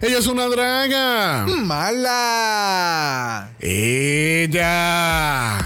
Ella 0.00 0.18
es 0.18 0.28
una 0.28 0.46
draga. 0.46 1.44
Mala. 1.44 3.50
Ella. 3.58 5.58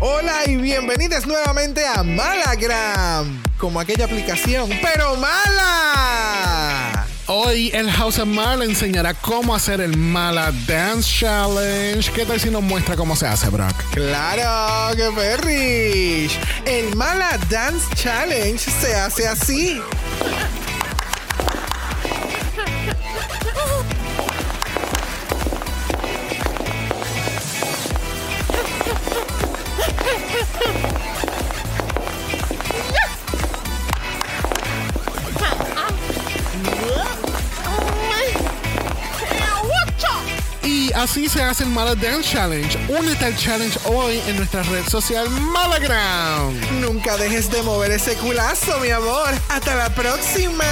Hola 0.00 0.44
y 0.46 0.56
bienvenidas 0.56 1.26
nuevamente 1.26 1.86
a 1.86 2.02
Malagram. 2.02 3.42
Como 3.58 3.80
aquella 3.80 4.06
aplicación, 4.06 4.70
pero 4.80 5.16
mala. 5.16 7.06
Hoy 7.26 7.70
el 7.74 7.90
House 7.90 8.18
of 8.18 8.28
Mala 8.28 8.64
enseñará 8.64 9.12
cómo 9.12 9.54
hacer 9.54 9.82
el 9.82 9.94
Mala 9.94 10.52
Dance 10.66 11.06
Challenge. 11.20 12.10
¿Qué 12.12 12.24
tal 12.24 12.40
si 12.40 12.48
nos 12.48 12.62
muestra 12.62 12.96
cómo 12.96 13.14
se 13.14 13.26
hace, 13.26 13.50
Brock? 13.50 13.76
Claro, 13.92 14.96
que 14.96 15.10
perrish. 15.10 16.40
El 16.64 16.96
Mala 16.96 17.38
Dance 17.50 17.94
Challenge 17.94 18.58
se 18.58 18.94
hace 18.94 19.28
así. 19.28 19.82
Así 41.04 41.28
se 41.28 41.42
hace 41.42 41.64
el 41.64 41.70
Mala 41.70 41.94
Dance 41.94 42.30
Challenge. 42.30 42.78
Únete 42.88 43.26
al 43.26 43.36
challenge 43.36 43.78
hoy 43.84 44.20
en 44.26 44.36
nuestra 44.36 44.62
red 44.62 44.88
social 44.88 45.28
Malagram. 45.28 46.58
Nunca 46.80 47.18
dejes 47.18 47.50
de 47.50 47.62
mover 47.62 47.90
ese 47.90 48.14
culazo, 48.14 48.78
mi 48.80 48.88
amor. 48.88 49.28
Hasta 49.50 49.74
la 49.74 49.94
próxima. 49.94 50.64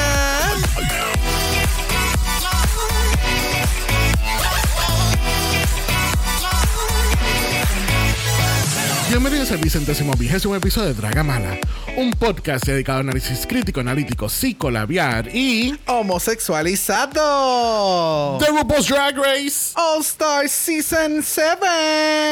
Bienvenidos 9.12 9.50
al 9.50 9.58
vicentésimo 9.58 10.14
vigésimo 10.14 10.56
episodio 10.56 10.88
de 10.88 10.94
Draga 10.94 11.22
Mala, 11.22 11.58
un 11.98 12.12
podcast 12.12 12.64
dedicado 12.64 12.96
a 12.96 13.00
análisis 13.02 13.46
crítico, 13.46 13.80
analítico, 13.80 14.30
psicolabiar 14.30 15.28
y 15.28 15.78
Homosexualizado. 15.86 18.38
The 18.38 18.46
RuPaul's 18.46 18.86
Drag 18.86 19.18
Race. 19.18 19.74
All 19.76 20.00
Star 20.00 20.48
Season 20.48 21.22
7. 21.22 21.58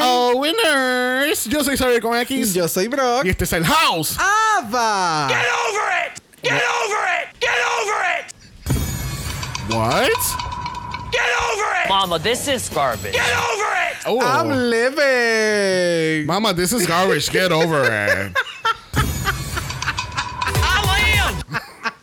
Oh, 0.05 0.33
winners! 0.37 1.45
Yo 1.45 1.63
soy 1.63 1.77
Xavier 1.77 2.01
con 2.01 2.17
X 2.17 2.55
Yo 2.55 2.67
soy 2.67 2.89
Brock. 2.89 3.27
y 3.27 3.29
este 3.29 3.45
es 3.45 3.53
el 3.53 3.67
House. 3.67 4.17
Ava. 4.19 5.29
Get 5.29 5.37
over 5.69 5.83
it! 6.07 6.15
Get 6.43 6.55
over 6.55 7.07
it! 7.21 7.29
Get 7.41 7.51
over 7.77 8.01
it! 8.17 8.25
What? 9.69 10.09
Get 11.21 11.53
over 11.53 11.75
it! 11.85 11.89
Mama, 11.89 12.19
this 12.19 12.49
is 12.49 12.69
garbage. 12.69 13.13
Get 13.13 13.37
over 13.37 13.65
it! 13.89 13.97
Oh, 14.07 14.21
I'm 14.21 14.49
living. 14.49 16.27
Mama, 16.27 16.55
this 16.55 16.73
is 16.73 16.87
garbage. 16.87 17.31
Get 17.31 17.53
over 17.53 17.83
it. 17.85 18.37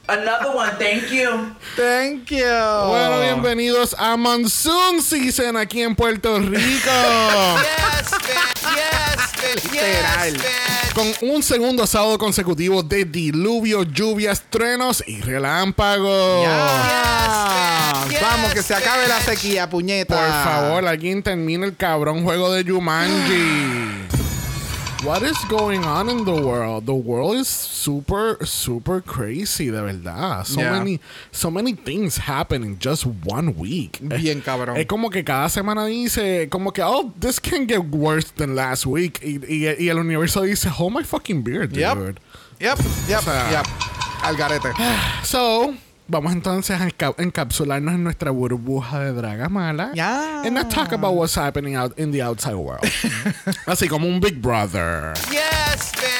Another 0.09 0.55
one, 0.55 0.71
thank 0.79 1.11
you. 1.11 1.53
Thank 1.75 2.31
you. 2.31 2.37
Bueno, 2.39 3.19
bienvenidos 3.19 3.93
a 3.99 4.15
Monsoon 4.15 5.01
Season 5.01 5.57
aquí 5.57 5.81
en 5.81 5.95
Puerto 5.95 6.39
Rico. 6.39 6.57
Yes, 7.97 8.11
bitch! 8.11 8.61
Yes! 8.73 9.63
Literal. 9.65 10.33
Yes, 10.33 10.43
bitch! 10.43 10.93
Con 10.93 11.29
un 11.29 11.43
segundo 11.43 11.85
sábado 11.85 12.17
consecutivo 12.17 12.83
de 12.83 13.03
diluvio, 13.03 13.83
lluvias, 13.83 14.43
truenos 14.49 15.03
y 15.05 15.19
relámpagos. 15.19 16.45
Yes, 16.47 18.09
bitch. 18.09 18.21
Vamos, 18.21 18.49
que 18.51 18.59
Yes, 18.59 18.65
se 18.65 18.75
acabe 18.75 19.07
la 19.09 19.19
sequía, 19.19 19.69
puñeta. 19.69 20.15
Por 20.15 20.53
favor, 20.53 20.87
alguien 20.87 21.21
termine 21.21 21.65
el 21.65 21.75
cabrón 21.75 22.23
juego 22.23 22.53
de 22.53 22.63
Jumanji. 22.63 24.07
What 25.07 25.23
is 25.23 25.37
going 25.47 25.85
on 25.85 26.09
in 26.09 26.25
the 26.25 26.33
world? 26.35 26.85
The 26.85 26.93
world 26.93 27.35
is 27.37 27.47
super, 27.47 28.37
super 28.45 28.99
crazy, 28.99 29.71
de 29.71 29.81
verdad. 29.81 30.45
So 30.45 30.59
Yeah. 30.59 30.71
many, 30.77 30.99
so 31.31 31.49
many 31.49 31.73
things 31.75 32.17
happen 32.27 32.61
in 32.61 32.77
just 32.77 33.05
one 33.23 33.55
week. 33.55 33.99
Bien 34.01 34.41
cabrón. 34.41 34.75
Es 34.75 34.85
como 34.85 35.09
que 35.09 35.23
cada 35.23 35.47
semana 35.47 35.85
dice, 35.85 36.49
como 36.49 36.71
que, 36.71 36.83
oh, 36.83 37.13
this 37.17 37.39
can 37.39 37.67
get 37.67 37.85
worse 37.89 38.31
than 38.35 38.53
last 38.53 38.85
week. 38.85 39.21
Y, 39.23 39.39
y- 39.47 39.75
y 39.79 39.87
el 39.89 39.97
universo 39.97 40.41
dice, 40.43 40.67
hold 40.67 40.91
my 40.93 41.03
fucking 41.03 41.41
beer, 41.41 41.67
dude. 41.67 41.79
Yep. 41.79 42.19
Yep, 42.59 42.77
yep, 43.07 43.19
O 43.19 43.21
sea- 43.21 43.51
yep. 43.51 43.67
Al 44.23 44.35
garete. 44.35 44.73
So, 45.23 45.73
vamos 46.07 46.33
entonces 46.33 46.79
a 46.79 46.87
enca- 46.87 47.15
encapsularnos 47.17 47.95
en 47.95 48.03
nuestra 48.03 48.31
burbuja 48.31 48.99
de 48.99 49.13
draga 49.13 49.49
mala. 49.49 49.91
Ya. 49.93 50.41
And 50.43 50.53
not 50.53 50.69
talk 50.69 50.91
about 50.93 51.13
what's 51.15 51.35
happening 51.35 51.75
out 51.75 51.97
in 51.97 52.11
the 52.11 52.21
outside 52.23 52.55
world. 52.55 52.83
Así 53.65 53.87
como 53.87 54.07
un 54.07 54.19
Big 54.19 54.41
Brother. 54.41 55.13
Yes, 55.31 55.91
bitch! 55.93 56.16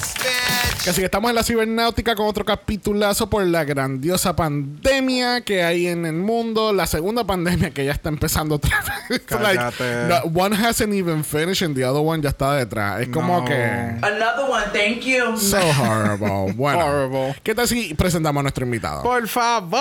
Yes, 0.00 0.14
bitch! 0.14 0.88
Así 0.88 1.00
que 1.00 1.04
estamos 1.04 1.28
en 1.28 1.34
la 1.34 1.42
cibernáutica 1.42 2.14
con 2.14 2.26
otro 2.26 2.44
capitulazo 2.44 3.28
por 3.28 3.44
la 3.44 3.64
grandiosa 3.64 4.34
pandemia 4.34 5.42
que 5.42 5.62
hay 5.62 5.86
en 5.88 6.06
el 6.06 6.14
mundo. 6.14 6.72
La 6.72 6.86
segunda 6.86 7.24
pandemia 7.24 7.70
que 7.70 7.84
ya 7.84 7.92
está 7.92 8.08
empezando 8.08 8.54
otra 8.54 8.82
vez. 9.08 9.20
Cállate. 9.26 10.06
no, 10.08 10.16
one 10.34 10.56
hasn't 10.56 10.94
even 10.94 11.22
finished 11.22 11.62
and 11.66 11.76
the 11.76 11.84
other 11.84 12.00
one 12.02 12.22
ya 12.22 12.30
está 12.30 12.54
detrás. 12.54 13.02
Es 13.02 13.08
como 13.08 13.40
No. 13.40 13.44
que... 13.44 13.54
Another 13.54 14.48
one, 14.48 14.64
thank 14.72 15.00
you. 15.02 15.36
So 15.36 15.58
horrible. 15.80 16.52
Bueno, 16.54 16.86
Horrible. 16.86 17.36
¿qué 17.42 17.54
tal 17.54 17.68
si 17.68 17.92
presentamos 17.94 18.40
a 18.40 18.42
nuestro 18.44 18.64
invitado? 18.64 19.02
Por 19.02 19.28
favor. 19.28 19.80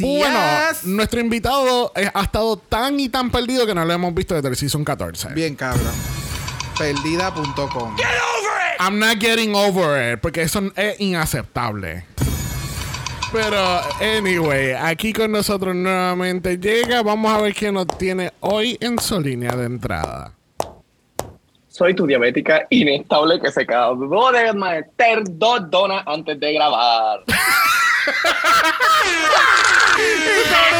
Bueno, 0.00 0.38
yes. 0.70 0.84
nuestro 0.84 1.20
invitado 1.20 1.92
ha 1.94 2.22
estado 2.22 2.56
tan 2.56 2.98
y 2.98 3.08
tan 3.10 3.30
perdido 3.30 3.66
que 3.66 3.74
no 3.74 3.84
lo 3.84 3.92
hemos 3.92 4.14
visto 4.14 4.34
desde 4.34 4.48
el 4.48 4.56
season 4.56 4.82
14. 4.84 5.28
Bien 5.34 5.54
cabrón. 5.54 5.92
Perdida.com. 6.78 7.96
Get 7.98 8.06
over! 8.06 8.59
I'm 8.82 8.98
not 8.98 9.20
getting 9.20 9.54
over 9.54 9.94
it, 10.00 10.22
porque 10.22 10.40
eso 10.40 10.72
es 10.74 10.98
inaceptable. 11.00 12.02
Pero, 13.30 13.82
anyway, 14.00 14.72
aquí 14.72 15.12
con 15.12 15.32
nosotros 15.32 15.76
nuevamente 15.76 16.56
llega. 16.56 17.02
Vamos 17.02 17.30
a 17.30 17.42
ver 17.42 17.52
qué 17.54 17.70
nos 17.70 17.86
tiene 17.98 18.32
hoy 18.40 18.78
en 18.80 18.98
su 18.98 19.20
línea 19.20 19.54
de 19.54 19.66
entrada. 19.66 20.32
Soy 21.68 21.94
tu 21.94 22.06
diabética 22.06 22.66
inestable 22.70 23.38
que 23.38 23.52
se 23.52 23.60
acabó 23.64 24.32
de 24.32 24.50
meter 24.54 25.24
dos 25.28 25.70
donas 25.70 26.02
antes 26.06 26.40
de 26.40 26.54
grabar. 26.54 27.20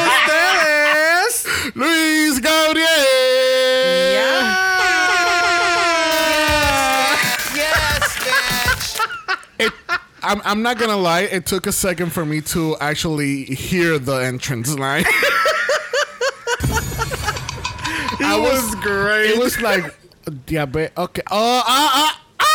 Ustedes. 0.06 1.47
Luis 1.75 2.41
Gabriel. 2.41 2.87
Yes, 4.15 4.59
I'm, 10.22 10.41
I'm 10.44 10.62
not 10.62 10.78
gonna 10.78 10.97
lie, 10.97 11.22
it 11.22 11.47
took 11.47 11.66
a 11.66 11.72
second 11.72 12.12
for 12.12 12.25
me 12.25 12.41
to 12.42 12.76
actually 12.81 13.44
hear 13.44 13.98
the 13.98 14.16
entrance 14.16 14.78
line. 14.78 15.04
I 18.22 18.38
was 18.38 18.75
great. 18.76 19.31
It 19.31 19.38
was 19.38 19.60
like, 19.60 19.94
diabetes. 20.47 20.91
Okay. 20.97 21.22
Oh, 21.31 21.62
ah, 21.66 22.20
ah. 22.38 22.47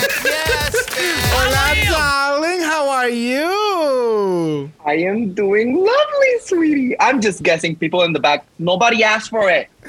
Yes, 0.00 0.86
bitch! 0.86 1.14
Hola, 1.32 1.74
darling. 1.90 2.60
How 2.60 2.88
are 2.88 3.08
you? 3.08 3.63
I 4.84 4.94
am 5.06 5.34
doing 5.34 5.76
lovely, 5.76 6.34
sweetie. 6.42 6.96
I'm 7.00 7.20
just 7.20 7.42
guessing 7.42 7.76
people 7.76 8.02
in 8.02 8.12
the 8.12 8.20
back. 8.20 8.44
Nobody 8.58 9.02
asked 9.04 9.30
for 9.30 9.50
it. 9.50 9.68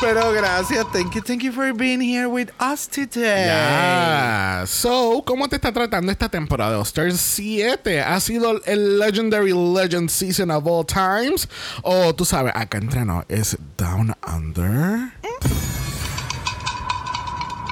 Pero 0.00 0.32
gracias. 0.32 0.84
Thank 0.92 1.14
you, 1.14 1.22
thank 1.22 1.42
you 1.42 1.52
for 1.52 1.72
being 1.72 2.00
here 2.00 2.28
with 2.28 2.50
us 2.60 2.86
today. 2.86 3.46
Yeah. 3.46 4.64
So, 4.66 5.22
¿cómo 5.22 5.48
te 5.48 5.56
está 5.56 5.72
tratando 5.72 6.10
esta 6.12 6.28
temporada 6.28 6.72
de 6.72 6.76
All 6.76 6.84
Stars 6.84 7.20
7? 7.20 8.00
¿Ha 8.00 8.20
sido 8.20 8.60
el 8.66 8.98
Legendary 8.98 9.52
Legend 9.52 10.10
Season 10.10 10.50
of 10.50 10.66
all 10.66 10.84
times? 10.84 11.48
O 11.82 12.14
tú 12.14 12.24
sabes, 12.24 12.52
acá 12.54 12.78
entreno 12.78 13.24
es 13.28 13.56
Down 13.76 14.14
Under. 14.26 15.12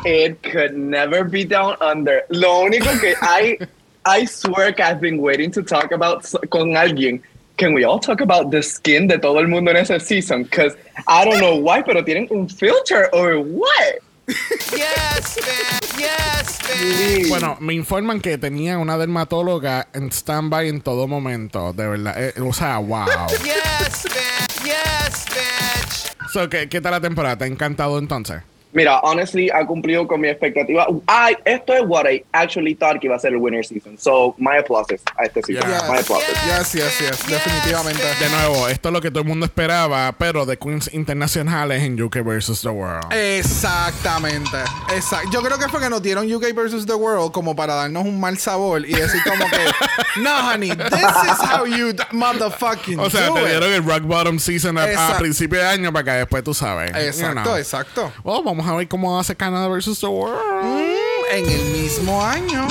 It 0.05 0.43
could 0.43 0.75
never 0.77 1.23
be 1.23 1.45
down 1.45 1.77
under. 1.81 2.23
Lo 2.29 2.63
único 2.65 2.91
que 3.01 3.15
I, 3.23 3.57
I 4.05 4.25
swear 4.27 4.73
que 4.75 4.83
I've 4.83 5.01
been 5.01 5.19
waiting 5.21 5.51
to 5.53 5.63
talk 5.63 5.93
about 5.93 6.25
s- 6.25 6.37
con 6.51 6.77
alguien. 6.77 7.23
Can 7.57 7.75
we 7.75 7.85
all 7.85 8.01
talk 8.01 8.21
about 8.21 8.51
the 8.51 8.63
skin 8.63 9.07
de 9.07 9.19
todo 9.19 9.39
el 9.39 9.47
mundo 9.47 9.71
en 9.71 9.77
ese 9.77 10.01
season? 10.01 10.43
Because 10.45 10.75
I 11.07 11.25
don't 11.25 11.39
know 11.39 11.55
why, 11.57 11.83
pero 11.83 12.03
tienen 12.05 12.27
un 12.31 12.49
filter 12.49 13.09
or 13.13 13.37
what? 13.39 14.01
Yes, 14.27 15.37
bitch! 15.37 15.99
Yes, 15.99 16.59
bitch! 16.63 16.97
Please. 16.97 17.29
Bueno, 17.29 17.57
me 17.61 17.75
informan 17.75 18.21
que 18.21 18.39
tenía 18.39 18.79
una 18.79 18.97
dermatóloga 18.97 19.89
en 19.93 20.11
stand-by 20.11 20.69
en 20.69 20.81
todo 20.81 21.07
momento. 21.07 21.73
De 21.73 21.87
verdad. 21.87 22.15
Eh, 22.17 22.35
o 22.41 22.53
sea, 22.53 22.79
wow. 22.79 23.07
Yes, 23.45 24.05
bitch! 24.05 24.65
Yes, 24.65 25.27
bitch! 25.29 26.31
so, 26.33 26.49
¿qué, 26.49 26.69
¿Qué 26.69 26.81
tal 26.81 26.93
la 26.93 27.01
temporada? 27.01 27.37
¿Te 27.37 27.45
ha 27.45 27.49
encantado 27.49 27.99
entonces? 27.99 28.43
Mira, 28.73 29.01
honestly, 29.03 29.51
ha 29.51 29.67
cumplido 29.67 30.07
con 30.09 30.21
mi 30.21 30.29
expectativa. 30.29 30.87
I, 31.09 31.37
esto 31.45 31.75
es 31.75 31.83
what 31.87 32.07
I 32.11 32.25
actually 32.33 32.75
thought 32.75 33.01
que 33.01 33.07
iba 33.07 33.17
a 33.17 33.19
ser 33.19 33.33
el 33.33 33.37
winner 33.39 33.65
season. 33.65 33.99
So, 33.99 34.35
my 34.39 34.57
applauses 34.59 35.03
a 35.19 35.25
este 35.25 35.43
season. 35.43 35.69
Yeah. 35.69 35.83
My 35.91 35.99
applauses. 35.99 36.35
Yes, 36.47 36.73
yes, 36.75 36.99
yes. 37.01 37.27
Definitivamente. 37.29 38.03
De 38.19 38.29
nuevo, 38.31 38.69
esto 38.69 38.89
es 38.89 38.93
lo 38.93 39.01
que 39.01 39.11
todo 39.11 39.21
el 39.23 39.29
mundo 39.29 39.45
esperaba, 39.47 40.13
pero 40.19 40.47
de 40.47 40.57
Queens 40.57 40.93
internacionales 40.95 41.83
en 41.83 42.01
UK 42.03 42.25
versus 42.25 42.63
the 42.63 42.69
World. 42.71 43.13
Exactamente. 43.13 44.57
Exacto. 44.95 45.29
Yo 45.31 45.43
creo 45.43 45.59
que 45.59 45.69
fue 45.69 45.81
que 45.81 45.91
nos 45.91 46.03
dieron 46.03 46.33
UK 46.33 46.55
versus 46.55 46.87
the 46.87 46.95
World 46.95 47.33
como 47.33 47.55
para 47.55 47.75
darnos 47.75 48.05
un 48.05 48.19
mal 48.21 48.39
sabor 48.39 48.87
y 48.87 48.95
decir 48.95 49.21
como 49.25 49.45
que, 49.51 50.21
no, 50.21 50.49
honey, 50.51 50.71
this 50.71 51.01
is 51.03 51.39
how 51.41 51.67
you 51.67 51.93
motherfucking 52.13 52.99
O 52.99 53.11
sea, 53.11 53.27
do 53.29 53.35
te 53.35 53.43
it." 53.43 53.49
dieron 53.49 53.73
el 53.73 53.85
rock 53.85 54.03
bottom 54.05 54.39
season 54.39 54.79
a, 54.79 55.17
principio 55.19 55.59
de 55.59 55.67
año 55.67 55.93
para 55.93 56.05
que 56.05 56.11
después 56.19 56.43
tú 56.43 56.55
sabes. 56.55 56.91
you 56.93 56.99
Exacto, 56.99 57.43
know. 57.43 57.57
exacto. 57.57 58.13
Well, 58.25 58.43
vamos 58.45 58.62
a 58.67 58.75
ver 58.75 58.89
cómo 58.89 59.19
hace 59.19 59.37
Canada 59.37 59.69
versus 59.69 60.01
the 60.01 60.07
World. 60.07 60.39
Mm, 60.63 61.37
en 61.37 61.51
el 61.51 61.65
mismo 61.71 62.25
año. 62.25 62.67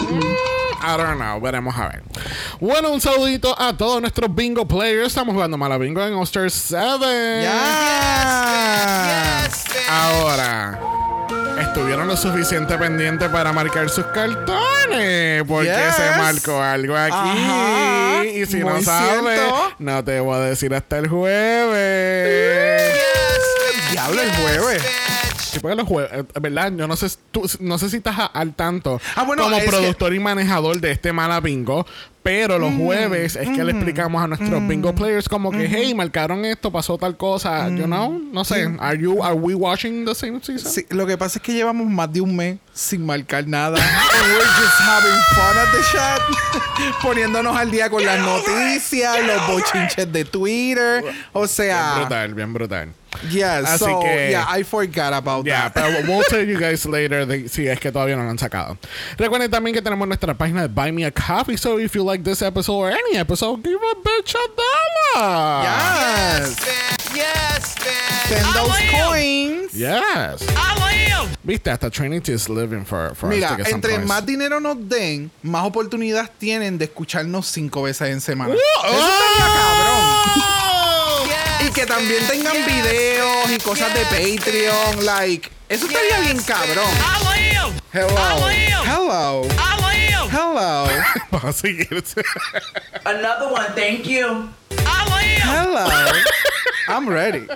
I 0.84 0.98
don't 0.98 1.18
know, 1.20 1.40
veremos 1.40 1.76
a 1.78 1.90
ver. 1.90 2.02
Bueno, 2.60 2.90
un 2.92 3.00
saludito 3.02 3.56
a 3.60 3.78
todos 3.78 4.02
nuestros 4.02 4.34
bingo 4.34 4.68
players. 4.68 5.08
Estamos 5.10 5.34
jugando 5.36 5.56
mala 5.58 5.78
bingo 5.78 6.02
en 6.04 6.14
All 6.16 6.24
Star 6.24 6.50
7. 6.50 7.44
Ya. 7.44 9.44
Ahora, 9.90 10.80
estuvieron 11.62 12.08
lo 12.08 12.18
suficiente 12.18 12.76
pendientes 12.78 13.30
para 13.30 13.54
marcar 13.54 13.90
sus 13.90 14.06
cartones. 14.08 15.44
Porque 15.48 15.70
Yes. 15.70 15.96
se 15.96 16.12
marcó 16.18 16.62
algo 16.62 16.96
aquí. 16.96 17.14
Ajá, 17.16 18.26
y 18.26 18.46
si 18.48 18.58
muy 18.64 18.74
no 18.74 18.82
sabes, 18.82 19.40
cierto. 19.40 19.74
no 19.80 20.04
te 20.04 20.20
voy 20.20 20.36
a 20.38 20.42
decir 20.42 20.74
hasta 20.74 20.98
el 20.98 21.08
jueves. 21.08 22.94
Diablo 23.92 24.22
el 24.22 24.36
jueves. 24.36 24.84
Sí, 25.52 25.60
porque 25.60 25.76
los 25.76 25.88
jueves, 25.88 26.12
eh, 26.14 26.24
¿verdad? 26.40 26.72
Yo 26.76 26.88
no 26.88 26.96
sé, 26.96 27.08
tú- 27.32 27.50
no 27.60 27.78
sé 27.78 27.90
si 27.90 27.98
estás 27.98 28.18
a- 28.20 28.26
al 28.26 28.54
tanto 28.54 29.00
Ah, 29.16 29.24
bueno, 29.24 29.44
como 29.44 29.58
que- 29.60 29.68
productor 29.68 30.14
y 30.14 30.20
manejador 30.20 30.80
de 30.80 30.92
este 30.92 31.12
mala 31.14 31.40
bingo, 31.40 31.86
pero 32.24 32.60
los 32.60 32.74
jueves 32.76 33.36
es 33.36 33.50
que 33.50 33.64
le 33.64 33.72
explicamos 33.72 34.24
a 34.24 34.28
nuestros 34.28 34.68
bingo 34.68 34.94
players 34.94 35.28
como 35.28 35.52
que, 35.52 35.68
hey, 35.68 35.94
marcaron 35.96 36.46
esto, 36.46 36.72
pasó 36.72 36.98
tal 36.98 37.18
cosa, 37.18 37.68
you 37.70 37.86
know, 37.86 38.12
no 38.32 38.46
sé, 38.46 38.70
are 38.80 38.98
you, 38.98 39.24
are 39.24 39.34
we 39.36 39.56
watching 39.56 40.06
the 40.06 40.14
same 40.16 40.40
season? 40.44 40.72
Sí, 40.72 40.86
lo 40.90 41.06
que 41.08 41.18
pasa 41.18 41.40
es 41.40 41.44
que 41.44 41.54
llevamos 41.54 41.88
más 41.88 42.12
de 42.14 42.22
un 42.22 42.36
mes 42.36 42.58
sin 42.74 43.06
marcar 43.06 43.48
nada. 43.48 43.76
And 44.14 44.32
we're 44.32 44.46
just 44.46 44.82
having 44.82 45.20
fun 45.34 45.58
at 45.58 45.72
the 45.72 45.82
chat. 45.92 46.22
Poniéndonos 47.02 47.56
al 47.58 47.72
día 47.72 47.90
con 47.90 48.06
las 48.06 48.20
noticias, 48.20 49.18
los 49.26 49.48
bochinches 49.48 50.12
de 50.12 50.26
Twitter. 50.26 51.04
O 51.34 51.40
Bien 51.40 51.50
sea, 51.50 51.96
brutal, 52.00 52.34
bien 52.34 52.54
brutal. 52.54 52.94
Yeah, 53.30 53.60
Así 53.66 53.80
so, 53.80 54.00
que- 54.02 54.32
yeah, 54.32 54.46
I 54.50 54.64
forgot 54.64 55.14
about 55.14 55.46
Yeah, 55.46 55.70
that. 55.70 55.74
pero 55.74 56.02
we'll 56.08 56.24
tell 56.30 56.44
you 56.48 56.58
guys 56.60 56.86
later 56.86 57.26
de- 57.26 57.48
si 57.50 57.68
es 57.68 57.80
que 57.80 57.92
todavía 57.92 58.16
no 58.16 58.24
lo 58.24 58.30
han 58.30 58.38
sacado. 58.40 58.78
Recuerden 59.18 59.50
también 59.52 59.74
que 59.76 59.82
tenemos 59.82 60.08
nuestra 60.08 60.34
página 60.34 60.62
de 60.62 60.68
Buy 60.68 60.92
Me 60.92 61.06
a 61.06 61.12
Coffee, 61.12 61.58
so 61.58 61.78
if 61.80 61.94
you 61.96 62.04
like 62.04 62.24
this 62.24 62.42
episode 62.42 62.76
or 62.76 62.92
any 62.92 63.18
episode, 63.18 63.62
give 63.64 63.80
a 63.82 63.96
bitch 64.02 64.34
a 64.36 65.16
dollar. 65.16 65.64
Yes. 65.64 66.58
Yes, 67.14 67.76
man. 67.84 68.28
Send 68.30 68.46
I 68.46 68.54
those 68.54 68.70
live. 68.70 68.92
coins. 69.10 69.74
Yes. 69.74 70.42
I 70.56 70.76
live. 70.80 71.38
Viste, 71.44 71.70
hasta 71.70 71.90
Trinity 71.90 72.32
is 72.34 72.48
living 72.50 72.86
for, 72.86 73.14
for 73.16 73.28
us 73.30 73.36
Mira, 73.36 73.50
to 73.50 73.56
get 73.58 73.66
some 73.68 73.76
entre 73.76 73.96
coins. 73.96 74.08
más 74.08 74.26
dinero 74.26 74.60
nos 74.62 74.78
den, 74.88 75.30
más 75.44 75.66
oportunidades 75.66 76.30
tienen 76.40 76.78
de 76.78 76.86
escucharnos 76.86 77.48
cinco 77.48 77.82
veces 77.84 78.10
en 78.10 78.22
semana. 78.22 78.54
¡Oh! 78.54 78.86
Eso 78.86 78.98
estaría 78.98 79.54
cabrón. 79.54 80.61
Yes, 81.72 81.78
Y 81.78 81.80
que 81.80 81.86
también 81.86 82.28
tengan 82.28 82.54
Yes. 82.54 82.66
videos 82.66 83.52
y 83.52 83.58
cosas 83.60 83.94
de 83.94 84.04
Patreon, 84.06 85.06
like, 85.06 85.50
eso 85.70 85.86
estaría 85.88 86.20
bien 86.20 86.38
cabrón. 86.44 86.90
Hello. 87.94 88.10
Hello. 88.84 89.42
Live. 89.44 90.30
Hello. 90.32 90.88
Vamos 91.32 91.44
a 91.46 91.54
seguir. 91.54 92.04
Another 93.06 93.48
one, 93.52 93.68
thank 93.76 94.04
you. 94.06 94.50
Hello. 95.44 95.88
I'm 96.88 97.08
ready. 97.08 97.48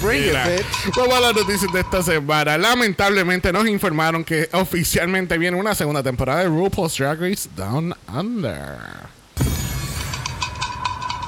Bring 0.00 0.26
Mira, 0.26 0.54
it, 0.54 0.64
bitch. 0.64 0.94
vamos 0.96 1.14
a 1.16 1.20
las 1.20 1.34
noticias 1.34 1.72
de 1.72 1.80
esta 1.80 2.02
semana. 2.02 2.58
Lamentablemente 2.58 3.52
nos 3.52 3.66
informaron 3.66 4.22
que 4.24 4.48
oficialmente 4.52 5.38
viene 5.38 5.56
una 5.56 5.74
segunda 5.74 6.02
temporada 6.02 6.40
de 6.40 6.48
RuPaul's 6.48 6.96
Drag 6.96 7.18
Race 7.20 7.48
Down 7.56 7.94
Under. 8.12 8.78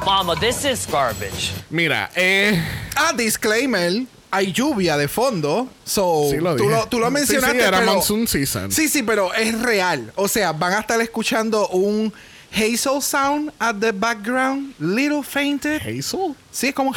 Mama, 0.04 0.34
this 0.36 0.64
is 0.64 0.86
garbage. 0.86 1.52
Mira, 1.70 2.10
eh, 2.14 2.60
Ah, 2.96 3.12
disclaimer. 3.12 4.06
Hay 4.30 4.52
lluvia 4.52 4.96
de 4.98 5.08
fondo. 5.08 5.68
So, 5.84 6.28
sí 6.30 6.36
lo 6.38 6.54
tú, 6.56 6.68
lo, 6.68 6.86
tú 6.86 6.98
lo 6.98 7.06
Sí, 7.06 7.12
mencionaste, 7.12 7.58
sí, 7.60 7.64
era 7.64 7.78
pero... 7.80 7.92
Monsoon 7.94 8.26
Season. 8.26 8.70
Sí, 8.70 8.88
sí, 8.88 9.02
pero 9.02 9.32
es 9.32 9.58
real. 9.60 10.12
O 10.16 10.28
sea, 10.28 10.52
van 10.52 10.74
a 10.74 10.80
estar 10.80 11.00
escuchando 11.00 11.66
un 11.68 12.12
hazel 12.52 13.00
sound 13.00 13.52
at 13.58 13.76
the 13.76 13.90
background. 13.92 14.74
Little 14.78 15.22
fainted. 15.22 15.80
Hazel. 15.80 16.34
Sí, 16.50 16.68
es 16.68 16.74
como... 16.74 16.92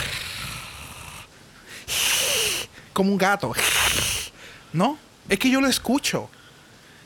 Como 2.94 3.12
un 3.12 3.18
gato. 3.18 3.54
¿No? 4.74 4.98
Es 5.30 5.40
que 5.40 5.50
yo 5.50 5.62
lo 5.62 5.68
escucho. 5.68 6.30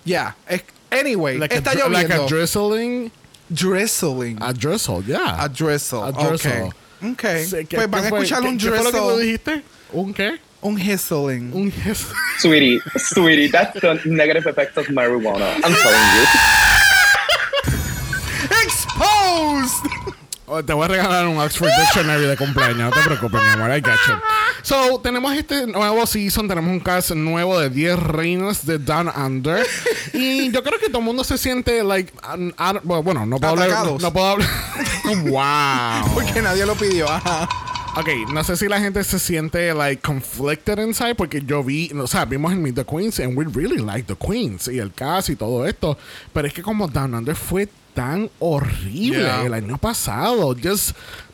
Ya. 0.04 0.36
es- 0.48 0.64
Anyway, 0.92 1.38
Like, 1.38 1.54
está 1.56 1.72
a, 1.72 1.74
dri- 1.74 1.90
like 1.92 2.14
a 2.14 2.18
lloviendo. 2.18 2.28
drizzling. 2.38 3.12
Drizzling. 3.50 4.38
A 4.42 4.54
drizzle, 4.54 5.02
yeah. 5.04 5.44
A 5.44 5.48
drizzle. 5.48 6.04
A 6.04 6.12
drizzle. 6.12 6.64
Ok. 6.64 6.76
Ok. 7.12 7.22
Sí, 7.46 7.56
¿qué- 7.68 7.76
pues 7.78 7.90
van 7.90 8.02
qué 8.02 8.08
a 8.08 8.10
fue- 8.10 8.20
escuchar 8.24 8.42
qué- 8.42 8.48
un 8.50 8.58
¿Qué 8.58 8.70
fue 8.72 8.84
lo 8.84 8.92
que 8.92 8.98
tú 8.98 9.18
dijiste? 9.20 9.64
¿Un 9.92 10.14
qué? 10.14 10.40
Un 10.62 10.80
hizzling. 10.80 11.52
Un 11.54 11.72
hiss- 11.72 12.08
Sweetie, 12.40 12.80
sweetie, 12.98 13.50
that's 13.52 13.80
the 13.80 14.00
negative 14.06 14.48
effects 14.50 14.76
of 14.78 14.88
marijuana. 14.90 15.46
I'm 15.64 15.74
telling 15.76 15.76
you. 16.16 16.26
Oh, 20.48 20.64
te 20.64 20.74
voy 20.74 20.86
a 20.86 20.88
regalar 20.88 21.28
un 21.28 21.40
Oxford 21.40 21.70
Dictionary 21.80 22.26
de 22.26 22.38
cumpleaños. 22.38 22.78
No 22.78 22.92
te 22.92 23.02
preocupes, 23.02 23.42
mi 23.42 23.50
amor. 23.50 23.72
I 23.76 23.82
got 23.82 23.96
you. 24.08 24.14
So, 24.62 25.00
tenemos 25.02 25.34
este 25.36 25.66
nuevo 25.66 26.06
season. 26.06 26.48
Tenemos 26.48 26.70
un 26.72 26.80
cast 26.80 27.12
nuevo 27.12 27.60
de 27.60 27.70
10 27.72 27.98
reinas 28.00 28.66
de 28.66 28.78
Down 28.78 29.10
Under. 29.16 29.66
y 30.14 30.52
yo 30.52 30.62
creo 30.64 30.80
que 30.80 30.88
todo 30.88 31.00
el 31.00 31.04
mundo 31.06 31.24
se 31.24 31.40
siente, 31.40 31.84
like... 31.84 32.14
un- 32.36 32.54
un- 32.58 33.04
bueno, 33.04 33.26
no 33.26 33.40
puedo 33.40 33.54
hablar... 33.54 33.70
Atacados. 33.70 34.02
No 34.04 34.14
puedo 34.14 34.28
hablar... 34.28 34.50
wow. 36.06 36.14
Porque 36.14 36.42
nadie 36.44 36.66
lo 36.66 36.76
pidió. 36.76 37.10
Ajá. 37.10 37.50
Ok, 37.98 38.10
no 38.32 38.44
sé 38.44 38.58
si 38.58 38.68
la 38.68 38.80
gente 38.80 39.04
se 39.06 39.18
siente 39.20 39.74
like 39.74 40.02
conflicted 40.02 40.78
inside 40.80 41.16
porque 41.16 41.42
yo 41.46 41.64
vi, 41.64 41.90
o 41.98 42.08
sea, 42.08 42.26
vimos 42.26 42.52
en 42.52 42.62
Meet 42.62 42.76
the 42.76 42.86
Queens 42.86 43.20
and 43.22 43.38
we 43.38 43.46
really 43.46 43.78
like 43.78 44.04
the 44.04 44.18
Queens 44.18 44.68
y 44.68 44.80
el 44.80 44.92
cast 44.92 45.30
y 45.30 45.38
todo 45.38 45.66
esto, 45.66 45.98
pero 46.34 46.46
es 46.46 46.54
que 46.54 46.62
como 46.62 46.90
Down 46.90 47.14
Under 47.16 47.38
fue 47.38 47.70
tan 47.96 48.30
horrible 48.40 49.24
Yeah. 49.24 49.46
el 49.46 49.54
año 49.54 49.78
pasado, 49.80 50.54
just 50.62 50.92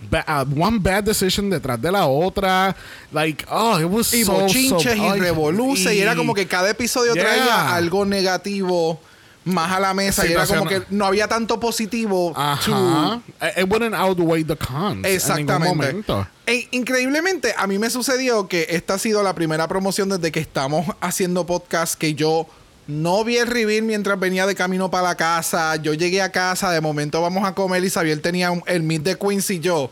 ba- 0.10 0.24
uh, 0.28 0.62
one 0.64 0.78
bad 0.80 1.04
decision 1.04 1.50
detrás 1.50 1.82
de 1.82 1.92
la 1.92 2.06
otra, 2.06 2.74
like 3.12 3.44
oh, 3.50 3.80
it 3.80 3.88
was 3.90 4.14
Y 4.14 4.24
so, 4.24 4.34
bochinches 4.34 4.96
so- 4.96 5.16
y 5.16 5.20
revoluce. 5.20 5.94
Y, 5.94 6.00
era 6.02 6.16
como 6.16 6.34
que 6.34 6.46
cada 6.48 6.70
episodio 6.70 7.14
Yeah. 7.16 7.24
traía 7.24 7.76
algo 7.76 8.06
negativo 8.06 9.02
más 9.44 9.72
a 9.72 9.80
la 9.80 9.94
mesa. 9.96 10.26
Y 10.28 10.34
era 10.34 10.46
como 10.46 10.68
que 10.68 10.84
no 10.92 11.04
había 11.06 11.28
tanto 11.28 11.60
positivo. 11.60 12.32
Ajá. 12.36 12.64
to- 12.64 13.22
It 13.60 13.68
wouldn't 13.68 13.96
outweigh 13.96 14.44
the 14.46 14.56
cons. 14.56 15.04
Exactamente. 15.06 16.04
E- 16.46 16.68
increíblemente, 16.72 17.54
a 17.58 17.66
mí 17.66 17.80
me 17.80 17.90
sucedió 17.90 18.48
que 18.48 18.68
esta 18.70 18.94
ha 18.96 19.00
sido 19.00 19.24
la 19.24 19.34
primera 19.34 19.68
promoción 19.68 20.10
desde 20.10 20.32
que 20.32 20.40
estamos 20.40 20.86
haciendo 21.02 21.46
podcast 21.48 21.96
que 21.96 22.14
yo 22.14 22.46
no 22.92 23.24
vi 23.24 23.38
el 23.38 23.48
reveal 23.48 23.84
mientras 23.84 24.20
venía 24.20 24.46
de 24.46 24.54
camino 24.54 24.92
para 24.92 25.10
la 25.10 25.16
casa. 25.16 25.78
Yo 25.78 25.94
llegué 25.94 26.22
a 26.22 26.32
casa, 26.32 26.72
de 26.72 26.82
momento 26.82 27.22
vamos 27.22 27.48
a 27.48 27.56
comer 27.56 27.84
y 27.84 27.90
Xavier 27.90 28.22
tenía 28.22 28.52
el 28.66 28.84
meet 28.84 29.04
de 29.04 29.18
Queens 29.18 29.50
y 29.50 29.60
yo. 29.60 29.90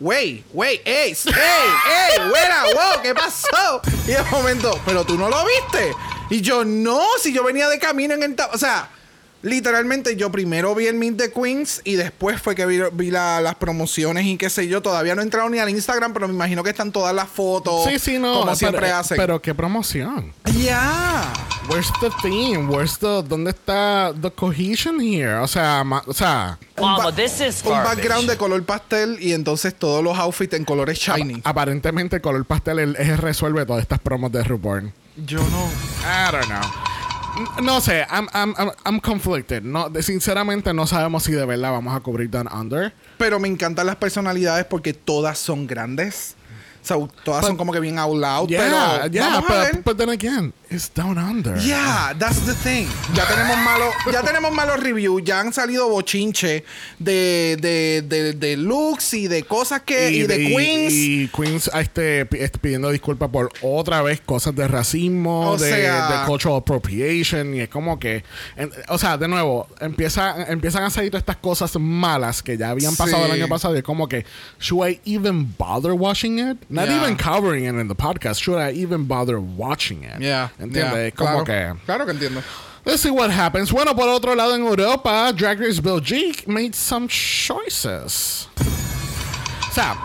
Wait, 0.00 0.44
wait, 0.52 0.80
ey, 0.84 1.12
ey, 1.12 1.14
ey, 1.26 2.28
güera, 2.28 2.64
wow, 2.74 3.02
¿qué 3.02 3.14
pasó? 3.14 3.82
Y 4.06 4.12
de 4.12 4.22
momento, 4.30 4.80
pero 4.84 5.04
tú 5.04 5.16
no 5.16 5.28
lo 5.28 5.44
viste. 5.44 5.92
Y 6.30 6.40
yo, 6.40 6.64
no, 6.64 7.02
si 7.22 7.32
yo 7.32 7.44
venía 7.44 7.68
de 7.68 7.78
camino 7.78 8.14
en 8.14 8.22
el... 8.22 8.36
O 8.52 8.58
sea, 8.58 8.88
literalmente 9.42 10.16
yo 10.16 10.30
primero 10.30 10.74
vi 10.74 10.86
el 10.86 10.94
Meet 10.94 11.16
the 11.16 11.32
Queens 11.32 11.80
y 11.84 11.94
después 11.94 12.40
fue 12.40 12.54
que 12.54 12.66
vi, 12.66 12.78
vi 12.92 13.10
la- 13.10 13.40
las 13.40 13.54
promociones 13.54 14.26
y 14.26 14.36
qué 14.36 14.50
sé 14.50 14.68
yo. 14.68 14.82
Todavía 14.82 15.14
no 15.14 15.20
he 15.22 15.24
entrado 15.24 15.48
ni 15.48 15.58
al 15.58 15.68
Instagram, 15.70 16.12
pero 16.12 16.28
me 16.28 16.34
imagino 16.34 16.62
que 16.62 16.70
están 16.70 16.92
todas 16.92 17.14
las 17.14 17.28
fotos. 17.28 17.84
Sí, 17.88 17.98
sí, 17.98 18.18
no. 18.18 18.32
Como 18.32 18.44
pero- 18.46 18.56
siempre 18.56 18.90
hacen. 18.90 19.16
Pero 19.16 19.40
qué 19.40 19.54
promoción. 19.54 20.32
Ya. 20.58 21.32
Where's 21.68 21.90
the 22.00 22.10
theme? 22.22 22.66
Where's 22.68 22.98
the 22.98 23.22
dónde 23.22 23.50
está 23.50 24.12
the 24.20 24.30
cohesion 24.30 25.00
here? 25.00 25.34
O 25.36 25.46
sea, 25.46 25.84
ma- 25.84 26.02
o 26.06 26.12
sea, 26.12 26.58
Un 26.76 26.90
Mama, 26.90 27.04
ba- 27.04 27.14
this 27.14 27.40
is 27.40 27.62
Un 27.64 27.72
background 27.72 28.28
de 28.28 28.36
color 28.36 28.62
pastel 28.64 29.18
y 29.20 29.32
entonces 29.34 29.74
todos 29.74 30.02
los 30.02 30.18
outfits 30.18 30.54
en 30.54 30.64
colores 30.64 30.98
shiny. 30.98 31.40
aparentemente 31.44 32.16
el 32.16 32.22
color 32.22 32.44
pastel 32.44 32.78
el- 32.80 32.96
es 32.96 33.08
el 33.08 33.18
resuelve 33.18 33.64
todas 33.66 33.82
estas 33.82 34.00
promos 34.00 34.32
de 34.32 34.42
RuPaul. 34.42 34.92
Yo 35.26 35.38
no. 35.38 35.68
I 36.02 36.32
don't 36.32 36.46
know. 36.46 36.60
No 37.62 37.80
sé, 37.80 38.06
I'm, 38.10 38.28
I'm, 38.32 38.54
I'm, 38.58 38.70
I'm 38.84 39.00
conflicted. 39.00 39.62
No, 39.62 39.90
sinceramente 40.00 40.72
no 40.74 40.86
sabemos 40.86 41.22
si 41.24 41.32
de 41.32 41.44
verdad 41.44 41.72
vamos 41.72 41.94
a 41.96 42.00
cubrir 42.00 42.30
Down 42.30 42.48
Under. 42.52 42.92
Pero 43.18 43.38
me 43.38 43.48
encantan 43.48 43.86
las 43.86 43.96
personalidades 43.96 44.64
porque 44.66 44.92
todas 44.92 45.38
son 45.38 45.66
grandes. 45.66 46.34
O 46.82 46.86
sea, 46.86 46.96
todas 47.24 47.42
But- 47.42 47.48
son 47.48 47.56
como 47.56 47.72
que 47.72 47.80
bien 47.80 47.98
out 47.98 48.16
loud. 48.16 48.48
Yeah, 48.48 48.60
pero 49.00 49.10
yeah, 49.12 49.24
vamos 49.28 49.50
a 49.50 49.54
but, 49.54 49.72
ver. 49.72 49.82
but 49.84 49.96
then 49.98 50.08
again, 50.08 50.52
is 50.70 50.88
down 50.94 51.18
under. 51.18 51.56
Yeah, 51.58 52.14
that's 52.18 52.40
the 52.46 52.54
thing. 52.54 52.86
Ya 53.14 53.24
tenemos 53.26 53.56
malos, 53.64 53.94
ya 54.12 54.22
tenemos 54.22 54.52
malos 54.52 54.80
reviews, 54.80 55.22
ya 55.24 55.40
han 55.40 55.52
salido 55.52 55.88
bochinche 55.88 56.64
de, 56.98 57.56
de, 57.60 58.02
de, 58.06 58.32
de 58.34 58.56
looks 58.56 59.14
y 59.14 59.26
de 59.28 59.42
cosas 59.42 59.82
que 59.82 60.10
y, 60.12 60.22
de 60.26 60.36
Queens. 60.38 60.92
Y 60.92 61.28
Queens 61.28 61.70
ah, 61.72 61.80
este, 61.80 62.20
este, 62.42 62.58
pidiendo 62.58 62.90
disculpas 62.90 63.30
por 63.30 63.50
otra 63.62 64.02
vez 64.02 64.20
cosas 64.20 64.54
de 64.54 64.68
racismo, 64.68 65.50
O 65.50 65.56
de, 65.58 65.70
sea- 65.70 66.20
de 66.20 66.26
cultural 66.26 66.58
appropriation. 66.58 67.54
Y 67.54 67.60
es 67.60 67.68
como 67.68 67.98
que. 67.98 68.22
en- 68.56 68.70
o 68.88 68.98
sea, 68.98 69.16
de 69.18 69.26
nuevo, 69.28 69.66
empieza, 69.80 70.44
empiezan 70.50 70.84
a 70.84 70.90
salir 70.90 71.10
todas 71.10 71.22
estas 71.22 71.36
cosas 71.36 71.76
malas 71.78 72.42
que 72.42 72.56
ya 72.56 72.70
habían 72.70 72.94
pasado 72.96 73.24
Sí. 73.24 73.30
el 73.32 73.40
año 73.42 73.48
pasado. 73.48 73.74
Y 73.74 73.78
es 73.78 73.84
como 73.84 74.08
que, 74.08 74.24
¿should 74.60 74.88
I 74.88 75.00
even 75.04 75.52
bother 75.58 75.92
watching 75.92 76.38
it? 76.38 76.58
Not 76.68 76.86
Yeah. 76.86 76.96
even 77.02 77.16
covering 77.16 77.64
it 77.64 77.74
in 77.80 77.88
the 77.88 77.94
podcast. 77.94 78.40
¿Should 78.40 78.60
I 78.60 78.80
even 78.82 79.06
bother 79.08 79.38
watching 79.38 80.04
it? 80.04 80.20
Yeah, 80.20 80.50
¿Entiendes? 80.60 80.94
yeah, 80.94 81.10
como 81.12 81.44
claro, 81.44 81.44
que. 81.44 81.84
Claro 81.86 82.04
que 82.06 82.12
entiendo. 82.12 82.42
Let's 82.84 83.02
see 83.02 83.10
what 83.10 83.30
happens. 83.30 83.70
Bueno, 83.70 83.94
por 83.94 84.08
otro 84.08 84.34
lado, 84.34 84.54
en 84.54 84.62
Europa, 84.62 85.32
Drag 85.32 85.58
Race 85.60 85.80
Belgique 85.80 86.44
made 86.46 86.74
some 86.74 87.08
choices. 87.08 88.48
O 89.68 89.72
sea, 89.72 89.96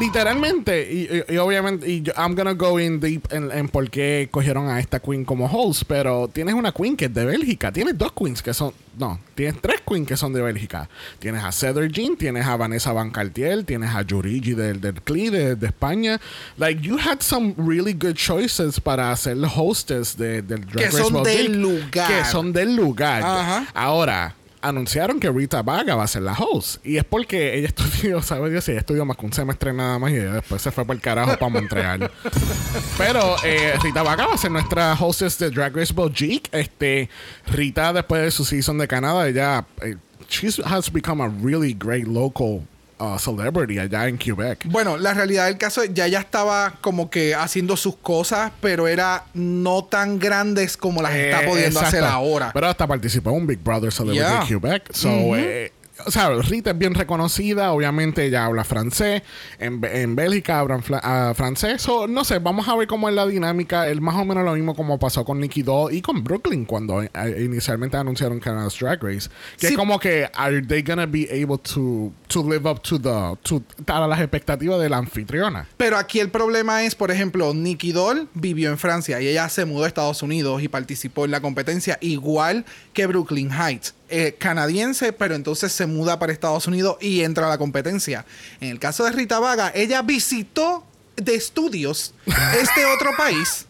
literalmente, 0.00 0.92
y, 0.92 1.08
y- 1.30 1.34
y 1.34 1.36
obviamente, 1.38 1.88
y 1.90 2.02
yo- 2.02 2.12
I'm 2.16 2.34
gonna 2.34 2.52
go 2.54 2.78
in 2.80 3.00
deep 3.00 3.22
en, 3.32 3.50
en 3.50 3.68
por 3.68 3.88
qué 3.90 4.28
cogieron 4.30 4.68
a 4.68 4.80
esta 4.80 5.00
queen 5.00 5.24
como 5.24 5.46
host, 5.46 5.82
pero 5.86 6.28
tienes 6.28 6.54
una 6.54 6.72
queen 6.72 6.96
que 6.96 7.06
es 7.06 7.14
de 7.14 7.24
Bélgica. 7.24 7.72
Tienes 7.72 7.96
dos 7.98 8.12
queens 8.12 8.42
que 8.42 8.54
son, 8.54 8.72
no, 8.98 9.18
tienes 9.34 9.60
tres 9.60 9.80
queens 9.86 10.06
que 10.06 10.16
son 10.16 10.32
de 10.32 10.42
Bélgica. 10.42 10.88
Tienes 11.18 11.44
a 11.44 11.52
Cedar 11.52 11.88
Jean, 11.88 12.16
tienes 12.16 12.46
a 12.46 12.56
Vanessa 12.56 12.92
Van 12.92 13.10
Cartier, 13.10 13.64
tienes 13.64 13.90
a 13.94 14.02
Yurigi 14.02 14.54
del, 14.54 14.80
del 14.80 15.00
CLI 15.02 15.30
de, 15.30 15.56
de 15.56 15.66
España. 15.66 16.20
Like, 16.56 16.80
you 16.82 16.96
had 16.98 17.20
some 17.20 17.54
really 17.56 17.92
good 17.92 18.14
choices 18.14 18.80
para 18.80 19.14
ser 19.16 19.36
hostess 19.56 20.16
de, 20.16 20.42
del 20.42 20.64
Drag 20.66 20.90
Que 20.90 20.92
son 20.96 21.22
del 21.22 21.60
lugar. 21.60 22.08
Que 22.08 22.24
son 22.24 22.52
del 22.52 22.74
lugar. 22.76 23.22
Ajá. 23.24 23.66
Ahora, 23.74 24.34
anunciaron 24.60 25.20
que 25.20 25.30
Rita 25.30 25.62
Vaga 25.62 25.94
va 25.94 26.04
a 26.04 26.06
ser 26.08 26.22
la 26.22 26.32
host. 26.32 26.84
Y 26.84 26.96
es 26.96 27.04
porque 27.04 27.56
ella 27.56 27.68
estudió, 27.76 28.22
¿sabes 28.22 28.50
Dios? 28.50 28.68
Ella 28.68 28.80
estudió 28.80 29.04
más 29.04 29.16
que 29.16 29.26
un 29.26 29.32
semestre 29.32 29.72
nada 29.72 29.98
más 29.98 30.10
y 30.10 30.16
después 30.16 30.62
se 30.62 30.70
fue 30.70 30.84
por 30.84 30.96
el 30.96 31.02
carajo 31.02 31.38
para 31.38 31.48
Montreal. 31.48 32.10
Pero 32.98 33.36
eh, 33.44 33.74
Rita 33.82 34.02
Vaga 34.02 34.26
va 34.26 34.34
a 34.34 34.38
ser 34.38 34.50
nuestra 34.50 34.94
hostess 34.94 35.38
de 35.38 35.50
Drag 35.50 35.74
Race 35.74 35.94
Belgique. 35.94 36.48
Este, 36.52 37.08
Rita, 37.46 37.92
después 37.92 38.22
de 38.22 38.30
su 38.30 38.44
season 38.44 38.78
de 38.78 38.88
Canadá, 38.88 39.28
ella 39.28 39.66
eh, 39.82 39.96
she 40.28 40.48
has 40.64 40.90
become 40.92 41.22
a 41.22 41.28
really 41.28 41.72
great 41.72 42.06
local 42.06 42.62
uh, 42.98 43.18
celebrity 43.18 43.78
allá 43.78 44.08
en 44.08 44.18
Quebec. 44.18 44.64
Bueno, 44.66 44.96
la 44.96 45.14
realidad 45.14 45.46
del 45.46 45.58
caso 45.58 45.84
ya 45.84 46.06
ya 46.06 46.20
estaba 46.20 46.74
como 46.80 47.10
que 47.10 47.34
haciendo 47.34 47.76
sus 47.76 47.96
cosas, 47.96 48.52
pero 48.60 48.88
era 48.88 49.24
no 49.34 49.84
tan 49.84 50.18
grandes 50.18 50.76
como 50.76 51.02
las 51.02 51.14
está 51.14 51.42
Eh, 51.42 51.46
pudiendo 51.48 51.80
hacer 51.80 52.04
ahora. 52.04 52.50
Pero 52.52 52.66
hasta 52.68 52.86
participó 52.86 53.30
en 53.30 53.36
un 53.36 53.46
Big 53.46 53.58
Brother 53.62 53.92
Celebrity 53.92 54.18
Yeah. 54.18 54.44
Quebec. 54.46 54.92
So, 54.92 55.08
eh, 55.36 55.72
o 56.06 56.10
sea, 56.10 56.30
Rita 56.30 56.70
es 56.70 56.78
bien 56.78 56.94
reconocida. 56.94 57.72
Obviamente 57.72 58.24
ella 58.24 58.44
habla 58.46 58.64
francés. 58.64 59.22
En, 59.58 59.80
en 59.84 60.16
Bélgica 60.16 60.60
hablan 60.60 60.82
ah, 61.02 61.32
francés. 61.34 61.82
So, 61.82 62.06
no 62.06 62.24
sé, 62.24 62.38
vamos 62.38 62.68
a 62.68 62.76
ver 62.76 62.86
cómo 62.86 63.08
es 63.08 63.14
la 63.14 63.26
dinámica. 63.26 63.88
Es 63.88 64.00
más 64.00 64.16
o 64.16 64.24
menos 64.24 64.44
lo 64.44 64.54
mismo 64.54 64.74
como 64.74 64.98
pasó 64.98 65.24
con 65.24 65.40
Nicky 65.40 65.62
Doll 65.62 65.92
y 65.94 66.00
con 66.02 66.22
Brooklyn 66.22 66.64
cuando 66.64 67.02
eh, 67.02 67.10
inicialmente 67.44 67.96
anunciaron 67.96 68.38
Canada's 68.40 68.78
Drag 68.78 69.02
Race. 69.02 69.28
Que 69.58 69.68
Sí. 69.68 69.72
es 69.74 69.76
como 69.78 69.98
que, 69.98 70.28
are 70.34 70.62
they 70.62 70.82
gonna 70.82 71.06
be 71.06 71.28
able 71.30 71.58
to, 71.58 72.12
to 72.28 72.42
live 72.48 72.68
up 72.68 72.80
to 72.82 72.98
the, 73.00 73.36
to, 73.42 73.62
a 73.86 74.06
las 74.06 74.20
expectativas 74.20 74.80
de 74.80 74.88
la 74.88 74.98
anfitriona? 74.98 75.66
Pero 75.76 75.96
aquí 75.96 76.20
el 76.20 76.30
problema 76.30 76.84
es, 76.84 76.94
por 76.94 77.10
ejemplo, 77.10 77.52
Nikki 77.54 77.92
Doll 77.92 78.28
vivió 78.34 78.70
en 78.70 78.78
Francia 78.78 79.20
y 79.20 79.28
ella 79.28 79.48
se 79.48 79.64
mudó 79.64 79.84
a 79.84 79.88
Estados 79.88 80.22
Unidos 80.22 80.62
y 80.62 80.68
participó 80.68 81.24
en 81.24 81.32
la 81.32 81.40
competencia 81.40 81.98
igual 82.00 82.64
que 82.92 83.06
Brooklyn 83.06 83.50
Heights. 83.50 83.94
Eh, 84.10 84.36
canadiense, 84.38 85.12
pero 85.12 85.34
entonces 85.34 85.70
se 85.70 85.84
muda 85.84 86.18
para 86.18 86.32
Estados 86.32 86.66
Unidos 86.66 86.96
y 86.98 87.20
entra 87.20 87.44
a 87.46 87.50
la 87.50 87.58
competencia. 87.58 88.24
En 88.58 88.70
el 88.70 88.78
caso 88.78 89.04
de 89.04 89.12
Rita 89.12 89.38
Vaga, 89.38 89.70
ella 89.74 90.00
visitó 90.00 90.86
de 91.16 91.34
estudios 91.34 92.14
este 92.58 92.86
otro 92.86 93.10
país 93.18 93.66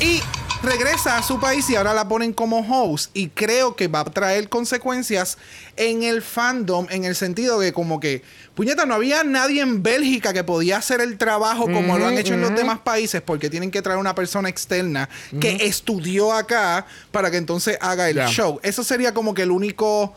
y 0.00 0.20
regresa 0.62 1.16
a 1.18 1.22
su 1.22 1.38
país 1.38 1.68
y 1.70 1.76
ahora 1.76 1.94
la 1.94 2.08
ponen 2.08 2.32
como 2.32 2.58
host 2.60 3.10
y 3.14 3.28
creo 3.28 3.76
que 3.76 3.86
va 3.88 4.00
a 4.00 4.04
traer 4.04 4.48
consecuencias 4.48 5.38
en 5.76 6.02
el 6.02 6.20
fandom 6.20 6.86
en 6.90 7.04
el 7.04 7.14
sentido 7.14 7.60
que 7.60 7.72
como 7.72 8.00
que 8.00 8.22
puñeta 8.54 8.84
no 8.84 8.94
había 8.94 9.22
nadie 9.22 9.62
en 9.62 9.82
Bélgica 9.84 10.32
que 10.32 10.42
podía 10.42 10.78
hacer 10.78 11.00
el 11.00 11.16
trabajo 11.16 11.64
como 11.64 11.96
lo 11.96 12.06
han 12.08 12.18
hecho 12.18 12.34
en 12.34 12.40
los 12.40 12.54
demás 12.56 12.80
países 12.80 13.22
porque 13.22 13.48
tienen 13.50 13.70
que 13.70 13.82
traer 13.82 13.98
una 13.98 14.14
persona 14.16 14.48
externa 14.48 15.08
que 15.40 15.66
estudió 15.66 16.32
acá 16.32 16.86
para 17.12 17.30
que 17.30 17.36
entonces 17.36 17.78
haga 17.80 18.08
el 18.08 18.18
show. 18.26 18.58
Eso 18.62 18.82
sería 18.82 19.14
como 19.14 19.34
que 19.34 19.42
el 19.42 19.50
único 19.52 20.14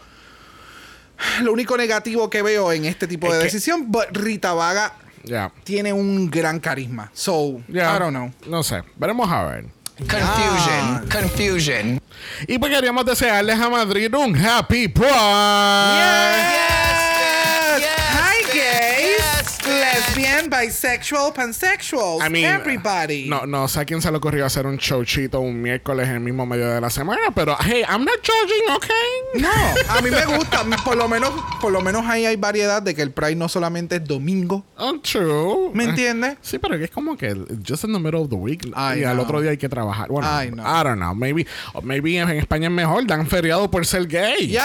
lo 1.43 1.53
único 1.53 1.77
negativo 1.77 2.31
que 2.31 2.41
veo 2.41 2.71
en 2.71 2.85
este 2.85 3.07
tipo 3.07 3.27
Es 3.27 3.33
de 3.33 3.39
que- 3.39 3.43
decisión 3.45 3.91
but 3.91 4.05
Rita 4.11 4.53
Vaga 4.53 4.95
tiene 5.63 5.93
un 5.93 6.31
gran 6.31 6.59
carisma. 6.59 7.11
So 7.13 7.61
Ya. 7.67 7.95
I 7.95 7.99
don't 7.99 8.09
know. 8.15 8.31
No 8.47 8.63
sé. 8.63 8.81
Veremos 8.95 9.29
a 9.31 9.43
ver. 9.43 9.80
Confusion. 10.07 11.09
Confusion. 11.11 12.01
Y 12.47 12.57
pues 12.57 12.73
queríamos 12.73 13.05
desearles 13.05 13.59
a 13.59 13.69
Madrid 13.69 14.13
un 14.15 14.35
Happy 14.35 14.87
Pride. 14.87 15.09
Hi, 15.09 16.90
Lesbian, 20.41 20.49
bisexual, 20.49 21.33
pansexual. 21.33 22.19
I 22.21 22.29
mean, 22.29 22.45
everybody. 22.45 23.27
No, 23.27 23.45
no 23.45 23.67
sé 23.67 23.81
a 23.81 23.85
quién 23.85 24.01
se 24.01 24.09
le 24.11 24.17
ocurrió 24.17 24.45
hacer 24.45 24.65
un 24.65 24.77
showchito 24.77 25.39
un 25.39 25.61
miércoles 25.61 26.07
en 26.07 26.15
el 26.15 26.19
mismo 26.21 26.45
medio 26.45 26.69
de 26.69 26.81
la 26.81 26.89
semana, 26.89 27.21
pero 27.33 27.55
hey, 27.59 27.83
I'm 27.87 28.03
not 28.03 28.19
judging, 28.23 28.75
¿ok? 28.75 28.85
No, 29.35 29.93
a 29.93 30.01
mí 30.01 30.09
me 30.09 30.25
gusta. 30.25 30.63
Por 30.83 30.97
lo 30.97 31.07
menos, 31.07 31.31
por 31.59 31.71
lo 31.71 31.81
menos 31.81 32.05
ahí 32.05 32.25
hay 32.25 32.35
variedad 32.35 32.81
de 32.81 32.95
que 32.95 33.01
el 33.01 33.11
Pride 33.11 33.35
no 33.35 33.49
solamente 33.49 33.97
es 33.97 34.05
domingo. 34.05 34.65
Oh, 34.77 34.99
true. 34.99 35.71
¿Me 35.73 35.85
entiendes? 35.85 36.37
Sí, 36.41 36.59
pero 36.59 36.75
es 36.75 36.91
como 36.91 37.17
que 37.17 37.33
just 37.67 37.83
in 37.83 37.93
the 37.93 37.99
middle 37.99 38.21
of 38.21 38.29
the 38.29 38.35
week 38.35 38.65
I 38.75 38.99
y 38.99 39.03
al 39.03 39.19
otro 39.19 39.41
día 39.41 39.51
hay 39.51 39.57
que 39.57 39.69
trabajar. 39.69 40.09
Bueno, 40.09 40.27
I 40.27 40.49
know. 40.49 40.65
I 40.65 40.83
don't 40.83 40.97
know. 40.97 41.15
Maybe, 41.15 41.45
maybe 41.83 42.17
en 42.17 42.29
España 42.29 42.67
es 42.67 42.73
mejor. 42.73 43.05
Dan 43.05 43.27
feriado 43.27 43.69
por 43.69 43.85
ser 43.85 44.07
gay. 44.07 44.47
¡Ya! 44.47 44.61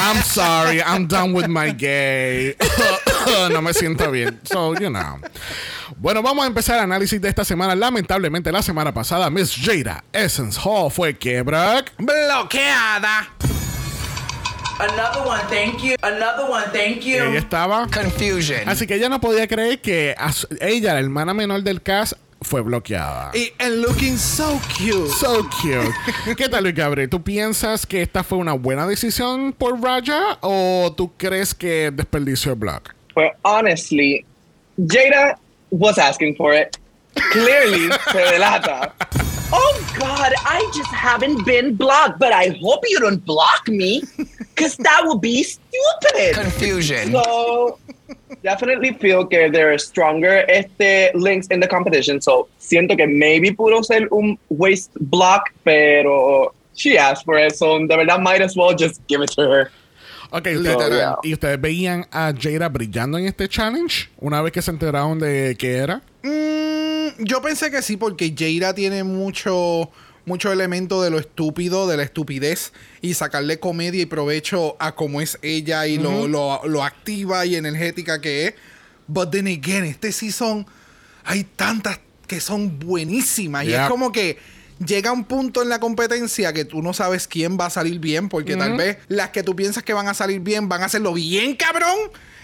I'm 0.00 0.22
sorry. 0.22 0.80
I'm 0.82 1.06
done 1.06 1.32
with 1.32 1.48
my 1.48 1.72
gay. 1.72 2.54
no 3.50 3.61
me 3.62 3.72
siento 3.72 4.10
bien. 4.10 4.40
So, 4.44 4.74
you 4.74 4.88
know. 4.88 5.20
Bueno, 5.96 6.22
vamos 6.22 6.44
a 6.44 6.46
empezar 6.48 6.76
el 6.76 6.84
análisis 6.84 7.20
de 7.20 7.28
esta 7.28 7.44
semana. 7.44 7.74
Lamentablemente, 7.74 8.50
la 8.50 8.62
semana 8.62 8.92
pasada, 8.92 9.30
Miss 9.30 9.56
Jada 9.56 10.04
Essence 10.12 10.60
Hall 10.62 10.90
fue 10.90 11.16
que, 11.16 11.42
Brock. 11.42 11.90
Bloqueada. 11.98 13.28
Another 14.78 15.22
one, 15.24 15.40
thank 15.48 15.82
you. 15.82 15.94
Another 16.02 16.50
one, 16.50 16.64
thank 16.72 17.02
you. 17.02 17.22
Ella 17.22 17.38
estaba. 17.38 17.86
Confusion. 17.86 18.68
Así 18.68 18.86
que 18.86 18.96
ella 18.96 19.08
no 19.08 19.20
podía 19.20 19.46
creer 19.46 19.80
que 19.80 20.16
ella, 20.60 20.94
la 20.94 21.00
hermana 21.00 21.34
menor 21.34 21.62
del 21.62 21.82
cast, 21.82 22.14
fue 22.40 22.62
bloqueada. 22.62 23.30
Y 23.34 23.52
and 23.58 23.82
looking 23.82 24.18
so 24.18 24.60
cute. 24.76 25.08
So 25.08 25.48
cute. 25.60 25.94
¿Qué 26.36 26.48
tal, 26.48 26.64
Luis 26.64 26.74
Gabriel? 26.74 27.08
¿Tú 27.08 27.22
piensas 27.22 27.86
que 27.86 28.02
esta 28.02 28.24
fue 28.24 28.38
una 28.38 28.54
buena 28.54 28.86
decisión 28.86 29.52
por 29.52 29.80
Raja 29.80 30.38
o 30.40 30.92
tú 30.96 31.12
crees 31.16 31.54
que 31.54 31.92
desperdició 31.92 32.52
el 32.52 32.58
blog? 32.58 32.82
But 33.14 33.36
honestly, 33.44 34.24
Jada 34.78 35.36
was 35.70 35.98
asking 35.98 36.36
for 36.36 36.52
it. 36.52 36.76
Clearly, 37.14 37.90
se. 38.12 38.38
Oh 39.54 39.96
God, 39.98 40.32
I 40.46 40.70
just 40.74 40.90
haven't 40.90 41.44
been 41.44 41.74
blocked, 41.74 42.18
but 42.18 42.32
I 42.32 42.56
hope 42.62 42.84
you 42.88 42.98
don't 42.98 43.22
block 43.24 43.68
me, 43.68 44.02
cause 44.56 44.76
that 44.76 45.02
would 45.04 45.20
be 45.20 45.42
stupid. 45.42 46.34
Confusion. 46.34 47.12
So, 47.12 47.78
definitely 48.42 48.94
feel 48.94 49.26
que 49.26 49.50
there 49.50 49.70
are 49.70 49.76
stronger 49.76 50.46
este, 50.48 51.14
links 51.14 51.48
in 51.48 51.60
the 51.60 51.68
competition. 51.68 52.22
So, 52.22 52.48
siento 52.58 52.96
que 52.96 53.06
maybe 53.06 53.50
pudo 53.50 53.84
ser 53.84 54.08
un 54.10 54.38
waste 54.48 54.90
block, 55.10 55.52
pero 55.64 56.54
she 56.74 56.96
asked 56.96 57.26
for 57.26 57.36
it. 57.36 57.54
So, 57.54 57.78
de 57.78 57.94
verdad, 57.94 58.22
might 58.22 58.40
as 58.40 58.56
well 58.56 58.74
just 58.74 59.06
give 59.06 59.20
it 59.20 59.32
to 59.32 59.42
her. 59.42 59.70
Ok, 60.34 60.48
¿y 61.24 61.34
ustedes 61.34 61.60
veían 61.60 62.06
a 62.10 62.32
Jada 62.32 62.70
brillando 62.70 63.18
en 63.18 63.26
este 63.26 63.50
challenge 63.50 64.08
una 64.16 64.40
vez 64.40 64.50
que 64.50 64.62
se 64.62 64.70
enteraron 64.70 65.18
de 65.18 65.54
qué 65.58 65.76
era? 65.76 66.00
Mm, 66.22 67.22
yo 67.22 67.42
pensé 67.42 67.70
que 67.70 67.82
sí, 67.82 67.98
porque 67.98 68.34
Jaira 68.34 68.74
tiene 68.74 69.04
mucho, 69.04 69.90
mucho 70.24 70.50
elemento 70.50 71.02
de 71.02 71.10
lo 71.10 71.18
estúpido, 71.18 71.86
de 71.86 71.98
la 71.98 72.04
estupidez, 72.04 72.72
y 73.02 73.12
sacarle 73.12 73.60
comedia 73.60 74.00
y 74.00 74.06
provecho 74.06 74.74
a 74.78 74.94
cómo 74.94 75.20
es 75.20 75.38
ella 75.42 75.86
y 75.86 75.98
lo, 75.98 76.26
lo, 76.26 76.62
lo 76.64 76.82
activa 76.82 77.44
y 77.44 77.56
energética 77.56 78.22
que 78.22 78.46
es. 78.46 78.54
But 79.08 79.32
then 79.32 79.46
again, 79.46 79.84
este 79.84 80.12
season 80.12 80.66
hay 81.24 81.44
tantas 81.44 82.00
que 82.26 82.40
son 82.40 82.78
buenísimas. 82.78 83.66
Y 83.66 83.74
es 83.74 83.86
como 83.86 84.10
que 84.10 84.38
llega 84.84 85.12
un 85.12 85.24
punto 85.24 85.62
en 85.62 85.68
la 85.68 85.80
competencia 85.80 86.52
que 86.52 86.64
tú 86.64 86.82
no 86.82 86.92
sabes 86.92 87.26
quién 87.26 87.58
va 87.58 87.66
a 87.66 87.70
salir 87.70 87.98
bien, 87.98 88.28
porque 88.28 88.56
tal 88.56 88.76
vez 88.76 88.98
las 89.08 89.30
que 89.30 89.42
tú 89.42 89.54
piensas 89.56 89.82
que 89.82 89.92
van 89.92 90.08
a 90.08 90.14
salir 90.14 90.40
bien 90.40 90.68
van 90.68 90.82
a 90.82 90.86
hacerlo 90.86 91.14
bien 91.14 91.56
cabrón. 91.56 91.96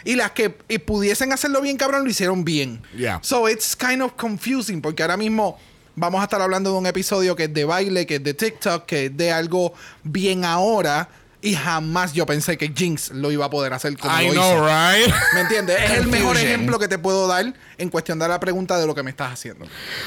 Y 0.04 0.14
las 0.14 0.30
que 0.30 0.57
eh, 0.68 0.78
pudiesen 0.78 1.33
hacerlo 1.33 1.61
bien 1.61 1.76
cabrón 1.76 2.04
lo 2.04 2.11
hicieron 2.11 2.45
bien. 2.45 2.80
Yeah. 2.97 3.18
So 3.23 3.49
it's 3.49 3.76
kind 3.76 4.00
of 4.00 4.12
confusing 4.16 4.80
porque 4.80 5.02
ahora 5.02 5.16
mismo 5.16 5.59
vamos 5.97 6.21
a 6.21 6.25
estar 6.25 6.40
hablando 6.40 6.73
de 6.73 6.78
un 6.78 6.87
episodio 6.87 7.35
que 7.35 7.45
es 7.45 7.54
de 7.54 7.64
baile, 7.64 8.07
que 8.07 8.16
es 8.16 8.25
de 8.25 8.33
TikTok, 8.33 8.87
que 8.87 9.07
es 9.07 9.16
de 9.16 9.33
algo 9.33 9.75
bien 10.04 10.45
ahora. 10.45 11.09
Y 11.40 11.54
jamás 11.54 12.12
yo 12.14 12.26
pensé 12.26 12.59
que 12.59 12.73
Jinx 12.76 13.11
lo 13.11 13.30
iba 13.30 13.45
a 13.45 13.50
poder 13.50 13.73
hacer 13.73 13.97
como 13.97 14.21
I 14.21 14.26
lo 14.26 14.33
know, 14.33 14.54
hizo. 14.57 14.66
right? 14.66 15.14
¿Me 15.35 15.40
entiendes? 15.42 15.76
Es 15.85 15.90
el 15.99 16.09
mejor 16.09 16.37
ejemplo 16.37 16.80
que 16.80 16.88
te 16.88 16.99
puedo 16.99 17.28
dar 17.28 17.54
en 17.78 17.88
cuestión 17.90 18.18
de 18.18 18.26
la 18.26 18.40
pregunta 18.40 18.76
de 18.76 18.87
lo 18.88 18.95
que 18.95 19.04
me 19.04 19.11
estás 19.11 19.35
haciendo. 19.35 19.64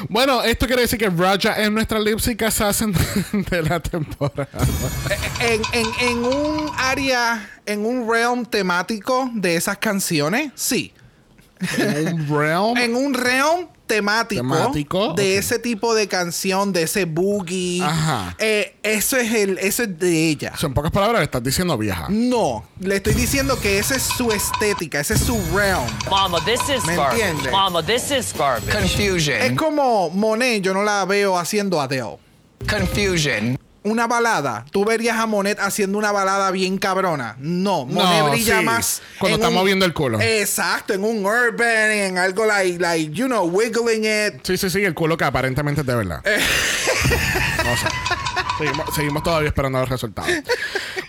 bueno, 0.10 0.44
esto 0.44 0.68
quiere 0.68 0.82
decir 0.82 1.00
que 1.00 1.10
Raja 1.10 1.54
es 1.54 1.72
nuestra 1.72 2.00
lip 2.00 2.20
sync 2.20 2.42
assassin 2.42 2.94
de 3.50 3.62
la 3.62 3.80
temporada. 3.80 4.50
En, 5.40 5.62
en- 5.72 5.92
en 6.02 6.18
un 6.26 6.70
área, 6.78 7.50
en 7.66 7.86
un 7.86 8.10
realm 8.12 8.46
temático 8.46 9.30
de 9.34 9.56
esas 9.56 9.78
canciones, 9.78 10.52
sí. 10.56 10.94
Un 11.80 12.28
realm. 12.28 12.76
En 12.78 12.96
un 12.96 13.14
realm 13.14 13.68
temático, 13.96 14.42
Temático, 14.42 15.14
de 15.14 15.38
ese 15.38 15.60
tipo 15.60 15.94
de 15.94 16.08
canción, 16.08 16.72
de 16.72 16.84
ese 16.84 17.06
boogie. 17.06 17.84
Eh, 18.40 18.76
eso 18.84 19.18
es 19.18 19.34
el, 19.34 19.58
eso 19.58 19.84
es 19.84 20.00
de 20.00 20.30
ella. 20.30 20.54
So, 20.58 20.68
en 20.68 20.74
pocas 20.74 20.92
palabras, 20.92 21.20
le 21.20 21.26
estás 21.26 21.44
diciendo 21.44 21.78
vieja. 21.78 22.08
No, 22.10 22.64
le 22.80 22.96
estoy 22.96 23.14
diciendo 23.14 23.60
que 23.60 23.80
esa 23.80 23.96
es 23.96 24.04
su 24.04 24.32
estética, 24.32 25.02
ese 25.02 25.16
es 25.16 25.22
su 25.22 25.38
realm. 25.54 25.86
Mama, 26.10 26.40
this 26.46 26.62
is 26.70 26.86
¿Me 26.86 26.96
entiendes? 26.96 27.52
Mama, 27.52 27.84
this 27.84 28.12
is 28.12 28.34
garbage. 28.34 28.72
Confusion. 28.72 29.42
Es 29.42 29.54
como 29.58 30.10
Monet, 30.10 30.62
yo 30.62 30.74
no 30.74 30.84
la 30.84 31.04
veo 31.06 31.38
haciendo 31.38 31.82
Adele. 31.82 32.18
Confusion. 32.70 33.58
Una 33.84 34.06
balada, 34.06 34.64
¿tú 34.72 34.86
verías 34.86 35.18
a 35.18 35.26
Monet 35.26 35.60
haciendo 35.60 35.98
una 35.98 36.12
balada 36.12 36.52
bien 36.52 36.78
cabrona? 36.78 37.36
No, 37.40 37.86
Monet 37.88 38.20
No, 38.20 38.30
brilla 38.30 38.60
sí. 38.60 38.66
más. 38.66 39.02
Cuando 39.18 39.38
está 39.38 39.50
un- 39.50 39.56
moviendo 39.56 39.86
el 39.86 39.94
culo. 39.94 40.22
Exacto, 40.22 40.94
en 40.94 41.04
un 41.04 41.26
urban, 41.26 41.90
en 41.92 42.18
algo 42.20 42.46
like, 42.46 42.78
like, 42.78 43.12
you 43.12 43.26
know, 43.26 43.44
wiggling 43.50 44.04
it. 44.06 44.36
Sí, 44.44 44.56
sí, 44.58 44.70
sí, 44.70 44.84
el 44.84 44.94
culo 44.94 45.18
que 45.18 45.26
aparentemente 45.26 45.82
es 45.82 45.88
de 45.88 45.96
verdad. 45.96 46.22
Eh. 46.26 46.40
no 47.66 47.76
sé. 47.76 47.88
Seguimos, 48.62 48.96
seguimos 48.96 49.24
todavía 49.24 49.48
esperando 49.50 49.80
los 49.80 49.90
resultados. 49.90 50.32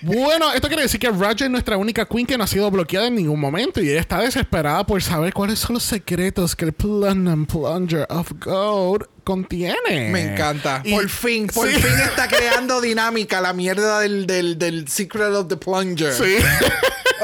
Bueno, 0.01 0.53
esto 0.53 0.69
quiere 0.69 0.83
decir 0.83 0.99
que 0.99 1.11
Raja 1.11 1.45
es 1.45 1.51
nuestra 1.51 1.77
única 1.77 2.07
queen 2.07 2.27
que 2.27 2.37
no 2.37 2.45
ha 2.45 2.47
sido 2.47 2.71
bloqueada 2.71 3.07
en 3.09 3.15
ningún 3.15 3.39
momento 3.39 3.81
y 3.81 3.89
ella 3.91 4.01
está 4.01 4.19
desesperada 4.21 4.85
por 4.87 5.01
saber 5.03 5.33
cuáles 5.33 5.59
son 5.59 5.75
los 5.75 5.83
secretos 5.83 6.57
que 6.57 6.65
el 6.65 6.73
Plunger 6.73 8.07
of 8.09 8.33
Gold 8.45 9.07
contiene. 9.25 10.11
Me 10.11 10.33
encanta. 10.33 10.81
Y- 10.85 10.93
por 10.95 11.09
fin, 11.09 11.47
por 11.47 11.69
sí. 11.69 11.75
fin 11.75 11.93
está 12.01 12.27
creando 12.37 12.81
dinámica 12.81 13.41
la 13.41 13.53
mierda 13.53 14.01
del, 14.01 14.27
del, 14.27 14.59
del 14.59 14.89
Secret 14.89 15.29
of 15.35 15.49
the 15.49 15.57
Plunger. 15.57 16.13
Sí. 16.13 16.37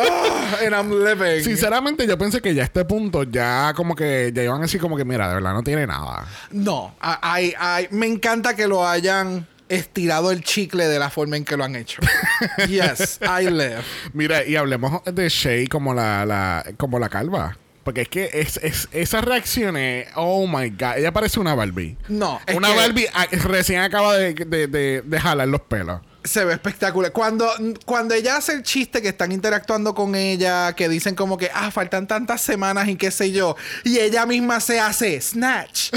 Ah, 0.01 0.59
and 0.65 0.75
I'm 0.77 1.03
living. 1.05 1.43
Sinceramente, 1.43 2.07
yo 2.07 2.17
pensé 2.17 2.41
que 2.41 2.55
ya 2.55 2.63
a 2.63 2.67
este 2.67 2.85
punto 2.85 3.25
ya 3.25 3.73
como 3.75 3.97
que 3.97 4.31
ya 4.33 4.45
iban 4.45 4.59
a 4.59 4.63
decir 4.63 4.81
como 4.81 4.97
que 4.97 5.05
mira, 5.05 5.27
de 5.29 5.35
verdad 5.35 5.53
no 5.55 5.65
tiene 5.65 5.89
nada. 5.89 6.25
No, 6.53 6.95
I- 7.03 7.47
I- 7.47 7.55
I- 7.59 7.89
me 7.91 8.07
encanta 8.07 8.55
que 8.55 8.69
lo 8.69 8.87
hayan 8.87 9.45
estirado 9.69 10.31
el 10.31 10.43
chicle 10.43 10.87
de 10.89 10.99
la 10.99 11.11
forma 11.11 11.37
en 11.37 11.45
que 11.45 11.57
lo 11.57 11.65
han 11.65 11.77
hecho. 11.77 12.01
yes, 12.69 13.21
I 13.23 13.45
live. 13.51 13.83
Mira, 14.13 14.45
y 14.45 14.57
hablemos 14.57 15.03
de 15.05 15.29
Shay 15.29 15.67
como 15.67 15.95
la, 15.95 16.25
la, 16.27 16.65
como 16.77 16.99
la 16.99 17.09
calva. 17.09 17.57
Porque 17.85 18.03
es 18.03 18.09
que 18.11 18.29
es, 18.35 18.59
es- 18.59 18.89
esas 18.93 19.25
reacciones, 19.25 20.09
oh 20.15 20.47
my 20.47 20.69
god, 20.71 20.99
ella 20.99 21.11
parece 21.13 21.41
una 21.41 21.55
Barbie. 21.55 21.97
No, 22.09 22.39
es 22.47 22.55
Una 22.55 22.69
que- 22.69 22.77
Barbie 22.77 23.07
ah, 23.15 23.27
recién 23.45 23.81
acaba 23.81 24.15
de, 24.17 24.35
de, 24.35 24.67
de, 24.67 25.03
de 25.03 25.21
jalar 25.21 25.49
los 25.49 25.63
pelos. 25.63 26.01
Se 26.29 26.45
ve 26.45 26.53
espectacular. 26.53 27.11
Cuando, 27.11 27.51
cuando 27.87 28.15
ella 28.15 28.37
hace 28.37 28.53
el 28.53 28.63
chiste 28.63 29.01
que 29.01 29.09
están 29.09 29.33
interactuando 29.33 29.95
con 29.95 30.15
ella, 30.15 30.75
que 30.75 30.87
dicen 30.89 31.15
como 31.15 31.39
que, 31.39 31.51
ah, 31.55 31.71
faltan 31.71 32.07
tantas 32.07 32.43
semanas 32.43 32.87
y 32.89 32.97
qué 32.97 33.11
sé 33.11 33.33
yo, 33.33 33.57
y 33.83 33.99
ella 33.99 34.27
misma 34.27 34.61
se 34.61 34.79
hace 34.79 35.19
snatch. 35.23 35.91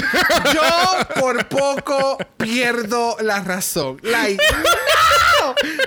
Yo 0.54 1.20
por 1.20 1.46
poco 1.48 2.16
pierdo 2.38 3.16
la 3.20 3.40
razón. 3.40 3.98
Like, 4.02 4.42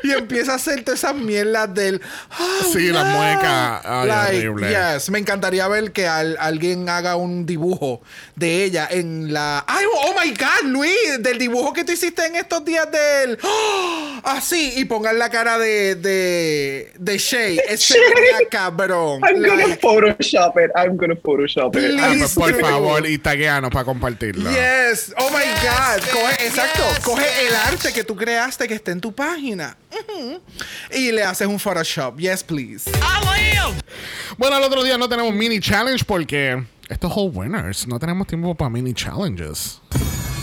Y 0.04 0.12
empieza 0.12 0.54
a 0.54 0.56
hacer 0.56 0.84
todas 0.84 1.00
esas 1.00 1.16
mierdas 1.16 1.74
del. 1.74 2.02
"Oh, 2.40 2.64
Sí, 2.74 2.90
las 2.92 3.06
no". 3.06 3.12
muecas. 3.18 3.82
Ay, 3.86 4.08
Like, 4.08 4.48
horrible. 4.50 4.70
Yes, 4.94 5.10
me 5.10 5.20
encantaría 5.20 5.68
ver 5.68 5.92
que 5.92 6.08
al- 6.08 6.38
alguien 6.40 6.88
haga 6.90 7.16
un 7.16 7.46
dibujo 7.46 8.02
de 8.36 8.64
ella 8.64 8.88
en 8.90 9.34
la. 9.34 9.64
¡Ay, 9.68 9.86
oh 9.94 10.14
my 10.24 10.30
God, 10.32 10.70
Luis! 10.70 10.92
Del 11.20 11.38
dibujo 11.38 11.74
que 11.74 11.84
tú 11.84 11.92
hiciste 11.92 12.26
en 12.26 12.36
estos 12.36 12.64
días 12.66 12.88
del. 12.92 13.38
¡Oh! 13.44 14.20
Así, 14.24 14.74
y 14.78 14.86
pongan 14.86 15.18
la 15.20 15.30
cara 15.30 15.58
de. 15.58 15.96
de. 15.96 16.92
de 16.98 17.18
Shay. 17.18 17.60
Ese 17.68 17.98
cabrón. 18.50 19.22
I'm 19.24 19.42
gonna 19.42 19.56
Like, 19.68 19.80
Photoshop 19.82 20.58
it. 20.58 20.72
I'm 20.76 20.98
gonna 20.98 21.16
Photoshop 21.16 21.76
it. 21.76 21.82
Please. 21.82 22.02
Ah, 22.02 22.14
pues, 22.18 22.34
por 22.34 22.60
favor, 22.60 23.08
y 23.08 23.18
tagueanos 23.18 23.72
para 23.72 23.86
compartirlo. 23.86 24.50
Yes, 24.52 25.14
oh 25.18 25.30
my 25.30 25.44
God. 25.64 26.02
Coge, 26.12 26.46
exacto, 26.48 26.84
coge 27.04 27.26
el 27.48 27.56
arte 27.56 27.94
que 27.94 28.04
tú 28.04 28.16
creaste 28.16 28.68
que 28.68 28.76
está 28.76 28.92
en 28.92 29.02
tu 29.02 29.14
página 29.14 29.55
Y 30.94 31.12
le 31.12 31.24
haces 31.24 31.48
un 31.48 31.60
Photoshop. 31.60 32.18
Yes, 32.18 32.44
please. 32.44 32.90
Bueno, 34.38 34.58
el 34.58 34.64
otro 34.64 34.84
día 34.84 34.98
no 34.98 35.08
tenemos 35.08 35.34
mini 35.34 35.60
challenge 35.60 36.04
porque 36.06 36.64
estos 36.90 37.12
whole 37.16 37.32
winners 37.32 37.88
no 37.88 38.00
tenemos 38.00 38.28
tiempo 38.28 38.56
para 38.56 38.70
mini 38.70 38.94
challenges. 38.94 39.82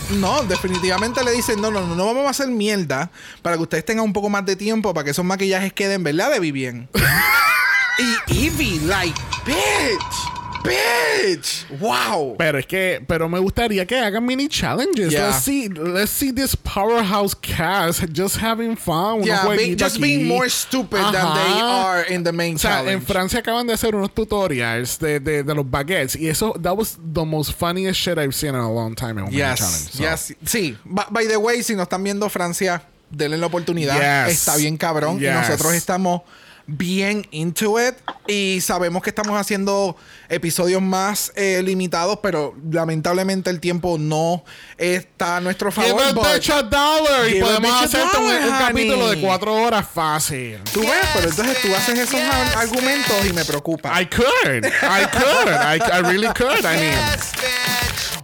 No, 0.09 0.43
definitivamente 0.43 1.23
le 1.23 1.31
dicen, 1.31 1.61
no, 1.61 1.71
no, 1.71 1.85
no, 1.87 1.95
no 1.95 2.05
vamos 2.05 2.25
a 2.25 2.29
hacer 2.29 2.47
mierda 2.47 3.09
para 3.41 3.55
que 3.55 3.63
ustedes 3.63 3.85
tengan 3.85 4.05
un 4.05 4.13
poco 4.13 4.29
más 4.29 4.45
de 4.45 4.55
tiempo 4.55 4.93
para 4.93 5.05
que 5.05 5.11
esos 5.11 5.25
maquillajes 5.25 5.73
queden, 5.73 6.03
¿verdad? 6.03 6.31
De 6.31 6.51
bien. 6.51 6.89
y 8.27 8.45
Evie, 8.45 8.79
like, 8.81 9.19
bitch, 9.45 10.42
bitch, 10.63 11.65
wow. 11.79 12.35
Pero 12.37 12.57
es 12.59 12.65
que, 12.65 13.03
pero 13.07 13.27
me 13.29 13.39
gustaría 13.39 13.85
que 13.85 13.97
hagan 13.99 14.25
mini 14.25 14.47
challenges. 14.47 15.11
Yeah. 15.11 15.27
Let's 15.27 15.43
see, 15.43 15.69
let's 15.69 16.11
see 16.11 16.31
this 16.31 16.55
powerhouse 16.55 17.35
cast 17.35 18.03
just 18.13 18.37
having 18.37 18.75
fun. 18.75 19.23
Yeah, 19.23 19.47
be- 19.55 19.75
just 19.75 19.99
being 19.99 20.21
aquí. 20.21 20.27
more 20.27 20.49
stupid 20.49 20.99
than 21.11 21.33
they 21.33 21.53
Ajá. 21.61 21.83
are 21.85 22.03
in 22.13 22.23
the 22.23 22.31
main 22.31 22.55
O 22.55 22.57
sea, 22.59 22.77
challenge. 22.77 22.93
en 22.93 23.01
Francia 23.05 23.39
acaban 23.39 23.67
de 23.67 23.73
hacer 23.73 23.95
unos 23.95 24.13
tutorials 24.13 24.97
de, 24.99 25.19
de, 25.19 25.43
de 25.43 25.55
los 25.55 25.69
baguettes 25.69 26.15
y 26.15 26.27
eso, 26.29 26.53
that 26.61 26.75
was 26.75 26.97
the 27.13 27.25
most 27.25 27.51
funniest 27.53 27.99
shit 27.99 28.17
I've 28.17 28.33
seen 28.33 28.55
in 28.55 28.61
a 28.61 28.71
long 28.71 28.95
time 28.95 29.11
in 29.11 29.19
a 29.19 29.23
mini 29.25 29.37
Yes, 29.37 29.59
challenge. 29.59 29.91
So, 29.91 30.03
yes. 30.03 30.33
Sí, 30.45 30.77
Ba- 30.85 31.07
by 31.09 31.25
the 31.27 31.37
way, 31.37 31.61
si 31.63 31.75
nos 31.75 31.83
están 31.87 32.03
viendo 32.03 32.29
Francia, 32.29 32.81
denle 33.11 33.37
la 33.37 33.47
oportunidad. 33.47 34.27
Yes. 34.27 34.39
Está 34.47 34.57
bien 34.57 34.77
cabrón. 34.77 35.17
Y 35.17 35.21
Yes. 35.21 35.35
nosotros 35.35 35.73
estamos 35.73 36.21
bien 36.65 37.27
into 37.31 37.79
it. 37.79 37.95
Y 38.27 38.59
sabemos 38.61 39.03
que 39.03 39.09
estamos 39.09 39.37
haciendo 39.39 39.95
episodios 40.29 40.81
más 40.81 41.31
eh, 41.35 41.61
limitados, 41.63 42.19
pero 42.23 42.55
lamentablemente 42.71 43.49
el 43.49 43.59
tiempo 43.59 43.97
no 43.99 44.43
está 44.77 45.37
a 45.37 45.41
nuestro 45.41 45.71
Give 45.71 45.87
favor. 45.89 46.03
a 46.03 46.11
but- 46.13 46.33
bitch 46.33 46.49
a 46.49 46.63
dollar 46.63 47.27
y 47.27 47.33
Give 47.33 47.41
podemos 47.45 47.83
hacerte 47.83 48.17
un, 48.17 48.25
un 48.25 48.57
capítulo 48.57 49.09
de 49.09 49.21
cuatro 49.21 49.53
horas 49.53 49.85
fácil. 49.93 50.59
Tú 50.73 50.81
ves, 50.81 50.91
pero 51.13 51.29
entonces 51.29 51.61
tú 51.61 51.75
haces 51.75 51.99
esos 51.99 52.19
ar- 52.19 52.57
argumentos 52.57 53.25
y 53.29 53.33
me 53.33 53.43
preocupa. 53.45 54.01
I 54.01 54.05
could. 54.05 54.65
I 54.65 55.05
could. 55.11 55.49
I, 55.53 55.79
I 55.97 56.01
really 56.11 56.27
could. 56.33 56.59
I 56.65 56.77
mean. 56.77 57.72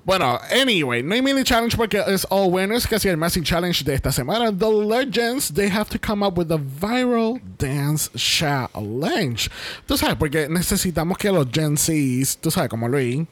Bueno, 0.10 0.40
anyway, 0.50 1.04
no 1.04 1.14
hay 1.14 1.22
mini 1.22 1.44
challenge 1.44 1.78
porque 1.78 2.00
es 2.08 2.26
all 2.32 2.50
winners. 2.50 2.88
Que 2.88 2.98
si 2.98 3.08
el 3.08 3.16
Massive 3.16 3.46
Challenge 3.46 3.84
de 3.84 3.94
esta 3.94 4.12
semana, 4.12 4.52
The 4.52 4.68
Legends, 4.68 5.54
they 5.54 5.70
have 5.70 5.88
to 5.90 6.00
come 6.00 6.24
up 6.24 6.36
with 6.36 6.52
a 6.52 6.58
viral 6.58 7.40
dance 7.60 8.10
challenge. 8.18 9.52
Tú 9.88 10.00
sabes, 10.00 10.16
porque 10.16 10.50
necesitamos 10.50 11.16
que 11.16 11.32
los 11.32 11.46
Gen 11.52 11.78
Zs, 11.78 12.40
tú 12.42 12.50
sabes, 12.50 12.72
como 12.72 12.88
Luis, 12.88 13.28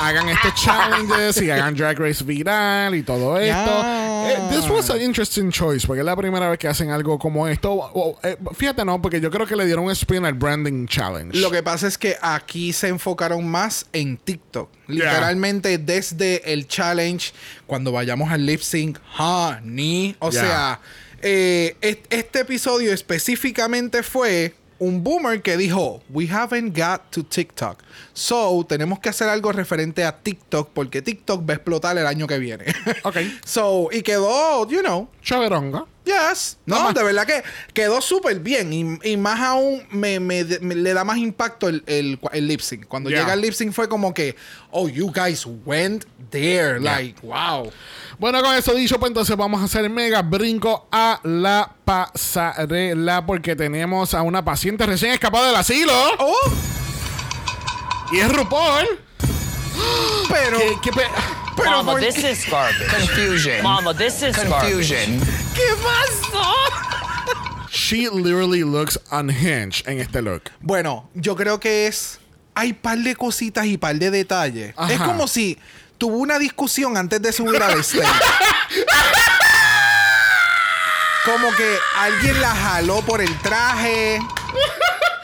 hagan 0.00 0.28
estos 0.28 0.54
challenges 0.54 1.42
y 1.42 1.50
hagan 1.50 1.74
Drag 1.74 1.98
Race 1.98 2.22
viral 2.24 2.94
y 2.94 3.02
todo 3.02 3.38
esto. 3.38 3.64
Yeah. 3.82 4.30
Eh, 4.30 4.36
this 4.50 4.68
was 4.68 4.90
an 4.90 5.00
interesting 5.00 5.50
choice 5.50 5.86
porque 5.86 6.00
es 6.00 6.04
la 6.06 6.14
primera 6.16 6.48
vez 6.50 6.58
que 6.58 6.68
hacen 6.68 6.90
algo 6.90 7.18
como 7.18 7.48
esto. 7.48 7.72
O- 7.72 8.18
eh, 8.22 8.36
fíjate, 8.54 8.84
no, 8.84 9.00
porque 9.02 9.20
yo 9.20 9.30
creo 9.30 9.46
que 9.46 9.56
le 9.56 9.64
dieron 9.66 9.84
un 9.86 9.90
spin 9.92 10.24
al 10.24 10.34
Branding 10.34 10.86
Challenge. 10.86 11.36
Lo 11.38 11.50
que 11.50 11.62
pasa 11.62 11.86
es 11.88 11.98
que 11.98 12.16
aquí 12.20 12.72
se 12.72 12.88
enfocaron 12.88 13.46
más 13.48 13.86
en 13.92 14.16
TikTok. 14.18 14.70
Literalmente 14.86 15.78
desde 15.78 16.52
el 16.52 16.66
challenge, 16.68 17.32
cuando 17.66 17.90
vayamos 17.92 18.30
al 18.30 18.44
lip 18.46 18.60
sync, 18.60 18.98
honey. 19.18 20.14
O 20.20 20.30
Yeah. 20.30 20.40
sea, 20.42 20.80
eh, 21.22 21.76
est- 21.80 22.06
este 22.10 22.40
episodio 22.40 22.92
específicamente 22.92 24.02
fue 24.02 24.54
un 24.78 25.02
boomer 25.02 25.42
que 25.42 25.56
dijo, 25.56 26.02
we 26.10 26.28
haven't 26.28 26.76
got 26.76 27.10
to 27.10 27.22
TikTok. 27.22 27.82
So, 28.12 28.64
tenemos 28.68 29.00
que 29.00 29.08
hacer 29.08 29.28
algo 29.28 29.52
referente 29.52 30.04
a 30.04 30.18
TikTok 30.18 30.70
porque 30.72 31.02
TikTok 31.02 31.48
va 31.48 31.54
a 31.54 31.56
explotar 31.56 31.98
el 31.98 32.06
año 32.06 32.26
que 32.26 32.38
viene. 32.38 32.64
Ok. 33.04 33.16
so, 33.44 33.88
y 33.92 34.02
quedó, 34.02 34.68
you 34.68 34.80
know, 34.80 35.08
Chaveronga. 35.22 35.84
Yes. 36.08 36.56
No, 36.64 36.92
de 36.92 37.02
verdad 37.02 37.26
que 37.26 37.42
quedó 37.74 38.00
súper 38.00 38.40
bien. 38.40 38.72
Y, 38.72 39.10
y 39.12 39.16
más 39.18 39.38
aún 39.40 39.82
me, 39.90 40.18
me- 40.20 40.42
me- 40.62 40.74
le 40.74 40.94
da 40.94 41.04
más 41.04 41.18
impacto 41.18 41.68
el, 41.68 41.82
el, 41.86 42.18
el 42.32 42.48
lip 42.48 42.60
sync. 42.60 42.86
Cuando 42.86 43.10
Yeah. 43.10 43.20
llega 43.20 43.34
el 43.34 43.42
lip 43.42 43.52
sync 43.52 43.72
fue 43.72 43.88
como 43.88 44.14
que, 44.14 44.34
oh, 44.70 44.88
you 44.88 45.12
guys 45.12 45.44
went 45.66 46.04
there. 46.30 46.80
Like, 46.80 47.20
wow. 47.22 47.70
Bueno, 48.18 48.42
con 48.42 48.54
eso 48.54 48.72
dicho, 48.74 48.98
pues 48.98 49.10
entonces 49.10 49.36
vamos 49.36 49.60
a 49.60 49.64
hacer 49.64 49.88
mega 49.90 50.22
brinco 50.22 50.88
a 50.90 51.20
la 51.24 51.72
pasarela 51.84 53.26
porque 53.26 53.54
tenemos 53.54 54.14
a 54.14 54.22
una 54.22 54.44
paciente 54.44 54.86
recién 54.86 55.12
escapada 55.12 55.48
del 55.48 55.56
asilo. 55.56 55.92
Oh, 56.18 56.50
Y 58.12 58.18
es 58.20 58.32
RuPaul. 58.32 58.86
pero. 60.30 60.58
¿Qué- 60.58 60.76
qué 60.82 60.90
pe- 60.92 61.06
Mama, 61.64 61.92
por- 61.92 62.00
this 62.00 62.16
is 62.18 62.44
garbage. 62.50 62.88
Confusion. 62.88 63.62
Mama, 63.62 63.94
this 63.94 64.22
is 64.22 64.36
garbage. 64.36 64.60
Confusion. 64.60 65.20
¿Qué 65.54 65.74
pasó? 65.82 66.54
She 67.70 68.08
literally 68.08 68.64
looks 68.64 68.98
unhinged 69.10 69.86
en 69.86 70.00
este 70.00 70.22
look. 70.22 70.50
Bueno, 70.60 71.08
yo 71.14 71.34
creo 71.36 71.58
que 71.60 71.86
es. 71.86 72.18
Hay 72.54 72.72
par 72.72 72.98
de 72.98 73.14
cositas 73.14 73.66
y 73.66 73.76
par 73.78 73.94
de 73.96 74.10
detalles. 74.10 74.74
Ajá. 74.76 74.92
Es 74.92 75.00
como 75.00 75.28
si 75.28 75.58
tuvo 75.96 76.16
una 76.16 76.38
discusión 76.38 76.96
antes 76.96 77.22
de 77.22 77.32
subir 77.32 77.62
al 77.62 77.78
stage. 77.80 78.04
como 81.24 81.54
que 81.56 81.76
alguien 81.96 82.40
la 82.40 82.54
jaló 82.54 83.00
por 83.02 83.20
el 83.20 83.36
traje. 83.38 84.18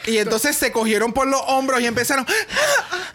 Y 0.07 0.17
entonces 0.17 0.55
se 0.55 0.71
cogieron 0.71 1.13
por 1.13 1.27
los 1.27 1.41
hombros 1.47 1.81
y 1.81 1.85
empezaron. 1.87 2.25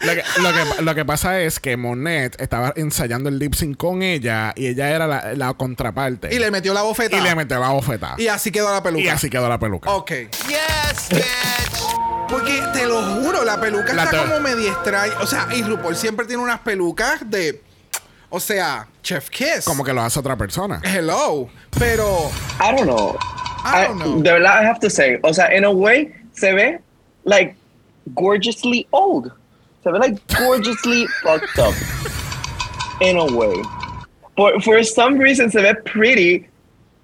Lo 0.01 0.13
que, 0.15 0.23
lo 0.41 0.51
que- 0.51 0.81
lo 0.81 0.95
que 0.95 1.05
pasa 1.05 1.39
es 1.41 1.59
que 1.59 1.77
Monet 1.77 2.39
estaba 2.41 2.73
ensayando 2.75 3.29
el 3.29 3.37
lip 3.37 3.53
sync 3.53 3.77
con 3.77 4.01
ella 4.01 4.51
y 4.55 4.65
ella 4.65 4.89
era 4.89 5.05
la, 5.05 5.33
la 5.35 5.53
contraparte. 5.53 6.33
Y 6.33 6.39
le 6.39 6.49
metió 6.49 6.73
la 6.73 6.81
bofeta. 6.81 7.15
Y 7.15 7.21
le 7.21 7.35
metió 7.35 7.59
la 7.59 7.69
bofeta. 7.69 8.15
Y 8.17 8.27
así 8.27 8.51
quedó 8.51 8.71
la 8.73 8.81
peluca. 8.81 9.03
Y 9.03 9.07
así 9.09 9.29
quedó 9.29 9.47
la 9.47 9.59
peluca. 9.59 9.91
Ok. 9.91 10.11
Yes, 10.47 11.09
bitch. 11.11 11.85
Porque 12.29 12.63
te 12.73 12.85
lo 12.87 13.01
juro, 13.01 13.43
la 13.43 13.59
peluca 13.61 13.93
La 13.93 14.05
está 14.05 14.23
como 14.23 14.39
media 14.39 14.71
extraña. 14.71 15.13
O 15.19 15.27
sea, 15.27 15.47
y 15.53 15.61
RuPaul 15.61 15.95
siempre 15.95 16.25
tiene 16.25 16.41
unas 16.41 16.61
pelucas 16.61 17.29
de. 17.29 17.61
O 18.29 18.39
sea, 18.39 18.87
Chef 19.03 19.29
Kiss. 19.29 19.65
Como 19.65 19.83
que 19.83 19.93
lo 19.93 20.01
hace 20.01 20.19
otra 20.19 20.35
persona. 20.37 20.81
Hello. 20.83 21.47
Pero. 21.77 22.31
I 22.59 22.75
don't 22.75 22.83
know. 22.89 23.17
I 23.65 23.87
don't 23.87 24.01
know. 24.01 24.21
De 24.23 24.31
verdad, 24.31 24.63
I 24.63 24.65
have 24.65 24.79
to 24.79 24.89
say, 24.89 25.19
o 25.21 25.31
sea, 25.33 25.55
in 25.55 25.63
a 25.65 25.69
way, 25.69 26.11
se 26.33 26.53
ve 26.53 26.77
like 27.25 27.55
gorgeously 28.15 28.87
old. 28.91 29.31
Se 29.83 29.91
ve 29.91 29.97
like 29.99 30.17
gorgeously 30.37 31.07
fucked 31.23 31.59
up. 31.59 31.73
In 33.01 33.17
a 33.17 33.25
way. 33.25 33.55
For, 34.37 34.59
for 34.61 34.83
some 34.83 35.17
reason, 35.17 35.49
se 35.51 35.61
ve 35.61 35.73
pretty, 35.85 36.47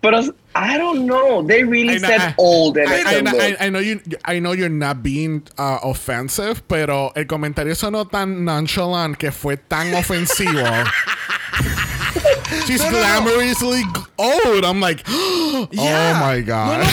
but 0.02 0.14
I 0.56 0.78
don't 0.78 1.06
know. 1.06 1.42
They 1.42 1.64
really 1.64 1.96
I 1.96 1.98
know- 1.98 2.08
said 2.08 2.22
I- 2.22 2.36
old 2.38 2.78
in 2.78 2.88
I, 2.88 2.96
it. 2.96 3.28
I- 3.28 3.48
I- 3.48 3.58
I 3.66 3.70
know 3.70 3.80
you, 3.80 4.00
I 4.26 4.40
know 4.40 4.54
you're 4.54 4.70
not 4.70 5.04
being 5.04 5.44
uh, 5.58 5.80
offensive, 5.84 6.68
pero 6.68 7.12
el 7.16 7.26
comentario 7.26 7.76
sonó 7.76 8.10
tan 8.10 8.46
nonchalant 8.46 9.18
que 9.18 9.32
fue 9.32 9.58
tan 9.58 9.94
ofensivo. 9.94 10.64
She's 12.66 12.80
No, 12.82 12.92
no, 12.92 12.92
no. 12.92 12.98
glamorously 13.04 13.84
old. 14.18 14.66
I'm 14.66 14.80
like, 14.80 15.04
Yeah. 15.08 15.68
oh 15.72 16.14
my 16.20 16.40
No, 16.40 16.46
god. 16.46 16.88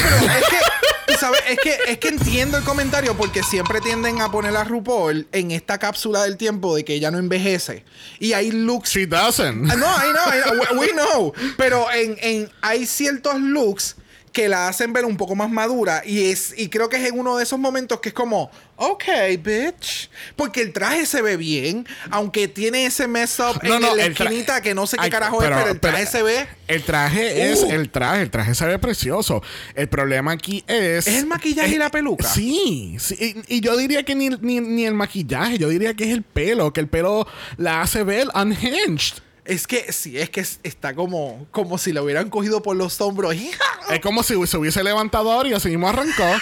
Es 1.15 1.21
que. 1.21 1.53
Es 1.55 1.59
que, 1.63 1.93
es 1.93 1.99
que 1.99 2.09
entiendo 2.09 2.59
el 2.59 2.65
comentario 2.65 3.17
porque 3.17 3.43
siempre 3.43 3.81
tienden 3.81 4.21
a 4.21 4.31
poner 4.31 4.57
a 4.57 4.65
RuPaul 4.65 5.27
en 5.33 5.51
esta 5.51 5.79
cápsula 5.79 6.23
del 6.25 6.37
tiempo 6.37 6.75
de 6.75 6.85
que 6.85 6.95
ella 6.95 7.11
no 7.11 7.19
envejece. 7.19 7.85
Y 8.19 8.33
hay 8.33 8.51
looks 8.51 8.91
She 8.91 9.07
doesn't. 9.07 9.71
Ah, 9.71 9.77
No, 9.77 9.87
I 9.87 10.13
know, 10.13 10.27
I 10.29 10.43
know, 10.43 10.79
we, 10.81 10.87
we 10.87 10.93
know. 10.93 11.33
Pero 11.57 11.91
en, 11.93 12.17
en, 12.21 12.51
hay 12.61 12.87
ciertos 12.87 13.41
looks 13.41 13.97
que 14.35 14.49
la 14.49 14.69
hacen 14.69 14.93
ver 14.93 15.07
un 15.07 15.17
poco 15.17 15.35
más 15.35 15.49
madura 15.49 16.03
y 16.05 16.31
es 16.31 16.53
y 16.59 16.69
creo 16.69 16.89
que 16.91 16.97
es 16.97 17.09
en 17.09 17.19
uno 17.19 17.37
de 17.39 17.45
esos 17.45 17.59
momentos 17.59 18.01
que 18.01 18.11
es 18.11 18.15
como, 18.15 18.51
ok, 18.77 19.05
bitch, 19.39 20.11
porque 20.37 20.61
el 20.61 20.73
traje 20.75 21.07
se 21.07 21.23
ve 21.23 21.37
bien, 21.39 21.87
aunque 22.11 22.49
tiene 22.49 22.85
ese 22.85 23.07
mess 23.07 23.39
up 23.39 23.61
en 23.63 23.81
la 23.81 23.93
el 23.93 24.15
tra- 24.15 24.25
esquinita 24.25 24.61
que 24.61 24.75
no 24.75 24.87
sé 24.87 24.97
qué 24.99 25.05
Ay, 25.05 25.11
carajo 25.11 25.41
es, 25.43 25.49
pero 25.49 25.69
el 25.71 25.81
traje 25.81 26.07
se 26.07 26.23
ve. 26.23 26.47
El 26.69 26.83
traje 26.83 27.53
es 27.53 27.63
Uh. 27.63 27.71
el 27.71 27.91
traje, 27.91 28.23
el 28.23 28.31
traje 28.31 28.55
se 28.55 28.67
ve 28.67 28.79
precioso. 28.79 29.43
El 29.75 29.89
problema 29.89 30.33
aquí 30.33 30.65
es. 30.67 31.07
¿Es 31.07 31.15
el 31.19 31.27
maquillaje 31.27 31.75
y 31.77 31.79
la 31.79 31.91
peluca? 31.91 32.27
Sí, 32.29 32.97
sí, 32.99 33.45
y, 33.49 33.57
y 33.57 33.61
yo 33.61 33.77
diría 33.77 34.03
que 34.03 34.15
ni, 34.15 34.31
ni, 34.31 34.61
ni 34.61 34.85
el 34.85 34.95
maquillaje, 34.95 35.59
yo 35.59 35.69
diría 35.69 35.95
que 35.95 36.05
es 36.05 36.11
el 36.11 36.23
pelo, 36.23 36.73
que 36.73 36.81
el 36.81 36.89
pelo 36.89 37.27
la 37.57 37.83
hace 37.83 38.03
ver 38.03 38.29
unhinged. 38.35 39.23
Es 39.45 39.67
que 39.67 39.93
sí, 39.93 40.19
es 40.19 40.31
que 40.31 40.41
es- 40.41 40.59
está 40.63 40.95
como, 40.95 41.47
como 41.51 41.77
si 41.79 41.93
la 41.93 42.03
hubieran 42.03 42.31
cogido 42.31 42.63
por 42.63 42.77
los 42.77 42.99
hombros. 43.01 43.35
Es 43.91 44.01
como 44.01 44.23
si 44.23 44.35
se 44.47 44.57
hubiese 44.57 44.83
levantado 44.83 45.31
ahora 45.31 45.49
y 45.51 45.53
así 45.53 45.69
mismo 45.69 45.89
arrancó. 45.89 46.25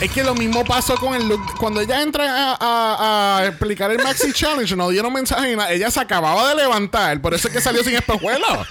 Es 0.00 0.10
que 0.12 0.22
lo 0.22 0.34
mismo 0.34 0.62
pasó 0.62 0.94
con 0.96 1.14
el 1.14 1.26
look. 1.26 1.40
Cuando 1.58 1.80
ella 1.80 2.02
entra 2.02 2.56
a, 2.60 3.44
explicar 3.46 3.90
el 3.90 3.98
Maxi 4.02 4.30
Challenge, 4.30 4.76
no 4.76 4.90
dieron 4.90 5.10
mensaje 5.10 5.48
ni 5.48 5.56
nada. 5.56 5.72
Ella 5.72 5.90
se 5.90 5.98
acababa 6.00 6.50
de 6.50 6.54
levantar. 6.54 7.20
Por 7.22 7.32
eso 7.32 7.48
es 7.48 7.54
que 7.54 7.60
salió 7.62 7.82
sin 7.82 7.94
espejuelo. 7.94 8.66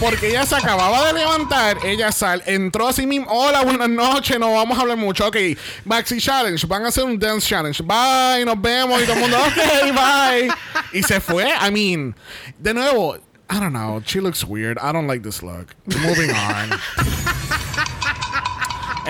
Porque 0.00 0.30
ella 0.30 0.44
se 0.44 0.56
acababa 0.56 1.06
de 1.06 1.12
levantar. 1.12 1.78
Ella 1.84 2.10
sal, 2.10 2.42
entró 2.46 2.88
así 2.88 3.06
mismo. 3.06 3.26
Hola, 3.30 3.62
buenas 3.62 3.88
noches. 3.88 4.40
No 4.40 4.52
vamos 4.52 4.76
a 4.76 4.80
hablar 4.80 4.96
mucho. 4.96 5.28
Ok, 5.28 5.36
Maxi 5.84 6.18
Challenge. 6.18 6.66
Van 6.66 6.84
a 6.84 6.88
hacer 6.88 7.04
un 7.04 7.16
Dance 7.16 7.46
Challenge. 7.46 7.82
Bye, 7.84 8.44
nos 8.44 8.60
vemos. 8.60 9.00
Y 9.00 9.04
todo 9.04 9.14
el 9.14 9.20
mundo, 9.20 9.38
ok, 9.38 9.94
bye. 9.94 10.50
Y 10.92 11.02
se 11.04 11.20
fue. 11.20 11.48
I 11.48 11.70
mean, 11.70 12.16
de 12.58 12.74
nuevo. 12.74 13.16
I 13.48 13.60
don't 13.60 13.72
know. 13.72 14.02
She 14.04 14.20
looks 14.20 14.44
weird. 14.44 14.78
I 14.78 14.92
don't 14.92 15.06
like 15.06 15.22
this 15.22 15.42
look. 15.42 15.74
Moving 15.86 16.30
on. 16.30 16.70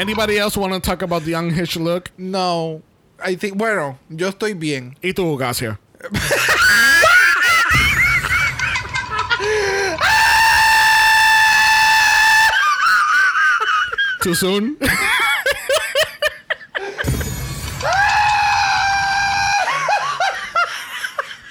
Anybody 0.01 0.39
else 0.39 0.57
want 0.57 0.73
to 0.73 0.81
talk 0.81 1.03
about 1.03 1.25
the 1.25 1.35
unhinged 1.35 1.77
look? 1.77 2.11
No, 2.17 2.81
I 3.23 3.37
think, 3.37 3.59
bueno, 3.59 3.99
yo 4.09 4.31
estoy 4.31 4.59
bien. 4.59 4.97
¿Y 5.03 5.13
tú, 5.13 5.37
Gasia? 5.37 5.79
Too 14.23 14.35
soon? 14.35 14.79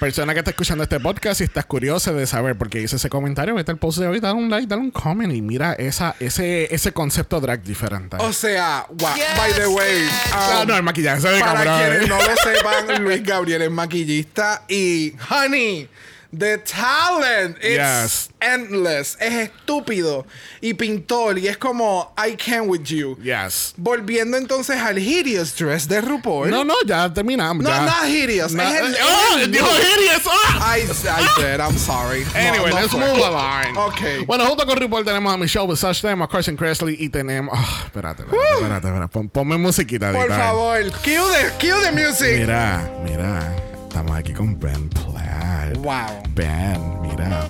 Persona 0.00 0.32
que 0.32 0.38
está 0.38 0.50
escuchando 0.50 0.82
este 0.82 0.98
podcast 0.98 1.42
y 1.42 1.44
estás 1.44 1.66
curiosa 1.66 2.12
de 2.14 2.26
saber 2.26 2.56
por 2.56 2.70
qué 2.70 2.80
hice 2.80 2.96
ese 2.96 3.10
comentario, 3.10 3.54
vete 3.54 3.70
al 3.70 3.76
post 3.76 3.98
de 3.98 4.06
hoy, 4.06 4.18
dale 4.18 4.34
un 4.34 4.48
like, 4.48 4.66
dale 4.66 4.80
un 4.80 4.90
comment 4.90 5.30
y 5.32 5.42
mira 5.42 5.74
esa, 5.74 6.16
ese, 6.18 6.74
ese 6.74 6.92
concepto 6.92 7.38
drag 7.38 7.62
diferente. 7.62 8.16
O 8.18 8.32
sea, 8.32 8.86
wow, 8.88 9.10
by 9.36 9.52
the 9.52 9.66
way, 9.66 10.08
Ah, 10.32 10.60
um, 10.62 10.68
no, 10.68 10.76
el 10.76 10.82
maquillaje 10.82 11.20
se 11.20 11.28
ve 11.28 11.40
Para 11.40 11.64
cabrón. 11.64 11.80
quienes 11.90 12.08
no 12.08 12.16
lo 12.16 12.36
sepan, 12.36 13.04
Luis 13.04 13.22
Gabriel 13.22 13.60
es 13.62 13.70
maquillista 13.70 14.62
y 14.68 15.12
honey, 15.30 15.86
the 16.32 16.58
talent 16.58 17.56
it's 17.60 17.76
Yes. 17.76 18.28
endless, 18.40 19.16
es 19.20 19.50
estúpido 19.50 20.24
y 20.60 20.74
pintor 20.74 21.38
y 21.38 21.48
es 21.48 21.56
como 21.58 22.14
I 22.16 22.36
can 22.36 22.68
with 22.68 22.84
you. 22.84 23.16
Yes. 23.22 23.74
Volviendo 23.76 24.36
entonces 24.36 24.76
al 24.80 24.98
hideous 24.98 25.56
dress 25.56 25.88
de 25.88 26.00
RuPaul. 26.00 26.48
No, 26.50 26.64
no, 26.64 26.74
ya 26.86 27.12
terminamos. 27.12 27.64
No, 27.64 27.70
ya. 27.70 27.80
not 27.84 28.06
hideous. 28.08 28.52
No, 28.52 28.62
es 28.62 28.80
el- 28.80 28.94
¡Oh! 29.02 29.36
es 29.38 29.42
el 29.44 29.50
¡Dijo 29.52 29.66
hideous! 29.66 30.22
¡Ah! 30.26 30.76
I, 30.78 30.82
I 30.82 31.42
did, 31.42 31.60
I'm 31.60 31.76
sorry. 31.78 32.24
No, 32.24 32.30
Anyway, 32.38 32.70
no 32.72 32.80
let's 32.80 32.92
fue. 32.92 33.00
move 33.00 33.24
along. 33.24 33.76
Ok. 33.76 34.26
Bueno, 34.26 34.46
junto 34.46 34.64
con 34.66 34.78
RuPaul 34.78 35.04
tenemos 35.04 35.34
a 35.34 35.36
Michelle 35.36 35.66
Visage, 35.66 36.00
tenemos 36.00 36.28
a 36.28 36.30
Carson 36.30 36.56
Kressley 36.56 36.96
y 36.98 37.08
tenemos... 37.08 37.52
ah, 37.58 37.82
espérate, 37.86 38.22
espérate, 38.22 38.54
espérate, 38.54 38.86
espérate. 38.86 39.08
Pon- 39.12 39.28
ponme 39.28 39.56
musiquita. 39.58 40.12
Por 40.12 40.28
favor, 40.28 40.80
cue 41.02 41.18
the, 41.18 41.50
cue 41.58 41.74
the 41.82 41.92
music. 41.92 42.38
Mira, 42.40 42.88
mira. 43.04 43.69
Estamos 43.90 44.16
aquí 44.16 44.32
con 44.32 44.56
Ben 44.60 44.88
Platt. 44.88 45.76
Wow. 45.78 46.22
Ben, 46.36 47.00
mira. 47.02 47.44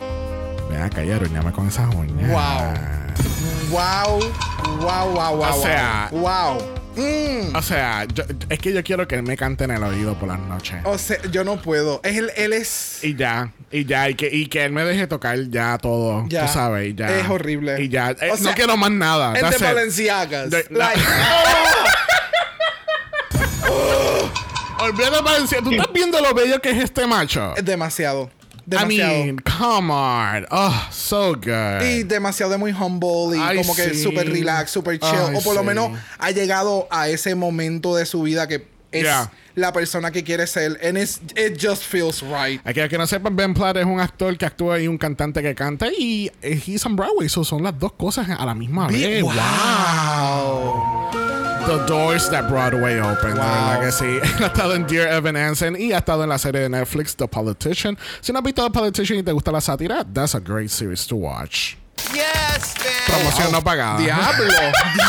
Ven 0.71 0.81
acá 0.81 1.05
y 1.05 1.11
aruñame 1.11 1.53
con 1.53 1.69
esas 1.69 1.95
uñas. 1.95 2.31
Wow. 2.31 2.73
Wow, 3.71 4.21
wow, 4.81 5.11
wow, 5.13 5.37
wow. 5.37 5.59
O 5.59 5.63
sea- 5.63 6.09
wow. 6.13 6.57
Mm. 6.97 7.55
O 7.55 7.61
sea, 7.63 8.07
yo- 8.07 8.25
es 8.49 8.59
que 8.59 8.73
yo 8.73 8.83
quiero 8.83 9.07
que 9.07 9.17
él 9.17 9.23
me 9.23 9.37
cante 9.37 9.65
en 9.65 9.73
el 9.73 9.83
oído 9.83 10.15
por 10.19 10.29
las 10.29 10.39
noches. 10.41 10.79
O 10.85 10.97
sea, 10.97 11.19
yo 11.31 11.45
no 11.45 11.61
puedo. 11.61 12.01
Es 12.05 12.17
el- 12.17 12.31
él 12.37 12.55
es. 12.55 13.05
Y 13.05 13.17
ya, 13.17 13.53
y 13.71 13.85
ya, 13.85 14.09
y 14.09 14.15
que, 14.15 14.29
y 14.35 14.47
que 14.47 14.65
él 14.65 14.73
me 14.73 14.83
deje 14.85 15.07
tocar 15.07 15.39
ya 15.51 15.77
todo, 15.77 16.25
Ya. 16.29 16.47
tú 16.47 16.53
sabes, 16.55 16.89
y 16.89 16.95
ya. 16.95 17.19
Es 17.21 17.29
horrible. 17.29 17.83
Y 17.83 17.91
ya, 17.91 18.13
eh, 18.13 18.17
sea, 18.19 18.35
no 18.41 18.55
quiero 18.55 18.79
más 18.79 18.91
nada. 18.91 19.35
El 19.39 19.51
de. 19.51 19.59
Balenciagas. 19.59 20.49
No. 20.71 20.79
Olvídate 24.83 25.23
Valencia. 25.23 25.59
¿Tú 25.63 25.71
estás 25.71 25.93
viendo 25.93 26.21
lo 26.21 26.33
bello 26.35 26.61
que 26.61 26.71
es 26.71 26.79
este 26.85 27.07
macho? 27.07 27.55
es 27.57 27.65
demasiado. 27.65 28.31
I 28.67 28.71
Demasiado. 28.71 29.13
mean, 29.25 29.39
come 29.39 29.93
on. 29.93 30.47
Oh, 30.51 30.87
so 30.93 31.35
good. 31.35 31.83
y 31.83 32.05
demasiado 32.05 32.53
de 32.53 32.59
muy 32.59 32.71
humble 32.73 33.37
y 33.37 33.41
Ay, 33.41 33.57
como 33.59 33.75
que 33.75 33.95
súper 33.95 34.31
relax, 34.31 34.71
súper 34.71 34.99
chill. 35.01 35.11
Ay, 35.31 35.35
o 35.37 35.41
por 35.43 35.57
lo 35.57 35.65
menos 35.65 35.91
ha 36.19 36.31
llegado 36.31 36.87
a 36.91 37.09
ese 37.09 37.35
momento 37.35 37.97
de 37.97 38.07
su 38.07 38.23
vida 38.23 38.47
que 38.47 38.69
es 38.93 39.03
Yeah. 39.03 39.31
la 39.57 39.73
persona 39.73 40.11
que 40.13 40.23
quiere 40.23 40.47
ser. 40.47 40.79
And 40.85 40.97
it's, 40.99 41.21
it 41.37 41.59
just 41.61 41.83
feels 41.83 42.23
right. 42.23 42.61
Aquí 42.65 42.81
que 42.89 42.99
no 42.99 43.07
sepan, 43.09 43.35
Ben 43.35 43.55
Platt 43.55 43.77
es 43.79 43.85
un 43.87 43.99
actor 43.99 44.37
que 44.39 44.47
actúa 44.47 44.79
y 44.79 44.87
un 44.87 44.99
cantante 44.99 45.43
que 45.43 45.55
canta 45.55 45.89
y 45.97 46.31
eh, 46.43 46.61
he's 46.65 46.85
on 46.87 46.95
Broadway. 46.95 47.29
So 47.29 47.43
son 47.45 47.63
las 47.65 47.77
dos 47.77 47.93
cosas 47.95 48.29
a 48.31 48.45
la 48.47 48.55
misma 48.55 48.87
vez. 48.87 49.23
wow. 49.23 51.00
The 51.67 51.85
doors 51.87 52.29
that 52.31 52.49
Broadway 52.49 52.99
opened. 52.99 53.35
de 53.35 53.41
Wow. 53.41 53.47
verdad 53.47 53.81
que 53.81 53.93
sí. 53.93 54.05
Él 54.39 54.43
ha 54.45 54.47
estado 54.47 54.75
en 54.75 54.87
Dear 54.87 55.09
Evan 55.13 55.37
Hansen 55.37 55.77
y 55.79 55.93
ha 55.93 55.99
estado 55.99 56.23
en 56.25 56.29
la 56.31 56.39
serie 56.39 56.63
de 56.63 56.69
Netflix 56.69 57.15
The 57.15 57.29
Politician. 57.29 57.97
Si 58.21 58.33
no 58.33 58.39
has 58.41 58.45
visto 58.45 58.65
The 58.65 58.71
Politician 58.71 59.19
y 59.19 59.23
te 59.23 59.31
gusta 59.33 59.53
la 59.53 59.61
sátira, 59.61 60.05
that's 60.13 60.35
a 60.35 60.41
great 60.41 60.71
series 60.71 61.07
to 61.07 61.17
watch. 61.17 61.77
Yes, 62.15 62.75
bitch. 62.75 63.07
Promoción 63.07 63.53
no 63.53 63.61
pagada. 63.63 63.99
Diablo. 63.99 64.53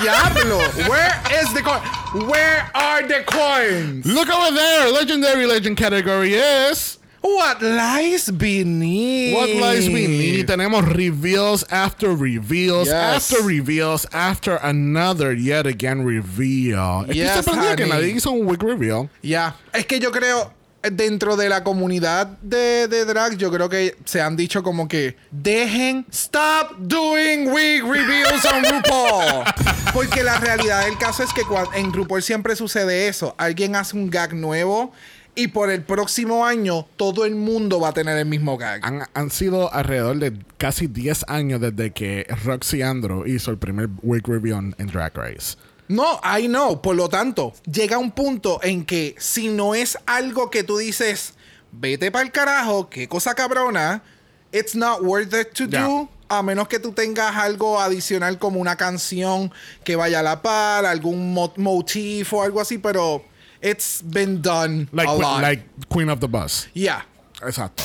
Diablo. 0.01 0.57
Where 0.89 1.21
is 1.41 1.51
the 1.53 1.61
coin? 1.63 1.81
Where 2.27 2.69
are 2.75 3.01
the 3.07 3.23
coins? 3.25 4.05
Look 4.05 4.29
over 4.29 4.51
there. 4.53 4.91
Legendary 4.91 5.47
Legend 5.47 5.77
category 5.77 6.33
is 6.35 6.99
What 7.21 7.61
lies 7.61 8.31
beneath? 8.31 9.35
What 9.35 9.49
lies 9.49 9.87
beneath? 9.87 10.47
Tenemos 10.47 10.83
reveals 10.91 11.63
after 11.69 12.15
reveals 12.15 12.87
Yes. 12.87 13.31
after 13.31 13.43
reveals 13.45 14.07
after 14.11 14.55
another 14.63 15.31
yet 15.33 15.67
again 15.67 16.03
reveal. 16.03 17.05
Estoy 17.07 17.15
Yes, 17.15 17.45
sorprendido 17.45 17.75
que 17.75 17.85
nadie 17.85 18.09
hizo 18.15 18.31
un 18.31 18.47
wig 18.47 18.61
reveal. 18.63 19.07
Ya. 19.21 19.55
Es 19.71 19.85
que 19.85 19.99
yo 19.99 20.11
creo, 20.11 20.51
dentro 20.81 21.35
de 21.37 21.47
la 21.47 21.63
comunidad 21.63 22.25
de, 22.41 22.87
de 22.87 23.05
drag, 23.05 23.37
yo 23.37 23.51
creo 23.51 23.69
que 23.69 23.95
se 24.03 24.19
han 24.19 24.35
dicho 24.35 24.63
como 24.63 24.87
que 24.87 25.15
dejen, 25.29 26.07
stop 26.11 26.75
doing 26.79 27.51
wig 27.51 27.83
reviews 27.83 28.43
on 28.45 28.63
RuPaul. 28.63 29.43
Porque 29.93 30.23
la 30.23 30.39
realidad 30.39 30.85
del 30.85 30.97
caso 30.97 31.21
es 31.21 31.31
que 31.33 31.43
en 31.75 31.93
RuPaul 31.93 32.23
siempre 32.23 32.55
sucede 32.55 33.07
eso. 33.07 33.35
Alguien 33.37 33.75
hace 33.75 33.95
un 33.95 34.09
gag 34.09 34.33
nuevo 34.33 34.91
y 35.35 35.47
por 35.47 35.69
el 35.71 35.83
próximo 35.83 36.45
año 36.45 36.87
todo 36.97 37.25
el 37.25 37.35
mundo 37.35 37.79
va 37.79 37.89
a 37.89 37.93
tener 37.93 38.17
el 38.17 38.25
mismo 38.25 38.57
gag. 38.57 38.81
Han, 38.85 39.03
han 39.13 39.29
sido 39.31 39.71
alrededor 39.73 40.17
de 40.17 40.33
casi 40.57 40.87
10 40.87 41.25
años 41.27 41.61
desde 41.61 41.91
que 41.91 42.27
Roxy 42.43 42.81
Andrew 42.81 43.25
hizo 43.25 43.51
el 43.51 43.57
primer 43.57 43.89
wig 44.01 44.27
reveal 44.27 44.75
en 44.77 44.87
Drag 44.87 45.15
Race. 45.15 45.55
No, 45.87 46.19
I 46.23 46.47
know. 46.47 46.81
Por 46.81 46.95
lo 46.95 47.09
tanto, 47.09 47.53
llega 47.69 47.97
un 47.97 48.11
punto 48.11 48.59
en 48.63 48.85
que 48.85 49.15
si 49.19 49.49
no 49.49 49.75
es 49.75 49.97
algo 50.05 50.49
que 50.49 50.63
tú 50.63 50.77
dices, 50.77 51.33
vete 51.71 52.11
para 52.11 52.23
el 52.25 52.31
carajo, 52.31 52.89
qué 52.89 53.07
cosa 53.07 53.33
cabrona, 53.33 54.01
it's 54.53 54.75
not 54.75 55.01
worth 55.01 55.33
it 55.33 55.53
to 55.53 55.67
do. 55.67 56.09
A 56.29 56.41
menos 56.43 56.69
que 56.69 56.79
tú 56.79 56.93
tengas 56.93 57.35
algo 57.35 57.79
adicional 57.81 58.39
como 58.39 58.59
una 58.61 58.77
canción 58.77 59.51
que 59.83 59.97
vaya 59.97 60.21
a 60.21 60.23
la 60.23 60.41
par, 60.41 60.85
algún 60.85 61.33
mo- 61.33 61.53
motif 61.57 62.31
o 62.33 62.41
algo 62.41 62.61
así, 62.61 62.77
pero 62.77 63.23
it's 63.61 64.01
been 64.01 64.41
done 64.41 64.87
Like, 64.91 65.07
a 65.09 65.13
lot. 65.13 65.41
like 65.41 65.63
Queen 65.89 66.09
of 66.09 66.19
the 66.19 66.27
Bus. 66.27 66.67
yeah. 66.73 67.03
Exacto. 67.43 67.81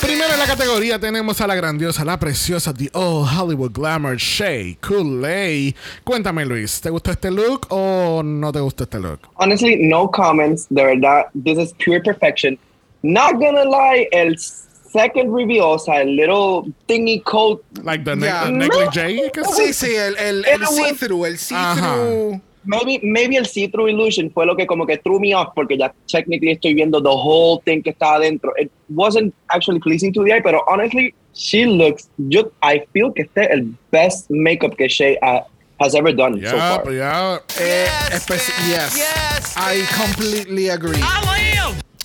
Primero 0.00 0.32
en 0.32 0.40
la 0.40 0.46
categoría 0.46 0.98
tenemos 0.98 1.40
a 1.40 1.46
la 1.46 1.54
grandiosa, 1.54 2.04
la 2.04 2.18
preciosa, 2.18 2.74
The 2.74 2.90
Old 2.94 3.28
Hollywood 3.28 3.70
Glamour, 3.72 4.16
Shay 4.16 4.76
Coulee. 4.80 5.72
Cuéntame, 6.02 6.44
Luis, 6.44 6.80
¿te 6.80 6.90
gustó 6.90 7.12
este 7.12 7.30
look 7.30 7.68
o 7.70 8.24
no 8.24 8.50
te 8.50 8.58
gustó 8.58 8.82
este 8.82 8.98
look? 8.98 9.20
Honestly, 9.36 9.76
no 9.86 10.10
comments. 10.10 10.66
De 10.68 10.82
verdad, 10.84 11.26
this 11.44 11.58
is 11.58 11.72
pure 11.74 12.00
perfection. 12.02 12.58
Not 13.04 13.34
gonna 13.34 13.64
lie, 13.64 14.08
el 14.10 14.36
second 14.36 15.32
reveal, 15.32 15.62
o 15.74 15.78
sea, 15.78 16.00
el 16.02 16.16
little 16.16 16.72
thingy 16.88 17.20
coat, 17.22 17.62
Like 17.84 18.02
the 18.04 18.16
ne- 18.16 18.26
Ya. 18.26 18.50
negligee. 18.50 19.30
¿qué 19.32 19.42
es? 19.42 19.54
Sí, 19.54 19.72
sí, 19.72 19.94
el, 19.94 20.16
el, 20.16 20.44
el 20.44 20.66
see-through, 20.66 21.24
el 21.26 21.38
see-through. 21.38 22.40
Maybe, 22.64 23.00
maybe 23.02 23.36
el 23.36 23.46
see-through 23.46 23.88
illusion 23.88 24.30
fue 24.30 24.44
lo 24.46 24.54
que 24.56 24.66
como 24.66 24.86
que 24.86 24.96
threw 24.98 25.18
me 25.20 25.34
off 25.34 25.48
porque 25.54 25.76
ya 25.78 25.92
technically 26.06 26.52
estoy 26.52 26.74
viendo 26.74 27.00
the 27.02 27.08
whole 27.10 27.60
thing 27.64 27.82
que 27.82 27.90
está 27.90 28.14
adentro. 28.16 28.52
It 28.58 28.70
wasn't 28.88 29.34
actually 29.48 29.80
pleasing 29.80 30.12
to 30.14 30.24
the 30.24 30.32
eye, 30.32 30.40
pero 30.42 30.62
honestly, 30.68 31.14
she 31.34 31.66
looks, 31.66 32.08
yo, 32.28 32.50
I 32.62 32.82
feel 32.92 33.12
que 33.12 33.22
este 33.24 33.42
es 33.44 33.50
el 33.50 33.74
best 33.90 34.30
makeup 34.30 34.76
que 34.76 34.88
Shay 34.88 35.16
uh, 35.22 35.40
has 35.80 35.94
ever 35.94 36.12
done 36.14 36.34
so 36.44 36.56
Ya, 36.56 36.78
far. 36.82 36.92
ya. 36.92 37.40
Eh, 37.58 37.86
especi- 38.12 38.52
yes. 38.68 39.54
I 39.56 39.84
completely 39.96 40.68
agree. 40.70 41.00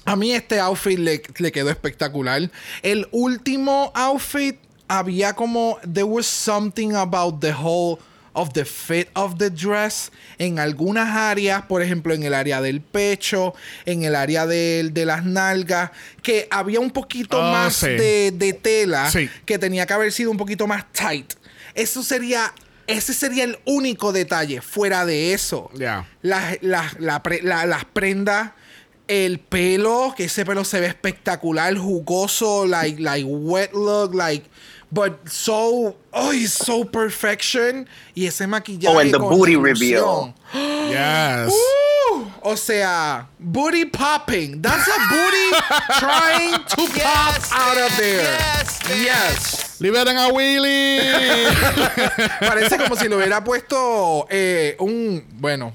A 0.05 0.15
mí 0.15 0.31
este 0.31 0.59
outfit 0.61 0.97
le, 0.99 1.21
le 1.37 1.51
quedó 1.51 1.69
espectacular. 1.69 2.49
El 2.81 3.07
último 3.11 3.91
outfit 3.93 4.55
había 4.87 5.33
como 5.33 5.77
there 5.83 6.05
was 6.05 6.25
something 6.25 6.93
about 6.95 7.41
the 7.41 7.51
whole 7.51 7.99
of 8.37 8.53
the 8.53 8.63
fit 8.65 9.09
of 9.15 9.37
the 9.37 9.49
dress 9.49 10.11
en 10.37 10.59
algunas 10.59 11.09
áreas, 11.15 11.63
por 11.63 11.81
ejemplo, 11.81 12.13
en 12.13 12.21
el 12.23 12.33
área 12.33 12.61
del 12.61 12.81
pecho, 12.81 13.53
en 13.85 14.03
el 14.03 14.15
área 14.15 14.45
del- 14.45 14.93
de, 14.93 15.05
las 15.05 15.25
nalgas, 15.25 15.91
que 16.21 16.47
había 16.51 16.79
un 16.79 16.91
poquito 16.91 17.41
Ah, 17.41 17.51
más 17.51 17.75
sí. 17.77 17.87
de, 17.87 18.31
de 18.33 18.53
tela 18.53 19.09
Sí. 19.11 19.29
que 19.45 19.57
tenía 19.57 19.85
que 19.87 19.93
haber 19.93 20.11
sido 20.11 20.29
un 20.31 20.37
poquito 20.37 20.67
más 20.67 20.85
tight. 20.93 21.33
Eso 21.73 22.03
sería 22.03 22.53
ese 22.85 23.13
sería 23.13 23.43
el 23.43 23.57
único 23.65 24.13
detalle. 24.13 24.61
Fuera 24.61 25.05
de 25.05 25.33
eso, 25.33 25.69
las, 26.21 26.57
las- 26.61 26.97
la 27.01 27.21
pre- 27.21 27.41
la- 27.41 27.65
las 27.65 27.83
prendas, 27.83 28.51
el 29.09 29.39
pelo, 29.39 30.13
que 30.15 30.25
ese 30.25 30.45
pelo 30.45 30.63
se 30.63 30.79
ve 30.79 30.87
espectacular, 30.87 31.75
jugoso, 31.77 32.65
like, 32.65 33.01
like 33.01 33.25
wet 33.25 33.73
look, 33.73 34.13
like, 34.15 34.45
but 34.91 35.29
so, 35.29 35.95
oh, 36.13 36.31
it's 36.31 36.53
so 36.53 36.83
perfection. 36.83 37.87
Y 38.15 38.25
ese 38.25 38.47
maquillaje. 38.47 38.87
Oh, 38.87 38.99
and 38.99 39.13
the 39.13 39.19
booty 39.19 39.55
ilusión. 39.55 40.33
Yes. 40.87 41.51
O 42.41 42.55
sea, 42.55 43.27
booty 43.37 43.83
popping. 43.85 44.61
That's 44.61 44.87
a 44.87 44.97
booty 45.09 45.51
trying 45.99 46.53
to 46.53 46.87
pop 47.01 47.35
out 47.51 47.77
of 47.77 47.97
there. 47.97 48.39
Yes. 48.95 49.79
Liberen 49.81 50.15
a 50.17 50.33
Willy. 50.33 50.99
Parece 52.39 52.77
como 52.77 52.95
si 52.95 53.09
le 53.09 53.17
hubiera 53.17 53.43
puesto 53.43 54.27
eh, 54.29 54.77
un, 54.79 55.25
bueno, 55.33 55.73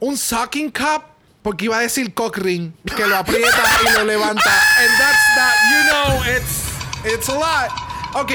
un 0.00 0.16
sucking 0.16 0.70
cup. 0.70 1.10
Porque 1.42 1.66
iba 1.66 1.76
a 1.76 1.82
decir 1.82 2.14
cock 2.14 2.38
ring, 2.38 2.72
que 2.86 3.06
lo 3.06 3.16
aprieta 3.16 3.62
y 3.82 3.92
lo 3.98 4.04
levanta. 4.04 4.50
And 4.80 4.90
that's 4.98 5.24
that, 5.36 5.56
you 5.68 5.80
know, 5.90 6.22
it's, 6.34 6.72
it's 7.04 7.28
a 7.28 7.38
lot. 7.38 7.93
Ok, 8.14 8.32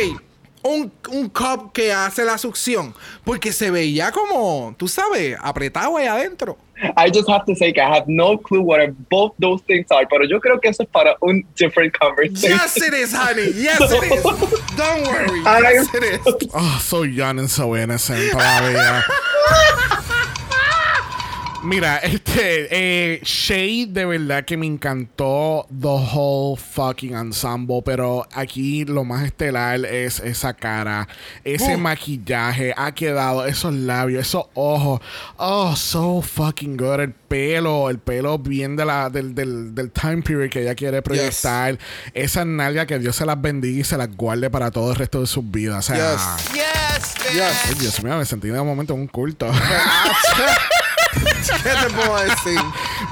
un, 0.63 0.91
un 1.09 1.29
cup 1.29 1.71
que 1.73 1.93
hace 1.93 2.25
la 2.25 2.37
succión. 2.37 2.93
Porque 3.23 3.53
se 3.53 3.71
veía 3.71 4.11
como, 4.11 4.75
tú 4.77 4.87
sabes, 4.87 5.37
apretado 5.41 5.97
ahí 5.97 6.07
adentro. 6.07 6.57
I 6.95 7.11
just 7.13 7.29
have 7.29 7.45
to 7.45 7.55
say 7.55 7.73
que 7.73 7.81
I 7.81 7.85
have 7.85 8.05
no 8.07 8.37
clue 8.37 8.61
what 8.61 8.79
are 8.79 8.93
both 9.09 9.33
those 9.37 9.61
things 9.67 9.87
are, 9.91 10.07
pero 10.09 10.23
yo 10.25 10.39
creo 10.39 10.61
que 10.61 10.69
eso 10.69 10.83
es 10.83 10.89
para 10.89 11.15
un 11.21 11.45
different 11.57 11.93
conversation. 11.97 12.57
Yes, 12.57 12.77
it 12.77 12.93
is, 12.93 13.13
honey. 13.13 13.51
Yes, 13.53 13.79
it 13.81 14.03
is. 14.03 14.23
Don't 14.77 15.05
worry. 15.07 15.41
Yes, 15.43 15.93
it 15.93 16.03
is. 16.03 16.49
Oh, 16.53 16.79
so 16.81 17.03
young 17.03 17.39
and 17.39 17.49
so 17.49 17.75
innocent 17.75 18.31
todavía. 18.31 19.03
Mira, 21.61 21.97
este, 22.03 22.67
eh, 22.71 23.19
Shay 23.23 23.85
de 23.85 24.05
verdad 24.05 24.45
que 24.45 24.55
me 24.55 24.65
encantó 24.65 25.67
the 25.69 25.87
whole 25.87 26.55
fucking 26.57 27.13
ensemble, 27.13 27.81
pero 27.83 28.25
aquí 28.33 28.85
lo 28.85 29.03
más 29.03 29.25
estelar 29.25 29.83
es 29.85 30.19
esa 30.21 30.53
cara, 30.53 31.07
ese 31.43 31.75
Uh. 31.75 31.77
maquillaje, 31.79 32.73
ha 32.77 32.93
quedado 32.93 33.45
esos 33.45 33.73
labios, 33.73 34.25
esos 34.27 34.45
ojos, 34.53 35.01
oh, 35.35 35.75
so 35.75 36.21
fucking 36.21 36.77
good, 36.77 37.01
el 37.01 37.11
pelo, 37.11 37.89
el 37.89 37.99
pelo 37.99 38.37
bien 38.39 38.77
de 38.77 38.85
la, 38.85 39.09
del, 39.09 39.35
del, 39.35 39.75
del 39.75 39.91
time 39.91 40.21
period 40.21 40.49
que 40.49 40.61
ella 40.61 40.75
quiere 40.75 41.01
proyectar, 41.01 41.77
esa 42.13 42.45
nalga 42.45 42.85
que 42.85 42.99
Dios 42.99 43.17
se 43.17 43.25
las 43.25 43.39
bendiga 43.39 43.81
y 43.81 43.83
se 43.83 43.97
las 43.97 44.15
guarde 44.15 44.49
para 44.49 44.71
todo 44.71 44.91
el 44.91 44.95
resto 44.95 45.19
de 45.19 45.27
sus 45.27 45.49
vidas, 45.51 45.89
o 45.89 45.93
sea... 45.93 46.13
Yes. 46.13 46.21
Ay, 46.53 46.59
Yes. 47.33 47.77
Dios 47.79 48.03
mío, 48.03 48.17
me 48.17 48.25
sentí 48.25 48.47
de 48.47 48.59
momento 48.63 48.93
en 48.95 49.01
un 49.01 49.07
culto. 49.07 49.45
¿Qué 51.63 51.69
te 51.87 51.93
puedo 51.93 52.15
decir? 52.23 52.59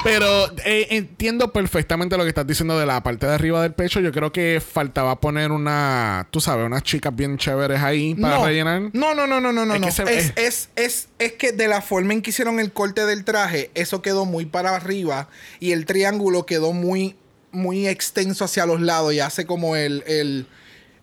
Pero 0.04 0.48
eh, 0.66 0.88
entiendo 0.92 1.52
perfectamente 1.52 2.18
lo 2.18 2.24
que 2.24 2.30
estás 2.30 2.46
diciendo 2.48 2.78
de 2.80 2.86
la 2.86 3.02
parte 3.04 3.26
de 3.28 3.34
arriba 3.34 3.62
del 3.62 3.74
pecho. 3.74 4.00
Yo 4.00 4.12
creo 4.12 4.32
que 4.32 4.62
faltaba 4.66 5.20
poner 5.20 5.52
una, 5.52 6.28
tú 6.32 6.40
sabes, 6.42 6.66
unas 6.66 6.84
chicas 6.84 7.16
bien 7.16 7.38
chéveres 7.38 7.82
ahí 7.82 8.16
para 8.16 8.38
no. 8.38 8.46
rellenar. 8.46 8.82
No, 8.94 9.14
no, 9.16 9.28
no, 9.28 9.42
no, 9.42 9.52
no, 9.52 9.66
no. 9.66 9.74
Es 9.74 9.80
que 9.82 9.86
no. 9.88 9.92
se- 9.92 10.18
Es, 10.18 10.34
es, 10.36 10.70
es, 10.76 11.08
es 11.20 11.34
que 11.34 11.52
de 11.52 11.68
la 11.68 11.82
forma 11.82 12.14
en 12.14 12.22
que 12.22 12.30
hicieron 12.30 12.60
el 12.60 12.72
corte 12.72 13.06
del 13.06 13.24
traje, 13.26 13.72
eso 13.74 14.02
quedó 14.02 14.26
muy 14.26 14.46
para 14.46 14.76
arriba 14.76 15.28
y 15.60 15.72
el 15.72 15.86
triángulo 15.86 16.46
quedó 16.46 16.74
muy, 16.74 17.16
muy 17.52 17.88
extenso 17.88 18.46
hacia 18.46 18.66
los 18.66 18.82
lados 18.82 19.14
y 19.14 19.20
hace 19.20 19.46
como 19.46 19.76
el, 19.76 20.04
el, 20.08 20.48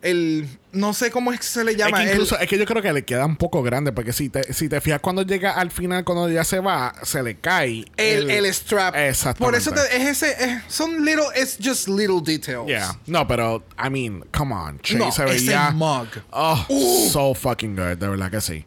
el 0.01 0.47
no 0.71 0.93
sé 0.93 1.09
cómo 1.09 1.31
es 1.31 1.39
que 1.39 1.45
se 1.45 1.63
le 1.63 1.71
Es 1.71 1.77
llama. 1.77 1.97
que, 1.97 2.03
el- 2.03 2.09
incluso, 2.11 2.37
es 2.37 2.47
que 2.49 2.57
yo 2.57 2.65
creo 2.65 2.81
que 2.81 2.91
le 2.91 3.03
queda 3.05 3.25
un 3.25 3.37
poco 3.37 3.63
grande 3.63 3.91
porque 3.93 4.11
si 4.13 4.29
te, 4.29 4.51
si 4.53 4.67
te 4.69 4.81
fijas 4.81 4.99
cuando 4.99 5.21
llega 5.23 5.51
al 5.51 5.71
final, 5.71 6.03
cuando 6.03 6.29
ya 6.29 6.43
se 6.43 6.59
va, 6.59 6.93
se 7.03 7.23
le 7.23 7.35
cae 7.35 7.85
el, 7.97 8.29
el 8.29 8.45
strap. 8.53 8.95
Exactamente. 8.95 9.43
Por 9.45 9.55
eso 9.55 9.71
te- 9.71 9.95
es 9.97 10.21
ese, 10.23 10.31
es- 10.43 10.63
son 10.67 11.03
little, 11.05 11.25
it's 11.39 11.57
just 11.63 11.87
little 11.87 12.19
details. 12.21 12.67
Yeah. 12.67 12.97
No, 13.07 13.25
pero, 13.27 13.63
I 13.83 13.89
mean, 13.89 14.23
come 14.35 14.53
on. 14.53 14.79
Che, 14.81 14.95
No, 14.95 15.11
se 15.11 15.23
ese 15.25 15.45
veía. 15.47 15.71
mug. 15.71 16.07
Oh, 16.31 16.65
so 17.11 17.33
fucking 17.33 17.75
good. 17.75 17.97
De 17.97 18.07
verdad 18.09 18.29
que 18.29 18.41
sí. 18.41 18.65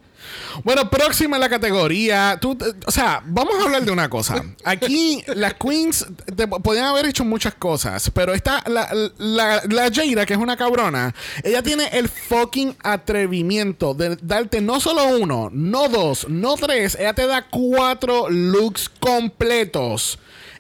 Bueno, 0.64 0.88
próxima 0.90 1.36
en 1.36 1.40
la 1.40 1.48
categoría. 1.48 2.38
Tú, 2.40 2.56
o 2.86 2.90
sea, 2.90 3.22
vamos 3.24 3.54
a 3.60 3.64
hablar 3.64 3.84
de 3.84 3.90
una 3.90 4.08
cosa. 4.08 4.44
Aquí 4.64 5.22
las 5.34 5.54
queens 5.54 6.06
te- 6.36 6.46
podían 6.48 6.86
haber 6.86 7.06
hecho 7.06 7.24
muchas 7.24 7.54
cosas, 7.54 8.10
pero 8.14 8.34
esta, 8.34 8.62
la, 8.66 8.88
la, 9.18 9.62
la 9.68 9.90
Jaira, 9.92 10.26
que 10.26 10.34
es 10.34 10.38
una 10.38 10.56
cabrona, 10.56 11.14
ella 11.42 11.62
tiene 11.62 11.88
el 11.92 12.08
fucking 12.08 12.76
atrevimiento 12.82 13.94
de 13.94 14.16
darte 14.22 14.60
no 14.60 14.80
solo 14.80 15.06
uno, 15.18 15.50
no 15.52 15.88
dos, 15.88 16.26
no 16.28 16.54
tres, 16.56 16.96
ella 16.98 17.14
te 17.14 17.26
da 17.26 17.46
cuatro 17.48 18.28
looks 18.28 18.88
completos 19.00 20.18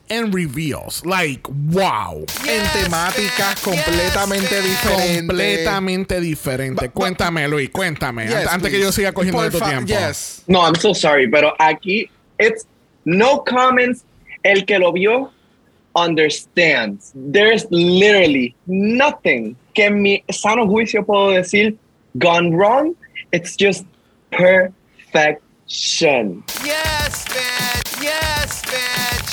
en 0.08 0.32
reveals. 0.32 1.04
Like, 1.04 1.42
wow. 1.48 2.24
En 2.46 2.62
temáticas 2.72 3.60
completamente 3.60 4.62
diferentes. 4.62 5.18
Completamente 5.18 6.20
diferente. 6.20 6.88
Cuéntame, 6.90 7.48
Luis, 7.48 7.70
cuéntame. 7.70 8.26
Yes, 8.26 8.46
antes, 8.48 8.70
que 8.70 8.80
yo 8.80 8.92
siga 8.92 9.12
cogiendo 9.12 9.42
de 9.42 9.50
tu 9.50 9.60
tiempo. 9.60 9.86
Yes. 9.86 10.44
No, 10.46 10.60
I'm 10.60 10.76
so 10.76 10.94
sorry, 10.94 11.28
pero 11.28 11.54
aquí 11.58 12.08
it's 12.38 12.66
no 13.04 13.44
comments. 13.44 14.04
El 14.44 14.64
que 14.64 14.78
lo 14.78 14.92
vio 14.92 15.32
understands. 15.94 17.12
There's 17.14 17.66
literally 17.70 18.54
nothing 18.66 19.56
que 19.74 19.86
en 19.86 20.00
mi 20.00 20.22
sano 20.30 20.66
juicio 20.66 21.04
puedo 21.04 21.32
decir 21.32 21.76
gone 22.18 22.54
wrong. 22.54 22.94
It's 23.32 23.56
just 23.56 23.84
perfection. 24.30 26.44
Yes, 26.64 27.26
bitch. 27.26 27.77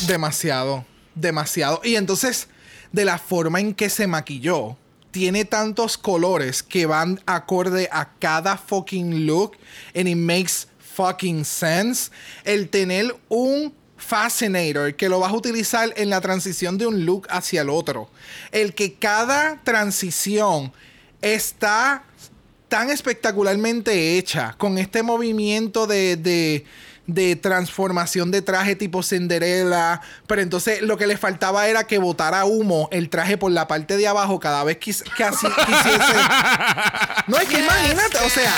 Demasiado, 0.08 0.86
demasiado. 1.15 1.82
Y 1.84 1.96
entonces, 1.96 2.48
de 2.91 3.06
la 3.06 3.18
forma 3.18 3.60
en 3.60 3.74
que 3.74 3.89
se 3.89 4.08
maquilló, 4.08 4.78
tiene 5.12 5.46
tantos 5.46 5.98
colores 5.98 6.62
que 6.62 6.86
van 6.86 7.22
acorde 7.26 7.89
a 7.91 8.13
cada 8.20 8.58
fucking 8.58 9.26
look. 9.26 9.58
And 9.96 10.08
it 10.08 10.18
makes 10.18 10.68
fucking 10.80 11.46
sense. 11.46 12.12
El 12.44 12.70
tener 12.70 13.15
un 13.30 13.74
fascinator 13.98 14.94
que 14.96 15.10
lo 15.10 15.20
vas 15.20 15.32
a 15.32 15.36
utilizar 15.36 15.94
en 15.96 16.10
la 16.10 16.22
transición 16.22 16.78
de 16.78 16.86
un 16.86 17.06
look 17.06 17.28
hacia 17.30 17.62
el 17.62 17.70
otro. 17.70 18.10
El 18.52 18.76
que 18.76 18.94
cada 18.96 19.62
transición 19.63 20.74
está 21.22 22.04
tan 22.68 22.89
espectacularmente 22.89 24.18
hecha, 24.18 24.54
con 24.58 24.78
este 24.78 25.02
movimiento 25.02 25.88
de, 25.88 26.18
de, 26.18 26.65
de 27.08 27.36
transformación 27.36 28.32
de 28.32 28.41
traje 28.41 28.76
tipo 28.76 29.04
Cinderella, 29.04 30.02
pero 30.28 30.41
entonces 30.41 30.82
lo 30.82 30.98
que 30.98 31.08
le 31.08 31.18
faltaba 31.18 31.68
era 31.68 31.86
que 31.86 31.98
botara 31.98 32.46
humo 32.46 32.89
el 32.91 33.10
traje 33.10 33.38
por 33.38 33.52
la 33.52 33.68
parte 33.68 33.98
de 33.98 34.08
abajo 34.08 34.39
cada 34.39 34.63
vez 34.63 34.78
que, 34.78 34.94
que 35.15 35.24
así 35.24 35.48
quisiese. 35.65 36.15
No, 37.28 37.38
es 37.38 37.48
que 37.48 37.60
imagínate, 37.60 38.18
o 38.26 38.30
sea, 38.30 38.54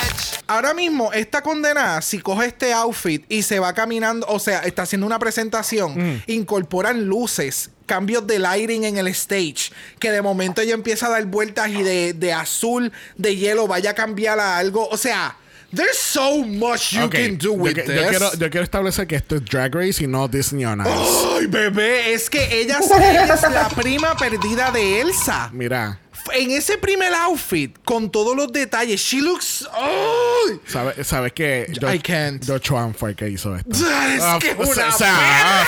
ahora 0.46 0.74
mismo 0.74 1.12
esta 1.12 1.42
condenada, 1.42 2.02
si 2.02 2.18
coge 2.18 2.46
este 2.46 2.72
outfit 2.72 3.24
y 3.28 3.42
se 3.42 3.58
va 3.58 3.72
caminando, 3.74 4.26
o 4.28 4.38
sea, 4.38 4.60
está 4.60 4.82
haciendo 4.82 5.06
una 5.06 5.18
presentación, 5.18 6.22
incorporan 6.26 7.04
luces. 7.04 7.70
Cambios 7.86 8.26
de 8.26 8.38
lighting 8.38 8.84
en 8.84 8.98
el 8.98 9.08
stage. 9.08 9.72
Que 9.98 10.10
de 10.10 10.20
momento 10.20 10.60
ella 10.60 10.74
empieza 10.74 11.06
a 11.06 11.08
dar 11.08 11.24
vueltas 11.24 11.70
y 11.70 11.82
de, 11.82 12.12
de 12.12 12.34
azul, 12.34 12.92
de 13.16 13.34
hielo, 13.34 13.66
vaya 13.66 13.92
a 13.92 13.94
cambiar 13.94 14.38
a 14.38 14.58
algo. 14.58 14.86
O 14.90 14.98
sea, 14.98 15.38
there's 15.72 15.98
so 15.98 16.44
much 16.44 16.92
you 16.92 17.02
Ok, 17.04 17.12
can 17.14 17.36
do 17.36 17.48
yo, 17.48 17.52
with 17.54 17.74
que- 17.74 17.82
this. 17.82 17.94
yo 18.00 18.08
quiero, 18.08 18.30
yo 18.38 18.50
quiero 18.50 18.64
establecer 18.64 19.06
que 19.06 19.16
esto 19.16 19.36
es 19.36 19.44
Drag 19.44 19.74
Race 19.74 20.02
y 20.02 20.06
no 20.06 20.28
Disney 20.28 20.64
on 20.64 20.80
Ice. 20.80 20.88
Ay, 20.90 21.46
bebé, 21.46 22.12
es 22.14 22.28
que 22.30 22.60
ella, 22.60 22.78
ella 22.98 23.24
es 23.34 23.42
la 23.42 23.68
prima 23.68 24.16
perdida 24.16 24.70
de 24.70 25.00
Elsa. 25.00 25.50
Mira, 25.52 26.00
En 26.34 26.50
ese 26.50 26.76
primer 26.76 27.14
outfit, 27.14 27.74
con 27.84 28.10
todos 28.10 28.36
los 28.36 28.52
detalles, 28.52 29.00
she 29.00 29.20
looks. 29.22 29.66
¡Ay! 29.72 30.60
¿sabes 30.66 31.06
sabes 31.06 31.32
que 31.32 31.66
I 31.90 31.98
can't. 32.00 32.44
Chuan 32.60 32.92
fue 32.94 33.10
el 33.10 33.16
que 33.16 33.28
hizo 33.30 33.54
esto? 33.56 33.70
Es 33.70 34.22
Of- 34.22 34.42
que 34.42 34.52
o 34.58 34.66
sea, 34.66 34.84
una 34.86 34.94
o 34.94 34.98
sea, 34.98 35.66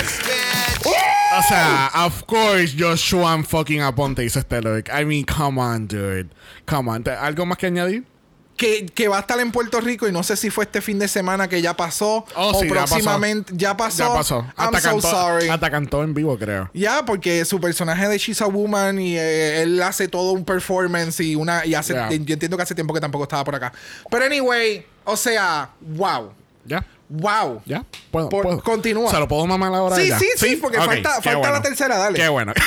Yes, 0.00 0.18
bitch. 0.18 0.86
o 1.38 1.42
sea, 1.48 1.90
of 2.06 2.22
course, 2.24 2.74
Josh 2.76 3.10
Chuan 3.10 3.44
fucking 3.44 3.82
Aponte 3.82 4.24
hizo 4.24 4.40
este 4.40 4.60
look. 4.60 4.88
I 4.88 5.04
mean, 5.04 5.24
come 5.24 5.60
on, 5.60 5.86
dude. 5.86 6.28
Come 6.66 6.90
on. 6.90 7.04
¿Te- 7.04 7.10
¿Algo 7.12 7.46
más 7.46 7.58
que 7.58 7.66
añadir? 7.66 8.04
Que, 8.60 8.84
que 8.84 9.08
va 9.08 9.16
a 9.16 9.20
estar 9.20 9.40
en 9.40 9.52
Puerto 9.52 9.80
Rico 9.80 10.06
y 10.06 10.12
no 10.12 10.22
sé 10.22 10.36
si 10.36 10.50
fue 10.50 10.64
este 10.64 10.82
fin 10.82 10.98
de 10.98 11.08
semana 11.08 11.48
que 11.48 11.62
ya 11.62 11.74
pasó 11.74 12.26
Oh, 12.36 12.50
o 12.50 12.60
sí, 12.60 12.68
ya 12.68 12.74
pasó. 12.74 12.94
próximamente 12.94 13.52
ya 13.56 13.74
pasó. 13.74 14.08
Ya 14.08 14.12
pasó. 14.14 14.36
I'm 14.40 14.52
Hasta 14.74 14.80
so 14.80 14.88
cantó, 14.90 15.10
sorry. 15.10 15.48
hasta 15.48 15.70
cantó 15.70 16.02
en 16.02 16.12
vivo, 16.12 16.36
creo. 16.38 16.68
Ya, 16.74 17.04
porque 17.06 17.46
su 17.46 17.58
personaje 17.58 18.06
de 18.06 18.18
She's 18.18 18.42
a 18.42 18.46
Woman 18.46 19.00
y 19.00 19.16
eh, 19.16 19.62
él 19.62 19.82
hace 19.82 20.08
todo 20.08 20.32
un 20.32 20.44
performance 20.44 21.20
y 21.20 21.34
una 21.34 21.64
y 21.64 21.74
hace 21.74 21.94
Yeah. 21.94 22.10
yo 22.10 22.34
entiendo 22.34 22.56
que 22.58 22.62
hace 22.62 22.74
tiempo 22.74 22.92
que 22.92 23.00
tampoco 23.00 23.24
estaba 23.24 23.42
por 23.44 23.54
acá. 23.54 23.72
Pero 24.10 24.24
anyway, 24.26 24.84
o 25.04 25.16
sea, 25.16 25.70
wow. 25.80 26.30
¿Ya? 26.66 26.84
Wow. 27.08 27.62
¿Ya? 27.64 27.82
¿Puedo, 28.10 28.28
Por- 28.28 28.42
puedo? 28.44 28.62
continúa. 28.62 29.10
¿Se 29.10 29.18
lo 29.18 29.26
puedo 29.26 29.46
mamar 29.46 29.72
ahora? 29.74 29.96
Sí, 29.96 30.08
ya? 30.08 30.18
sí, 30.18 30.26
sí, 30.36 30.56
porque 30.56 30.76
falta- 30.78 31.14
falta 31.22 31.36
bueno. 31.38 31.52
la 31.54 31.62
tercera, 31.62 31.96
dale. 31.96 32.18
Qué 32.18 32.28
bueno. 32.28 32.52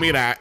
Mira, 0.00 0.38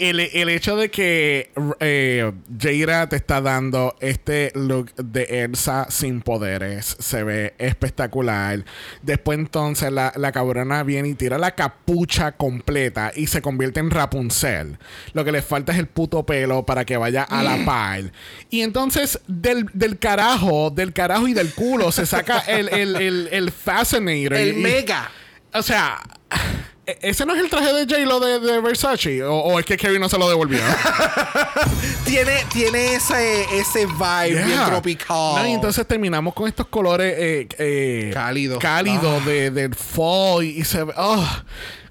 el, 0.00 0.20
el 0.20 0.48
hecho 0.48 0.76
de 0.76 0.90
que 0.90 1.50
eh, 1.80 2.32
Jaira 2.58 3.08
te 3.08 3.16
está 3.16 3.40
dando 3.40 3.96
este 4.00 4.50
look 4.54 4.94
de 4.96 5.44
Elsa 5.44 5.86
sin 5.90 6.20
poderes 6.22 6.96
se 6.98 7.22
ve 7.22 7.54
espectacular. 7.58 8.64
Después 9.02 9.38
entonces 9.38 9.92
la, 9.92 10.12
la 10.16 10.32
cabrona 10.32 10.82
viene 10.82 11.08
y 11.08 11.14
tira 11.14 11.38
la 11.38 11.54
capucha 11.54 12.32
completa 12.32 13.12
y 13.14 13.26
se 13.26 13.42
convierte 13.42 13.80
en 13.80 13.90
Rapunzel. 13.90 14.78
Lo 15.12 15.24
que 15.24 15.32
le 15.32 15.42
falta 15.42 15.72
es 15.72 15.78
el 15.78 15.86
puto 15.86 16.24
pelo 16.24 16.64
para 16.64 16.84
que 16.84 16.96
vaya 16.96 17.22
a 17.24 17.42
la 17.42 17.64
par. 17.64 18.12
Y 18.50 18.62
entonces 18.62 19.20
del, 19.26 19.66
del 19.72 19.98
carajo, 19.98 20.70
del 20.70 20.92
carajo 20.92 21.28
y 21.28 21.34
del 21.34 21.52
culo 21.54 21.92
se 21.92 22.06
saca 22.06 22.38
el, 22.40 22.68
el, 22.68 22.96
el, 22.96 23.28
el 23.32 23.50
Fascinator. 23.50 24.34
El 24.38 24.58
Y- 24.58 24.62
mega. 24.62 25.10
o 25.52 25.62
sea, 25.62 26.00
¿e- 26.30 26.69
¿ese 27.02 27.26
no 27.26 27.34
es 27.34 27.40
el 27.42 27.50
traje 27.50 27.72
de 27.72 27.84
J-Lo 27.86 28.20
de, 28.20 28.40
de 28.40 28.60
Versace? 28.60 29.22
¿O, 29.24 29.34
o 29.34 29.58
es 29.58 29.64
que 29.66 29.76
Kevin 29.76 30.00
no 30.00 30.08
se 30.08 30.18
lo 30.18 30.28
devolvió? 30.28 30.60
Tiene, 32.04 32.44
tiene 32.52 32.94
ese, 32.94 33.44
ese 33.56 33.86
vibe 33.86 34.44
bien 34.44 34.64
tropical. 34.66 35.42
No, 35.42 35.46
y 35.46 35.52
entonces 35.52 35.86
terminamos 35.86 36.34
con 36.34 36.48
estos 36.48 36.66
colores 36.66 37.14
eh, 37.16 37.48
eh, 37.58 38.10
Cálidos. 38.12 38.58
cálidos 38.58 39.22
Ah. 39.22 39.28
de, 39.28 39.50
del 39.50 39.74
fall 39.74 40.44
y, 40.44 40.58
y 40.60 40.64
se 40.64 40.82
ve. 40.84 40.92
Oh, 40.96 41.24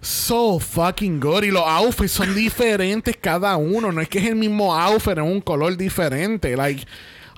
so 0.01 0.59
fucking 0.59 1.19
good. 1.21 1.43
Y 1.43 1.51
los 1.51 1.63
outfits 1.65 2.11
son 2.11 2.35
diferentes 2.35 3.15
cada 3.19 3.55
uno. 3.55 3.91
No 3.91 4.01
es 4.01 4.09
que 4.09 4.19
es 4.19 4.25
el 4.25 4.35
mismo 4.35 4.75
outfit 4.75 5.13
en 5.17 5.21
un 5.23 5.41
color 5.41 5.77
diferente. 5.77 6.55
Like. 6.57 6.85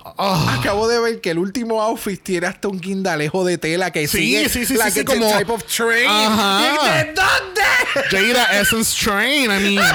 Oh. 0.04 0.50
Acabo 0.58 0.88
de 0.88 0.98
ver 1.00 1.20
que 1.20 1.30
el 1.30 1.38
último 1.38 1.80
outfit 1.82 2.22
tiene 2.22 2.46
hasta 2.46 2.68
un 2.68 2.80
guindalejo 2.80 3.44
de 3.44 3.58
tela 3.58 3.90
que 3.90 4.06
Sí, 4.08 4.18
sigue 4.18 4.48
sí, 4.48 4.66
sí, 4.66 4.74
like 4.74 4.92
sí, 4.92 5.00
a 5.00 5.04
como- 5.04 5.30
type 5.38 5.52
of 5.52 5.64
train. 5.64 6.08
Ajá. 6.10 6.60
Y 6.60 6.88
¿De 7.06 7.12
dónde? 7.12 7.62
Jada 8.34 8.60
Essence 8.60 8.94
Train. 9.04 9.44
I 9.44 9.48
mean. 9.76 9.84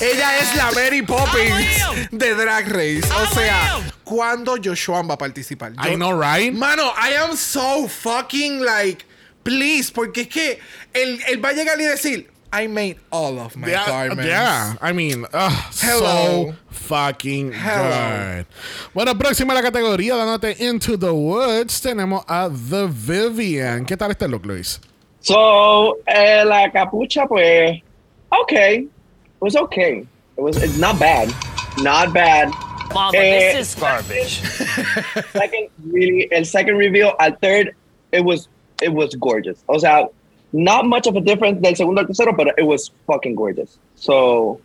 Ella 0.00 0.38
es 0.38 0.54
la 0.56 0.70
Mary 0.72 1.02
Poppins 1.02 2.10
de 2.10 2.34
Drag 2.34 2.68
Race. 2.68 3.02
O 3.22 3.34
sea. 3.34 3.78
¿cuándo 4.04 4.56
Joshua 4.62 5.02
va 5.02 5.14
a 5.14 5.18
participar? 5.18 5.72
I 5.72 5.90
Yo- 5.90 5.94
know, 5.96 6.12
right? 6.20 6.52
Mano, 6.52 6.92
I 6.96 7.14
am 7.14 7.36
so 7.36 7.88
fucking 7.88 8.64
like, 8.64 9.04
please, 9.42 9.90
porque 9.92 10.22
es 10.22 10.28
que 10.28 10.60
él, 10.92 11.20
él 11.28 11.44
va 11.44 11.48
a 11.48 11.52
llegar 11.54 11.80
y 11.80 11.84
decir, 11.84 12.30
I 12.52 12.66
made 12.68 12.96
all 13.10 13.38
of 13.38 13.56
my 13.56 13.68
Yeah, 13.68 13.86
garments. 13.86 14.24
yeah. 14.26 14.74
I 14.80 14.92
mean, 14.92 15.26
ugh, 15.32 15.52
Hello. 15.80 16.52
so 16.52 16.54
fucking 16.70 17.52
Hello. 17.52 18.36
good. 18.38 18.46
Bueno, 18.94 19.14
próxima 19.18 19.52
a 19.52 19.54
la 19.56 19.62
categoría, 19.62 20.14
dándote 20.16 20.56
Into 20.60 20.96
the 20.96 21.12
Woods, 21.12 21.80
tenemos 21.82 22.24
a 22.28 22.48
The 22.48 22.86
Vivian. 22.88 23.84
¿Qué 23.84 23.96
tal 23.96 24.10
este 24.10 24.28
look, 24.28 24.46
Luis? 24.46 24.80
So, 25.20 25.98
eh, 26.06 26.44
la 26.44 26.70
capucha, 26.70 27.26
pues, 27.26 27.82
okay. 28.42 28.76
It 28.78 28.88
was 29.40 29.56
okay. 29.56 30.06
It 30.36 30.40
was 30.42 30.56
it's 30.62 30.78
not 30.78 30.98
bad. 30.98 31.32
Not 31.82 32.12
bad. 32.14 32.50
Mama, 32.94 33.16
Eh, 33.18 33.52
this 33.58 33.74
is 33.74 33.74
garbage. 33.74 34.40
Second, 35.32 35.68
really, 35.90 36.28
el 36.32 36.44
second 36.44 36.76
reveal, 36.78 37.14
al 37.18 37.32
third, 37.42 37.74
it 38.12 38.20
was 38.24 38.48
it 38.80 38.92
was 38.92 39.14
gorgeous. 39.16 39.62
O 39.68 39.78
sea, 39.78 40.06
not 40.52 40.86
much 40.86 41.06
of 41.06 41.16
a 41.16 41.20
difference 41.20 41.60
del 41.60 41.76
segundo 41.76 42.00
al 42.00 42.06
tercero, 42.06 42.36
but 42.36 42.48
it 42.58 42.64
was 42.64 42.90
fucking 43.06 43.34
gorgeous. 43.34 43.78
So, 43.94 44.60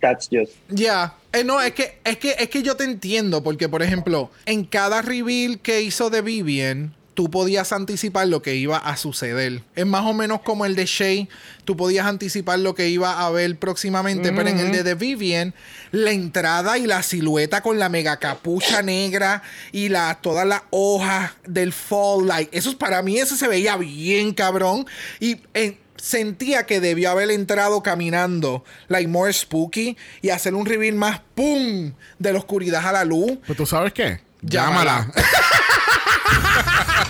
that's 0.00 0.28
just 0.28 0.52
Ya. 0.68 1.14
Eh, 1.32 1.44
no, 1.44 1.60
es 1.60 1.72
que, 1.72 1.98
es, 2.04 2.16
que, 2.16 2.34
es 2.38 2.48
que 2.48 2.62
yo 2.62 2.74
te 2.76 2.84
entiendo, 2.84 3.42
porque 3.42 3.68
por 3.68 3.82
ejemplo, 3.82 4.30
en 4.46 4.64
cada 4.64 5.02
reveal 5.02 5.60
que 5.60 5.82
hizo 5.82 6.08
de 6.08 6.22
Vivian, 6.22 6.94
tú 7.18 7.28
podías 7.32 7.72
anticipar 7.72 8.28
lo 8.28 8.42
que 8.42 8.54
iba 8.54 8.76
a 8.76 8.96
suceder. 8.96 9.64
Es 9.74 9.84
más 9.84 10.04
o 10.06 10.12
menos 10.14 10.40
como 10.42 10.64
el 10.66 10.76
de 10.76 10.86
Shay, 10.86 11.28
tú 11.64 11.76
podías 11.76 12.06
anticipar 12.06 12.60
lo 12.60 12.76
que 12.76 12.90
iba 12.90 13.26
a 13.26 13.28
ver 13.30 13.58
próximamente, 13.58 14.30
pero 14.30 14.48
en 14.50 14.60
el 14.60 14.70
de 14.70 14.84
The 14.84 14.94
Vivian, 14.94 15.52
la 15.90 16.12
entrada 16.12 16.78
y 16.78 16.86
la 16.86 17.02
silueta 17.02 17.60
con 17.60 17.80
la 17.80 17.88
mega 17.88 18.18
capucha 18.20 18.82
negra 18.82 19.42
y 19.72 19.88
la, 19.88 20.20
todas 20.22 20.46
las 20.46 20.62
hojas 20.70 21.32
del 21.44 21.72
fall 21.72 22.24
light, 22.28 22.50
eso 22.52 22.70
es- 22.70 22.76
para 22.76 23.02
mí 23.02 23.18
eso 23.18 23.34
se 23.34 23.48
veía 23.48 23.76
bien 23.76 24.32
cabrón 24.32 24.86
y 25.18 25.38
en 25.54 25.76
sentía 25.96 26.66
que 26.66 26.78
debió 26.80 27.10
haber 27.10 27.32
entrado 27.32 27.82
caminando, 27.82 28.62
like 28.86 29.08
more 29.08 29.32
spooky, 29.32 29.96
y 30.22 30.28
hacer 30.30 30.54
un 30.54 30.66
reveal 30.66 30.94
más 30.94 31.20
pum 31.34 31.94
de 32.20 32.32
la 32.32 32.38
oscuridad 32.38 32.86
a 32.86 32.92
la 32.92 33.04
luz. 33.04 33.38
Pues 33.44 33.56
tú 33.58 33.66
sabes 33.66 33.92
qué? 33.92 34.20
Llámala. 34.40 35.10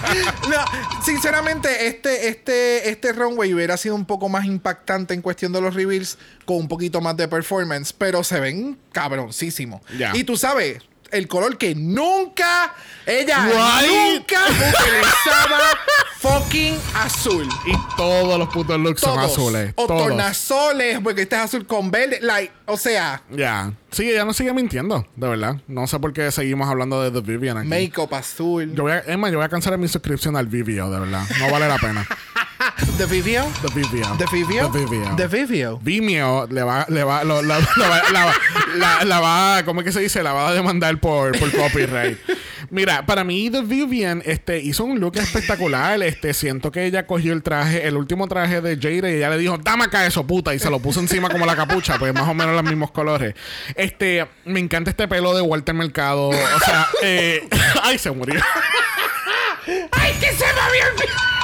No, 0.49 0.65
sinceramente, 1.05 1.87
este, 1.87 2.29
este, 2.29 2.91
este 2.91 3.13
runway 3.13 3.53
hubiera 3.53 3.77
sido 3.77 3.95
un 3.95 4.05
poco 4.05 4.29
más 4.29 4.45
impactante 4.47 5.15
en 5.15 5.23
cuestión 5.23 5.53
de 5.53 5.61
los 5.61 5.75
reveals, 5.75 6.19
con 6.45 6.57
un 6.57 6.69
poquito 6.69 7.01
más 7.01 7.17
de 7.17 7.29
performance, 7.29 7.93
pero 7.93 8.25
se 8.25 8.41
ven 8.41 8.79
cabroncísimos. 8.93 9.83
Y 10.15 10.25
tú 10.25 10.37
sabes, 10.37 10.83
el 11.11 11.29
color 11.29 11.57
que 11.59 11.75
nunca, 11.75 12.75
ella 13.07 13.45
nunca 13.47 14.41
utilizaba 14.47 15.61
fucking 16.19 16.79
azul. 16.95 17.49
Y 17.67 17.73
todos 17.97 18.39
los 18.39 18.49
putos 18.49 18.79
looks 18.81 19.01
son 19.01 19.19
azules. 19.19 19.73
O 19.77 19.87
todos. 19.87 20.03
tornasoles, 20.09 21.01
porque 21.01 21.23
este 21.23 21.37
es 21.37 21.43
azul 21.43 21.67
con 21.67 21.91
verde. 21.91 22.19
Like, 22.21 22.53
o 22.67 22.77
sea, 22.77 23.23
Ya. 23.31 23.73
Sí, 23.91 24.11
ella 24.11 24.27
no 24.27 24.35
sigue 24.35 24.53
mintiendo, 24.53 25.07
de 25.17 25.29
verdad. 25.29 25.57
No 25.67 25.87
sé 25.87 25.99
por 25.99 26.13
qué 26.13 26.31
seguimos 26.31 26.69
hablando 26.69 27.03
de 27.03 27.11
The 27.11 27.21
Vivian 27.27 27.57
aquí. 27.57 27.69
make-up 27.69 28.15
azul. 28.15 28.75
Yo 28.75 28.83
voy 28.83 28.93
a, 28.93 29.17
más, 29.17 29.31
yo 29.33 29.39
voy 29.39 29.47
a 29.47 29.49
cancelar 29.49 29.79
mi 29.79 29.89
suscripción 29.89 30.37
al 30.37 30.47
Vivio, 30.47 30.91
de 30.91 31.01
verdad. 31.01 31.23
No 31.41 31.51
vale 31.51 31.67
la 31.69 31.79
pena. 31.79 32.07
The 32.97 33.07
Vivio. 33.07 33.45
The 33.63 33.69
Vivio. 33.75 34.17
The 34.19 34.25
Vivio. 34.33 34.71
The 34.73 34.79
Vivio. 34.85 35.17
The 35.17 35.27
Vivio. 35.29 35.79
Vimeo 35.81 36.47
le 36.51 36.63
va, 36.65 36.85
le 36.89 37.05
va, 37.05 37.23
lo- 37.23 37.41
la, 37.43 37.59
la 37.77 37.89
va- 37.89 38.03
la- 38.13 38.35
la- 38.77 39.05
la 39.05 39.21
va, 39.21 39.63
¿cómo 39.65 39.81
es 39.81 39.85
que 39.87 39.93
se 39.93 40.01
dice? 40.01 40.23
La 40.25 40.33
va 40.33 40.49
a 40.49 40.53
demandar 40.55 40.99
por, 40.99 41.39
por 41.39 41.51
copyright. 41.53 42.19
Mira, 42.71 43.07
para 43.07 43.23
mí 43.25 43.49
The 43.51 43.63
Vivian 43.63 44.23
este, 44.27 44.59
hizo 44.61 44.85
un 44.85 44.99
look 45.01 45.17
espectacular. 45.17 46.03
Este, 46.03 46.35
siento 46.35 46.73
que 46.73 46.85
ella 46.85 47.07
cogió 47.07 47.33
el 47.33 47.43
traje, 47.43 47.87
el 47.87 47.97
último 47.97 48.27
traje 48.27 48.61
de 48.61 48.77
Jade 48.77 49.13
y 49.13 49.17
ella 49.19 49.31
le 49.31 49.39
dijo, 49.39 49.57
dame 49.59 49.85
acá 49.85 50.05
eso, 50.07 50.27
puta, 50.27 50.53
y 50.55 50.59
se 50.59 50.69
lo 50.69 50.81
puso 50.81 50.99
encima 51.01 51.29
como 51.31 51.47
la 51.47 51.55
capucha, 51.57 51.99
pues 51.99 52.13
más 52.13 52.29
o 52.29 52.35
menos 52.35 52.55
los 52.55 52.65
mismos 52.65 52.91
colores. 52.91 53.35
Este, 53.77 54.27
me 54.45 54.59
encanta 54.61 54.91
este 54.91 55.07
pelo 55.07 55.33
de 55.35 55.43
Walter 55.43 55.75
Mercado. 55.75 56.29
O 56.31 56.61
sea, 56.65 56.89
eh, 57.03 57.49
ay, 57.85 57.99
se 57.99 58.11
murió. 58.11 58.41
¡Ay, 59.93 60.13
que 60.21 60.33
se 60.33 60.45
me 60.45 60.61
había 60.61 60.89
olvidado! 60.93 61.38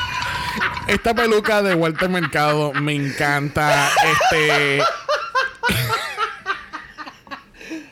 Esta 0.86 1.14
peluca 1.14 1.62
de 1.62 1.74
Walter 1.74 2.08
Mercado 2.08 2.72
me 2.74 2.94
encanta. 2.94 3.90
Este. 4.04 4.82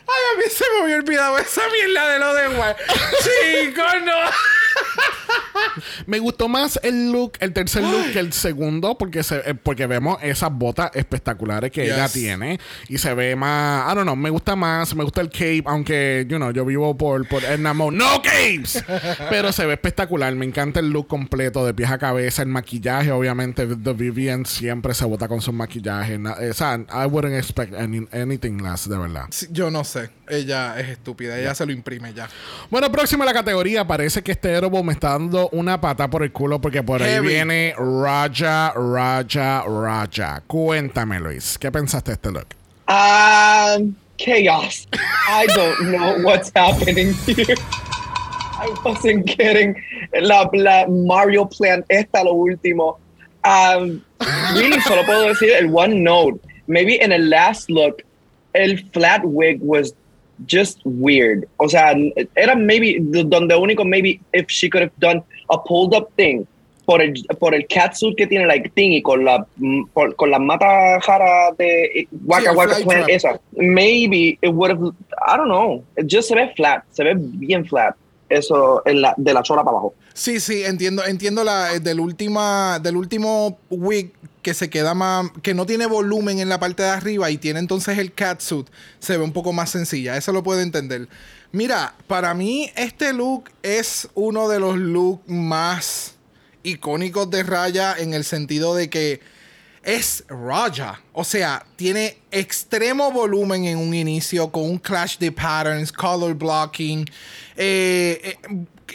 Ay, 0.07 0.23
a 0.33 0.37
mí 0.37 0.43
se 0.49 0.63
me 0.71 0.83
había 0.83 0.97
olvidado 0.97 1.37
esa 1.39 1.61
mierda 1.69 2.07
de 2.09 2.19
lo 2.19 2.33
de 2.33 2.47
Juan. 2.55 2.75
Chicos, 3.23 3.93
no. 4.05 4.13
Me 6.05 6.19
gustó 6.19 6.47
más 6.47 6.79
el 6.83 7.11
look, 7.11 7.33
el 7.39 7.51
tercer 7.53 7.83
look 7.83 8.11
que 8.11 8.19
el 8.19 8.31
segundo, 8.33 8.97
porque 8.97 9.23
se, 9.23 9.37
eh, 9.37 9.55
porque 9.55 9.87
vemos 9.87 10.17
esas 10.21 10.51
botas 10.51 10.91
espectaculares 10.93 11.71
que 11.71 11.85
ella 11.85 12.07
tiene. 12.09 12.59
Y 12.89 12.97
se 12.97 13.13
ve 13.13 13.35
más. 13.35 13.91
I 13.91 13.95
don't 13.95 14.03
know, 14.03 14.15
me 14.15 14.29
gusta 14.29 14.55
más, 14.55 14.95
me 14.95 15.03
gusta 15.03 15.21
el 15.21 15.29
cape, 15.29 15.63
aunque, 15.65 16.25
you 16.29 16.37
know, 16.37 16.51
yo 16.51 16.65
vivo 16.65 16.95
por, 16.97 17.27
por 17.27 17.43
Edna 17.43 17.73
Mode. 17.73 17.97
¡No 17.97 18.21
capes! 18.21 18.83
Pero 19.29 19.51
se 19.51 19.65
ve 19.65 19.73
espectacular. 19.73 20.33
Me 20.35 20.45
encanta 20.45 20.79
el 20.79 20.89
look 20.89 21.07
completo, 21.07 21.65
de 21.65 21.73
pies 21.73 21.89
a 21.89 21.97
cabeza, 21.97 22.41
el 22.43 22.49
maquillaje, 22.49 23.11
obviamente. 23.11 23.65
The 23.65 23.93
Vivian 23.93 24.45
siempre 24.45 24.93
se 24.93 25.05
bota 25.05 25.27
con 25.27 25.41
su 25.41 25.51
maquillaje. 25.53 26.17
O 26.17 26.53
sea, 26.53 26.75
I 26.75 27.05
wouldn't 27.07 27.35
expect 27.35 27.73
any- 27.73 28.07
anything 28.11 28.61
less, 28.61 28.87
de 28.87 28.97
verdad. 28.97 29.25
Sí, 29.31 29.47
Yo 29.51 29.71
no 29.71 29.83
sé. 29.83 30.09
Ella 30.29 30.79
es 30.79 30.89
estúpida. 30.89 31.37
Ella 31.37 31.53
se 31.55 31.65
lo 31.65 31.71
imprime 31.71 32.13
ya. 32.13 32.29
Bueno, 32.69 32.91
próximo 32.91 33.23
a 33.23 33.25
la 33.25 33.33
categoría. 33.33 33.85
Parece 33.85 34.21
que 34.21 34.31
este 34.31 34.49
Aerobo 34.49 34.83
me 34.83 34.92
está 34.93 35.09
dando 35.09 35.49
una 35.49 35.79
pata 35.81 36.09
por 36.09 36.23
el 36.23 36.31
culo 36.31 36.59
porque 36.59 36.83
por 36.83 37.03
ahí 37.03 37.19
viene 37.19 37.75
Raja, 37.77 38.73
Raja, 38.75 39.63
Raja. 39.67 40.43
Cuéntame, 40.47 41.19
Luis. 41.19 41.57
¿Qué 41.59 41.71
pensaste 41.71 42.11
de 42.11 42.13
este 42.15 42.31
look? 42.31 42.47
Um, 42.87 43.95
chaos. 44.17 44.87
I 45.27 45.47
don't 45.47 45.91
know 45.91 46.17
what's 46.23 46.51
happening 46.55 47.13
here. 47.25 47.55
I 48.59 48.69
wasn't 48.85 49.29
la, 50.21 50.49
la 50.53 50.87
Mario 50.87 51.45
Plan 51.45 51.83
esta 51.89 52.23
lo 52.23 52.33
último. 52.33 52.97
Um, 53.43 54.01
really, 54.55 54.79
solo 54.81 55.03
puedo 55.03 55.27
decir 55.27 55.53
el 55.59 55.69
one 55.69 56.03
note. 56.03 56.39
Maybe 56.67 56.99
in 56.99 57.09
the 57.09 57.17
last 57.17 57.69
look, 57.69 58.03
el 58.55 58.77
flat 58.93 59.25
wig 59.25 59.59
was 59.61 59.93
just 60.47 60.79
weird. 60.85 61.47
O 61.57 61.67
sea, 61.67 61.93
era 62.35 62.55
maybe 62.55 62.99
donde 62.99 63.55
único 63.55 63.85
maybe 63.85 64.19
if 64.33 64.47
she 64.49 64.69
could 64.69 64.83
have 64.83 64.93
done 64.99 65.23
a 65.49 65.57
pulled 65.57 65.93
up 65.93 66.11
thing 66.15 66.45
por 66.85 67.01
el 67.01 67.13
por 67.39 67.53
el 67.55 67.65
catsuit 67.67 68.17
que 68.17 68.27
tiene 68.27 68.45
like 68.45 68.69
thing 68.75 68.91
y 68.91 69.01
con 69.01 69.23
la 69.23 69.45
por- 69.93 70.15
con 70.15 70.29
la 70.31 70.39
mata 70.39 70.99
jara 71.01 71.51
de 71.57 72.07
Waka 72.25 72.51
el 72.51 72.57
Waka 72.57 72.75
trap. 72.83 73.09
esa. 73.09 73.39
Maybe 73.53 74.37
it 74.41 74.49
would 74.49 74.71
have 74.71 74.93
I 75.25 75.37
don't 75.37 75.47
know. 75.47 75.83
It 75.97 76.07
just 76.07 76.27
se 76.27 76.35
ve 76.35 76.51
flat, 76.55 76.83
se 76.91 77.03
ve 77.03 77.13
bien 77.15 77.65
flat. 77.65 77.95
Eso 78.29 78.81
en 78.85 79.01
la, 79.01 79.13
de 79.17 79.33
la 79.33 79.43
chola 79.43 79.63
para 79.63 79.77
abajo. 79.77 79.93
Sí, 80.13 80.39
sí, 80.39 80.63
entiendo, 80.63 81.05
entiendo 81.05 81.43
la 81.43 81.73
eh, 81.73 81.79
del 81.79 81.99
última, 81.99 82.79
del 82.79 82.97
último 82.97 83.59
wig 83.69 84.11
que 84.41 84.53
se 84.53 84.69
queda 84.69 84.93
más, 84.93 85.31
que 85.41 85.53
no 85.53 85.65
tiene 85.65 85.85
volumen 85.85 86.39
en 86.39 86.49
la 86.49 86.59
parte 86.59 86.83
de 86.83 86.89
arriba 86.89 87.29
y 87.31 87.37
tiene 87.37 87.59
entonces 87.59 87.97
el 87.97 88.13
catsuit, 88.13 88.67
se 88.99 89.17
ve 89.17 89.23
un 89.23 89.31
poco 89.31 89.53
más 89.53 89.69
sencilla. 89.69 90.17
Eso 90.17 90.31
lo 90.31 90.43
puedo 90.43 90.61
entender. 90.61 91.07
Mira, 91.51 91.95
para 92.07 92.33
mí 92.33 92.71
este 92.75 93.13
look 93.13 93.45
es 93.61 94.09
uno 94.15 94.49
de 94.49 94.59
los 94.59 94.77
looks 94.77 95.27
más 95.27 96.15
icónicos 96.63 97.29
de 97.29 97.43
Raya 97.43 97.95
en 97.97 98.13
el 98.13 98.23
sentido 98.23 98.75
de 98.75 98.89
que 98.89 99.21
es 99.83 100.23
Raja. 100.29 101.01
O 101.13 101.23
sea, 101.23 101.65
tiene 101.75 102.17
extremo 102.31 103.11
volumen 103.11 103.65
en 103.65 103.77
un 103.77 103.93
inicio 103.93 104.49
con 104.51 104.63
un 104.63 104.77
clash 104.77 105.17
de 105.17 105.31
patterns, 105.31 105.91
color 105.91 106.33
blocking. 106.33 107.05
Eh, 107.55 108.19
eh, 108.23 108.37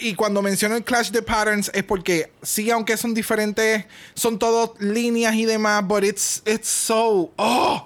y 0.00 0.14
cuando 0.14 0.42
menciono 0.42 0.76
el 0.76 0.84
clash 0.84 1.10
de 1.10 1.22
patterns 1.22 1.70
es 1.74 1.82
porque 1.82 2.30
sí, 2.42 2.70
aunque 2.70 2.96
son 2.96 3.14
diferentes, 3.14 3.84
son 4.14 4.38
todos 4.38 4.70
líneas 4.80 5.34
y 5.34 5.44
demás, 5.44 5.84
but 5.86 6.04
it's, 6.04 6.42
it's 6.46 6.68
so... 6.68 7.32
Oh, 7.36 7.84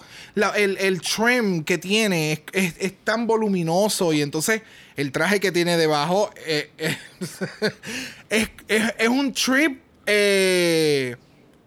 el, 0.57 0.77
el 0.79 1.01
trim 1.01 1.63
que 1.65 1.79
tiene 1.79 2.33
es, 2.33 2.41
es- 2.53 2.75
es 2.79 2.93
tan 3.05 3.27
voluminoso 3.27 4.13
y 4.13 4.23
entonces 4.23 4.63
el 4.97 5.11
traje 5.13 5.41
que 5.41 5.53
tiene 5.53 5.77
debajo 5.77 6.31
eh, 6.47 6.71
es, 8.31 8.49
es- 8.69 9.09
un 9.09 9.33
trip 9.33 9.81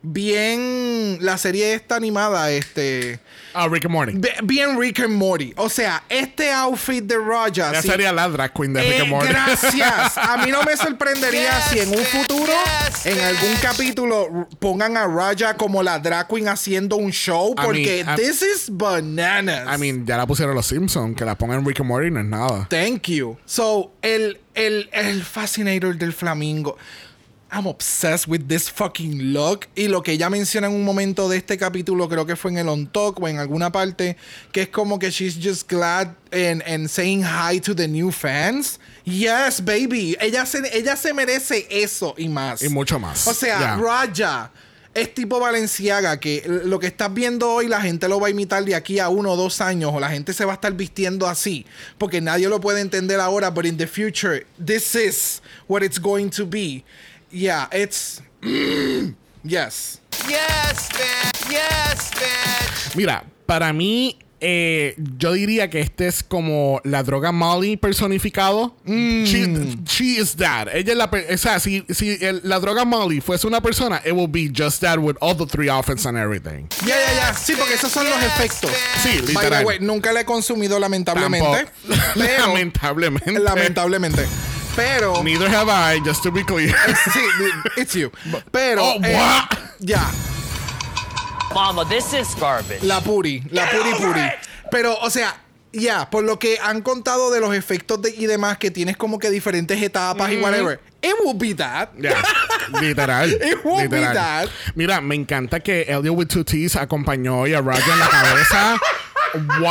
bien 0.06 1.18
la 1.22 1.38
serie 1.38 1.74
esta 1.74 1.96
animada 1.96 2.52
este 2.52 3.20
Ah, 3.58 3.70
Rick 3.70 3.86
and 3.86 3.94
Morty. 3.94 4.20
Bien 4.44 4.78
Rick 4.78 5.00
and 5.00 5.14
Morty. 5.14 5.54
O 5.56 5.70
sea, 5.70 6.04
este 6.10 6.52
outfit 6.52 7.06
de 7.06 7.18
Raja. 7.18 7.72
Ya 7.72 7.82
sí, 7.82 7.88
sería 7.88 8.12
la 8.12 8.28
drag 8.28 8.52
queen 8.52 8.74
de 8.74 8.82
Rick 8.82 8.92
eh, 8.92 9.02
and 9.04 9.10
Morty. 9.10 9.30
gracias. 9.30 10.18
A 10.18 10.38
mí 10.44 10.52
no 10.52 10.62
me 10.64 10.76
sorprendería 10.76 11.62
si 11.70 11.80
en 11.80 11.88
un 11.90 12.04
futuro, 12.04 12.52
en 13.06 13.18
algún 13.18 13.56
capítulo, 13.62 14.50
pongan 14.60 14.98
a 14.98 15.08
Raja 15.08 15.56
como 15.56 15.82
la 15.84 16.00
drag 16.00 16.28
queen 16.28 16.50
haciendo 16.50 16.98
un 16.98 17.12
show. 17.12 17.54
I 17.58 17.62
Porque 17.64 18.04
mean, 18.06 18.20
I- 18.20 18.22
this 18.22 18.42
is 18.42 18.70
bananas. 18.70 19.74
I 19.74 19.80
mean, 19.80 20.06
ya 20.06 20.18
la 20.18 20.28
pusieron 20.28 20.54
los 20.54 20.66
Simpsons, 20.66 21.16
que 21.16 21.24
la 21.24 21.38
pongan 21.38 21.66
Rick 21.66 21.80
and 21.80 21.88
Morty 21.88 22.12
no 22.12 22.20
es 22.20 22.26
nada. 22.26 22.68
Thank 22.70 23.04
you. 23.08 23.38
So, 23.46 23.94
el, 24.02 24.38
el, 24.54 24.90
el 24.92 25.24
fascinator 25.24 25.96
del 25.96 26.12
flamingo. 26.12 26.78
I'm 27.52 27.68
obsessed 27.68 28.28
with 28.28 28.48
this 28.48 28.70
fucking 28.70 29.34
look. 29.34 29.68
Y 29.76 29.88
lo 29.88 30.02
que 30.02 30.14
ella 30.14 30.30
menciona 30.30 30.68
en 30.68 30.74
un 30.74 30.84
momento 30.84 31.30
de 31.30 31.38
este 31.38 31.58
capítulo, 31.58 32.10
creo 32.10 32.26
que 32.26 32.36
fue 32.36 32.52
en 32.52 32.58
el 32.58 32.70
On 32.70 32.88
Talk 32.88 33.20
o 33.22 33.28
en 33.28 33.38
alguna 33.40 33.72
parte, 33.72 34.18
que 34.52 34.64
es 34.64 34.70
como 34.70 35.00
que 35.00 35.10
she's 35.12 35.38
just 35.42 35.70
glad 35.70 36.16
and, 36.32 36.62
and 36.64 36.90
saying 36.90 37.24
hi 37.24 37.60
to 37.60 37.74
the 37.76 37.88
new 37.88 38.12
fans. 38.12 38.80
Yes, 39.06 39.64
baby. 39.64 40.18
Ella 40.20 40.46
se, 40.46 40.60
ella 40.74 40.96
se 40.96 41.14
merece 41.14 41.68
eso 41.70 42.16
y 42.18 42.28
más. 42.28 42.62
Y 42.62 42.70
mucho 42.70 43.00
más. 43.00 43.28
O 43.28 43.34
sea, 43.34 43.60
Ya. 43.60 43.76
Raja 43.78 44.52
es 44.96 45.14
tipo 45.14 45.40
Valenciaga, 45.42 46.20
que 46.22 46.42
lo 46.48 46.80
que 46.80 46.88
estás 46.88 47.14
viendo 47.14 47.52
hoy 47.52 47.68
la 47.68 47.82
gente 47.82 48.08
lo 48.08 48.20
va 48.20 48.28
a 48.28 48.30
imitar 48.30 48.64
de 48.64 48.76
aquí 48.76 49.00
a 49.00 49.10
uno 49.10 49.34
o 49.34 49.36
dos 49.36 49.60
años, 49.60 49.92
o 49.94 50.00
la 50.00 50.10
gente 50.10 50.34
se 50.34 50.46
va 50.46 50.54
a 50.54 50.56
estar 50.56 50.72
vistiendo 50.72 51.28
así, 51.28 51.66
porque 51.98 52.22
nadie 52.22 52.48
lo 52.48 52.62
puede 52.62 52.80
entender 52.80 53.20
ahora, 53.20 53.50
but 53.50 53.66
in 53.66 53.76
the 53.76 53.88
future, 53.88 54.46
this 54.66 54.96
is 54.96 55.42
what 55.68 55.84
it's 55.84 56.00
going 56.00 56.30
to 56.30 56.46
be. 56.46 56.84
Yeah, 57.36 57.68
it's... 57.74 58.22
yes. 59.44 60.00
Yes, 60.30 60.90
bitch. 60.90 61.52
Yes, 61.52 62.12
bitch. 62.16 62.96
Mira, 62.96 63.26
para 63.46 63.74
mí, 63.74 64.18
eh, 64.40 64.96
yo 65.18 65.34
diría 65.34 65.70
que 65.70 65.82
este 65.82 66.08
es 66.08 66.24
como 66.24 66.80
la 66.86 67.04
droga 67.04 67.34
Molly 67.34 67.76
personificado. 67.76 68.74
She, 68.86 69.76
she 69.86 70.18
is 70.22 70.36
that. 70.38 70.70
Ella 70.74 70.92
es 70.94 70.98
la. 70.98 71.12
per- 71.12 71.28
O 71.34 71.38
sea, 71.38 71.60
si, 71.60 71.84
si 71.90 72.18
el- 72.22 72.40
la 72.44 72.60
droga 72.60 72.86
Molly 72.86 73.20
fuese 73.20 73.46
una 73.48 73.60
persona, 73.62 74.02
it 74.06 74.14
will 74.14 74.30
be 74.30 74.50
just 74.50 74.80
that 74.82 74.98
with 75.00 75.18
all 75.20 75.36
the 75.36 75.46
three 75.46 75.70
outfits 75.70 76.06
and 76.06 76.18
everything. 76.18 76.68
Ya, 76.86 76.96
ya, 76.96 77.14
ya. 77.16 77.34
Sí, 77.34 77.54
porque 77.58 77.74
esos 77.76 77.92
son 77.92 78.10
los 78.10 78.24
efectos. 78.24 78.72
Sí, 79.04 79.10
By 79.20 79.26
the 79.26 79.34
literal. 79.34 79.66
way, 79.66 79.80
nunca 79.82 80.14
la 80.14 80.22
he 80.22 80.26
consumido 80.26 80.80
lamentablemente. 80.80 81.68
Pero, 82.16 82.48
lamentablemente. 82.48 83.40
lamentablemente. 83.40 84.26
Pero... 84.76 85.24
Neither 85.24 85.50
have 85.50 85.70
I, 85.70 86.00
just 86.04 86.24
to 86.24 86.32
be 86.32 86.44
clear. 86.44 86.74
Sí, 87.14 87.22
it's 87.78 87.96
you. 87.96 88.12
Pero... 88.52 88.82
Oh, 88.84 89.00
eh, 89.04 89.16
what? 89.16 89.58
ya. 89.80 90.10
Mama, 91.54 91.86
this 91.86 92.14
is 92.14 92.36
garbage. 92.36 92.84
La 92.84 93.00
puri, 93.00 93.42
la 93.52 93.66
puri 93.70 93.94
puri. 93.94 94.30
Pero, 94.70 94.96
o 95.02 95.10
sea, 95.10 95.34
ya, 95.72 96.10
por 96.10 96.24
lo 96.24 96.38
que 96.38 96.58
han 96.62 96.82
contado 96.82 97.32
de 97.32 97.40
los 97.40 97.54
efectos 97.56 98.02
de- 98.02 98.14
y 98.18 98.26
demás, 98.26 98.58
que 98.58 98.72
tienes 98.72 98.98
como 98.98 99.20
que 99.20 99.30
diferentes 99.30 99.82
etapas 99.82 100.32
y 100.32 100.38
whatever. 100.38 100.80
It 101.02 101.14
will 101.24 101.36
be 101.38 101.54
that. 101.56 101.90
Ya, 101.98 102.16
literal. 102.82 103.30
It 103.42 103.64
be 103.64 103.70
literal. 103.84 104.14
that. 104.16 104.50
Mira, 104.76 105.00
me 105.02 105.16
encanta 105.16 105.60
que 105.62 105.84
Elliot 105.88 106.16
with 106.16 106.28
two 106.28 106.44
T's 106.44 106.76
acompañó 106.76 107.42
hoy 107.42 107.54
a 107.54 107.62
Raja 107.62 107.94
en 107.94 108.00
la 108.00 108.10
cabeza. 108.10 108.78
¡Wow! 109.36 109.66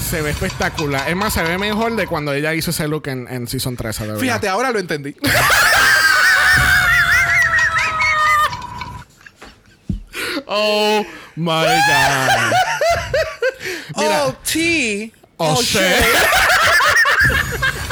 Se 0.00 0.22
ve 0.22 0.30
espectacular. 0.30 1.08
Es 1.08 1.16
más, 1.16 1.32
se 1.32 1.42
ve 1.42 1.58
mejor 1.58 1.96
de 1.96 2.06
cuando 2.06 2.32
ella 2.32 2.54
hizo 2.54 2.70
ese 2.70 2.86
look 2.88 3.08
en, 3.08 3.26
en 3.28 3.48
Season 3.48 3.76
13. 3.76 4.06
De 4.06 4.16
Fíjate, 4.18 4.48
ahora 4.48 4.70
lo 4.70 4.78
entendí. 4.78 5.14
oh 10.46 11.04
my 11.36 11.44
God. 11.44 12.52
Oh, 13.96 14.34
tea. 14.44 15.10
Oh, 15.36 15.60
shit. 15.60 15.80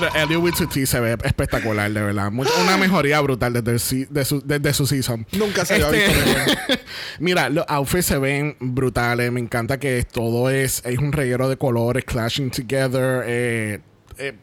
Pero 0.00 0.14
Elliot 0.14 0.42
with 0.42 0.54
T 0.72 0.86
se 0.86 1.00
ve 1.00 1.16
espectacular, 1.24 1.90
de 1.90 2.02
verdad. 2.02 2.30
Mucho- 2.30 2.50
una 2.62 2.76
mejoría 2.76 3.20
brutal 3.20 3.52
desde, 3.52 3.70
el 3.72 4.06
de 4.12 4.24
su, 4.24 4.40
desde 4.44 4.74
su 4.74 4.86
season. 4.86 5.26
Nunca 5.32 5.64
se 5.64 5.74
había 5.82 5.86
Este- 5.90 6.06
visto 6.20 6.38
mejor. 6.38 6.78
Mira, 7.20 7.48
los 7.48 7.64
outfits 7.68 8.06
se 8.06 8.18
ven 8.18 8.56
brutales. 8.60 9.30
Me 9.32 9.40
encanta 9.40 9.78
que 9.78 10.04
todo 10.10 10.50
es, 10.50 10.82
es 10.84 10.98
un 10.98 11.12
reguero 11.12 11.48
de 11.48 11.56
colores 11.56 12.04
clashing 12.04 12.50
together. 12.50 13.22
Eh, 13.26 13.80
eh, 14.18 14.34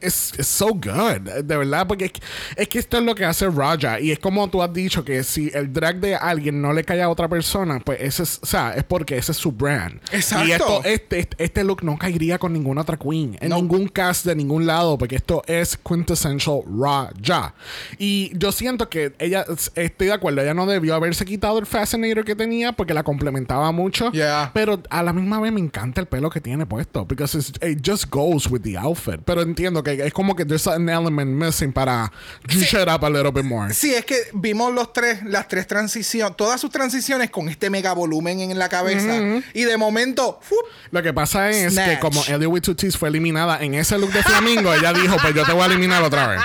es 0.00 0.32
so 0.40 0.68
good, 0.68 1.20
de 1.44 1.56
verdad, 1.56 1.86
porque 1.86 2.06
es 2.06 2.12
que, 2.12 2.20
es 2.56 2.68
que 2.68 2.78
esto 2.78 2.98
es 2.98 3.04
lo 3.04 3.14
que 3.14 3.24
hace 3.24 3.48
Raja. 3.48 4.00
Y 4.00 4.10
es 4.10 4.18
como 4.18 4.48
tú 4.48 4.62
has 4.62 4.72
dicho 4.72 5.04
que 5.04 5.22
si 5.24 5.50
el 5.54 5.72
drag 5.72 6.00
de 6.00 6.14
alguien 6.16 6.60
no 6.60 6.72
le 6.72 6.84
cae 6.84 7.02
a 7.02 7.08
otra 7.08 7.28
persona, 7.28 7.80
pues 7.80 7.98
ese 8.00 8.22
es, 8.22 8.40
o 8.42 8.46
sea, 8.46 8.74
es 8.74 8.84
porque 8.84 9.16
ese 9.16 9.32
es 9.32 9.38
su 9.38 9.52
brand. 9.52 10.00
Exacto. 10.12 10.46
Y 10.48 10.52
esto, 10.52 10.82
este, 10.84 11.18
este- 11.20 11.44
este 11.44 11.64
look 11.64 11.82
no 11.82 11.96
caería 11.98 12.38
con 12.38 12.52
ninguna 12.52 12.82
otra 12.82 12.96
queen, 12.96 13.36
en 13.40 13.50
No. 13.50 13.56
ningún 13.56 13.88
cast 13.88 14.24
de 14.26 14.34
ningún 14.34 14.66
lado, 14.66 14.96
porque 14.98 15.16
esto 15.16 15.42
es 15.46 15.76
quintessential 15.76 16.60
Raja. 16.80 17.54
Y 17.98 18.32
yo 18.38 18.52
siento 18.52 18.88
que 18.88 19.12
ella, 19.18 19.44
estoy 19.74 20.06
de 20.08 20.12
acuerdo, 20.12 20.40
ella 20.42 20.54
no 20.54 20.66
debió 20.66 20.94
haberse 20.94 21.24
quitado 21.24 21.58
el 21.58 21.66
fascinator 21.66 22.24
que 22.24 22.34
tenía 22.34 22.72
porque 22.72 22.94
la 22.94 23.02
complementaba 23.02 23.70
mucho. 23.72 24.10
Yeah. 24.12 24.50
Pero 24.54 24.82
a 24.90 25.02
la 25.02 25.12
misma 25.12 25.40
vez 25.40 25.52
me 25.52 25.60
encanta 25.60 26.00
el 26.00 26.06
pelo 26.06 26.30
que 26.30 26.40
tiene 26.40 26.66
puesto, 26.66 27.04
because 27.04 27.36
it's- 27.38 27.68
it 27.68 27.86
just 27.86 28.06
goes 28.10 28.46
with 28.50 28.60
the 28.62 28.76
outfit. 28.78 29.20
Pero 29.24 29.42
entiendo 29.42 29.82
que 29.82 29.89
es 29.94 30.12
como 30.12 30.34
que 30.34 30.44
there's 30.44 30.66
an 30.66 30.88
element 30.88 31.30
missing 31.30 31.72
para 31.72 32.10
juice 32.48 32.82
it 32.82 32.88
up 32.88 33.04
a 33.04 33.10
little 33.10 33.30
bit 33.32 33.44
more. 33.44 33.72
Sí, 33.72 33.94
es 33.94 34.04
que 34.04 34.16
vimos 34.32 34.72
los 34.72 34.92
tres, 34.92 35.22
las 35.24 35.48
tres 35.48 35.66
transiciones, 35.66 36.36
todas 36.36 36.60
sus 36.60 36.70
transiciones 36.70 37.30
con 37.30 37.48
este 37.48 37.70
mega 37.70 37.92
volumen 37.92 38.40
en 38.40 38.58
la 38.58 38.68
cabeza. 38.68 39.42
Y 39.54 39.64
de 39.64 39.76
momento, 39.76 40.38
¡fup! 40.42 40.58
Lo 40.90 41.02
que 41.02 41.12
pasa 41.12 41.50
es 41.50 41.72
Snatch. 41.72 41.90
que 41.90 41.98
como 41.98 42.22
Ellie 42.26 42.46
with 42.46 42.62
two 42.62 42.74
T's 42.74 42.96
fue 42.96 43.08
eliminada 43.08 43.62
en 43.62 43.74
ese 43.74 43.98
look 43.98 44.12
de 44.12 44.22
flamingo, 44.22 44.72
ella 44.74 44.92
dijo, 44.92 45.16
pues 45.20 45.34
yo 45.34 45.44
te 45.44 45.52
voy 45.52 45.62
a 45.62 45.66
eliminar 45.66 46.02
otra 46.02 46.28
vez. 46.28 46.40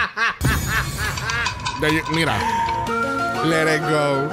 Mira, 2.14 2.40
let 3.46 3.76
it 3.76 3.82
go. 3.82 4.30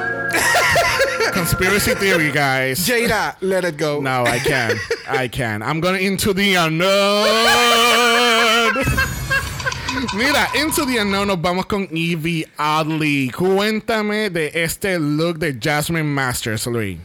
conspiracy 1.33 1.95
theory, 1.95 2.31
guys. 2.31 2.87
Jada, 2.87 3.37
let 3.41 3.65
it 3.65 3.77
go. 3.77 4.01
No, 4.01 4.25
I 4.25 4.39
can't. 4.39 4.79
I 5.09 5.29
can't. 5.29 5.63
I'm 5.63 5.81
going 5.81 6.03
into 6.03 6.33
the 6.33 6.55
unknown. 6.55 8.52
Mira, 10.15 10.49
into 10.55 10.87
the 10.87 10.99
unknown 10.99 11.29
nos 11.29 11.41
vamos 11.41 11.67
con 11.67 11.89
Evie 11.91 12.47
Oddly. 12.59 13.31
Cuéntame 13.31 14.31
de 14.31 14.51
este 14.55 14.99
look 14.99 15.39
de 15.39 15.57
Jasmine 15.61 16.05
Masters, 16.07 16.67
Luis. 16.67 16.99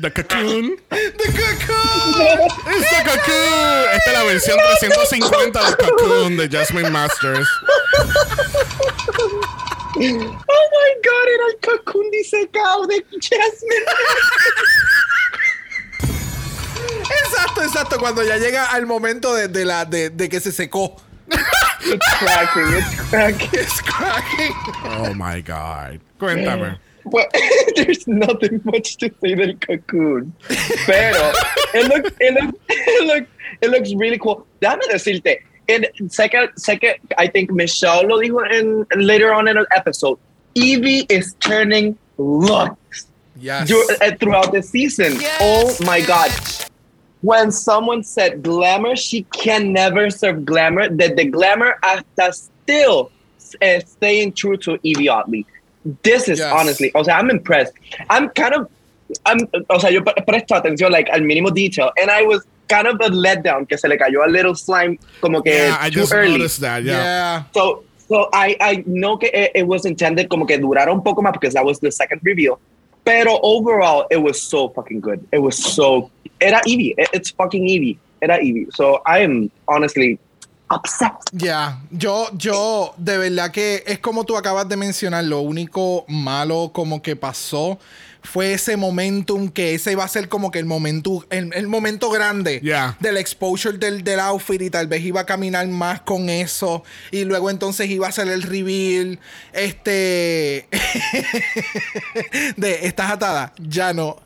The 0.00 0.10
Cocoon. 0.10 0.76
The 0.90 1.28
cocoon. 1.32 2.48
¡Es 2.68 2.90
The 2.90 3.02
Cocoon! 3.04 3.86
Esta 3.92 4.10
es 4.10 4.12
la 4.12 4.24
versión 4.24 4.58
350 4.78 5.64
del 5.64 5.76
Cocoon 5.76 6.36
de 6.36 6.48
Jasmine 6.48 6.90
Masters. 6.90 7.48
Oh 9.98 10.02
my 10.02 10.90
god, 11.02 11.26
era 11.34 11.46
el 11.48 11.58
cocoon 11.64 12.10
disecado 12.10 12.86
de 12.86 13.02
Jasmine. 13.12 13.86
Exacto, 17.56 17.62
exacto. 17.62 17.98
Cuando 17.98 18.22
ya 18.22 18.36
llega 18.38 18.66
al 18.66 18.86
momento 18.86 19.34
de, 19.34 19.48
de 19.48 19.64
la, 19.64 19.84
de, 19.84 20.10
de 20.10 20.28
que 20.28 20.40
se 20.40 20.52
secó. 20.52 20.96
It's 21.28 22.06
cracking, 22.18 22.76
it's 22.76 23.10
cracking. 23.10 23.60
It's 23.60 23.80
cracking. 23.82 24.54
Oh 24.84 25.14
my 25.14 25.40
God. 25.42 26.00
Cuéntame. 26.18 26.78
Well, 27.08 27.28
there's 27.76 28.04
nothing 28.08 28.60
much 28.64 28.96
to 28.96 29.08
say 29.20 29.36
del 29.36 29.54
cocoon. 29.64 30.32
Pero 30.86 31.30
it 31.72 31.86
looks, 31.88 32.10
it 32.18 32.34
looks, 32.34 32.58
it 32.68 33.06
looks, 33.06 33.30
it 33.62 33.70
looks 33.70 33.94
really 33.94 34.18
cool. 34.18 34.44
Déjame 34.60 34.80
decirte, 34.90 35.38
and 35.68 35.86
sé 36.10 36.28
que, 36.28 36.48
sé 36.58 36.80
que 36.80 36.98
I 37.16 37.28
think 37.28 37.52
Michelle 37.52 38.08
lo 38.08 38.18
dijo 38.18 38.42
in, 38.52 38.84
later 38.96 39.32
on 39.32 39.46
in 39.46 39.56
an 39.56 39.66
episode. 39.70 40.18
Evie 40.56 41.06
is 41.08 41.34
turning 41.38 41.96
looks 42.18 43.06
Yes. 43.38 43.70
uh, 43.70 44.10
throughout 44.18 44.50
the 44.50 44.60
season. 44.60 45.16
Oh 45.40 45.76
my 45.86 46.00
god. 46.00 46.32
When 47.22 47.50
someone 47.50 48.02
said 48.02 48.42
glamour, 48.42 48.94
she 48.96 49.22
can 49.32 49.72
never 49.72 50.10
serve 50.10 50.44
glamour. 50.44 50.88
That 50.88 51.16
the 51.16 51.24
glamour 51.24 51.74
hasta 51.82 52.32
still 52.32 53.10
uh, 53.62 53.80
staying 53.80 54.32
true 54.34 54.56
to 54.58 54.78
Evie 54.82 55.08
Oddly. 55.08 55.46
This 56.02 56.28
is 56.28 56.38
Yes. 56.38 56.52
honestly, 56.52 56.90
o 56.94 57.02
sea, 57.02 57.14
I'm 57.14 57.30
impressed. 57.30 57.72
I'm 58.10 58.28
kind 58.30 58.54
of, 58.54 58.68
I'm, 59.24 59.38
o 59.70 59.78
sea, 59.78 59.90
yo 59.90 60.02
pre- 60.02 60.14
presto 60.26 60.54
atención 60.54 60.90
like 60.90 61.08
al 61.10 61.20
mínimo 61.20 61.54
detail, 61.54 61.90
and 62.00 62.10
I 62.10 62.22
was 62.22 62.44
kind 62.68 62.86
of 62.88 62.96
a 62.96 63.08
letdown 63.10 63.68
que 63.68 63.78
se 63.78 63.88
le 63.88 63.96
cayó 63.96 64.24
a 64.24 64.28
little 64.28 64.54
slime 64.54 64.98
como 65.20 65.40
que 65.42 65.52
Yeah, 65.52 65.78
I 65.80 65.88
too 65.90 66.00
just 66.00 66.12
early. 66.12 66.32
noticed 66.32 66.60
that. 66.60 66.82
Yeah. 66.82 66.92
Yeah. 66.92 67.42
So, 67.54 67.84
so 68.08 68.28
I, 68.32 68.56
I 68.60 68.82
know 68.86 69.16
que 69.16 69.30
it, 69.32 69.52
it 69.54 69.66
was 69.68 69.86
intended 69.86 70.28
como 70.28 70.44
que 70.44 70.58
durara 70.58 70.92
un 70.92 71.02
poco 71.02 71.22
más 71.22 71.32
because 71.32 71.54
that 71.54 71.64
was 71.64 71.78
the 71.80 71.90
second 71.92 72.20
reveal. 72.24 72.58
Pero 73.06 73.38
overall, 73.42 74.04
it 74.10 74.18
was 74.18 74.42
so 74.42 74.68
fucking 74.74 75.00
good. 75.00 75.20
It 75.32 75.38
was 75.38 75.56
so. 75.56 76.10
Era 76.40 76.60
Eevee. 76.66 76.92
It- 76.98 77.08
It's 77.14 77.30
fucking 77.30 77.64
Eevee. 77.64 77.96
Era 78.20 78.38
Eevee. 78.38 78.66
So 78.74 79.00
I 79.06 79.20
am 79.22 79.48
honestly 79.68 80.18
obsessed. 80.68 81.30
Ya, 81.32 81.78
yo, 81.92 82.26
yo, 82.36 82.92
de 82.98 83.16
verdad 83.18 83.52
que 83.52 83.84
es 83.86 84.00
como 84.00 84.24
tú 84.24 84.36
acabas 84.36 84.68
de 84.68 84.76
mencionar, 84.76 85.22
lo 85.24 85.40
único 85.40 86.04
malo 86.08 86.70
como 86.74 87.00
que 87.00 87.14
pasó 87.14 87.78
fue 88.26 88.52
ese 88.52 88.76
momentum 88.76 89.48
que 89.48 89.74
ese 89.74 89.92
iba 89.92 90.04
a 90.04 90.08
ser 90.08 90.28
como 90.28 90.50
que 90.50 90.58
el 90.58 90.64
momento, 90.66 91.24
el, 91.30 91.52
el 91.54 91.66
momento 91.68 92.10
grande 92.10 92.60
Yeah. 92.62 92.96
del 93.00 93.16
exposure 93.16 93.78
del, 93.78 94.02
del 94.04 94.20
outfit 94.20 94.60
y 94.62 94.70
tal 94.70 94.86
vez 94.88 95.02
iba 95.04 95.20
a 95.20 95.26
caminar 95.26 95.66
más 95.68 96.00
con 96.02 96.28
eso 96.28 96.82
y 97.10 97.24
luego 97.24 97.48
entonces 97.50 97.88
iba 97.88 98.08
a 98.08 98.12
ser 98.12 98.28
el 98.28 98.42
reveal, 98.42 99.18
este, 99.52 100.68
de, 102.56 102.86
¿estás 102.86 103.10
atada? 103.12 103.52
Ya 103.58 103.92
no. 103.92 104.16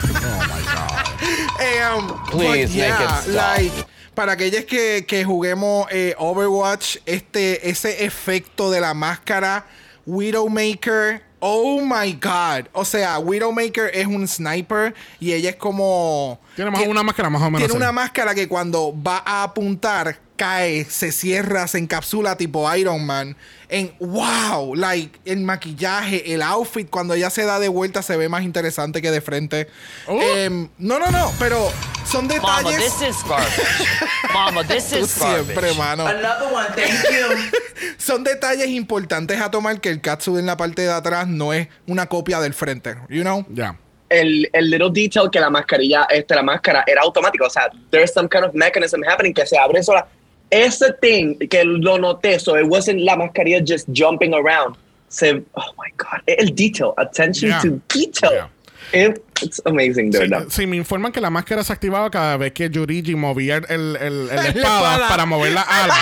Oh 0.00 0.42
my 0.46 0.62
God. 0.62 1.98
Um, 1.98 2.24
Please 2.30 2.30
but 2.30 2.50
make 2.50 2.62
it 2.64 2.74
yeah, 2.76 3.20
stop. 3.20 3.34
like, 3.58 3.72
para 4.14 4.32
aquellos 4.32 4.64
que, 4.64 5.04
que 5.06 5.24
juguemos 5.24 5.86
eh, 5.90 6.14
Overwatch, 6.18 6.96
este, 7.06 7.68
ese 7.68 8.04
efecto 8.04 8.70
de 8.70 8.80
la 8.80 8.94
máscara 8.94 9.66
Widowmaker. 10.06 11.22
Oh 11.40 11.80
my 11.80 12.12
God. 12.14 12.68
O 12.72 12.84
sea, 12.84 13.18
Widowmaker 13.18 13.90
es 13.94 14.06
un 14.06 14.26
sniper 14.26 14.94
y 15.20 15.32
ella 15.32 15.50
es 15.50 15.56
como. 15.56 16.40
Tiene 16.56 16.70
más, 16.70 16.86
una 16.86 17.02
máscara 17.02 17.30
más 17.30 17.42
o 17.42 17.50
menos. 17.50 17.60
Tiene 17.60 17.74
una 17.74 17.92
máscara 17.92 18.34
que 18.34 18.48
cuando 18.48 18.94
va 19.00 19.22
a 19.24 19.44
apuntar, 19.44 20.18
cae, 20.36 20.84
se 20.84 21.12
cierra, 21.12 21.68
se 21.68 21.78
encapsula 21.78 22.36
tipo 22.36 22.74
Iron 22.74 23.04
Man. 23.06 23.36
En 23.68 23.92
wow, 24.00 24.74
like 24.74 25.20
el 25.24 25.42
maquillaje, 25.42 26.32
el 26.32 26.42
outfit, 26.42 26.88
cuando 26.88 27.14
ella 27.14 27.30
se 27.30 27.44
da 27.44 27.60
de 27.60 27.68
vuelta 27.68 28.02
se 28.02 28.16
ve 28.16 28.28
más 28.28 28.42
interesante 28.42 29.02
que 29.02 29.10
de 29.10 29.20
frente. 29.20 29.68
Oh. 30.06 30.20
Em, 30.20 30.68
no, 30.78 30.98
no, 30.98 31.10
no, 31.10 31.32
pero 31.38 31.70
son 32.10 32.26
Mama, 32.26 32.34
detalles. 32.34 32.76
this 32.78 33.02
is 33.02 33.22
garbage. 33.24 33.98
Mama, 34.34 34.64
this 34.64 34.90
Tú 34.92 34.98
is 34.98 35.18
garbage. 35.18 35.46
siempre, 35.46 35.74
mano. 35.74 36.06
Another 36.06 36.52
one, 36.52 36.66
thank 36.74 37.04
you. 37.10 37.36
Son 37.98 38.22
detalles 38.24 38.68
importantes 38.68 39.40
a 39.40 39.50
tomar 39.50 39.80
que 39.80 39.90
el 39.90 40.00
catsuit 40.00 40.38
en 40.38 40.46
la 40.46 40.56
parte 40.56 40.82
de 40.82 40.90
atrás 40.92 41.26
no 41.28 41.52
es 41.52 41.68
una 41.86 42.06
copia 42.06 42.40
del 42.40 42.54
frente. 42.54 42.94
You 43.08 43.22
know? 43.22 43.44
Ya. 43.50 43.76
El, 44.08 44.48
el 44.52 44.70
little 44.70 44.90
detail 44.90 45.28
que 45.30 45.38
la 45.40 45.50
mascarilla, 45.50 46.04
este, 46.10 46.34
la 46.34 46.42
máscara 46.42 46.84
era 46.86 47.02
automática. 47.02 47.44
O 47.46 47.50
sea, 47.50 47.68
there's 47.90 48.12
some 48.12 48.28
kind 48.28 48.44
of 48.44 48.54
mechanism 48.54 49.02
happening 49.04 49.34
que 49.34 49.44
se 49.46 49.56
abre 49.58 49.82
sola. 49.82 50.06
Ese 50.50 50.92
thing 51.02 51.36
que 51.48 51.62
lo 51.64 51.98
noté, 51.98 52.38
so 52.40 52.56
it 52.56 52.66
wasn't 52.66 53.00
la 53.00 53.16
mascarilla 53.16 53.60
just 53.62 53.86
jumping 53.92 54.32
around. 54.32 54.76
Se, 55.10 55.42
oh 55.56 55.72
my 55.76 55.90
God. 55.96 56.22
El 56.26 56.54
detail, 56.54 56.94
attention 56.96 57.50
Yeah. 57.50 57.60
to 57.60 57.80
detail. 57.88 58.32
Yeah. 58.32 59.08
It- 59.08 59.24
it's 59.42 59.62
amazing, 59.64 60.10
de 60.10 60.18
Sí, 60.18 60.28
verdad. 60.28 60.46
sí, 60.50 60.66
me 60.66 60.76
informan 60.76 61.12
que 61.12 61.20
la 61.20 61.30
máscara 61.30 61.62
se 61.64 61.72
activaba 61.72 62.10
cada 62.10 62.36
vez 62.36 62.52
que 62.52 62.68
Yurigi 62.70 63.14
movía 63.14 63.56
el, 63.56 63.66
el, 63.68 64.28
el- 64.30 64.46
espada, 64.56 65.08
para 65.08 65.26
mover 65.26 65.52
la 65.52 65.62
ala. 65.62 65.94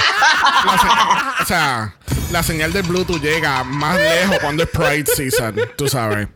La 0.66 0.78
se- 0.78 1.42
o 1.42 1.46
sea, 1.46 1.94
la 2.32 2.42
señal 2.42 2.72
del 2.72 2.82
Bluetooth 2.82 3.20
llega 3.22 3.62
más 3.62 3.96
lejos 3.98 4.38
cuando 4.40 4.64
es 4.64 4.68
Pride 4.70 5.06
Season, 5.06 5.54
tú 5.76 5.88
sabes. 5.88 6.26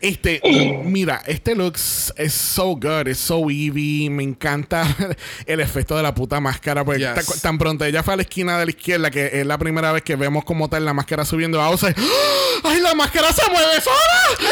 Este, 0.00 0.40
mira, 0.84 1.22
este 1.26 1.54
look 1.54 1.74
es 2.16 2.32
so 2.34 2.66
good, 2.76 3.08
es 3.08 3.18
so 3.18 3.48
Eevee. 3.48 4.10
Me 4.10 4.22
encanta 4.24 4.84
el 5.46 5.60
efecto 5.60 5.96
de 5.96 6.02
la 6.02 6.14
puta 6.14 6.40
máscara. 6.40 6.84
Porque 6.84 6.98
Yes. 7.00 7.40
tan 7.40 7.56
pronto 7.56 7.84
ella 7.84 8.02
fue 8.02 8.14
a 8.14 8.16
la 8.16 8.22
esquina 8.22 8.58
de 8.58 8.66
la 8.66 8.70
izquierda, 8.72 9.10
que 9.10 9.40
es 9.40 9.46
la 9.46 9.56
primera 9.56 9.92
vez 9.92 10.02
que 10.02 10.16
vemos 10.16 10.44
como 10.44 10.68
tal 10.68 10.84
la 10.84 10.92
máscara 10.92 11.24
subiendo 11.24 11.62
a. 11.62 11.68
¡Ay, 12.64 12.80
la 12.80 12.94
máscara 12.94 13.32
se 13.32 13.48
mueve 13.50 13.80
sola! 13.80 13.96
Y 14.40 14.44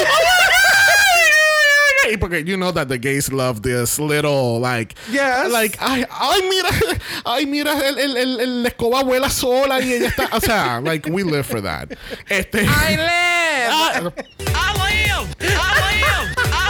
porque 2.16 2.44
you 2.46 2.56
know 2.56 2.70
that 2.70 2.86
the 2.88 2.98
gays 2.98 3.32
love 3.32 3.62
this 3.62 3.98
little 3.98 4.60
like 4.60 4.94
Yes. 5.10 5.50
like 5.50 5.76
ay, 5.80 6.04
ay 6.08 6.40
mira 6.48 6.70
ay 7.26 7.44
mira 7.46 7.72
el, 7.84 7.98
el, 7.98 8.16
el, 8.16 8.40
el- 8.40 8.62
la 8.62 8.68
escoba 8.68 9.02
vuela 9.02 9.28
sola 9.28 9.80
y 9.80 9.92
ella 9.94 10.08
está 10.08 10.28
o 10.32 10.40
sea 10.40 10.80
like 10.80 11.08
we 11.10 11.24
live 11.24 11.44
for 11.46 11.60
that 11.60 11.88
este 12.30 12.64
Ah, 12.68 12.86
I 12.88 12.96
live! 12.96 13.10
I 13.70 14.00
live! 14.00 14.14
I 14.54 15.72
live! 15.90 16.28
I 16.52 16.65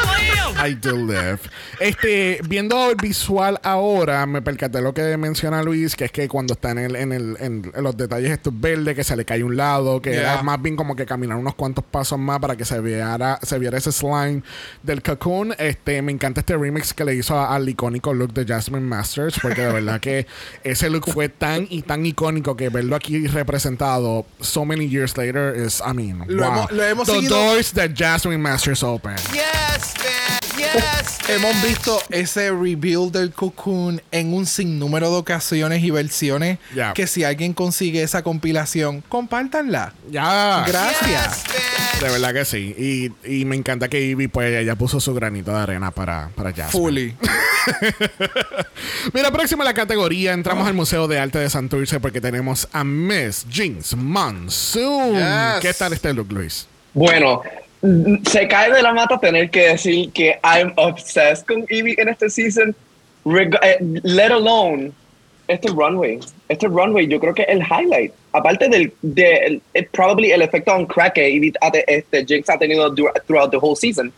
do 0.80 0.96
live. 0.96 1.38
Este, 1.80 2.40
viendo 2.48 2.90
el 2.90 2.96
visual 2.96 3.60
ahora, 3.62 4.24
me 4.26 4.42
percaté 4.42 4.80
lo 4.80 4.92
que 4.94 5.16
menciona 5.16 5.62
Luis, 5.62 5.94
que 5.94 6.06
es 6.06 6.10
que 6.12 6.26
cuando 6.28 6.54
está 6.54 6.70
en, 6.72 6.78
el, 6.78 6.96
en, 6.96 7.12
el, 7.12 7.36
en, 7.40 7.70
en 7.74 7.84
los 7.84 7.96
detalles 7.96 8.30
estos 8.32 8.58
verdes, 8.58 8.96
que 8.96 9.04
se 9.04 9.14
le 9.16 9.24
cae 9.24 9.44
un 9.44 9.56
lado, 9.56 10.00
que 10.02 10.16
Yeah. 10.16 10.34
era 10.34 10.42
más 10.42 10.60
bien 10.62 10.76
como 10.76 10.96
que 10.96 11.04
caminar 11.04 11.36
unos 11.36 11.54
cuantos 11.54 11.84
pasos 11.84 12.18
más 12.18 12.38
para 12.40 12.56
que 12.56 12.64
se 12.64 12.80
viera, 12.80 13.38
se 13.42 13.58
viera 13.58 13.76
ese 13.76 13.92
slime 13.92 14.42
del 14.82 15.02
cocoon. 15.02 15.54
Este, 15.58 16.00
me 16.00 16.10
encanta 16.10 16.40
este 16.40 16.56
remix 16.56 16.94
que 16.94 17.04
le 17.04 17.14
hizo 17.14 17.38
a- 17.38 17.54
al 17.54 17.68
icónico 17.68 18.14
look 18.14 18.32
de 18.32 18.46
Jasmine 18.46 18.86
Masters, 18.86 19.38
porque 19.42 19.60
de 19.62 19.72
verdad 19.74 20.00
que 20.00 20.26
ese 20.64 20.88
look 20.88 21.04
fue 21.12 21.28
tan 21.28 21.66
y 21.68 21.82
tan 21.82 22.06
icónico 22.06 22.56
que 22.56 22.70
verlo 22.70 22.96
aquí 22.96 23.26
representado 23.26 24.24
so 24.40 24.64
many 24.64 24.88
years 24.88 25.16
later 25.18 25.54
is, 25.54 25.82
I 25.86 25.92
mean, 25.92 26.24
Lo 26.28 26.44
wow. 26.44 26.52
hemos- 26.60 26.72
lo 26.72 26.82
hemos 26.84 27.06
The 27.06 27.12
seguido- 27.14 27.28
doors 27.36 27.72
that 27.72 27.90
Jasmine 27.94 28.38
Masters 28.40 28.82
open. 28.82 29.16
Yes, 29.34 29.94
man! 29.98 30.45
Yes! 30.56 31.18
Hemos 31.28 31.60
visto 31.62 32.00
ese 32.10 32.50
rebuild 32.50 33.12
del 33.12 33.32
Cocoon 33.32 34.00
en 34.10 34.32
un 34.32 34.46
sinnúmero 34.46 35.10
de 35.10 35.16
ocasiones 35.16 35.82
y 35.82 35.90
versiones. 35.90 36.58
Que 36.94 37.06
si 37.06 37.24
alguien 37.24 37.52
consigue 37.52 38.02
esa 38.02 38.22
compilación, 38.22 39.02
compártanla. 39.08 39.92
Ya. 40.10 40.64
Gracias. 40.66 41.44
De 42.00 42.08
verdad 42.08 42.32
que 42.32 42.44
sí. 42.44 43.12
Y, 43.24 43.40
y 43.40 43.44
me 43.44 43.56
encanta 43.56 43.88
que 43.88 44.00
Ivy, 44.00 44.28
pues, 44.28 44.54
ella 44.54 44.76
puso 44.76 45.00
su 45.00 45.14
granito 45.14 45.50
de 45.50 45.58
arena 45.58 45.90
para, 45.90 46.30
para 46.34 46.50
Jasmine. 46.50 46.70
Fully. 46.70 47.16
Mira, 49.12 49.32
próxima 49.32 49.64
a 49.64 49.66
la 49.66 49.74
categoría. 49.74 50.32
Entramos 50.32 50.66
al 50.68 50.74
Museo 50.74 51.08
de 51.08 51.18
Arte 51.18 51.38
de 51.38 51.50
Santurce 51.50 51.98
porque 51.98 52.20
tenemos 52.20 52.68
a 52.72 52.84
Miss 52.84 53.46
Jinx 53.50 53.96
Monsoon. 53.96 55.14
Yes. 55.14 55.60
¿Qué 55.60 55.74
tal 55.74 55.92
este 55.92 56.12
look, 56.14 56.30
Luis? 56.32 56.66
Bueno, 56.94 57.42
se 58.26 58.48
cae 58.48 58.72
de 58.72 58.82
la 58.82 58.92
mata 58.92 59.18
tener 59.18 59.50
que 59.50 59.68
decir 59.68 60.10
que 60.12 60.38
I'm 60.42 60.72
obsessed 60.76 61.46
con 61.46 61.64
Eevee 61.68 61.94
en 61.98 62.08
este 62.08 62.28
season, 62.30 62.74
eh, 63.62 63.78
let 64.02 64.30
alone 64.32 64.92
este 65.48 65.68
runway. 65.68 66.18
Este 66.48 66.66
runway 66.68 67.06
yo 67.06 67.18
creo 67.20 67.34
que 67.34 67.42
es 67.42 67.48
el 67.48 67.62
highlight. 67.62 68.12
Aparte 68.32 68.68
del 68.68 68.92
de, 69.02 69.36
el- 69.36 69.62
el- 69.74 69.86
probably 69.86 70.30
el 70.32 70.42
efecto 70.42 70.72
on 70.74 70.86
crack 70.86 71.14
que 71.14 71.28
te- 71.70 71.84
este, 71.86 72.24
Jinx 72.26 72.48
ha 72.50 72.58
tenido 72.58 72.92
throughout 73.26 73.50
the 73.50 73.56
whole 73.58 73.76
season. 73.76 74.12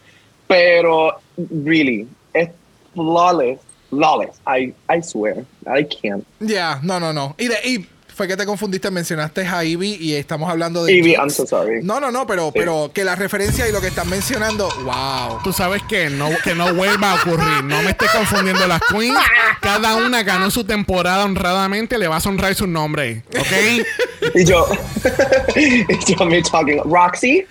Pero, 0.46 1.20
really, 1.64 2.06
es 2.32 2.48
flawless. 2.94 3.58
Flawless. 3.90 4.40
I, 4.46 4.72
I 4.88 5.00
swear. 5.02 5.44
I 5.66 5.84
can't. 5.84 6.24
Ya, 6.40 6.80
no, 6.82 6.98
no, 6.98 7.12
no. 7.12 7.34
Y, 7.38 7.48
de, 7.48 7.56
y 7.64 7.86
fue 8.18 8.26
que 8.26 8.36
te 8.36 8.44
confundiste, 8.44 8.90
mencionaste 8.90 9.46
a 9.46 9.62
Ivy 9.62 9.96
y 10.00 10.14
estamos 10.16 10.50
hablando 10.50 10.84
de. 10.84 10.92
Ivy. 10.92 11.12
I'm 11.12 11.30
so 11.30 11.46
sorry. 11.46 11.84
No, 11.84 12.00
no, 12.00 12.10
no, 12.10 12.26
pero, 12.26 12.50
pero 12.52 12.90
que 12.92 13.04
la 13.04 13.14
referencia 13.14 13.68
y 13.68 13.70
lo 13.70 13.80
que 13.80 13.86
están 13.86 14.10
mencionando, 14.10 14.68
wow. 14.82 15.38
Tú 15.44 15.52
sabes 15.52 15.84
que 15.88 16.10
no, 16.10 16.28
que 16.42 16.52
no 16.56 16.74
vuelva 16.74 17.12
a 17.12 17.14
ocurrir. 17.14 17.62
No 17.62 17.80
me 17.80 17.90
estés 17.90 18.10
confundiendo 18.10 18.66
las 18.66 18.80
queens. 18.90 19.16
Cada 19.60 19.94
una 19.94 20.24
ganó 20.24 20.50
su 20.50 20.64
temporada 20.64 21.24
honradamente. 21.24 21.96
Le 21.96 22.08
vas 22.08 22.26
a 22.26 22.30
honrar 22.30 22.56
su 22.56 22.66
nombre. 22.66 23.22
¿Ok? 23.38 24.34
Y 24.34 24.44
yo, 24.44 24.66
y 25.54 25.86
yo 26.12 26.26
me 26.26 26.42
talking. 26.42 26.80
Roxy? 26.86 27.46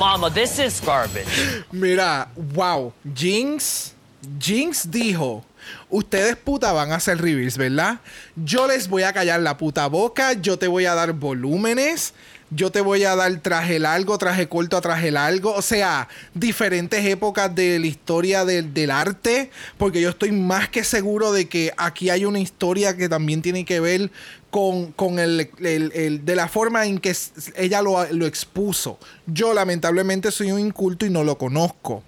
Mama, 0.00 0.30
this 0.30 0.58
is 0.58 0.80
garbage. 0.80 1.26
Mira, 1.70 2.28
wow. 2.54 2.94
Jinx, 3.14 3.92
Jinx 4.38 4.90
dijo. 4.90 5.44
Ustedes 5.90 6.36
puta 6.36 6.72
van 6.72 6.92
a 6.92 6.96
hacer 6.96 7.20
reveals, 7.20 7.56
¿verdad? 7.56 8.00
Yo 8.36 8.66
les 8.66 8.88
voy 8.88 9.02
a 9.02 9.12
callar 9.12 9.40
la 9.40 9.56
puta 9.56 9.86
boca, 9.86 10.32
yo 10.34 10.58
te 10.58 10.66
voy 10.66 10.86
a 10.86 10.94
dar 10.94 11.12
volúmenes, 11.12 12.14
yo 12.50 12.70
te 12.70 12.80
voy 12.80 13.02
a 13.04 13.16
dar 13.16 13.36
traje 13.40 13.78
largo, 13.78 14.18
traje 14.18 14.48
corto 14.48 14.80
traje 14.80 15.10
largo, 15.10 15.52
o 15.52 15.62
sea, 15.62 16.08
diferentes 16.34 17.04
épocas 17.04 17.52
de 17.54 17.78
la 17.78 17.86
historia 17.86 18.44
del, 18.44 18.90
arte, 18.90 19.50
porque 19.78 20.00
yo 20.00 20.10
estoy 20.10 20.32
más 20.32 20.68
que 20.68 20.84
seguro 20.84 21.32
de 21.32 21.48
que 21.48 21.72
aquí 21.76 22.08
hay 22.10 22.24
una 22.24 22.38
historia 22.38 22.96
que 22.96 23.08
también 23.08 23.42
tiene 23.42 23.64
que 23.64 23.80
ver 23.80 24.10
con, 24.50 24.92
con 24.92 25.18
el, 25.18 25.50
de 25.58 26.36
la 26.36 26.48
forma 26.48 26.86
en 26.86 26.98
que 26.98 27.14
ella 27.56 27.82
lo 27.82 28.26
expuso. 28.26 28.98
Yo 29.26 29.52
lamentablemente 29.52 30.30
soy 30.30 30.52
un 30.52 30.60
inculto 30.60 31.04
y 31.04 31.10
no 31.10 31.24
lo 31.24 31.36
conozco. 31.36 32.04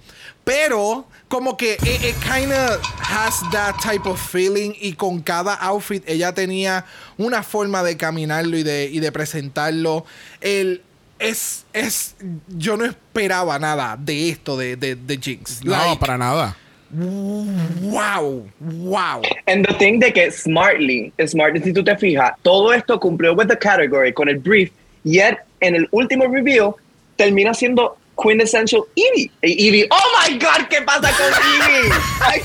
Pero 0.49 1.05
como 1.29 1.59
que 1.59 1.75
it, 1.83 2.03
it 2.03 2.17
kinda 2.23 2.81
has 3.03 3.39
that 3.53 3.77
type 3.83 4.09
of 4.09 4.19
feeling 4.19 4.73
y 4.81 4.95
con 4.95 5.21
cada 5.21 5.55
outfit 5.57 6.03
ella 6.09 6.33
tenía 6.33 6.87
una 7.19 7.43
forma 7.43 7.83
de 7.83 7.99
caminarlo 7.99 8.57
y 8.57 8.63
de, 8.63 8.89
y 8.91 8.99
de 9.01 9.13
presentarlo. 9.13 10.07
El, 10.41 10.81
es, 11.19 11.67
es, 11.75 12.17
yo 12.49 12.79
no 12.79 12.87
esperaba 12.87 13.59
nada 13.59 13.99
de 14.01 14.31
esto 14.31 14.57
de, 14.57 14.77
de, 14.77 14.95
de 14.95 15.19
Jinx. 15.19 15.63
No, 15.65 15.73
Like, 15.73 16.01
para 16.01 16.17
nada. 16.17 16.57
wow, 16.91 18.49
wow. 18.59 19.21
And 19.47 19.67
the 19.67 19.75
thing 19.75 19.99
de 20.01 20.11
que 20.13 20.31
smartly, 20.31 21.13
smartly 21.27 21.63
si 21.63 21.75
tú 21.75 21.85
te 21.85 21.95
fijas, 21.97 22.33
todo 22.43 22.73
esto 22.73 22.99
cumplió 22.99 23.35
with 23.37 23.49
the 23.49 23.59
category, 23.59 24.15
con 24.15 24.31
el 24.31 24.39
brief, 24.39 24.71
yet 25.05 25.41
en 25.61 25.75
el 25.75 25.87
último 25.91 26.27
review 26.27 26.75
termina 27.17 27.53
siendo 27.53 27.99
quintessential 28.21 28.83
Eevee. 28.97 29.31
Y 29.43 29.67
Eevee, 29.67 29.89
oh 29.91 30.19
my 30.19 30.39
god, 30.39 30.67
¿qué 30.69 30.83
pasa 30.83 31.11
con 31.13 31.31
can't. 31.31 32.45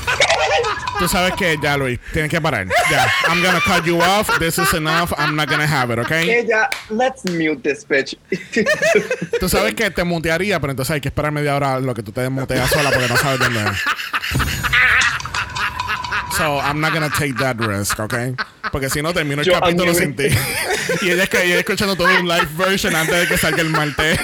Tú 0.98 1.08
sabes 1.08 1.34
que 1.34 1.58
ya, 1.60 1.76
Luis, 1.76 1.98
tienes 2.12 2.30
que 2.30 2.40
parar. 2.40 2.66
Ya. 2.90 3.12
I'm 3.28 3.42
gonna 3.42 3.60
cut 3.60 3.84
you 3.84 4.00
off. 4.00 4.30
This 4.38 4.58
is 4.58 4.72
enough. 4.74 5.12
I'm 5.18 5.34
not 5.34 5.48
gonna 5.48 5.66
have 5.66 5.92
it, 5.92 5.98
¿ok? 5.98 6.12
Ella, 6.12 6.68
let's 6.90 7.24
mute 7.24 7.62
this 7.62 7.84
bitch. 7.86 8.16
Tú 9.40 9.48
sabes 9.48 9.74
que 9.74 9.90
te 9.90 10.04
mutearía, 10.04 10.60
pero 10.60 10.70
entonces 10.70 10.94
hay 10.94 11.00
que 11.00 11.08
esperar 11.08 11.32
media 11.32 11.56
hora 11.56 11.80
lo 11.80 11.94
que 11.94 12.02
tú 12.02 12.12
te 12.12 12.20
desmuteas 12.20 12.70
sola 12.70 12.90
porque 12.90 13.08
no 13.08 13.16
sabes 13.16 13.40
dónde 13.40 13.60
es. 13.60 13.82
So, 16.36 16.58
I'm 16.58 16.80
not 16.80 16.92
gonna 16.92 17.10
take 17.10 17.34
that 17.34 17.56
risk, 17.58 17.98
¿ok? 18.00 18.14
Porque 18.72 18.90
si 18.90 19.02
no, 19.02 19.12
termino 19.12 19.42
el 19.42 19.46
Yo 19.46 19.52
capítulo 19.52 19.94
sin 19.94 20.16
ti. 20.16 20.24
y 21.02 21.10
ella, 21.10 21.24
es 21.24 21.28
que, 21.28 21.44
ella 21.44 21.58
escuchando 21.58 21.94
todo 21.94 22.08
un 22.08 22.26
live 22.26 22.48
version 22.56 22.96
antes 22.96 23.20
de 23.20 23.26
que 23.28 23.38
salga 23.38 23.60
el 23.60 23.70
martes. 23.70 24.18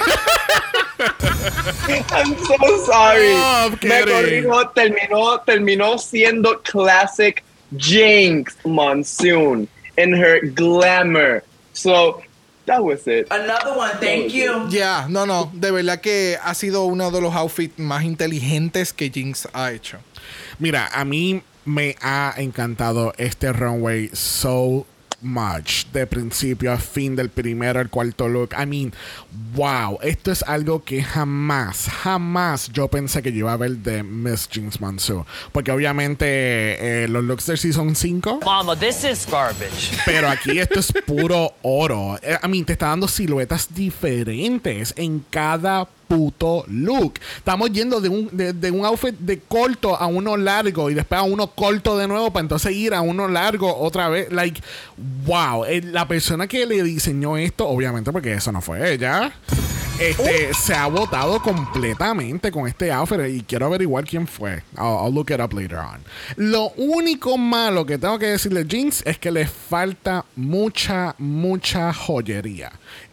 I'm 2.13 2.37
so 2.37 2.85
sorry. 2.85 3.33
Oh, 3.33 3.71
Me 3.83 4.03
corrijo, 4.03 4.71
terminó, 4.75 5.41
terminó 5.45 5.99
siendo 5.99 6.63
classic 6.63 7.43
Jinx 7.77 8.57
Monsoon 8.65 9.69
in 9.97 10.13
her 10.13 10.41
glamour. 10.55 11.43
So, 11.73 12.23
that 12.67 12.85
was 12.85 13.07
it. 13.07 13.27
Another 13.31 13.77
one, 13.77 13.97
thank 14.01 14.33
you. 14.33 14.67
Ya, 14.71 15.07
no, 15.09 15.25
no, 15.25 15.51
de 15.55 15.71
verdad 15.71 16.01
que 16.01 16.37
ha 16.43 16.55
sido 16.55 16.85
uno 16.85 17.11
de 17.11 17.21
los 17.21 17.35
outfits 17.35 17.79
más 17.79 18.05
inteligentes 18.05 18.93
que 18.93 19.11
Jinx 19.11 19.49
ha 19.53 19.73
hecho. 19.73 19.99
Mira, 20.59 20.89
a 20.93 21.05
mí 21.05 21.43
me 21.65 21.97
ha 22.03 22.35
encantado 22.37 23.13
este 23.17 23.53
runway 23.53 24.11
so 24.13 24.87
much. 25.23 25.87
De 25.93 26.07
principio 26.07 26.73
a 26.73 26.79
fin, 26.79 27.17
del 27.17 27.31
primero 27.31 27.81
al 27.81 27.91
cuarto 27.91 28.29
look. 28.29 28.51
I 28.61 28.67
mean, 28.67 28.93
wow. 29.55 29.99
Esto 30.03 30.31
es 30.31 30.43
algo 30.43 30.85
que 30.85 31.03
jamás, 31.03 31.89
jamás 32.03 32.71
yo 32.73 32.89
pensé 32.89 33.23
que 33.23 33.33
yo 33.33 33.39
iba 33.41 33.53
a 33.53 33.57
ver 33.57 33.77
de 33.79 34.03
Miss 34.03 34.49
Jinx 34.51 34.81
Monsoon. 34.81 35.25
Porque 35.53 35.73
obviamente 35.73 36.25
eh, 37.05 37.09
los 37.09 37.25
looks 37.25 37.47
del 37.47 37.59
Season 37.59 37.95
5 37.95 38.41
Mama, 38.45 38.77
this 38.77 39.05
is 39.05 39.27
garbage. 39.31 39.97
pero 40.05 40.29
aquí 40.29 40.59
esto 40.59 40.81
es 40.81 40.93
puro 41.07 41.55
oro. 41.63 42.19
Eh, 42.23 42.39
I 42.43 42.49
mean, 42.49 42.65
te 42.65 42.73
está 42.73 42.89
dando 42.89 43.09
siluetas 43.09 43.69
diferentes 43.75 44.93
en 44.97 45.25
cada 45.31 45.89
puto 46.11 46.65
look. 46.67 47.21
Estamos 47.37 47.71
yendo 47.71 48.01
de 48.01 48.09
un, 48.09 48.29
de, 48.33 48.71
un 48.73 48.85
outfit 48.85 49.15
de 49.17 49.39
corto 49.39 49.95
a 49.95 50.09
uno 50.09 50.37
largo 50.37 50.91
y 50.91 50.95
después 50.95 51.21
a 51.21 51.23
uno 51.23 51.47
corto 51.47 51.97
de 51.97 52.09
nuevo 52.09 52.33
para 52.33 52.43
entonces 52.43 52.73
ir 52.73 52.95
a 52.95 53.01
uno 53.01 53.29
largo 53.29 53.73
otra 53.77 54.09
vez. 54.09 54.33
Like, 54.33 54.61
wow. 55.25 55.65
Eh, 55.67 55.81
La 55.83 56.09
persona 56.09 56.49
que 56.49 56.67
le 56.67 56.83
diseñó 56.83 57.37
esto, 57.37 57.69
obviamente 57.69 58.11
porque 58.11 58.33
eso 58.33 58.51
no 58.51 58.61
fue 58.61 58.93
ella. 58.93 59.33
Este, 60.01 60.53
se 60.55 60.75
ha 60.75 60.87
votado 60.87 61.41
completamente 61.43 62.51
con 62.51 62.67
este 62.67 62.91
outfit 62.91 63.21
y 63.29 63.43
quiero 63.43 63.67
averiguar 63.67 64.05
quién 64.05 64.27
fue. 64.27 64.65
I'll, 64.77 65.13
look 65.15 65.31
it 65.31 65.41
up 65.41 65.53
later 65.53 65.79
on. 65.79 66.03
Lo 66.37 66.71
único 66.71 67.37
malo 67.37 67.87
que 67.87 67.99
tengo 67.99 68.19
que 68.19 68.27
decirle 68.27 68.67
Jinx 68.69 69.03
es 69.05 69.19
que 69.19 69.31
le 69.31 69.47
falta 69.47 70.25
mucha, 70.35 71.15
mucha 71.19 71.93
joyería. 71.93 72.73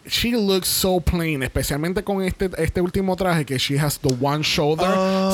She 0.09 0.31
looks 0.31 0.67
so 0.67 0.99
plain, 1.01 1.43
especialmente 1.43 2.03
con 2.03 2.23
este, 2.23 2.49
este 2.57 2.81
último 2.81 3.15
traje 3.15 3.45
que 3.45 3.57
she 3.57 3.77
has 3.79 3.99
the 3.99 4.15
one 4.21 4.41
shoulder. 4.43 4.87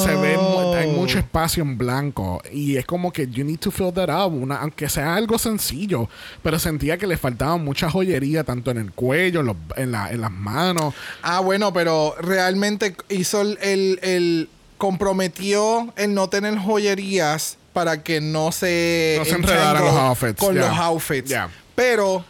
Se 0.03 0.15
ve, 0.15 0.37
mu- 0.37 0.73
hay 0.73 0.87
mucho 0.87 1.19
espacio 1.19 1.63
en 1.63 1.77
blanco 1.77 2.41
y 2.51 2.77
es 2.77 2.85
como 2.85 3.11
que 3.11 3.27
you 3.27 3.43
need 3.43 3.59
to 3.59 3.71
fill 3.71 3.93
that 3.93 4.09
up, 4.09 4.33
una, 4.33 4.57
aunque 4.57 4.89
sea 4.89 5.15
algo 5.15 5.37
sencillo. 5.37 6.09
Pero 6.41 6.57
sentía 6.59 6.97
que 6.97 7.05
le 7.07 7.17
faltaba 7.17 7.57
mucha 7.57 7.89
joyería 7.89 8.43
tanto 8.43 8.71
en 8.71 8.77
el 8.77 8.91
cuello, 8.91 9.41
en, 9.41 9.45
los- 9.45 9.55
en 9.77 9.91
la- 9.91 10.11
en 10.11 10.21
las 10.21 10.31
manos. 10.31 10.93
Ah, 11.21 11.39
bueno, 11.39 11.71
pero 11.71 12.15
realmente 12.19 12.95
hizo 13.09 13.41
el, 13.41 13.57
el- 13.61 13.99
el- 14.01 14.49
comprometió 14.77 15.93
el 15.95 16.13
no 16.13 16.29
tener 16.29 16.57
joyerías 16.57 17.57
para 17.73 18.03
que 18.03 18.21
no 18.21 18.51
se 18.51 19.15
No 19.19 19.25
se 19.25 19.35
enredaran 19.35 19.83
los 19.83 19.93
outfits, 19.95 20.39
con 20.39 20.55
ya. 20.55 20.67
los 20.67 20.77
outfits. 20.79 21.29
Ya. 21.29 21.49
Pero 21.75 22.23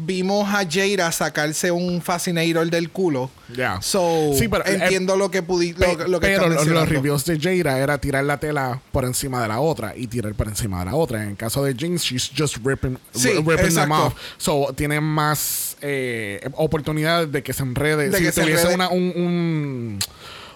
vimos 0.00 0.48
a 0.54 0.64
Jaira 0.68 1.10
sacarse 1.10 1.70
un 1.72 2.00
fascinator 2.00 2.70
del 2.70 2.90
culo. 2.90 3.30
Yeah. 3.54 3.82
So, 3.82 4.32
Sí, 4.38 4.46
pero, 4.48 4.64
eh, 4.64 4.78
entiendo 4.82 5.16
lo 5.16 5.30
que 5.30 5.42
pudi 5.42 5.72
Pe- 5.72 5.96
lo, 5.96 6.06
lo 6.08 6.20
que 6.20 6.28
pero 6.28 6.48
los, 6.48 6.88
reviews 6.88 7.24
de 7.24 7.38
Jada 7.40 7.78
era 7.78 7.98
tirar 7.98 8.24
la 8.24 8.38
tela 8.38 8.80
por 8.92 9.04
encima 9.04 9.42
de 9.42 9.48
la 9.48 9.58
otra 9.60 9.94
y 9.96 10.06
tirar 10.06 10.34
por 10.34 10.46
encima 10.48 10.78
de 10.80 10.84
la 10.86 10.94
otra. 10.94 11.22
En 11.22 11.30
el 11.30 11.36
caso 11.36 11.64
de 11.64 11.74
Jinx, 11.74 12.02
she's 12.02 12.30
just 12.36 12.58
ripping, 12.64 12.96
Sí, 13.12 13.30
ripping 13.44 13.74
them 13.74 13.90
off. 13.90 14.14
So, 14.36 14.72
tiene 14.76 15.00
más 15.00 15.76
eh, 15.80 16.48
oportunidades 16.54 17.32
de 17.32 17.42
que 17.42 17.52
se 17.52 17.62
enrede. 17.64 18.10
De 18.10 18.18
si 18.18 18.24
que 18.24 18.32
se 18.32 18.42
tuviese 18.42 18.72
enrede. 18.72 18.74
una- 18.76 18.88
un, 18.90 19.12
un, 19.16 19.98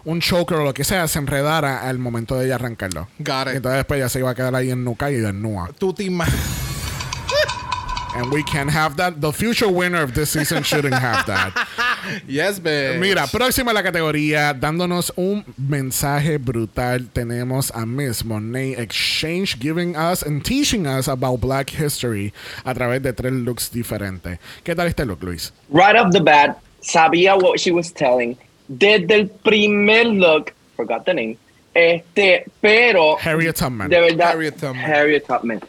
un 0.04 0.20
choker 0.20 0.58
o 0.58 0.64
lo 0.64 0.74
que 0.74 0.84
sea, 0.84 1.08
se 1.08 1.18
enredara 1.18 1.88
al 1.88 1.98
momento 1.98 2.36
de 2.36 2.46
ella 2.46 2.54
arrancarlo. 2.56 3.08
Got 3.18 3.48
it. 3.48 3.54
Entonces 3.56 3.78
después 3.78 3.98
ya 4.00 4.08
se 4.08 4.18
iba 4.20 4.30
a 4.30 4.34
quedar 4.34 4.54
ahí 4.54 4.70
en 4.70 4.84
nuca 4.84 5.10
y 5.10 5.14
desnuda. 5.16 5.70
Tú 5.78 5.92
te 5.94 6.04
ima- 6.04 6.26
And 8.14 8.30
we 8.30 8.42
can 8.42 8.68
have 8.68 8.96
that. 8.98 9.20
The 9.22 9.32
future 9.32 9.70
winner 9.70 10.02
of 10.02 10.12
this 10.14 10.30
season 10.30 10.62
shouldn't 10.64 10.94
have 10.94 11.24
that. 11.26 11.68
Yes, 12.26 12.58
bitch. 12.58 12.98
Mira, 12.98 13.28
próxima 13.28 13.70
a 13.70 13.74
la 13.74 13.82
categoría, 13.82 14.52
dándonos 14.58 15.12
un 15.16 15.44
mensaje 15.56 16.36
brutal, 16.38 17.08
tenemos 17.12 17.70
a 17.74 17.86
Miss 17.86 18.24
Monet 18.24 18.76
Exchange 18.80 19.56
giving 19.60 19.94
us 19.94 20.22
and 20.22 20.44
teaching 20.44 20.84
us 20.88 21.06
about 21.06 21.40
Black 21.40 21.70
History 21.70 22.32
a 22.64 22.74
través 22.74 23.02
de 23.02 23.12
tres 23.12 23.32
looks 23.32 23.70
diferentes. 23.70 24.40
¿Qué 24.64 24.74
tal 24.74 24.88
este 24.88 25.06
look, 25.06 25.22
Luis? 25.22 25.52
right 25.70 25.94
off 25.94 26.10
the 26.10 26.20
bat, 26.20 26.58
sabía 26.82 27.40
what 27.40 27.60
she 27.60 27.70
was 27.70 27.92
telling. 27.92 28.36
Desde 28.68 29.12
el 29.12 29.28
primer 29.44 30.04
look, 30.06 30.52
forgot 30.76 31.04
the 31.06 31.14
name, 31.14 31.38
este, 31.72 32.46
pero 32.60 33.16
Harriet 33.20 33.54
Tubman. 33.54 33.88
de 33.88 34.00
verdad, 34.00 34.32
Harriet 34.32 34.58
Tubman. 34.58 34.76
Harriet 34.84 35.24
Tubman. 35.24 35.60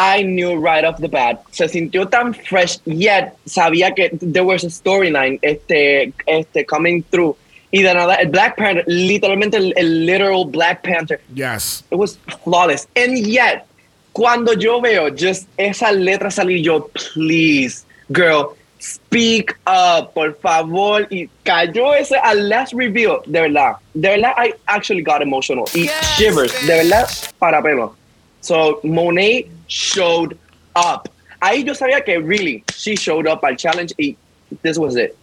I 0.00 0.22
knew 0.22 0.54
right 0.56 0.82
off 0.84 0.98
the 0.98 1.08
bat. 1.08 1.42
Se 1.52 1.68
sintió 1.68 2.08
tan 2.08 2.32
fresh, 2.32 2.78
yet 2.86 3.34
sabía 3.46 3.94
que 3.94 4.08
there 4.22 4.44
was 4.44 4.64
a 4.64 4.70
storyline 4.70 5.38
este, 5.42 6.12
este, 6.26 6.64
coming 6.64 7.02
through. 7.10 7.36
Y 7.70 7.82
de 7.82 7.92
nada, 7.94 8.14
el 8.16 8.28
Black 8.28 8.56
Panther, 8.56 8.84
literalmente 8.86 9.56
el, 9.58 9.74
el 9.76 10.06
literal 10.06 10.44
Black 10.46 10.82
Panther, 10.82 11.20
Yes. 11.34 11.84
it 11.90 11.96
was 11.96 12.18
flawless. 12.42 12.88
And 12.96 13.16
yet, 13.18 13.66
cuando 14.12 14.54
yo 14.54 14.80
veo 14.80 15.10
just 15.10 15.46
esa 15.58 15.92
letra 15.92 16.30
salir, 16.30 16.64
yo, 16.64 16.88
please, 16.94 17.84
girl, 18.10 18.56
speak 18.80 19.54
up, 19.66 20.14
por 20.14 20.34
favor. 20.40 21.06
Y 21.10 21.28
cayó 21.44 21.94
ese 21.94 22.16
al 22.24 22.48
last 22.48 22.72
reveal, 22.72 23.20
de 23.26 23.42
verdad. 23.42 23.76
De 23.94 24.08
verdad, 24.08 24.32
I 24.38 24.54
actually 24.66 25.02
got 25.02 25.20
emotional. 25.22 25.66
Y 25.74 25.88
shivers, 26.16 26.52
de 26.66 26.74
verdad, 26.74 27.06
para 27.38 27.62
pelo. 27.62 27.94
So, 28.40 28.80
Monet 28.82 29.46
showed 29.70 30.36
up. 30.74 31.08
Ahí 31.40 31.64
yo 31.64 31.74
sabía 31.74 32.04
que, 32.04 32.18
really, 32.18 32.62
she 32.76 32.94
showed 32.96 33.26
up 33.26 33.42
al 33.44 33.56
challenge 33.56 33.94
y 33.98 34.16
this 34.62 34.76
was 34.76 34.96
it. 34.96 35.14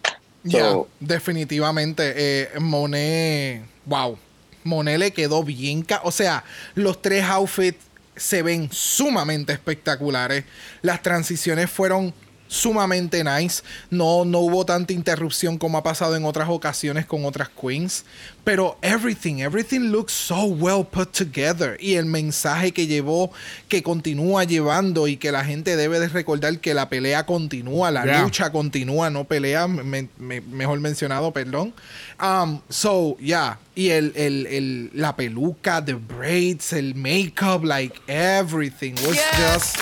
So, 0.49 0.87
definitivamente. 0.99 2.13
Eh, 2.15 2.49
Monet, 2.59 3.61
wow. 3.85 4.17
Monet 4.63 4.97
le 4.97 5.11
quedó 5.11 5.43
bien. 5.43 5.83
ca- 5.83 6.01
O 6.03 6.11
sea, 6.11 6.43
los 6.73 7.01
tres 7.01 7.23
outfits 7.25 7.77
se 8.15 8.41
ven 8.41 8.69
sumamente 8.71 9.53
espectaculares. 9.53 10.45
Las 10.81 11.03
transiciones 11.03 11.69
fueron 11.69 12.13
sumamente 12.47 13.23
nice. 13.23 13.63
No, 13.89 14.25
no 14.25 14.39
hubo 14.39 14.65
tanta 14.65 14.93
interrupción 14.93 15.57
como 15.57 15.77
ha 15.77 15.83
pasado 15.83 16.15
en 16.15 16.25
otras 16.25 16.49
ocasiones 16.49 17.05
con 17.05 17.25
otras 17.25 17.49
queens. 17.49 18.05
Pero 18.43 18.77
everything, 18.81 19.39
everything 19.39 19.91
looks 19.91 20.13
so 20.13 20.45
well 20.45 20.85
put 20.85 21.11
together. 21.11 21.77
Y 21.81 21.95
el 21.95 22.05
mensaje 22.05 22.71
que 22.71 22.87
llevó, 22.87 23.31
que 23.67 23.83
continúa 23.83 24.45
llevando 24.45 25.07
y 25.07 25.17
que 25.17 25.31
la 25.33 25.43
gente 25.43 25.75
debe 25.75 25.99
de 25.99 26.07
recordar 26.07 26.57
que 26.59 26.73
la 26.73 26.87
pelea 26.89 27.25
continúa, 27.25 27.91
la 27.91 28.05
Yeah. 28.05 28.21
lucha 28.23 28.51
continúa, 28.51 29.09
no 29.09 29.25
pelea, 29.25 29.67
me- 29.67 30.07
me- 30.17 30.41
mejor 30.41 30.79
mencionado, 30.79 31.31
perdón. 31.33 31.73
Um, 32.21 32.61
so, 32.69 33.17
yeah. 33.19 33.59
Y 33.77 33.89
el, 33.91 34.11
el, 34.15 34.47
el- 34.47 34.89
la 34.95 35.15
peluca, 35.15 35.85
the 35.85 35.93
braids, 35.93 36.73
el 36.73 36.95
makeup, 36.95 37.63
like 37.63 37.93
everything 38.07 38.95
was 39.05 39.17
just 39.37 39.77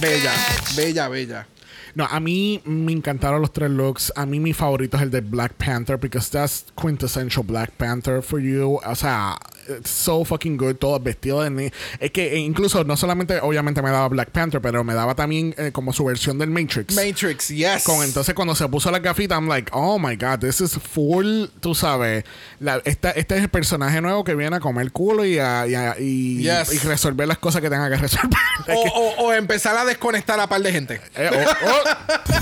bella, 0.00 0.32
bella, 0.76 1.08
bella. 1.08 1.46
No, 1.94 2.06
a 2.08 2.20
mí 2.20 2.62
me 2.64 2.92
encantaron 2.92 3.40
los 3.42 3.52
tres 3.52 3.70
looks. 3.70 4.12
A 4.16 4.24
mí 4.24 4.40
mi 4.40 4.52
favorito 4.54 4.96
es 4.96 5.02
el 5.02 5.10
de 5.10 5.20
Black 5.20 5.54
Panther 5.58 5.98
because 5.98 6.30
that's 6.30 6.64
quintessential 6.80 7.42
Black 7.44 7.72
Panther 7.76 8.22
for 8.22 8.38
you. 8.40 8.80
O 8.86 8.94
sea, 8.94 9.36
so 9.84 10.24
fucking 10.24 10.56
good. 10.56 10.76
Todo 10.76 10.98
vestido 11.00 11.42
de... 11.42 11.72
Es 11.98 12.10
que 12.10 12.34
eh, 12.34 12.38
incluso 12.38 12.84
no 12.84 12.96
solamente 12.96 13.38
obviamente 13.40 13.82
me 13.82 13.90
daba 13.90 14.08
Black 14.08 14.30
Panther, 14.30 14.60
pero 14.60 14.84
me 14.84 14.94
daba 14.94 15.14
también 15.14 15.54
eh, 15.58 15.70
como 15.72 15.92
su 15.92 16.04
versión 16.04 16.38
del 16.38 16.50
Matrix. 16.50 16.94
Matrix, 16.94 17.48
yes. 17.48 17.84
Con 17.84 18.02
entonces 18.04 18.34
cuando 18.34 18.54
se 18.54 18.68
puso 18.68 18.90
la 18.90 18.98
gafita, 18.98 19.34
I'm 19.36 19.48
like, 19.48 19.70
oh 19.74 19.98
my 19.98 20.16
god, 20.16 20.38
this 20.40 20.60
is 20.60 20.72
full, 20.78 21.46
tú 21.60 21.74
sabes. 21.74 22.24
La, 22.58 22.80
esta, 22.84 23.10
este 23.10 23.36
es 23.36 23.42
el 23.42 23.48
personaje 23.48 24.00
nuevo 24.00 24.24
que 24.24 24.34
viene 24.34 24.56
a 24.56 24.60
comer 24.60 24.90
culo 24.92 25.24
y 25.24 25.38
a, 25.38 25.66
y, 25.66 25.74
a- 25.74 25.96
y- 25.98 26.42
Yes. 26.42 26.72
y 26.72 26.78
resolver 26.78 27.26
las 27.28 27.38
cosas 27.38 27.60
que 27.62 27.70
tenga 27.70 27.88
que 27.88 27.96
resolver. 27.96 28.38
o, 28.68 28.80
o- 28.80 29.26
o 29.26 29.32
empezar 29.32 29.76
a 29.76 29.84
desconectar 29.84 30.38
a 30.40 30.46
par 30.48 30.60
de 30.62 30.72
gente. 30.72 31.00
Eh, 31.16 31.30
oh, 31.32 31.68
oh. 31.68 32.40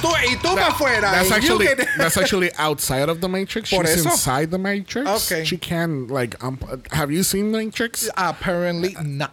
Tú, 0.00 0.08
y 0.30 0.36
tú 0.36 0.54
para 0.54 0.68
afuera. 0.68 1.10
That's 1.12 1.30
actually 1.32 1.66
can- 1.66 1.86
that's 1.98 2.16
actually 2.16 2.50
outside 2.58 3.08
of 3.08 3.20
the 3.20 3.28
Matrix. 3.28 3.70
Por 3.70 3.84
She's 3.86 4.00
eso. 4.00 4.10
inside 4.10 4.50
the 4.50 4.58
Matrix. 4.58 5.08
Okay. 5.08 5.44
She 5.44 5.56
can 5.58 6.06
like 6.08 6.36
um, 6.44 6.58
have 6.92 7.10
you 7.10 7.22
seen 7.22 7.50
Matrix? 7.50 8.08
Apparently 8.16 8.94
not. 9.02 9.32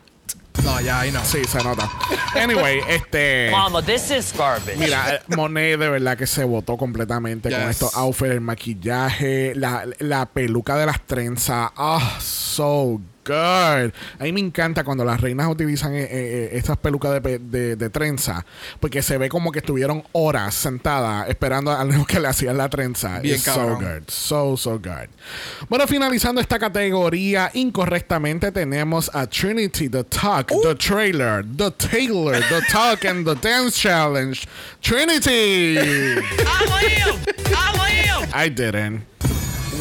No, 0.64 0.80
ya, 0.80 1.00
I 1.04 1.10
know. 1.10 1.20
Sí, 1.24 1.44
se 1.46 1.58
nota. 1.64 1.90
Anyway, 2.36 2.80
este 2.88 3.50
Mama, 3.52 3.82
this 3.82 4.12
is 4.12 4.32
garbage. 4.32 4.78
Mira, 4.78 5.16
eh, 5.16 5.36
Monet 5.36 5.78
de 5.80 5.90
verdad 5.90 6.16
que 6.18 6.28
se 6.28 6.44
votó 6.46 6.78
completamente 6.78 7.50
con 7.50 7.60
Yes. 7.60 7.70
estos 7.72 7.96
outfits, 7.98 8.32
el 8.32 8.40
maquillaje, 8.42 9.54
la, 9.56 9.86
la 10.00 10.26
peluca 10.28 10.78
de 10.78 10.86
las 10.86 11.02
trenzas. 11.06 11.72
Ah, 11.76 12.18
so 12.22 13.02
good. 13.26 13.92
A 14.20 14.24
mí 14.24 14.32
me 14.32 14.40
encanta 14.40 14.84
cuando 14.84 15.04
las 15.06 15.20
reinas 15.22 15.48
utilizan 15.50 15.94
eh, 15.96 16.08
eh, 16.10 16.50
estas 16.54 16.78
pelucas 16.78 17.12
de, 17.14 17.22
pe- 17.22 17.40
de, 17.40 17.76
de 17.76 17.90
trenza, 17.90 18.46
porque 18.80 19.02
se 19.02 19.18
ve 19.18 19.30
como 19.30 19.52
que 19.52 19.60
estuvieron 19.60 20.04
horas 20.12 20.54
sentadas 20.56 21.30
esperando 21.30 21.72
a 21.72 21.84
lo 21.86 22.06
que 22.06 22.20
le 22.20 22.28
hacían 22.28 22.58
la 22.58 22.70
trenza. 22.70 23.20
Bien 23.20 23.36
It's 23.36 23.44
so 23.46 23.76
good. 23.76 24.04
So, 24.10 24.58
so 24.58 24.72
good. 24.80 25.10
Bueno, 25.70 25.88
finalizando 25.88 26.42
esta 26.42 26.60
categoría 26.60 27.50
incorrectamente, 27.54 28.52
tenemos 28.52 29.10
a 29.14 29.28
Trinity, 29.28 29.90
The 29.90 30.04
Talk, 30.04 30.48
The 30.62 30.76
Trailer, 30.76 31.46
The 31.58 31.72
Taylor, 31.72 32.42
The 32.50 32.62
Talk 32.72 33.06
and 33.06 33.26
The 33.26 33.36
Dance 33.36 33.80
Challenge. 33.80 34.40
Trinity! 34.82 35.78
I 38.36 38.50
didn't. 38.50 39.04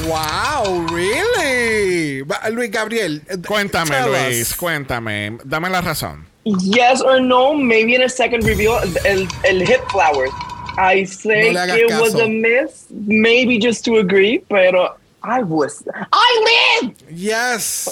Wow, 0.07 0.86
really? 0.90 2.22
Luis 2.50 2.70
Gabriel. 2.70 3.20
eh, 3.28 3.36
Cuéntame, 3.46 3.94
Luis, 4.07 4.50
us. 4.53 4.57
cuéntame. 4.57 5.38
Dame 5.44 5.68
la 5.70 5.80
razón. 5.80 6.26
Yes 6.44 7.00
or 7.00 7.20
no, 7.20 7.55
maybe 7.55 7.94
in 7.94 8.03
a 8.03 8.09
second 8.09 8.44
reveal, 8.44 8.74
el, 9.05 9.28
el 9.44 9.61
hip 9.61 9.80
flowers. 9.90 10.30
I 10.76 11.05
say 11.05 11.53
No 11.53 11.64
it 11.66 11.90
was 12.00 12.14
a 12.14 12.26
miss, 12.26 12.86
maybe 12.90 13.59
just 13.59 13.84
to 13.84 13.98
agree, 13.98 14.38
pero 14.48 14.96
I 15.22 15.42
was. 15.42 15.84
I 16.12 16.80
live! 16.82 16.94
Yes. 17.11 17.88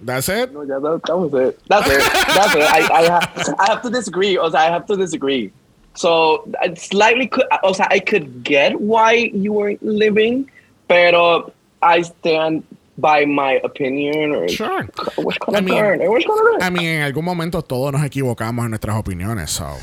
That's 0.00 0.28
it? 0.28 0.52
No, 0.52 0.62
yeah, 0.62 0.78
that, 0.78 1.00
that 1.06 1.16
was 1.16 1.34
it. 1.34 1.58
That's 1.66 1.88
it. 1.90 1.98
That's 1.98 2.54
it. 2.54 2.62
I, 2.62 2.88
I, 2.92 3.02
have, 3.02 3.54
I 3.58 3.66
have 3.66 3.82
to 3.82 3.90
disagree. 3.90 4.38
O 4.38 4.48
sea, 4.48 4.58
I 4.60 4.70
have 4.70 4.86
to 4.86 4.96
disagree. 4.96 5.50
So, 5.94 6.48
I 6.62 6.74
slightly 6.74 7.26
could, 7.26 7.46
o 7.64 7.72
sea, 7.72 7.88
I 7.90 7.98
could 7.98 8.44
get 8.44 8.80
why 8.80 9.14
you 9.34 9.52
weren't 9.52 9.82
living, 9.82 10.48
pero 10.88 11.52
I 11.80 12.02
stand 12.02 12.64
by 12.96 13.24
my 13.26 13.60
opinion. 13.62 14.32
Or 14.34 14.48
Sure. 14.48 14.88
Which 15.18 15.38
I 15.54 15.60
mean- 15.60 15.78
corner? 15.78 16.62
A 16.62 16.70
mí, 16.70 16.84
en 16.86 17.02
algún 17.02 17.24
momento 17.24 17.62
todos 17.62 17.92
nos 17.92 18.04
equivocamos 18.04 18.64
en 18.64 18.70
nuestras 18.70 18.96
opiniones, 18.96 19.50
so. 19.50 19.76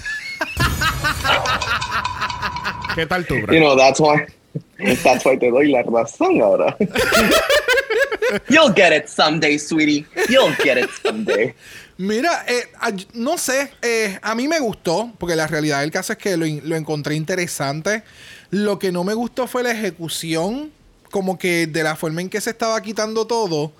¿Qué 2.95 3.05
tal 3.05 3.25
tú, 3.25 3.35
bro? 3.41 3.53
You 3.53 3.59
know, 3.59 3.75
that's 3.77 3.99
why. 3.99 4.25
That's 5.03 5.25
why 5.25 5.37
te 5.37 5.49
doy 5.51 5.69
la 5.71 5.83
razón 5.83 6.41
ahora. 6.41 6.75
You'll 8.49 8.73
get 8.73 8.93
it 8.93 9.07
someday, 9.07 9.57
sweetie. 9.57 10.05
You'll 10.29 10.55
get 10.63 10.77
it 10.77 10.89
someday. 11.03 11.53
Mira, 11.97 12.43
eh, 12.47 12.63
no 13.13 13.37
sé, 13.37 13.71
eh, 13.81 14.17
a 14.21 14.33
mí 14.35 14.47
me 14.47 14.59
gustó, 14.59 15.11
porque 15.17 15.35
la 15.35 15.47
realidad 15.47 15.81
del 15.81 15.91
caso 15.91 16.13
es 16.13 16.19
que 16.19 16.35
lo, 16.37 16.45
lo 16.63 16.75
encontré 16.75 17.15
interesante. 17.15 18.03
Lo 18.49 18.79
que 18.79 18.91
no 18.91 19.03
me 19.03 19.13
gustó 19.13 19.47
fue 19.47 19.63
la 19.63 19.71
ejecución, 19.71 20.71
como 21.11 21.37
que 21.37 21.67
de 21.67 21.83
la 21.83 21.95
forma 21.95 22.21
en 22.21 22.29
que 22.29 22.41
se 22.41 22.49
estaba 22.51 22.81
quitando 22.81 23.25
todo. 23.27 23.71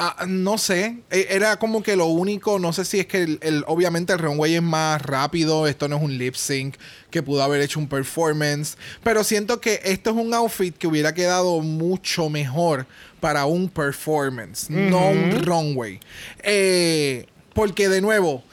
Ah, 0.00 0.26
no 0.28 0.58
sé, 0.58 0.98
eh, 1.10 1.26
era 1.30 1.58
como 1.58 1.82
que 1.82 1.96
lo 1.96 2.06
único, 2.06 2.60
no 2.60 2.72
sé 2.72 2.84
si 2.84 3.00
es 3.00 3.06
que 3.06 3.22
el, 3.22 3.38
el- 3.42 3.64
obviamente 3.66 4.12
el 4.12 4.20
runway 4.20 4.54
es 4.54 4.62
más 4.62 5.02
rápido, 5.02 5.66
esto 5.66 5.88
no 5.88 5.96
es 5.96 6.02
un 6.02 6.16
lip 6.16 6.36
sync, 6.36 6.76
que 7.10 7.20
pudo 7.20 7.42
haber 7.42 7.60
hecho 7.62 7.80
un 7.80 7.88
performance, 7.88 8.76
pero 9.02 9.24
siento 9.24 9.60
que 9.60 9.80
esto 9.82 10.10
es 10.10 10.16
un 10.16 10.32
outfit 10.34 10.76
que 10.76 10.86
hubiera 10.86 11.14
quedado 11.14 11.60
mucho 11.62 12.30
mejor 12.30 12.86
para 13.18 13.46
un 13.46 13.68
performance, 13.68 14.70
no 14.70 15.10
un 15.10 15.32
runway. 15.44 15.98
Eh, 16.44 17.26
porque 17.52 17.88
de 17.88 18.00
nuevo, 18.00 18.44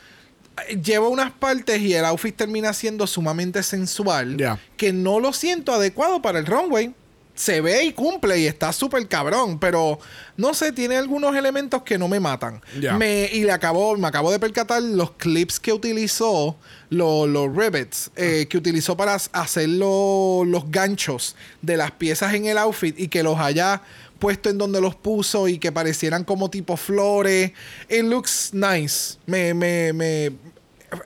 lleva 0.83 1.09
unas 1.09 1.31
partes 1.31 1.79
y 1.79 1.93
el 1.93 2.05
outfit 2.05 2.35
termina 2.35 2.73
siendo 2.73 3.05
sumamente 3.05 3.61
sensual 3.61 4.35
que 4.77 4.93
no 4.93 5.19
lo 5.19 5.31
siento 5.31 5.73
adecuado 5.73 6.23
para 6.23 6.39
el 6.39 6.47
runway. 6.47 6.95
Se 7.35 7.59
ve 7.61 7.83
y 7.83 7.91
cumple 7.91 8.39
y 8.39 8.47
está 8.47 8.71
súper 8.71 9.07
cabrón, 9.09 9.59
pero 9.59 9.99
no 10.37 10.53
sé, 10.53 10.71
tiene 10.71 10.95
algunos 10.95 11.35
elementos 11.35 11.83
que 11.83 11.97
no 11.97 12.07
me 12.07 12.19
matan. 12.21 12.61
Me, 12.97 13.29
y 13.31 13.43
le 13.43 13.51
acabo, 13.51 13.97
me 13.97 14.07
acabo 14.07 14.31
de 14.31 14.39
percatar 14.39 14.81
los 14.81 15.11
clips 15.11 15.59
que 15.59 15.73
utilizó, 15.73 16.55
lo- 16.89 17.27
los 17.27 17.53
rivets, 17.53 18.09
eh, 18.15 18.47
que 18.49 18.57
utilizó 18.57 18.95
para 18.95 19.15
hacer 19.15 19.67
lo- 19.67 20.43
los 20.45 20.71
ganchos 20.71 21.35
de 21.61 21.75
las 21.77 21.91
piezas 21.91 22.33
en 22.33 22.45
el 22.45 22.57
outfit 22.57 22.97
y 22.99 23.09
que 23.09 23.21
los 23.21 23.37
haya 23.37 23.81
puesto 24.17 24.49
en 24.49 24.57
donde 24.57 24.79
los 24.79 24.95
puso 24.95 25.49
y 25.49 25.59
que 25.59 25.73
parecieran 25.73 26.23
como 26.23 26.49
tipo 26.49 26.77
flores. 26.77 27.51
It 27.89 28.03
looks 28.05 28.51
nice. 28.53 29.17
Me, 29.25 29.53
me, 29.53 29.91
me. 29.91 30.31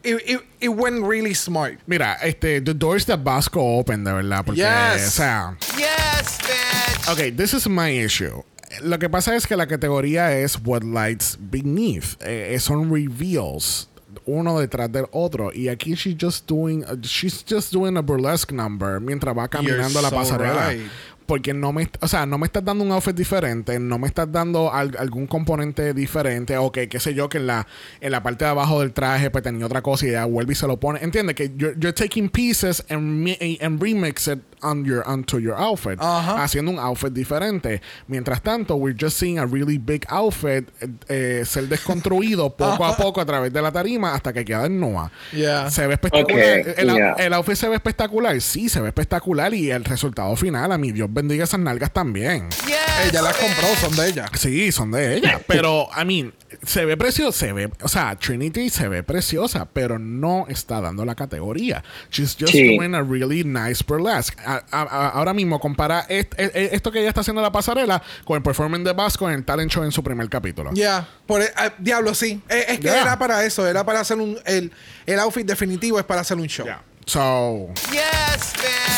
It, 0.04 0.22
it- 0.28 0.46
it 0.62 0.70
went 0.70 1.04
really 1.06 1.34
smart. 1.34 1.80
Mira, 1.88 2.18
este, 2.22 2.62
The 2.62 2.74
Doors 2.74 3.06
that 3.06 3.20
Vasco 3.24 3.60
Open, 3.62 4.04
de 4.04 4.12
verdad. 4.12 4.46
Porque, 4.46 4.60
Yes. 4.62 5.08
o 5.08 5.12
sea. 5.12 5.58
Yes, 5.78 6.38
bitch. 6.42 7.10
Ok, 7.12 7.36
this 7.36 7.54
is 7.54 7.68
my 7.68 7.90
issue. 7.90 8.44
Lo 8.84 9.00
que 9.00 9.10
pasa 9.10 9.36
es 9.36 9.48
que 9.48 9.56
la 9.56 9.66
categoría 9.68 10.32
es 10.38 10.58
What 10.64 10.84
Lights 10.84 11.38
Beneath. 11.40 12.22
Eh, 12.22 12.54
eh, 12.54 12.60
son 12.60 12.92
reveals. 12.94 13.88
Uno 14.26 14.60
detrás 14.60 14.92
del 14.92 15.06
otro. 15.12 15.52
Y 15.54 15.70
aquí 15.70 15.96
she's 15.96 16.16
just 16.20 16.48
doing, 16.48 16.84
she's 17.02 17.44
just 17.44 17.72
doing 17.74 17.98
a 17.98 18.02
burlesque 18.02 18.52
number 18.54 19.00
mientras 19.00 19.36
va 19.36 19.48
caminando 19.48 20.02
la 20.04 20.10
so 20.10 20.16
pasarela. 20.16 20.70
right. 20.70 20.82
Porque 21.30 21.54
no 21.54 21.72
me, 21.72 21.88
o 22.02 22.08
sea, 22.08 22.26
no 22.26 22.40
me 22.40 22.48
estás 22.48 22.66
dando 22.66 22.84
un 22.84 22.92
outfit 22.92 23.16
diferente, 23.16 23.78
no 23.80 24.00
me 24.00 24.08
estás 24.08 24.32
dando 24.32 24.74
al- 24.74 24.98
algún 24.98 25.28
componente 25.28 25.94
diferente, 25.94 26.58
o 26.58 26.72
que, 26.72 26.90
qué 26.90 27.00
sé 27.00 27.14
yo, 27.14 27.30
que 27.30 27.38
en 27.38 27.46
la, 27.46 27.68
en 28.02 28.12
la 28.12 28.24
parte 28.24 28.46
de 28.46 28.50
abajo 28.50 28.80
del 28.80 28.94
traje 28.94 29.30
pues 29.30 29.44
tenía 29.44 29.64
otra 29.68 29.84
cosa 29.84 30.08
y 30.08 30.12
ya 30.12 30.26
vuelve 30.26 30.54
y 30.54 30.56
se 30.56 30.66
lo 30.66 30.80
pone. 30.80 31.00
Entiende 31.04 31.36
que 31.36 31.52
you're, 31.56 31.76
you're 31.80 31.94
taking 31.94 32.30
pieces 32.30 32.84
and, 32.90 33.28
and 33.62 33.80
remix 33.80 34.28
it 34.28 34.40
on 34.62 34.86
your, 34.86 35.04
onto 35.08 35.40
your 35.40 35.56
outfit 35.56 36.00
Ajá. 36.00 36.44
haciendo 36.44 36.72
un 36.72 36.80
outfit 36.80 37.14
diferente. 37.14 37.82
Mientras 38.08 38.42
tanto, 38.42 38.76
we're 38.76 38.98
just 38.98 39.18
seeing 39.18 39.40
a 39.40 39.46
really 39.46 39.78
big 39.78 40.06
outfit 40.10 40.70
eh, 40.82 40.88
eh, 41.08 41.46
ser 41.46 41.68
desconstruido 41.68 42.50
poco 42.58 42.86
a 42.86 42.96
poco 42.96 43.22
a 43.22 43.26
través 43.26 43.52
de 43.52 43.62
la 43.62 43.72
tarima 43.72 44.14
hasta 44.14 44.34
que 44.34 44.46
queda 44.46 44.66
en 44.66 44.80
Noah. 44.80 45.12
Yeah. 45.32 45.70
Se 45.70 45.88
ve 45.88 45.94
espectacular. 45.94 46.60
Ok, 46.60 46.68
el, 46.78 46.94
yeah. 46.94 47.14
el 47.14 47.34
outfit 47.34 47.56
se 47.56 47.70
ve 47.70 47.76
espectacular. 47.76 48.40
Sí, 48.42 48.70
se 48.70 48.82
ve 48.82 48.88
espectacular. 48.90 49.54
Y 49.54 49.72
el 49.72 49.84
resultado 49.84 50.36
final, 50.36 50.72
a 50.72 50.78
mi 50.78 50.92
Dios 50.92 51.10
bendiga 51.12 51.44
esas 51.44 51.60
nalgas 51.60 51.92
también. 51.92 52.50
Yes. 52.66 53.10
Ella 53.10 53.22
las 53.22 53.36
compró, 53.38 53.68
son 53.80 53.96
de 53.96 54.10
ella. 54.10 54.26
Sí, 54.34 54.72
son 54.72 54.92
de 54.92 55.16
ella. 55.16 55.42
Pero, 55.48 55.88
I 56.00 56.06
mean, 56.06 56.34
se 56.66 56.86
ve 56.86 56.98
preciosa. 56.98 57.38
Se 57.40 57.54
ve, 57.54 57.70
o 57.82 57.88
sea, 57.88 58.16
Trinity 58.16 58.70
se 58.70 58.88
ve 58.88 59.04
preciosa, 59.04 59.68
pero 59.72 60.00
no 60.00 60.46
está 60.50 60.82
dando 60.82 61.06
la 61.06 61.16
categoría. 61.16 61.84
She's 62.12 62.36
just 62.40 62.52
Sí. 62.54 62.76
doing 62.78 62.96
a 62.96 63.02
really 63.02 63.44
nice 63.44 63.84
burlesque. 63.88 64.38
A- 64.46 64.64
a- 64.72 64.82
a- 64.82 65.10
ahora 65.10 65.34
mismo, 65.34 65.60
compara 65.60 66.06
est- 66.10 66.34
e- 66.40 66.52
e- 66.54 66.70
esto 66.74 66.92
que 66.92 67.00
ella 67.00 67.10
está 67.10 67.22
haciendo 67.22 67.42
en 67.42 67.44
la 67.44 67.52
pasarela 67.52 68.02
con 68.26 68.38
el 68.38 68.44
performance 68.44 68.84
de 68.86 68.94
Vasco 68.94 69.30
en 69.30 69.36
el 69.36 69.46
talent 69.46 69.72
show 69.72 69.84
en 69.84 69.92
su 69.92 70.04
primer 70.04 70.28
capítulo. 70.30 70.72
Ya, 70.74 71.08
por 71.26 71.42
e- 71.42 71.52
ah, 71.56 71.72
diablo, 71.78 72.14
sí. 72.16 72.42
Eh, 72.50 72.66
es 72.70 72.78
que 72.80 72.88
Yeah. 72.88 73.02
era 73.02 73.20
para 73.20 73.44
eso, 73.46 73.68
era 73.68 73.84
para 73.86 74.00
hacer 74.00 74.18
un. 74.18 74.38
El, 74.46 74.72
el 75.06 75.20
outfit 75.20 75.46
definitivo 75.46 76.00
es 76.00 76.06
para 76.06 76.22
hacer 76.22 76.38
un 76.38 76.48
show. 76.48 76.66
Yeah. 76.66 76.82
So, 77.06 77.70
Yes. 77.92 78.54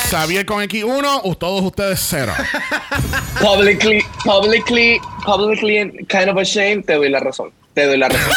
Xavier 0.09 0.45
con 0.45 0.61
X1, 0.61 1.21
u- 1.23 1.35
todos 1.35 1.61
ustedes 1.63 1.99
cero. 2.09 2.33
Publicly, 3.39 4.03
publicly, 4.23 4.99
publicly 5.23 5.77
and 5.77 6.07
kind 6.07 6.29
of 6.29 6.37
ashamed, 6.37 6.85
te 6.85 6.93
doy 6.93 7.09
la 7.09 7.19
razón. 7.19 7.51
Te 7.73 7.85
doy 7.85 7.97
la 7.97 8.09
razón. 8.09 8.33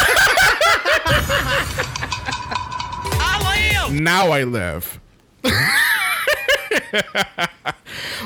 Now 3.91 4.33
I 4.33 4.45
live. 4.45 5.01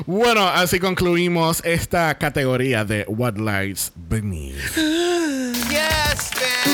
bueno, 0.06 0.48
así 0.48 0.78
concluimos 0.78 1.62
esta 1.64 2.16
categoría 2.16 2.84
de 2.84 3.04
What 3.08 3.36
Lies 3.36 3.92
Beneath. 3.94 5.17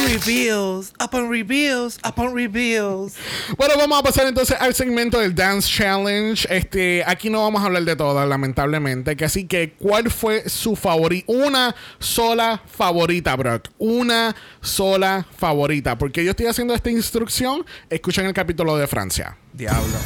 Reveals, 0.07 0.93
upon 1.01 1.29
reveals, 1.29 1.99
upon 2.05 2.35
reveals. 2.35 3.15
Bueno, 3.57 3.75
vamos 3.77 3.99
a 3.99 4.03
pasar 4.03 4.27
entonces 4.27 4.57
al 4.61 4.75
segmento 4.75 5.19
del 5.19 5.35
Dance 5.35 5.69
Challenge. 5.69 6.47
Este, 6.51 7.03
aquí 7.07 7.31
no 7.31 7.43
vamos 7.43 7.63
a 7.63 7.67
hablar 7.67 7.85
de 7.85 7.97
todas, 7.97 8.29
lamentablemente. 8.29 9.17
Que 9.17 9.25
así 9.25 9.47
que, 9.47 9.73
¿cuál 9.73 10.11
fue 10.11 10.49
su 10.49 10.77
favorita? 10.77 11.33
Una 11.33 11.75
sola 11.99 12.63
favorita, 12.67 13.35
Brock. 13.37 13.69
Una 13.79 14.35
sola 14.61 15.27
favorita. 15.37 15.97
Porque 15.97 16.25
yo 16.25 16.31
estoy 16.31 16.47
haciendo 16.47 16.75
esta 16.75 16.91
instrucción. 16.91 17.65
Escuchen 17.91 18.27
el 18.27 18.35
capítulo 18.35 18.77
de 18.77 18.87
Francia. 18.87 19.37
Diablo. 19.53 19.97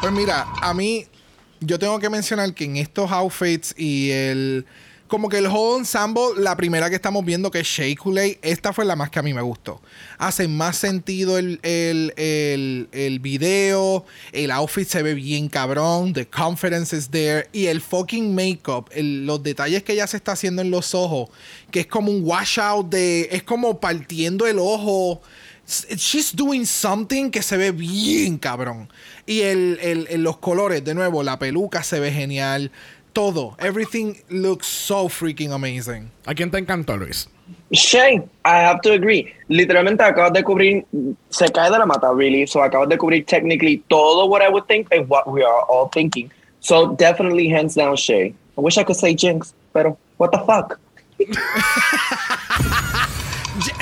Pues 0.00 0.12
mira, 0.12 0.46
a 0.60 0.74
mí, 0.74 1.06
yo 1.60 1.78
tengo 1.78 1.98
que 1.98 2.10
mencionar 2.10 2.52
que 2.54 2.64
en 2.64 2.76
estos 2.76 3.10
outfits 3.10 3.74
y 3.76 4.10
el. 4.10 4.66
Como 5.08 5.28
que 5.28 5.38
el 5.38 5.46
whole 5.46 5.78
ensemble, 5.78 6.22
la 6.38 6.56
primera 6.56 6.90
que 6.90 6.96
estamos 6.96 7.24
viendo 7.24 7.50
que 7.50 7.60
es 7.60 7.80
Coulee, 8.02 8.38
esta 8.42 8.72
fue 8.72 8.84
la 8.84 8.96
más 8.96 9.10
que 9.10 9.18
a 9.18 9.22
mí 9.22 9.32
me 9.32 9.42
gustó. 9.42 9.80
Hace 10.18 10.48
más 10.48 10.76
sentido 10.76 11.38
el, 11.38 11.60
el, 11.62 12.12
el, 12.16 12.88
el 12.92 13.20
video, 13.20 14.04
el 14.32 14.50
outfit 14.50 14.88
se 14.88 15.02
ve 15.02 15.14
bien 15.14 15.48
cabrón, 15.48 16.12
the 16.12 16.26
confidence 16.26 16.96
is 16.96 17.08
there, 17.08 17.48
y 17.52 17.66
el 17.66 17.80
fucking 17.80 18.34
makeup, 18.34 18.90
los 18.96 19.42
detalles 19.42 19.82
que 19.84 19.92
ella 19.92 20.06
se 20.06 20.16
está 20.16 20.32
haciendo 20.32 20.62
en 20.62 20.70
los 20.70 20.94
ojos, 20.94 21.30
que 21.70 21.80
es 21.80 21.86
como 21.86 22.10
un 22.10 22.22
washout 22.24 22.88
de. 22.88 23.28
es 23.30 23.42
como 23.42 23.78
partiendo 23.80 24.46
el 24.46 24.58
ojo. 24.58 25.20
She's 25.68 26.36
doing 26.36 26.64
something 26.64 27.28
que 27.28 27.42
se 27.42 27.56
ve 27.56 27.72
bien 27.72 28.38
cabrón. 28.38 28.88
Y 29.26 29.40
el- 29.40 30.06
los 30.22 30.36
colores, 30.36 30.84
de 30.84 30.94
nuevo, 30.94 31.24
la 31.24 31.40
peluca 31.40 31.82
se 31.82 31.98
ve 31.98 32.12
genial. 32.12 32.70
Todo. 33.16 33.56
Everything 33.58 34.14
looks 34.28 34.66
so 34.66 35.08
freaking 35.08 35.52
amazing. 35.52 36.10
¿A 36.26 36.34
quién 36.34 36.50
te 36.50 36.58
encantó, 36.58 36.98
Luis? 36.98 37.26
Shane, 37.72 38.28
I 38.44 38.58
have 38.58 38.82
to 38.82 38.92
agree. 38.92 39.32
Literalmente 39.48 40.02
acabas 40.02 40.34
de 40.34 40.42
cubrir, 40.42 40.84
se 41.30 41.48
cae 41.48 41.70
de 41.70 41.78
la 41.78 41.86
mata, 41.86 42.12
really. 42.12 42.46
So 42.46 42.60
acabas 42.60 42.90
de 42.90 42.98
cubrir 42.98 43.24
technically 43.24 43.82
todo 43.88 44.26
what 44.26 44.42
I 44.42 44.50
would 44.50 44.66
think 44.66 44.88
and 44.92 45.08
what 45.08 45.26
we 45.26 45.42
are 45.42 45.62
all 45.62 45.88
thinking. 45.88 46.30
So 46.60 46.94
definitely 46.94 47.48
hands 47.48 47.74
down 47.74 47.96
Shay. 47.96 48.34
I 48.58 48.60
wish 48.60 48.76
I 48.76 48.84
could 48.84 48.96
say 48.96 49.14
Jinx, 49.14 49.54
pero 49.72 49.96
what 50.18 50.30
the 50.30 50.40
fuck? 50.40 50.78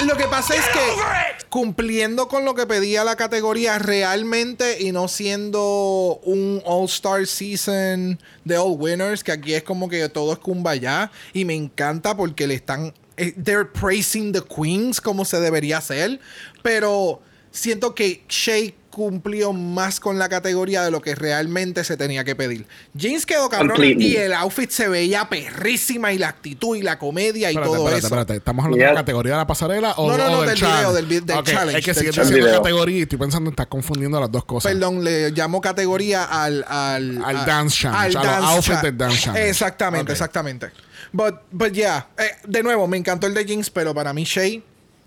Lo 0.06 0.16
que 0.16 0.24
pasa 0.24 0.54
es 0.54 0.64
que 0.68 1.44
cumpliendo 1.48 2.28
con 2.28 2.44
lo 2.44 2.54
que 2.54 2.66
pedía 2.66 3.04
la 3.04 3.16
categoría 3.16 3.78
realmente 3.78 4.80
y 4.80 4.92
no 4.92 5.08
siendo 5.08 6.20
un 6.24 6.62
All-Star 6.64 7.26
Season 7.26 8.20
de 8.44 8.56
All 8.56 8.76
Winners, 8.78 9.24
que 9.24 9.32
aquí 9.32 9.54
es 9.54 9.62
como 9.62 9.88
que 9.88 10.08
todo 10.08 10.32
es 10.32 10.38
kumbaya 10.38 11.10
y 11.32 11.44
me 11.44 11.54
encanta 11.54 12.16
porque 12.16 12.46
le 12.46 12.54
están 12.54 12.92
eh, 13.16 13.32
they're 13.42 13.64
praising 13.64 14.32
the 14.32 14.42
queens 14.42 15.00
como 15.00 15.24
se 15.24 15.40
debería 15.40 15.78
hacer, 15.78 16.20
pero 16.62 17.20
siento 17.50 17.94
que 17.94 18.24
Shea 18.28 18.72
cumplió 18.94 19.52
más 19.52 19.98
con 19.98 20.18
la 20.18 20.28
categoría 20.28 20.82
de 20.84 20.90
lo 20.92 21.02
que 21.02 21.14
realmente 21.16 21.82
se 21.82 21.96
tenía 21.96 22.22
que 22.24 22.36
pedir. 22.36 22.66
Jeans 22.94 23.26
quedó 23.26 23.48
cabrón 23.48 23.76
y 23.82 24.14
el 24.14 24.32
outfit 24.32 24.70
se 24.70 24.88
veía 24.88 25.28
perrísima 25.28 26.12
y 26.12 26.18
la 26.18 26.28
actitud 26.28 26.76
y 26.76 26.82
la 26.82 26.98
comedia 26.98 27.50
y 27.50 27.54
Espérate, 27.56 27.66
todo 27.66 27.76
espérate, 27.88 27.98
eso. 27.98 28.06
espérate. 28.06 28.36
¿Estamos 28.36 28.64
hablando 28.64 28.84
de 28.86 28.92
la 28.92 29.00
categoría 29.00 29.32
de 29.32 29.38
la 29.38 29.46
pasarela 29.46 29.92
o, 29.96 30.08
No, 30.10 30.16
no, 30.16 30.24
o 30.26 30.30
no, 30.30 30.42
del, 30.42 30.54
video, 30.56 30.92
del 30.92 31.08
del 31.08 31.42
challenge, 31.44 31.78
Es 31.78 31.84
que 31.84 31.92
del 31.92 32.00
si 32.00 32.04
yo 32.04 32.10
estoy 32.10 32.12
challenge. 32.12 32.20
haciendo 32.22 32.46
Video. 32.46 32.62
categoría 32.62 32.98
y 32.98 33.02
estoy 33.02 33.18
pensando 33.18 33.48
en 33.50 33.52
estar 33.52 33.68
confundiendo 33.68 34.20
las 34.20 34.30
dos 34.30 34.44
cosas. 34.44 34.72
Perdón, 34.72 35.02
le 35.02 35.30
llamo 35.32 35.60
categoría 35.60 36.24
al... 36.24 36.64
Al, 36.68 37.24
Al 37.24 37.44
dance 37.44 37.76
challenge, 37.82 38.16
a 38.16 38.40
los 38.40 38.50
outfits 38.50 38.82
del 38.82 38.96
dance 38.96 39.18
challenge. 39.20 39.48
Exactamente, 39.50 40.12
exactamente. 40.12 40.70
But, 41.12 41.34
but 41.50 41.72
yeah, 41.72 42.08
eh, 42.16 42.30
de 42.46 42.62
nuevo, 42.62 42.86
me 42.86 42.96
encantó 42.96 43.26
el 43.26 43.34
de 43.34 43.44
Jinx, 43.44 43.70
pero 43.70 43.92
para 43.92 44.12
mí 44.12 44.24
Shay 44.24 44.62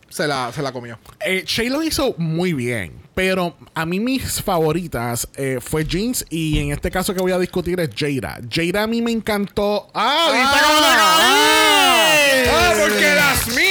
se 0.09 0.27
la, 0.27 0.51
se 0.53 0.61
la 0.61 0.71
comió. 0.71 0.99
Eh, 1.19 1.43
Shay 1.45 1.69
lo 1.69 1.81
hizo 1.83 2.13
muy 2.17 2.53
bien, 2.53 2.93
pero 3.17 3.57
a 3.73 3.83
mí 3.87 3.99
mis 3.99 4.43
favoritas 4.43 5.27
eh, 5.35 5.57
fue 5.59 5.83
Jeans 5.83 6.23
y 6.29 6.59
en 6.59 6.71
este 6.71 6.91
caso 6.91 7.15
que 7.15 7.19
voy 7.19 7.31
a 7.31 7.39
discutir 7.39 7.79
es 7.79 7.89
Jada. 7.97 8.39
Jada 8.47 8.83
a 8.83 8.87
mí 8.87 9.01
me 9.01 9.11
encantó. 9.11 9.87
¡Ah! 9.95 10.29
¿Viste 10.31 10.57
cómo 10.67 10.79
te 10.81 10.93
cogí? 10.99 12.49
¡Ah, 12.53 12.73
porque 12.79 13.15
las 13.15 13.47
mías! 13.47 13.66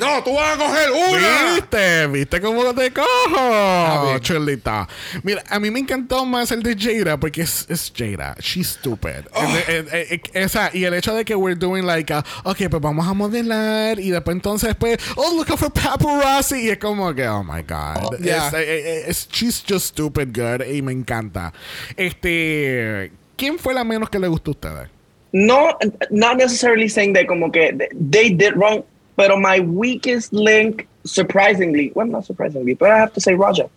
No, 0.00 0.22
tú 0.24 0.34
vas 0.34 0.54
a 0.54 0.58
coger 0.58 0.90
una. 0.90 1.54
¿Viste? 1.54 2.06
¿Viste 2.08 2.40
cómo 2.40 2.74
te 2.74 2.92
cojo? 2.92 4.06
bien. 4.06 4.20
Chulita. 4.20 4.88
Mira, 5.22 5.42
a 5.48 5.58
mí 5.60 5.70
me 5.70 5.80
encantó 5.80 6.24
más 6.24 6.50
el 6.52 6.62
de 6.62 6.76
Jada 6.78 7.18
porque 7.18 7.42
es, 7.42 7.66
es 7.68 7.92
Jada. 7.96 8.34
She's 8.40 8.68
stupid. 8.68 9.26
Oh. 9.34 9.42
Eh, 9.42 9.64
eh, 9.68 9.84
eh, 9.92 10.06
eh, 10.10 10.20
esa- 10.34 10.70
y 10.72 10.84
el 10.84 10.94
hecho 10.94 11.14
de 11.14 11.24
que 11.24 11.34
we're 11.36 11.58
doing 11.58 11.84
like, 11.86 12.12
a, 12.12 12.24
ok, 12.44 12.56
pues 12.70 12.82
vamos 12.82 13.06
a 13.06 13.12
modelar 13.14 13.98
y 14.00 14.10
después 14.10 14.34
entonces 14.34 14.74
pues, 14.74 14.98
oh, 15.16 15.34
look 15.36 15.56
for 15.58 15.70
paparazzi. 15.72 16.66
Y 16.66 16.70
es 16.70 16.78
como 16.78 17.14
que, 17.14 17.26
oh 17.28 17.44
my 17.44 17.62
God. 17.62 18.18
Yeah. 18.20 18.48
Eh, 18.54 18.54
eh, 18.66 19.04
es- 19.08 19.28
she's 19.30 19.62
just 19.68 19.86
stupid 19.88 20.28
good 20.34 20.64
y 20.66 20.82
me 20.82 20.92
encanta. 20.92 21.52
Este, 21.96 23.10
¿quién 23.36 23.58
fue 23.58 23.74
la 23.74 23.84
menos 23.84 24.08
que 24.10 24.18
le 24.18 24.28
gustó 24.28 24.50
a 24.50 24.54
ustedes? 24.54 24.88
No, 25.32 25.76
not 26.10 26.36
necessarily 26.36 26.88
saying 26.88 27.12
that 27.14 27.26
como 27.26 27.50
que 27.52 27.76
they 28.10 28.30
did 28.30 28.54
wrong, 28.54 28.82
pero 29.16 29.36
my 29.38 29.60
weakest 29.60 30.32
link 30.32 30.86
surprisingly, 31.04 31.90
well, 31.94 32.06
not 32.06 32.24
surprisingly, 32.24 32.74
but 32.74 32.90
I 32.90 32.98
have 32.98 33.12
to 33.14 33.20
say 33.20 33.34
Roger. 33.34 33.68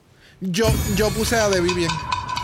Yo, 0.41 0.67
yo 0.95 1.09
puse 1.09 1.33
a 1.35 1.49
The 1.49 1.61
Vivian. 1.61 1.91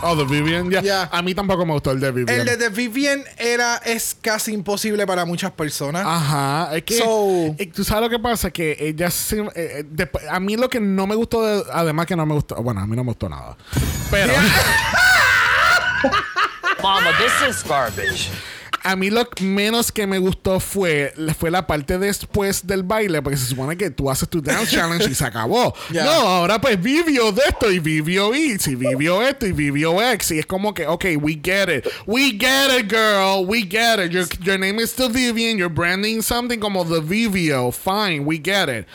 Oh, 0.03 0.13
The 0.15 0.25
Vivian, 0.25 0.69
ya. 0.69 0.81
Ya. 0.81 1.09
A 1.11 1.21
mí 1.21 1.33
tampoco 1.33 1.65
me 1.65 1.71
gustó 1.73 1.91
el 1.91 1.99
de 1.99 2.11
Vivian. 2.11 2.41
El 2.41 2.45
de 2.45 2.57
The 2.57 2.69
Vivian 2.69 3.23
era, 3.37 3.77
es 3.85 4.15
casi 4.21 4.51
imposible 4.53 5.07
para 5.07 5.25
muchas 5.25 5.51
personas. 5.51 6.03
Ajá, 6.05 6.75
es 6.75 6.83
que 6.83 6.95
So- 6.97 7.55
eh, 7.57 7.71
tú 7.73 7.83
sabes 7.83 8.03
lo 8.03 8.09
que 8.09 8.19
pasa 8.21 8.51
que 8.51 8.75
ella 8.79 9.09
se- 9.09 9.39
eh, 9.39 9.49
eh, 9.55 9.83
después- 9.89 10.25
a 10.29 10.39
mí 10.39 10.57
lo 10.57 10.69
que 10.69 10.79
no 10.81 11.07
me 11.07 11.15
gustó 11.15 11.43
de- 11.45 11.63
además 11.71 12.05
que 12.05 12.15
no 12.15 12.25
me 12.25 12.33
gustó, 12.35 12.55
bueno, 12.61 12.81
a 12.81 12.85
mí 12.85 12.95
no 12.95 13.03
me 13.03 13.11
gustó 13.11 13.29
nada. 13.29 13.57
Pero 14.11 14.33
Mama, 16.83 17.11
this 17.17 17.33
is 17.49 17.63
garbage. 17.63 18.29
A 18.85 18.95
mí 18.95 19.09
lo 19.09 19.27
menos 19.41 19.91
que 19.91 20.05
me 20.05 20.19
gustó 20.19 20.59
fue 20.59 21.11
fue 21.37 21.49
la 21.49 21.65
parte 21.65 21.97
después 21.97 22.67
del 22.67 22.83
baile 22.83 23.19
porque 23.23 23.35
se 23.35 23.47
supone 23.47 23.75
que 23.75 23.89
tú 23.89 24.11
haces 24.11 24.29
tu 24.29 24.41
dance 24.41 24.75
challenge 24.75 25.09
y 25.09 25.15
se 25.15 25.25
acabó. 25.25 25.73
No, 26.05 26.11
ahora 26.11 26.61
pues 26.61 26.79
vivió 26.79 27.31
de 27.31 27.41
esto 27.47 27.71
y 27.71 27.79
vivió 27.79 28.35
Y 28.35 28.57
y 28.63 28.75
vivió 28.75 29.23
esto 29.23 29.47
y 29.47 29.53
vivió 29.53 29.99
X 30.11 30.31
y 30.31 30.39
es 30.39 30.45
como 30.45 30.73
que 30.73 30.85
okay, 30.85 31.15
we 31.15 31.33
get 31.33 31.67
it. 31.69 31.87
We 32.05 32.31
get 32.37 32.69
it, 32.79 32.91
girl. 32.91 33.45
We 33.45 33.61
get 33.63 33.99
it. 33.99 34.11
Your, 34.11 34.27
your 34.43 34.59
name 34.59 34.79
is 34.79 34.91
still 34.91 35.09
Vivian, 35.09 35.57
you're 35.57 35.73
branding 35.73 36.21
something 36.21 36.59
como 36.59 36.83
the 36.83 37.01
Vivio. 37.01 37.71
Fine, 37.71 38.25
we 38.25 38.37
get 38.37 38.69
it. 38.69 38.85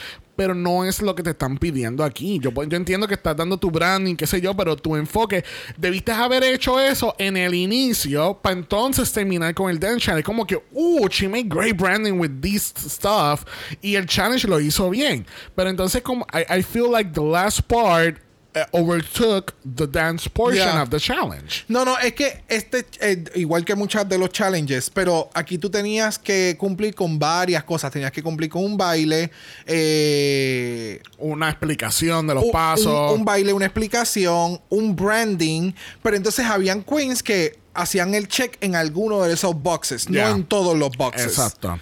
Pero 0.41 0.55
no 0.55 0.86
es 0.86 1.03
lo 1.03 1.14
que 1.14 1.22
te 1.22 1.28
están 1.32 1.59
pidiendo 1.59 2.03
aquí. 2.03 2.38
Yo, 2.38 2.51
entiendo 2.62 3.07
que 3.07 3.12
estás 3.12 3.36
dando 3.36 3.59
tu 3.59 3.70
branding, 3.70 4.16
qué 4.16 4.26
sé 4.26 4.41
yo, 4.41 4.57
pero 4.57 4.74
tu 4.74 4.97
enfoque, 4.97 5.45
debiste 5.76 6.12
haber 6.12 6.43
hecho 6.45 6.80
eso 6.80 7.14
en 7.18 7.36
el 7.36 7.53
inicio 7.53 8.41
para 8.41 8.57
entonces 8.57 9.12
terminar 9.12 9.53
con 9.53 9.70
el 9.70 9.78
dance 9.78 10.07
challenge. 10.07 10.24
Como 10.24 10.47
que, 10.47 10.57
uh, 10.72 11.09
she 11.09 11.28
made 11.28 11.45
great 11.51 11.76
branding 11.76 12.18
with 12.18 12.41
this 12.41 12.72
stuff. 12.78 13.45
Y 13.82 13.97
el 13.97 14.07
challenge 14.07 14.49
lo 14.49 14.59
hizo 14.61 14.88
bien. 14.88 15.26
Pero 15.55 15.68
entonces, 15.68 16.01
como, 16.01 16.26
I 16.32 16.62
feel 16.62 16.91
like 16.91 17.12
the 17.12 17.20
last 17.20 17.61
part 17.68 18.29
uh, 18.57 18.64
overtook 18.72 19.53
the 19.64 19.86
dance 19.86 20.28
portion 20.28 20.66
Yeah. 20.66 20.82
of 20.82 20.90
the 20.90 20.98
challenge. 20.98 21.64
No, 21.68 21.84
no, 21.84 21.98
es 21.98 22.12
que 22.14 22.42
este, 22.48 22.84
eh, 23.01 23.24
igual 23.36 23.64
que 23.64 23.74
muchas 23.74 24.09
de 24.09 24.18
los 24.18 24.30
challenges, 24.30 24.90
pero 24.90 25.30
aquí 25.34 25.59
tú 25.59 25.70
tenías 25.70 26.18
que 26.18 26.57
cumplir 26.59 26.94
con 26.94 27.18
varias 27.18 27.64
cosas. 27.64 27.92
Tenías 27.92 28.11
que 28.12 28.22
cumplir 28.22 28.51
con 28.51 28.64
un 28.64 28.76
baile, 28.76 29.30
eh, 29.66 31.01
Una 31.18 31.48
explicación 31.51 32.26
de 32.26 32.34
los 32.34 32.44
un, 32.44 32.53
pasos. 32.53 32.86
un- 33.12 33.20
un 33.20 33.24
baile, 33.24 33.53
una 33.53 33.66
explicación, 33.66 34.61
un 34.68 34.94
branding. 34.96 35.72
Pero 36.03 36.16
entonces 36.16 36.44
habían 36.46 36.82
queens 36.82 37.22
que 37.22 37.59
hacían 37.74 38.14
el 38.14 38.26
check 38.28 38.57
en 38.61 38.74
alguno 38.74 39.22
de 39.22 39.32
esos 39.34 39.55
boxes, 39.55 40.07
Yeah. 40.07 40.30
no 40.30 40.36
en 40.36 40.44
todos 40.44 40.76
los 40.76 40.90
boxes. 40.96 41.26
Exacto. 41.26 41.78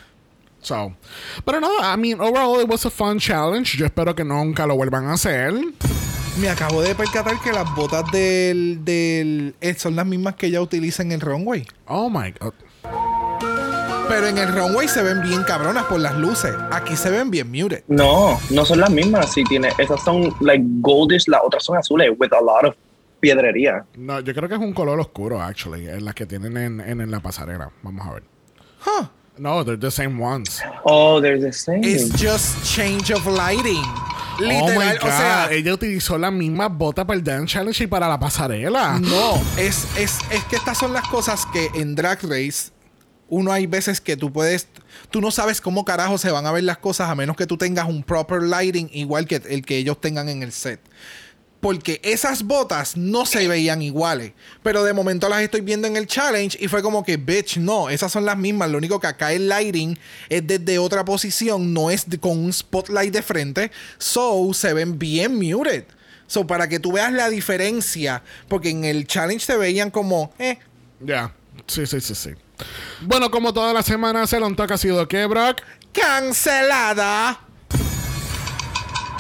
So, 0.61 0.93
pero 1.45 1.61
no, 1.61 1.69
I 1.81 1.97
mean, 1.97 2.21
overall 2.21 2.61
it 2.61 2.69
was 2.69 2.85
a 2.85 2.91
fun 2.91 3.19
challenge. 3.21 3.77
Yo 3.79 3.87
espero 3.87 4.15
que 4.15 4.25
nunca 4.25 4.67
lo 4.67 4.75
vuelvan 4.77 5.07
a 5.07 5.13
hacer. 5.15 5.55
Me 6.41 6.49
acabo 6.49 6.83
de 6.83 6.95
percatar 6.95 7.41
que 7.41 7.53
las 7.53 7.75
botas 7.75 8.05
del, 8.13 8.85
del 8.85 9.57
eh, 9.61 9.75
son 9.75 9.97
las 9.97 10.07
mismas 10.07 10.37
que 10.37 10.47
ella 10.47 10.61
utiliza 10.61 11.03
en 11.03 11.11
el 11.11 11.21
runway. 11.21 11.67
Oh 11.87 12.09
my 12.09 12.33
god. 12.39 12.55
Pero 14.09 14.27
en 14.29 14.39
el 14.39 14.49
runway 14.55 14.87
se 14.87 15.03
ven 15.03 15.21
bien 15.23 15.43
cabronas 15.43 15.85
por 15.87 15.99
las 15.99 16.17
luces. 16.17 16.55
Aquí 16.71 16.97
se 16.97 17.11
ven 17.11 17.31
bien 17.31 17.51
muted. 17.51 17.83
No, 17.89 18.39
no 18.51 18.65
son 18.65 18.81
las 18.81 18.91
mismas. 18.91 19.33
Sí, 19.33 19.43
tiene, 19.45 19.71
esas 19.79 20.03
son 20.05 20.33
like 20.41 20.65
goldish, 20.81 21.27
las 21.27 21.41
otras 21.45 21.65
son 21.65 21.77
azules 21.77 22.11
with 22.19 22.33
a 22.33 22.41
lot 22.41 22.65
of 22.65 22.77
piedrería. 23.21 23.85
No, 23.97 24.21
yo 24.21 24.33
creo 24.33 24.49
que 24.49 24.55
es 24.55 24.61
un 24.61 24.73
color 24.73 25.01
oscuro, 25.01 25.43
actually, 25.43 25.89
en 25.89 26.05
las 26.05 26.15
que 26.15 26.25
tienen 26.25 26.57
en, 26.57 26.81
en, 26.81 27.01
en 27.01 27.11
la 27.11 27.21
pasarela. 27.21 27.71
Vamos 27.83 28.07
a 28.07 28.13
ver. 28.13 28.23
Huh. 28.87 29.07
No, 29.39 29.65
they're 29.65 29.79
the 29.79 29.91
same 29.91 30.21
ones. 30.21 30.61
Oh, 30.85 31.21
they're 31.21 31.41
the 31.41 31.53
same. 31.53 31.83
It's 31.85 32.11
just 32.17 32.65
change 32.65 33.13
of 33.13 33.27
lighting. 33.27 33.85
Oh 34.39 34.43
Literal, 34.43 34.99
o 35.03 35.07
sea, 35.07 35.49
Ella 35.51 35.75
utilizó 35.75 36.19
la 36.19 36.31
misma 36.31 36.69
bota 36.69 37.07
para 37.07 37.17
el 37.19 37.25
Dance 37.25 37.55
Challenge 37.55 37.85
y 37.85 37.87
para 37.87 38.09
la 38.09 38.19
pasarela. 38.19 38.99
no, 39.01 39.43
es, 39.57 39.87
es, 39.97 40.19
es 40.31 40.45
que 40.45 40.57
estas 40.57 40.79
son 40.79 40.93
las 40.93 41.07
cosas 41.09 41.47
que 41.53 41.71
en 41.75 41.95
Drag 41.95 42.23
Race 42.23 42.71
uno 43.29 43.53
hay 43.53 43.67
veces 43.67 44.01
que 44.01 44.17
tú 44.17 44.33
puedes, 44.33 44.69
tú 45.11 45.21
no 45.21 45.31
sabes 45.31 45.61
cómo 45.61 45.85
carajo 45.85 46.19
se 46.19 46.31
van 46.31 46.47
a 46.47 46.53
ver 46.53 46.65
las 46.65 46.79
cosas 46.79 47.11
a 47.11 47.15
menos 47.15 47.37
que 47.37 47.47
tú 47.47 47.57
tengas 47.57 47.87
un 47.87 48.03
proper 48.03 48.43
lighting 48.43 48.89
igual 48.93 49.27
que 49.27 49.37
el 49.37 49.65
que 49.65 49.77
ellos 49.77 50.01
tengan 50.01 50.29
en 50.29 50.43
el 50.43 50.53
set. 50.53 50.81
Porque 51.61 52.01
esas 52.05 52.45
botas 52.45 52.97
no 52.97 53.27
se 53.27 53.49
veían 53.49 53.83
iguales. 53.83 54.33
Pero 54.63 54.85
de 54.85 54.93
momento 54.93 55.29
las 55.29 55.43
estoy 55.43 55.61
viendo 55.61 55.89
en 55.89 55.97
el 55.97 56.07
challenge 56.07 56.57
y 56.61 56.69
fue 56.69 56.83
como 56.83 57.05
que, 57.05 57.17
bitch, 57.17 57.57
no, 57.59 57.89
esas 57.91 58.13
son 58.13 58.25
las 58.25 58.37
mismas. 58.37 58.71
Lo 58.71 58.79
único 58.79 59.01
que 59.01 59.09
acá 59.09 59.33
el 59.33 59.49
lighting 59.49 59.99
es 60.29 60.47
desde 60.47 60.79
otra 60.79 61.05
posición, 61.05 61.75
no 61.75 61.91
es 61.91 62.07
con 62.21 62.39
un 62.39 62.53
spotlight 62.53 63.13
de 63.13 63.23
frente. 63.23 63.71
So 63.99 64.53
se 64.55 64.73
ven 64.73 64.99
bien 64.99 65.35
muted. 65.35 65.85
So 66.29 66.47
para 66.47 66.69
que 66.69 66.79
tú 66.79 66.93
veas 66.93 67.13
la 67.13 67.29
diferencia, 67.31 68.23
porque 68.49 68.71
en 68.71 68.85
el 68.85 69.07
challenge 69.07 69.45
se 69.45 69.57
veían 69.57 69.91
como, 69.91 70.33
eh, 70.39 70.59
Ya. 71.01 71.33
Sí, 71.67 71.87
sí, 71.87 72.01
sí, 72.01 72.15
sí. 72.15 72.31
Bueno, 73.01 73.31
como 73.31 73.53
toda 73.53 73.73
la 73.73 73.83
semana, 73.83 74.27
se 74.27 74.39
lo 74.39 74.55
toca 74.55 74.75
ha 74.75 74.79
sido 74.79 75.07
que, 75.09 75.27
Brock. 75.27 75.63
cancelada. 75.93 77.41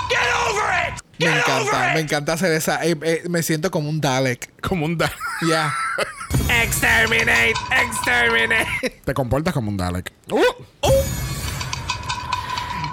Get 0.08 0.18
over 0.48 0.94
it! 0.94 1.07
Me 1.18 1.26
Get 1.26 1.38
encanta, 1.38 1.94
me 1.94 2.00
encanta 2.00 2.32
hacer 2.34 2.52
esa. 2.52 2.84
eh, 2.84 2.96
eh, 3.02 3.22
me 3.28 3.42
siento 3.42 3.70
como 3.70 3.88
un 3.88 4.00
Dalek. 4.00 4.60
Como 4.60 4.84
un 4.86 4.96
Dalek. 4.96 5.16
Ya. 5.48 5.74
Exterminate! 6.62 7.54
Exterminate! 7.70 9.00
Te 9.04 9.14
comportas 9.14 9.52
como 9.54 9.70
un 9.70 9.76
Dalek. 9.76 10.12
Uh. 10.30 10.40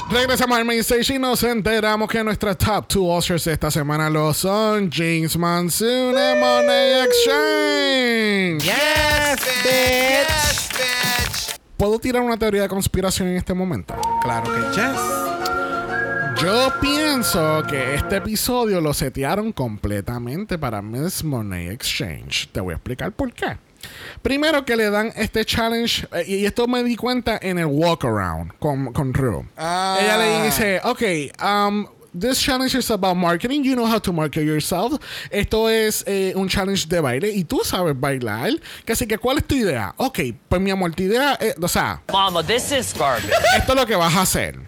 Regresamos 0.10 0.58
al 0.58 0.66
main 0.66 0.80
stage 0.82 1.16
y 1.16 1.20
nos 1.20 1.42
enteramos 1.44 2.08
que 2.08 2.24
nuestras 2.24 2.58
top 2.58 2.88
two 2.88 3.08
Oscars 3.08 3.48
esta 3.48 3.72
semana 3.72 4.08
lo 4.10 4.34
son 4.36 4.92
James 4.92 5.36
Monsoon 5.36 6.14
y 6.14 6.40
Money 6.40 7.06
Exchange. 7.06 8.64
Yes, 8.64 9.40
bitch. 9.64 11.60
¿Puedo 11.76 12.00
tirar 12.00 12.22
una 12.22 12.38
teoría 12.38 12.62
de 12.62 12.70
conspiración 12.70 13.30
en 13.30 13.38
este 13.38 13.54
momento? 13.56 13.96
Claro 14.22 14.54
que 14.54 14.62
yes. 14.80 15.25
Yo 16.42 16.70
pienso 16.82 17.64
que 17.68 17.96
este 17.96 18.18
episodio 18.18 18.82
lo 18.82 18.94
setearon 18.94 19.54
completamente 19.54 20.58
para 20.58 20.82
Miss 20.82 21.24
Money 21.24 21.68
Exchange. 21.70 22.50
Te 22.52 22.60
voy 22.60 22.74
a 22.74 22.76
explicar 22.76 23.14
por 23.14 23.32
qué. 23.32 23.58
Primero 24.22 24.66
que 24.66 24.76
le 24.76 24.90
dan 24.90 25.12
este 25.16 25.46
challenge, 25.46 26.08
eh, 26.12 26.26
y 26.28 26.46
esto 26.46 26.68
me 26.68 26.84
di 26.84 26.96
cuenta 26.96 27.40
en 27.42 27.60
el 27.60 27.68
walk 27.68 28.04
around 28.04 28.52
con, 28.60 28.92
con 28.92 29.14
Rue. 29.14 29.48
Ah. 29.58 29.98
Ella 30.02 30.18
le 30.18 30.46
dice, 30.46 30.82
ok, 30.84 31.02
um, 31.44 31.88
this 32.18 32.40
challenge 32.42 32.76
is 32.76 32.90
about 32.92 33.16
marketing. 33.16 33.64
You 33.64 33.76
know 33.76 33.86
how 33.86 34.00
to 34.00 34.14
market 34.14 34.44
yourself. 34.44 34.94
Esto 35.32 35.70
es 35.70 36.04
eh, 36.08 36.34
un 36.36 36.48
challenge 36.48 36.88
de 36.88 37.00
baile 37.02 37.30
y 37.32 37.44
tú 37.44 37.62
sabes 37.64 38.00
bailar. 38.00 38.52
Así 38.88 39.08
que, 39.08 39.18
¿cuál 39.18 39.38
es 39.40 39.46
tu 39.46 39.56
idea? 39.56 39.94
Ok, 39.98 40.20
pues 40.48 40.62
mi 40.62 40.72
amor, 40.72 40.94
tu 40.94 41.04
idea, 41.04 41.34
es- 41.36 41.56
o 41.62 41.68
sea, 41.68 42.02
Mama, 42.12 42.44
this 42.44 42.72
is 42.72 42.94
garbage. 42.98 43.30
esto 43.58 43.74
es 43.74 43.80
lo 43.80 43.86
que 43.86 43.96
vas 43.96 44.16
a 44.16 44.22
hacer. 44.22 44.60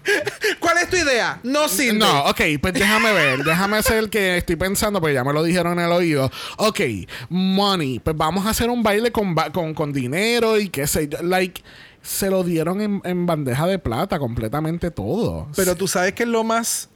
¿Cuál 0.59 0.77
es 0.79 0.89
tu 0.89 0.95
idea? 0.97 1.39
No 1.43 1.67
sirve. 1.67 1.97
No, 1.99 2.25
ok, 2.25 2.41
pues 2.61 2.73
déjame 2.73 3.11
ver, 3.13 3.43
déjame 3.43 3.77
hacer 3.77 3.97
el 3.97 4.09
que 4.09 4.37
estoy 4.37 4.55
pensando, 4.55 4.99
porque 4.99 5.13
ya 5.13 5.23
me 5.23 5.33
lo 5.33 5.43
dijeron 5.43 5.79
en 5.79 5.85
el 5.85 5.91
oído. 5.91 6.31
Ok, 6.57 6.81
money, 7.29 7.99
pues 7.99 8.15
vamos 8.17 8.45
a 8.45 8.49
hacer 8.49 8.69
un 8.69 8.83
baile 8.83 9.11
con, 9.11 9.35
con, 9.53 9.73
con 9.73 9.93
dinero 9.93 10.59
y 10.59 10.69
qué 10.69 10.87
sé 10.87 11.07
yo. 11.07 11.21
Like, 11.21 11.61
se 12.01 12.29
lo 12.29 12.43
dieron 12.43 12.81
en, 12.81 13.01
en 13.03 13.25
bandeja 13.25 13.67
de 13.67 13.79
plata 13.79 14.17
completamente 14.19 14.91
todo. 14.91 15.47
Pero 15.55 15.75
tú 15.75 15.87
sabes 15.87 16.13
que 16.13 16.23
es 16.23 16.29
lo 16.29 16.43
más 16.43 16.89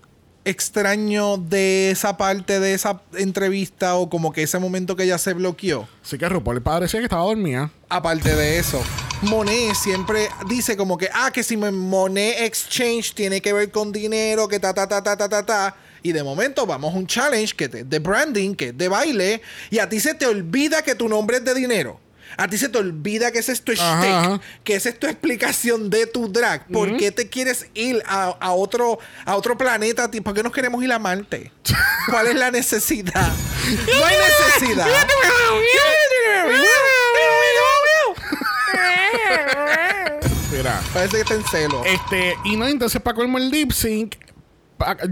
extraño 0.45 1.37
de 1.37 1.91
esa 1.91 2.17
parte 2.17 2.59
de 2.59 2.73
esa 2.73 3.01
entrevista 3.13 3.95
o 3.95 4.09
como 4.09 4.31
que 4.31 4.43
ese 4.43 4.59
momento 4.59 4.95
que 4.95 5.03
ella 5.03 5.17
se 5.17 5.33
bloqueó. 5.33 5.87
Sí 6.01 6.17
que 6.17 6.27
RuPaul 6.27 6.61
parecía 6.61 6.99
que 6.99 7.05
estaba 7.05 7.23
dormida. 7.23 7.71
Aparte 7.89 8.35
de 8.35 8.57
eso, 8.57 8.81
Monet 9.21 9.75
siempre 9.75 10.29
dice 10.47 10.75
como 10.75 10.97
que, 10.97 11.09
ah, 11.13 11.31
que 11.31 11.43
si 11.43 11.57
Monet 11.57 12.41
Exchange 12.41 13.13
tiene 13.13 13.41
que 13.41 13.53
ver 13.53 13.71
con 13.71 13.91
dinero, 13.91 14.47
que 14.47 14.59
ta, 14.59 14.73
ta, 14.73 14.87
ta, 14.87 15.03
ta, 15.03 15.15
ta, 15.15 15.29
ta, 15.29 15.45
ta. 15.45 15.75
Y 16.03 16.11
de 16.11 16.23
momento 16.23 16.65
vamos 16.65 16.95
a 16.95 16.97
un 16.97 17.05
challenge 17.05 17.55
que 17.55 17.65
es 17.65 17.89
de 17.89 17.99
branding, 17.99 18.55
que 18.55 18.69
es 18.69 18.77
de 18.77 18.87
baile, 18.87 19.41
y 19.69 19.77
a 19.77 19.87
ti 19.87 19.99
se 19.99 20.15
te 20.15 20.25
olvida 20.25 20.81
que 20.81 20.95
tu 20.95 21.07
nombre 21.07 21.37
es 21.37 21.45
de 21.45 21.53
dinero. 21.53 21.99
A 22.37 22.47
ti 22.47 22.57
se 22.57 22.69
te 22.69 22.77
olvida 22.77 23.31
que 23.31 23.39
ese 23.39 23.51
es 23.51 23.61
tu 23.61 23.71
Ajá, 23.73 24.39
que 24.63 24.75
esa 24.75 24.89
es 24.89 24.99
tu 24.99 25.07
explicación 25.07 25.89
de 25.89 26.05
tu 26.07 26.31
drag. 26.31 26.67
¿Por 26.67 26.97
qué 26.97 27.11
te 27.11 27.29
quieres 27.29 27.67
ir 27.73 28.01
a, 28.05 28.35
a 28.39 28.51
otro, 28.51 28.99
a 29.25 29.35
otro 29.35 29.57
planeta? 29.57 30.09
¿Por 30.09 30.33
qué 30.33 30.43
nos 30.43 30.51
queremos 30.51 30.83
ir 30.83 30.91
a 30.91 30.99
Marte? 30.99 31.51
¿Cuál 32.09 32.27
es 32.27 32.35
la 32.35 32.51
necesidad? 32.51 33.31
No 33.61 34.05
hay 34.05 34.17
necesidad. 34.17 34.87
Mira. 40.51 40.81
Parece 40.93 41.15
que 41.17 41.21
está 41.21 41.33
en 41.35 41.45
celo. 41.45 41.83
Este, 41.85 42.35
y 42.43 42.55
no, 42.57 42.67
entonces 42.67 43.01
para 43.01 43.15
colmo 43.15 43.37
el 43.37 43.49
lip 43.49 43.71
sync, 43.71 44.15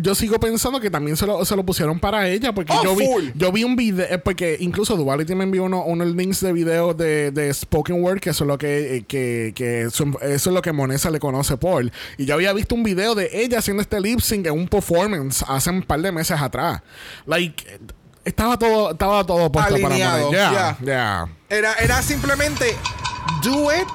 yo 0.02 0.16
sigo 0.16 0.40
pensando 0.40 0.80
que 0.80 0.90
también 0.90 1.18
se 1.18 1.26
lo, 1.26 1.44
se 1.46 1.56
lo 1.56 1.64
pusieron 1.66 2.00
para 2.00 2.28
ella. 2.28 2.54
Porque 2.54 2.74
Oh, 2.76 2.84
yo, 2.84 2.96
vi, 2.96 3.06
full. 3.06 3.24
yo 3.36 3.52
vi 3.52 3.64
un 3.64 3.76
video. 3.76 4.06
eh, 4.10 4.18
Porque 4.18 4.58
incluso 4.60 4.96
Duality 4.96 5.36
me 5.36 5.44
envió 5.44 5.64
uno, 5.64 5.84
unos 5.84 6.08
links 6.16 6.42
de 6.42 6.54
video 6.54 6.94
de, 6.94 7.32
de 7.32 7.54
Spoken 7.54 8.04
Word, 8.04 8.20
que 8.20 8.30
eso 8.32 8.44
es 8.44 8.48
lo 8.48 8.58
que, 8.58 8.98
eh, 8.98 9.04
que, 9.08 9.54
que 9.56 9.82
eso, 9.84 10.06
eso 10.22 10.50
es 10.50 10.54
lo 10.54 10.62
que 10.62 10.72
Monesa 10.72 11.10
le 11.10 11.20
conoce 11.20 11.58
por. 11.58 11.86
Y 12.18 12.26
yo 12.26 12.34
había 12.36 12.54
visto 12.54 12.76
un 12.76 12.84
video 12.84 13.16
de 13.16 13.30
ella 13.34 13.60
haciendo 13.60 13.82
este 13.82 14.00
lip 14.02 14.20
sync 14.20 14.46
en 14.48 14.54
un 14.54 14.68
performance 14.68 15.44
hace 15.48 15.70
un 15.70 15.82
par 15.84 16.02
de 16.02 16.12
meses 16.12 16.40
atrás. 16.42 16.82
Like. 17.26 17.64
Estaba 18.26 18.60
todo, 18.60 18.92
estaba 18.92 19.26
todo 19.26 19.52
puesto 19.52 19.76
Alineado, 19.76 20.30
para. 20.30 20.52
Yeah, 20.52 20.78
yeah. 20.84 21.28
Era, 21.50 21.74
era 21.76 22.02
simplemente 22.04 22.76
do 23.42 23.72
it, 23.74 23.88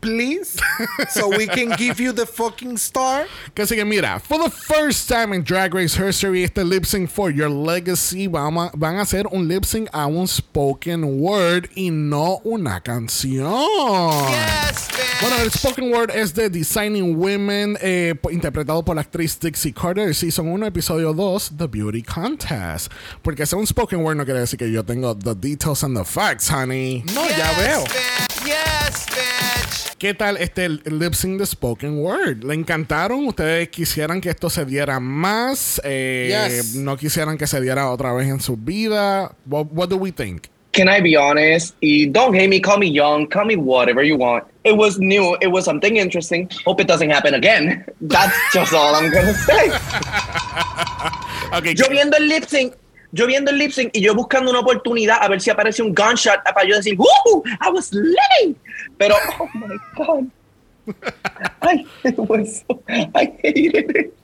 please, 0.00 0.58
so 1.10 1.28
we 1.28 1.46
can 1.46 1.70
give 1.76 2.00
you 2.00 2.12
the 2.12 2.26
fucking 2.26 2.76
star. 2.78 3.26
Que 3.54 3.64
así 3.64 3.76
que 3.76 3.84
mira, 3.84 4.18
for 4.20 4.38
the 4.38 4.50
first 4.50 5.08
time 5.08 5.32
in 5.34 5.42
Drag 5.42 5.74
Race 5.74 5.94
history, 5.94 6.42
este 6.44 6.58
lip 6.64 6.84
sync 6.86 7.10
for 7.10 7.30
Your 7.30 7.48
Legacy 7.50 8.26
vamos 8.26 8.70
a- 8.72 8.76
van 8.76 8.96
a 8.96 9.02
hacer 9.02 9.26
un 9.32 9.46
lip 9.48 9.64
sync 9.64 9.88
a 9.92 10.06
un 10.06 10.26
spoken 10.26 11.20
word 11.20 11.68
y 11.74 11.90
no 11.90 12.40
una 12.44 12.80
canción. 12.80 13.50
Bueno, 15.20 15.36
el 15.42 15.50
spoken 15.50 15.92
word 15.92 16.10
es 16.14 16.32
de 16.34 16.48
Designing 16.48 17.16
Women, 17.16 17.76
eh, 17.82 18.14
interpretado 18.30 18.82
por 18.82 18.94
la 18.94 19.02
actriz 19.02 19.38
Dixie 19.38 19.72
Carter, 19.74 20.14
Season 20.14 20.48
1, 20.48 20.66
episodio 20.66 21.12
2, 21.12 21.52
The 21.56 21.66
Beauty 21.66 22.02
Contest. 22.02 22.90
Porque 23.22 23.44
ser 23.44 23.58
un 23.58 23.66
spoken 23.66 24.00
word 24.02 24.16
no 24.16 24.24
quiere 24.24 24.40
decir 24.40 24.58
que 24.58 24.70
yo 24.70 24.82
tengo 24.84 25.14
the 25.14 25.34
details 25.34 25.82
and 25.84 25.96
the 25.96 26.04
facts, 26.04 26.48
honey. 26.48 27.04
No, 27.14 27.28
ya 27.28 27.52
veo. 27.58 27.84
¿Qué 30.00 30.14
tal 30.14 30.38
este 30.38 30.66
lip 30.70 31.12
sync 31.12 31.38
de 31.38 31.44
Spoken 31.44 31.98
Word? 31.98 32.42
¿Le 32.42 32.54
encantaron? 32.54 33.26
¿Ustedes 33.26 33.68
quisieran 33.68 34.22
que 34.22 34.30
esto 34.30 34.48
se 34.48 34.64
diera 34.64 34.98
más? 34.98 35.78
Eh, 35.84 36.48
Yes. 36.48 36.74
¿No 36.76 36.96
quisieran 36.96 37.36
que 37.36 37.46
se 37.46 37.60
diera 37.60 37.90
otra 37.90 38.14
vez 38.14 38.26
en 38.28 38.40
su 38.40 38.56
vida? 38.56 39.32
What, 39.44 39.66
what 39.72 39.88
do 39.90 39.96
we 39.98 40.10
think? 40.10 40.44
Can 40.72 40.88
I 40.88 41.02
be 41.02 41.18
honest? 41.18 41.76
Y 41.82 42.06
don't 42.06 42.34
hate 42.34 42.48
me, 42.48 42.62
call 42.62 42.78
me 42.78 42.90
young, 42.90 43.26
call 43.28 43.44
me 43.44 43.56
whatever 43.56 44.02
you 44.02 44.16
want. 44.16 44.44
It 44.64 44.74
was 44.74 44.98
new, 44.98 45.36
it 45.42 45.48
was 45.48 45.66
something 45.66 45.98
interesting. 45.98 46.48
Hope 46.64 46.80
it 46.80 46.88
doesn't 46.88 47.10
happen 47.10 47.34
again. 47.34 47.84
That's 48.00 48.32
just 48.54 48.72
all 48.72 48.94
I'm 48.94 49.10
gonna 49.12 49.34
say. 49.34 49.70
Okay, 51.52 51.74
Yo 51.74 51.84
viendo 51.90 52.16
el 52.16 52.26
lip 52.28 52.44
sync, 52.48 52.72
yo 53.12 53.26
viendo 53.26 53.50
el 53.50 53.58
lip 53.58 53.72
sync 53.72 53.90
y 53.92 54.00
yo 54.00 54.14
buscando 54.14 54.50
una 54.50 54.60
oportunidad 54.60 55.18
a 55.20 55.28
ver 55.28 55.40
si 55.40 55.50
aparece 55.50 55.82
un 55.82 55.92
gunshot 55.92 56.42
para 56.54 56.64
yo 56.66 56.76
decir, 56.76 56.96
¡Woo! 56.96 57.42
I 57.60 57.70
was 57.70 57.92
living. 57.92 58.54
Pero, 59.00 59.14
oh 59.40 59.48
my 59.54 59.76
God. 59.96 60.30
I 61.64 63.32
hated 63.42 63.96
it. 63.96 64.14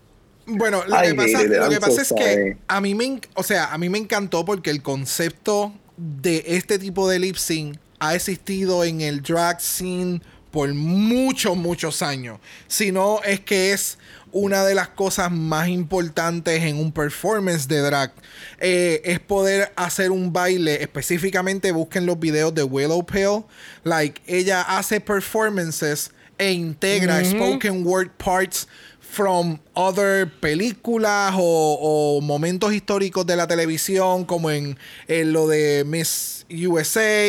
Bueno, 0.46 0.84
lo 0.86 1.00
que 1.00 1.14
pasa, 1.14 1.42
lo 1.44 1.68
que 1.70 1.80
pasa 1.80 2.02
es 2.02 2.12
que 2.12 2.58
a 2.68 2.80
mí 2.80 2.94
me, 2.94 3.20
o 3.34 3.42
sea, 3.42 3.72
a 3.72 3.78
mí 3.78 3.88
me 3.88 3.98
encantó 3.98 4.44
porque 4.44 4.70
el 4.70 4.82
concepto 4.82 5.72
de 5.96 6.44
este 6.46 6.78
tipo 6.78 7.08
de 7.08 7.18
lip 7.18 7.36
sync 7.36 7.78
ha 7.98 8.14
existido 8.14 8.84
en 8.84 9.00
el 9.00 9.22
drag 9.22 9.60
scene 9.60 10.20
por 10.50 10.72
muchos, 10.74 11.56
muchos 11.56 12.02
años. 12.02 12.38
Si 12.68 12.92
no, 12.92 13.22
es 13.24 13.40
que 13.40 13.72
es 13.72 13.98
una 14.38 14.64
de 14.64 14.74
las 14.74 14.88
cosas 14.88 15.30
más 15.32 15.68
importantes 15.68 16.62
en 16.62 16.76
un 16.78 16.92
performance 16.92 17.66
de 17.68 17.78
drag. 17.80 18.12
Eh, 18.60 19.00
es 19.04 19.18
poder 19.20 19.72
hacer 19.76 20.10
un 20.10 20.32
baile. 20.32 20.82
Específicamente, 20.82 21.72
busquen 21.72 22.04
los 22.06 22.18
videos 22.18 22.54
de 22.54 22.62
Willow 22.62 23.04
Pale. 23.06 23.44
Like, 23.84 24.20
ella 24.26 24.60
hace 24.62 25.00
performances 25.00 26.10
e 26.38 26.52
integra 26.52 27.24
spoken 27.24 27.86
word 27.86 28.10
parts 28.18 28.68
from 29.00 29.58
other 29.74 30.30
películas 30.40 31.32
o, 31.38 32.18
o 32.18 32.20
momentos 32.20 32.74
históricos 32.74 33.24
de 33.26 33.36
la 33.36 33.46
televisión, 33.46 34.24
como 34.26 34.50
en, 34.50 34.76
en 35.08 35.32
lo 35.32 35.48
de 35.48 35.84
Miss 35.86 36.44
USA, 36.50 37.26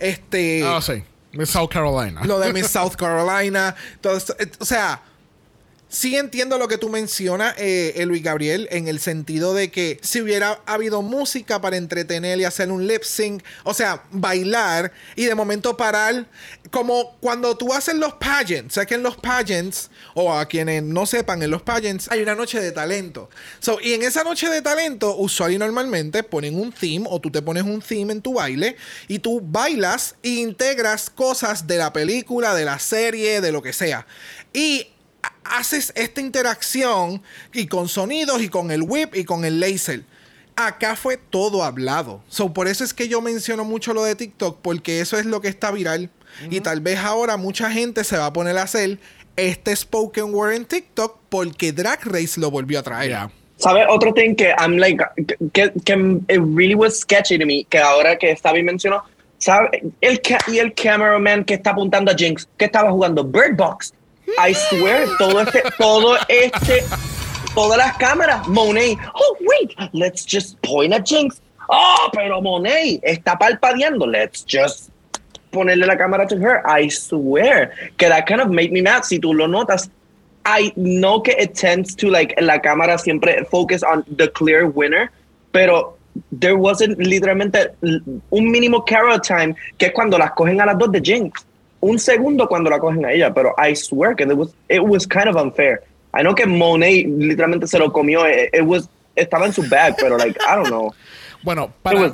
este, 0.00 0.64
Ah, 0.64 0.80
sí. 0.82 1.04
Miss 1.32 1.50
South 1.50 1.68
Carolina. 1.70 2.22
lo 2.24 2.40
de 2.40 2.52
Miss 2.52 2.66
South 2.68 2.94
Carolina. 2.98 3.76
Eh, 4.02 4.50
O 4.58 4.64
sea, 4.64 5.02
sí 5.88 6.16
entiendo 6.16 6.58
lo 6.58 6.68
que 6.68 6.78
tú 6.78 6.88
mencionas, 6.88 7.54
eh, 7.58 7.94
eh, 7.96 8.06
Luis 8.06 8.22
Gabriel, 8.22 8.68
en 8.70 8.88
el 8.88 9.00
sentido 9.00 9.54
de 9.54 9.70
que 9.70 9.98
si 10.02 10.20
hubiera 10.20 10.60
habido 10.66 11.02
música 11.02 11.60
para 11.60 11.76
entretener 11.76 12.38
y 12.38 12.44
hacer 12.44 12.70
un 12.70 12.86
lip 12.86 13.02
sync, 13.02 13.42
o 13.64 13.74
sea, 13.74 14.02
bailar 14.10 14.92
y 15.16 15.24
de 15.24 15.34
momento 15.34 15.76
parar, 15.76 16.26
como 16.70 17.16
cuando 17.20 17.56
tú 17.56 17.72
haces 17.72 17.94
los 17.94 18.14
pageants, 18.14 18.74
sé 18.74 18.86
que 18.86 18.94
en 18.94 19.02
los 19.02 19.16
pageants, 19.16 19.90
o 20.14 20.32
a 20.32 20.46
quienes 20.46 20.82
no 20.82 21.06
sepan, 21.06 21.42
en 21.42 21.50
los 21.50 21.62
pageants 21.62 22.10
hay 22.10 22.22
una 22.22 22.34
noche 22.34 22.60
de 22.60 22.72
talento. 22.72 23.30
So, 23.60 23.78
y 23.80 23.94
en 23.94 24.02
esa 24.02 24.24
noche 24.24 24.48
de 24.50 24.62
talento, 24.62 25.16
usual 25.16 25.52
y 25.52 25.58
normalmente 25.58 26.22
ponen 26.22 26.58
un 26.58 26.72
theme 26.72 27.06
o 27.08 27.20
tú 27.20 27.30
te 27.30 27.42
pones 27.42 27.62
un 27.62 27.80
theme 27.80 28.12
en 28.12 28.22
tu 28.22 28.34
baile 28.34 28.76
y 29.06 29.20
tú 29.20 29.40
bailas 29.42 30.16
e 30.22 30.28
integras 30.28 31.10
cosas 31.10 31.66
de 31.66 31.78
la 31.78 31.92
película, 31.92 32.54
de 32.54 32.64
la 32.64 32.78
serie, 32.78 33.40
de 33.40 33.52
lo 33.52 33.62
que 33.62 33.72
sea. 33.72 34.06
Y 34.52 34.88
haces 35.44 35.92
esta 35.96 36.20
interacción 36.20 37.22
y 37.52 37.66
con 37.66 37.88
sonidos 37.88 38.42
y 38.42 38.48
con 38.48 38.70
el 38.70 38.82
whip 38.82 39.14
y 39.14 39.24
con 39.24 39.44
el 39.44 39.60
laser. 39.60 40.02
Acá 40.56 40.96
fue 40.96 41.16
todo 41.16 41.62
hablado. 41.62 42.22
So, 42.28 42.52
por 42.52 42.66
eso 42.66 42.82
es 42.82 42.92
que 42.92 43.08
yo 43.08 43.20
menciono 43.20 43.64
mucho 43.64 43.94
lo 43.94 44.02
de 44.02 44.16
TikTok, 44.16 44.58
porque 44.60 45.00
eso 45.00 45.18
es 45.18 45.24
lo 45.24 45.40
que 45.40 45.48
está 45.48 45.70
viral. 45.70 46.10
Y 46.50 46.60
tal 46.60 46.80
vez 46.80 46.98
ahora 46.98 47.36
mucha 47.36 47.70
gente 47.70 48.04
se 48.04 48.16
va 48.16 48.26
a 48.26 48.32
poner 48.32 48.58
a 48.58 48.62
hacer 48.62 48.98
este 49.36 49.74
spoken 49.74 50.34
word 50.34 50.54
en 50.54 50.64
TikTok 50.64 51.18
porque 51.28 51.72
Drag 51.72 52.04
Race 52.04 52.40
lo 52.40 52.50
volvió 52.50 52.80
a 52.80 52.82
traer. 52.82 53.08
Yeah. 53.08 53.30
¿Sabe? 53.56 53.86
Otro 53.88 54.12
thing 54.12 54.34
que 54.34 54.52
I'm 54.58 54.78
like, 54.78 55.02
que, 55.52 55.72
que 55.84 55.94
it 56.28 56.40
really 56.40 56.74
was 56.74 57.00
sketchy 57.00 57.38
to 57.38 57.46
me, 57.46 57.64
que 57.70 57.78
ahora 57.78 58.16
que 58.16 58.34
Stavi 58.36 58.62
mencionó, 58.62 59.02
¿sabe? 59.38 59.82
El 60.00 60.20
y 60.48 60.58
el 60.58 60.74
cameraman 60.74 61.44
que 61.44 61.54
está 61.54 61.70
apuntando 61.70 62.12
a 62.12 62.14
Jinx, 62.14 62.48
que 62.56 62.66
estaba 62.66 62.90
jugando 62.90 63.24
Bird 63.24 63.56
Box. 63.56 63.92
I 64.36 64.52
swear, 64.52 65.08
todo 65.18 65.40
este, 65.40 65.62
todo 65.78 66.16
este, 66.28 66.84
todas 67.54 67.78
las 67.78 67.96
cámaras, 67.96 68.46
Monet, 68.48 68.98
oh 69.14 69.36
wait, 69.40 69.74
let's 69.92 70.24
just 70.24 70.60
point 70.62 70.92
at 70.92 71.06
Jinx. 71.06 71.40
Oh, 71.68 72.10
pero 72.12 72.40
Monet 72.40 73.00
está 73.02 73.38
palpadeando, 73.38 74.06
let's 74.06 74.44
just 74.44 74.90
ponerle 75.50 75.86
la 75.86 75.96
cámara 75.96 76.26
to 76.26 76.36
her. 76.36 76.62
I 76.66 76.88
swear 76.88 77.72
que 77.96 78.08
that 78.08 78.26
kind 78.26 78.40
of 78.40 78.50
made 78.50 78.72
me 78.72 78.82
mad. 78.82 79.04
Si 79.04 79.18
tú 79.18 79.34
lo 79.34 79.46
notas, 79.46 79.90
I 80.44 80.72
know 80.76 81.20
que 81.20 81.34
it 81.38 81.54
tends 81.54 81.94
to 81.96 82.08
like 82.10 82.34
la 82.40 82.58
cámara 82.58 82.98
siempre 82.98 83.44
focus 83.50 83.82
on 83.82 84.04
the 84.16 84.28
clear 84.28 84.66
winner, 84.66 85.10
pero 85.52 85.94
there 86.32 86.56
wasn't 86.56 86.98
literalmente 86.98 87.74
un 87.82 88.52
mínimo 88.52 88.84
carrot 88.84 89.22
time 89.22 89.54
que 89.78 89.86
es 89.86 89.92
cuando 89.92 90.18
las 90.18 90.32
cogen 90.32 90.60
a 90.60 90.66
las 90.66 90.78
dos 90.78 90.90
de 90.92 91.00
Jinx. 91.00 91.44
Un 91.80 91.98
segundo 91.98 92.48
cuando 92.48 92.70
la 92.70 92.78
cogen 92.78 93.04
a 93.04 93.12
ella, 93.12 93.32
pero 93.32 93.54
I 93.58 93.74
swear 93.76 94.14
que 94.16 94.24
it 94.24 94.32
was, 94.36 94.48
it 94.68 94.80
was 94.82 95.06
kind 95.06 95.28
of 95.28 95.36
unfair. 95.36 95.82
I 96.14 96.22
know 96.22 96.34
que 96.34 96.46
Monet 96.46 97.06
literalmente 97.06 97.66
se 97.66 97.78
lo 97.78 97.92
comió. 97.92 98.26
It, 98.26 98.50
it 98.54 98.62
was, 98.64 98.88
estaba 99.14 99.46
en 99.46 99.52
su 99.52 99.62
bag, 99.68 99.94
pero 99.98 100.16
like, 100.16 100.36
I 100.40 100.56
don't 100.56 100.68
know. 100.68 100.92
Bueno, 101.44 101.72
para, 101.84 102.00
was- 102.00 102.12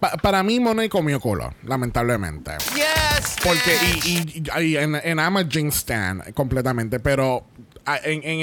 pa- 0.00 0.16
para 0.16 0.42
mí 0.42 0.58
Monet 0.58 0.90
comió 0.90 1.20
cola, 1.20 1.52
lamentablemente. 1.64 2.52
Porque, 3.44 3.76
y, 4.06 4.42
y- 4.42 4.62
y 4.64 4.76
en, 4.78 4.94
en 4.94 5.18
I'm 5.18 5.36
a 5.36 5.44
Jinx 5.44 5.76
stan 5.76 6.22
completamente, 6.32 6.98
pero 6.98 7.44
en, 8.02 8.22
en 8.24 8.40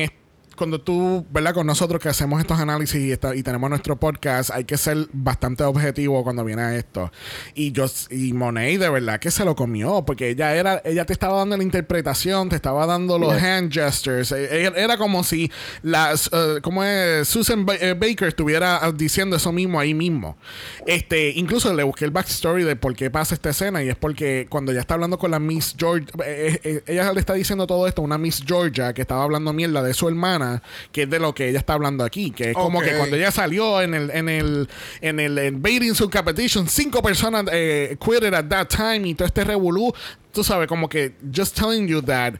cuando 0.60 0.80
tú, 0.80 1.26
¿verdad? 1.32 1.56
Con 1.56 1.66
nosotros 1.66 2.00
que 2.00 2.10
hacemos 2.10 2.40
estos 2.40 2.60
análisis 2.60 3.02
y, 3.02 3.12
esta- 3.12 3.36
y 3.36 3.42
tenemos 3.42 3.68
nuestro 3.72 3.96
podcast, 4.00 4.52
hay 4.52 4.66
que 4.66 4.78
ser 4.78 5.08
bastante 5.12 5.64
objetivo 5.64 6.24
cuando 6.24 6.44
viene 6.46 6.62
a 6.62 6.76
esto. 6.76 7.12
Y 7.56 7.72
yo, 7.72 7.86
y 8.12 8.34
Monet 8.34 8.80
de 8.80 8.90
verdad 8.90 9.20
que 9.20 9.32
se 9.32 9.44
lo 9.46 9.56
comió, 9.56 10.04
porque 10.06 10.30
ella 10.30 10.56
era, 10.56 10.82
ella 10.86 11.06
te 11.06 11.14
estaba 11.14 11.40
dando 11.40 11.58
la 11.58 11.64
interpretación, 11.64 12.50
te 12.50 12.56
estaba 12.58 12.86
dando 12.86 13.18
los 13.18 13.34
hand 13.42 13.72
gestures. 13.74 14.32
Eh, 14.32 14.66
Era, 14.66 14.78
era 14.78 14.98
como 14.98 15.24
si 15.24 15.52
las, 15.82 16.30
como 16.62 16.84
es? 16.84 17.28
Susan 17.28 17.66
Ba- 17.66 17.76
eh, 17.76 17.94
Baker 17.94 18.28
estuviera 18.28 18.78
ah, 18.86 18.92
diciendo 18.92 19.36
eso 19.38 19.52
mismo 19.52 19.80
ahí 19.80 19.94
mismo. 19.94 20.38
Este, 20.86 21.32
incluso 21.32 21.74
le 21.74 21.84
busqué 21.84 22.06
el 22.06 22.12
backstory 22.12 22.64
de 22.64 22.76
por 22.76 22.96
qué 22.96 23.10
pasa 23.10 23.34
esta 23.34 23.50
escena 23.50 23.82
y 23.84 23.90
es 23.90 23.96
porque 23.96 24.48
cuando 24.50 24.72
ella 24.72 24.82
está 24.82 24.96
hablando 24.96 25.18
con 25.18 25.32
la 25.32 25.40
Miss 25.40 25.76
Georgia, 25.78 26.08
eh, 26.26 26.60
eh, 26.64 26.84
ella 26.88 27.14
le 27.14 27.20
está 27.20 27.34
diciendo 27.34 27.66
todo 27.66 27.88
esto 27.88 28.02
a 28.02 28.06
una 28.06 28.18
Miss 28.18 28.44
Georgia 28.46 28.94
que 28.94 29.02
estaba 29.02 29.24
hablando 29.24 29.54
mierda 29.54 29.82
de 29.84 29.94
su 29.94 30.08
hermana, 30.10 30.49
que 30.92 31.04
es 31.04 31.10
de 31.10 31.20
lo 31.20 31.34
que 31.34 31.50
ella 31.50 31.60
está 31.60 31.74
hablando 31.74 32.04
aquí, 32.04 32.32
que 32.32 32.52
es 32.52 32.56
como 32.56 32.80
Ok. 32.80 32.86
que 32.86 32.98
cuando 32.98 33.16
ella 33.16 33.32
salió 33.32 33.82
en 33.82 33.94
el 33.94 34.10
en 34.12 34.30
el 34.30 34.70
en 35.02 35.20
el 35.20 35.38
en 35.38 35.62
Bathing 35.62 35.96
Suit 35.96 36.12
Competition, 36.12 36.68
cinco 36.68 37.02
personas 37.02 37.46
eh, 37.52 37.98
quitted 38.00 38.34
at 38.34 38.46
that 38.50 38.68
time 38.68 39.08
y 39.08 39.14
todo 39.16 39.26
este 39.28 39.44
revolú, 39.44 39.94
tú 40.34 40.44
sabes 40.44 40.68
como 40.68 40.88
que 40.90 41.14
just 41.36 41.56
telling 41.58 41.88
you 41.88 42.02
that 42.02 42.34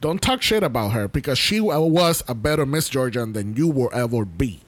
Don't 0.00 0.20
talk 0.20 0.40
shit 0.42 0.62
about 0.64 0.92
her 0.92 1.08
because 1.08 1.38
she 1.38 1.60
was 1.60 2.24
a 2.28 2.34
better 2.34 2.64
Miss 2.66 2.88
Georgian 2.88 3.32
than 3.32 3.54
you 3.54 3.68
will 3.68 3.88
ever 3.92 4.24
be. 4.24 4.60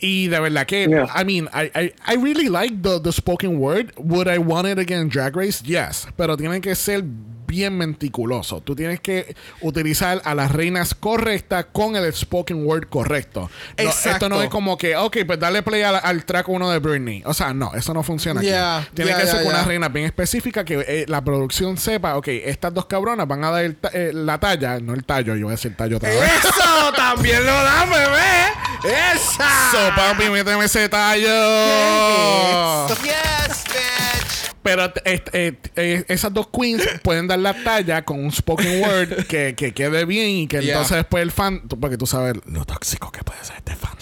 Y 0.00 0.26
de 0.28 0.40
verdad 0.40 0.66
que, 0.66 0.88
Yeah. 0.88 1.06
I 1.14 1.22
mean, 1.24 1.48
I, 1.52 1.70
I, 1.74 1.92
I 2.06 2.14
really 2.16 2.48
like 2.48 2.82
the, 2.82 2.98
the 3.00 3.12
spoken 3.12 3.58
word. 3.60 3.92
Would 3.96 4.26
I 4.26 4.38
want 4.38 4.66
it 4.66 4.78
again 4.78 5.02
in 5.02 5.08
Drag 5.08 5.36
Race? 5.36 5.62
Yes. 5.64 6.06
Pero 6.16 6.36
tiene 6.36 6.60
que 6.60 6.74
ser 6.74 7.04
bien 7.52 7.76
meticuloso. 7.76 8.62
Tú 8.62 8.74
tienes 8.74 8.98
que 9.00 9.36
utilizar 9.60 10.22
a 10.24 10.34
las 10.34 10.50
reinas 10.52 10.94
correctas 10.94 11.66
con 11.70 11.96
el 11.96 12.10
spoken 12.14 12.64
word 12.66 12.88
correcto. 12.88 13.40
No, 13.42 13.48
esto 13.76 13.82
Exacto. 14.08 14.28
no 14.30 14.40
es 14.42 14.48
como 14.48 14.78
que, 14.78 14.96
ok, 14.96 15.18
pues 15.26 15.38
dale 15.38 15.62
play 15.62 15.82
al, 15.82 16.00
al 16.02 16.24
track 16.24 16.48
uno 16.48 16.70
de 16.70 16.78
Britney. 16.78 17.22
O 17.26 17.34
sea, 17.34 17.52
no, 17.52 17.74
eso 17.74 17.92
no 17.92 18.02
funciona. 18.02 18.40
aquí. 18.40 18.48
Yeah, 18.48 18.88
Tiene 18.94 19.10
yeah, 19.10 19.20
que 19.20 19.26
ser 19.26 19.34
yeah, 19.34 19.42
con 19.44 19.52
una 19.54 19.64
reina 19.64 19.88
bien 19.90 20.06
específica 20.06 20.64
que 20.64 20.82
eh, 20.88 21.04
la 21.08 21.22
producción 21.22 21.76
sepa, 21.76 22.16
ok, 22.16 22.28
estas 22.28 22.72
dos 22.72 22.86
cabronas 22.86 23.28
van 23.28 23.44
a 23.44 23.50
dar 23.50 23.64
el 23.64 23.76
ta- 23.76 23.90
eh, 23.92 24.12
la 24.14 24.38
talla, 24.40 24.80
no 24.80 24.94
el 24.94 25.04
tallo, 25.04 25.36
yo 25.36 25.44
voy 25.46 25.52
a 25.52 25.56
decir 25.56 25.76
tallo 25.76 25.98
otra 25.98 26.08
vez. 26.08 26.22
¡Eso! 26.22 26.92
¡También 26.96 27.44
lo 27.44 27.52
da, 27.52 27.84
bebé! 27.84 28.96
¡Esa! 29.14 29.70
So, 29.70 29.94
papi, 29.94 30.30
méteme 30.30 30.64
ese 30.64 30.88
tallo. 30.88 31.28
Yes. 32.88 33.41
Pero 34.62 34.84
eh, 35.04 35.22
eh, 35.32 35.56
eh, 35.76 36.04
esas 36.08 36.32
dos 36.32 36.48
queens 36.48 36.82
pueden 37.02 37.26
dar 37.26 37.38
la 37.38 37.54
talla 37.64 38.04
con 38.04 38.24
un 38.24 38.30
spoken 38.30 38.80
word 38.82 39.26
que, 39.26 39.54
que 39.56 39.72
quede 39.74 40.04
bien 40.04 40.28
y 40.30 40.46
que 40.46 40.62
Yeah. 40.62 40.74
entonces 40.74 40.98
después 40.98 41.22
el 41.22 41.32
fan, 41.32 41.62
porque 41.68 41.98
tú 41.98 42.06
sabes 42.06 42.34
lo 42.46 42.64
tóxico 42.64 43.10
que 43.10 43.24
puede 43.24 43.42
ser 43.44 43.56
este 43.56 43.74
fandom. 43.74 43.98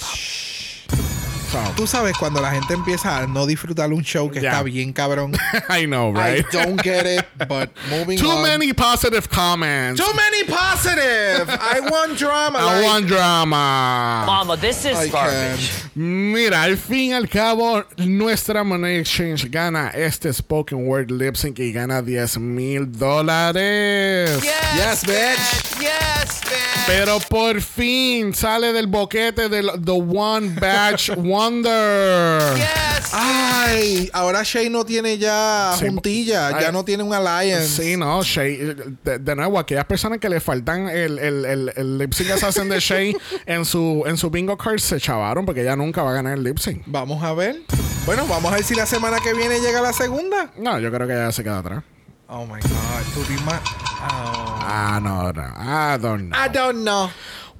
So, 1.51 1.59
Tú 1.77 1.87
sabes 1.87 2.17
cuando 2.17 2.41
la 2.41 2.53
gente 2.53 2.75
empieza 2.75 3.19
a 3.19 3.27
no 3.27 3.45
disfrutar 3.45 3.93
un 3.93 4.03
show 4.05 4.31
que 4.31 4.41
Ya. 4.41 4.51
está 4.51 4.63
bien 4.63 4.93
cabrón. 4.93 5.33
I 5.69 5.85
know, 5.87 6.13
right? 6.13 6.45
I 6.53 6.57
don't 6.65 6.81
get 6.81 7.07
it, 7.07 7.25
but 7.49 7.71
moving 7.91 8.17
Too 8.19 8.31
on. 8.31 8.43
many 8.43 8.73
positive 8.73 9.29
comments. 9.29 10.01
Too 10.01 10.13
many 10.15 10.45
positive. 10.45 11.49
I 11.51 11.81
want 11.91 12.17
drama. 12.17 12.59
I 12.61 12.63
like- 12.81 12.85
want 12.87 13.07
drama. 13.09 14.25
Mama, 14.27 14.57
this 14.59 14.85
is 14.85 14.97
I 14.97 15.09
garbage. 15.09 15.73
Mira, 15.97 16.63
al 16.63 16.77
fin 16.77 17.11
y 17.11 17.13
al 17.15 17.27
cabo, 17.29 17.85
nuestra 17.97 18.63
Money 18.63 18.99
Exchange 19.01 19.49
gana 19.51 19.91
este 19.93 20.33
Spoken 20.33 20.87
Word 20.87 21.11
Lip 21.11 21.35
Sync 21.37 21.59
y 21.59 21.73
gana 21.73 22.01
10 22.01 22.39
mil 22.39 22.87
dólares. 22.87 24.41
Yes, 24.77 25.03
bitch. 25.05 25.81
Yes, 25.81 26.41
bitch. 26.43 26.87
Pero 26.87 27.19
por 27.29 27.61
fin 27.61 28.33
sale 28.35 28.73
del 28.73 28.87
boquete 28.87 29.49
del 29.49 29.71
The 29.85 29.93
One 29.93 30.49
Batch 30.61 31.11
Wonder. 31.45 32.55
Yes. 32.57 33.11
Ay, 33.15 34.11
ahora 34.13 34.43
Shay 34.45 34.69
no 34.69 34.85
tiene 34.85 35.17
ya 35.17 35.75
Sí, 35.79 35.87
juntilla, 35.87 36.49
ay, 36.49 36.65
ya 36.65 36.71
no 36.73 36.85
tiene 36.85 37.03
un 37.03 37.15
alliance. 37.15 37.83
Sí, 37.83 37.97
no, 37.97 38.23
Shay. 38.23 38.59
De, 39.03 39.19
de 39.19 39.37
nuevo, 39.37 39.59
aquellas 39.59 39.87
personas 39.87 40.19
que 40.19 40.29
le 40.29 40.39
faltan 40.41 40.89
el, 40.91 41.19
el, 41.19 41.45
el, 41.47 41.73
el 41.75 41.99
lip 41.99 42.13
sync 42.13 42.31
assassin 42.33 42.69
de 42.69 42.79
Shay 42.79 43.17
en 43.47 43.65
su, 43.65 44.03
en 44.07 44.19
su 44.19 44.29
bingo 44.31 44.59
card 44.59 44.79
se 44.81 45.01
chavaron 45.01 45.47
porque 45.47 45.63
ella 45.63 45.77
nunca 45.77 46.03
va 46.03 46.11
a 46.11 46.15
ganar 46.15 46.35
el 46.35 46.45
lip 46.45 46.59
sync. 46.59 46.83
Vamos 46.85 47.23
a 47.25 47.33
ver. 47.33 47.57
Bueno, 48.05 48.27
vamos 48.27 48.53
a 48.53 48.57
ver 48.57 48.65
si 48.65 48.75
la 48.75 48.85
semana 48.85 49.19
que 49.21 49.33
viene 49.33 49.61
llega 49.61 49.81
la 49.81 49.95
segunda. 49.95 50.51
No, 50.59 50.79
yo 50.79 50.93
creo 50.93 51.07
que 51.07 51.15
ella 51.15 51.33
se 51.33 51.43
queda 51.43 51.61
atrás. 51.61 51.83
Oh 52.29 52.45
my 52.45 52.61
god, 52.61 53.15
tú 53.15 53.23
te 53.23 53.33
ima- 53.33 53.61
Oh. 54.03 54.59
Ah, 54.63 55.01
no, 55.03 55.31
no. 55.33 55.43
I 55.43 55.99
don't 56.01 56.29
know. 56.31 56.39
I 56.39 56.49
don't 56.49 56.79
know. 56.83 57.11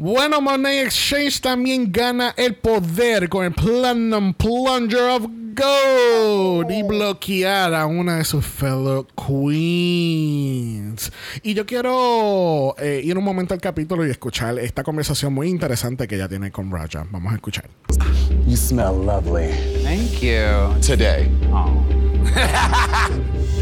Bueno, 0.03 0.41
Money 0.41 0.79
Exchange 0.79 1.43
también 1.43 1.93
gana 1.93 2.33
el 2.39 2.55
poder 2.55 3.29
con 3.29 3.45
el 3.45 3.53
Platinum 3.53 4.33
Plunger 4.33 5.11
of 5.11 5.27
Gold 5.55 6.71
y 6.71 6.83
bloquear 6.83 7.75
a 7.75 7.85
una 7.85 8.17
de 8.17 8.25
sus 8.25 8.47
fellow 8.47 9.07
queens. 9.15 11.13
Y 11.43 11.53
yo 11.53 11.67
quiero 11.67 12.75
eh, 12.79 13.03
ir 13.05 13.19
un 13.19 13.25
momento 13.25 13.53
al 13.53 13.61
capítulo 13.61 14.07
y 14.07 14.11
escuchar 14.11 14.59
esta 14.59 14.83
conversación 14.85 15.35
muy 15.35 15.51
interesante 15.51 16.09
que 16.09 16.15
ella 16.15 16.31
tiene 16.31 16.51
con 16.51 16.73
Raja. 16.73 17.07
Vamos 17.11 17.33
a 17.33 17.35
escuchar. 17.35 17.69
You 18.47 18.57
smell 18.57 19.05
lovely 19.05 19.51
Thank 19.85 20.23
you. 20.23 20.81
today. 20.81 21.29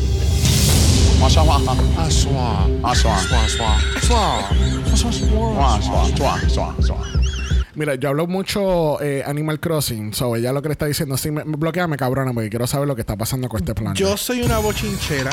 Mira, 7.75 7.95
yo 7.97 8.09
hablo 8.09 8.27
mucho 8.27 9.01
eh, 9.03 9.23
Animal 9.27 9.61
Crossing, 9.61 10.15
so 10.15 10.37
ella 10.37 10.53
lo 10.53 10.63
que 10.63 10.69
le 10.69 10.73
está 10.73 10.87
diciendo, 10.87 11.17
sí, 11.17 11.31
me, 11.31 11.45
me 11.45 11.57
bloqueame, 11.57 11.97
cabrona, 11.97 12.33
porque 12.33 12.51
quiero 12.51 12.67
saber 12.67 12.89
lo 12.89 12.95
que 12.95 13.03
está 13.03 13.17
pasando 13.17 13.49
con 13.49 13.61
este 13.61 13.75
plan. 13.75 13.95
Yo 13.95 14.17
soy 14.17 14.43
una 14.43 14.59
bochinchera. 14.59 15.31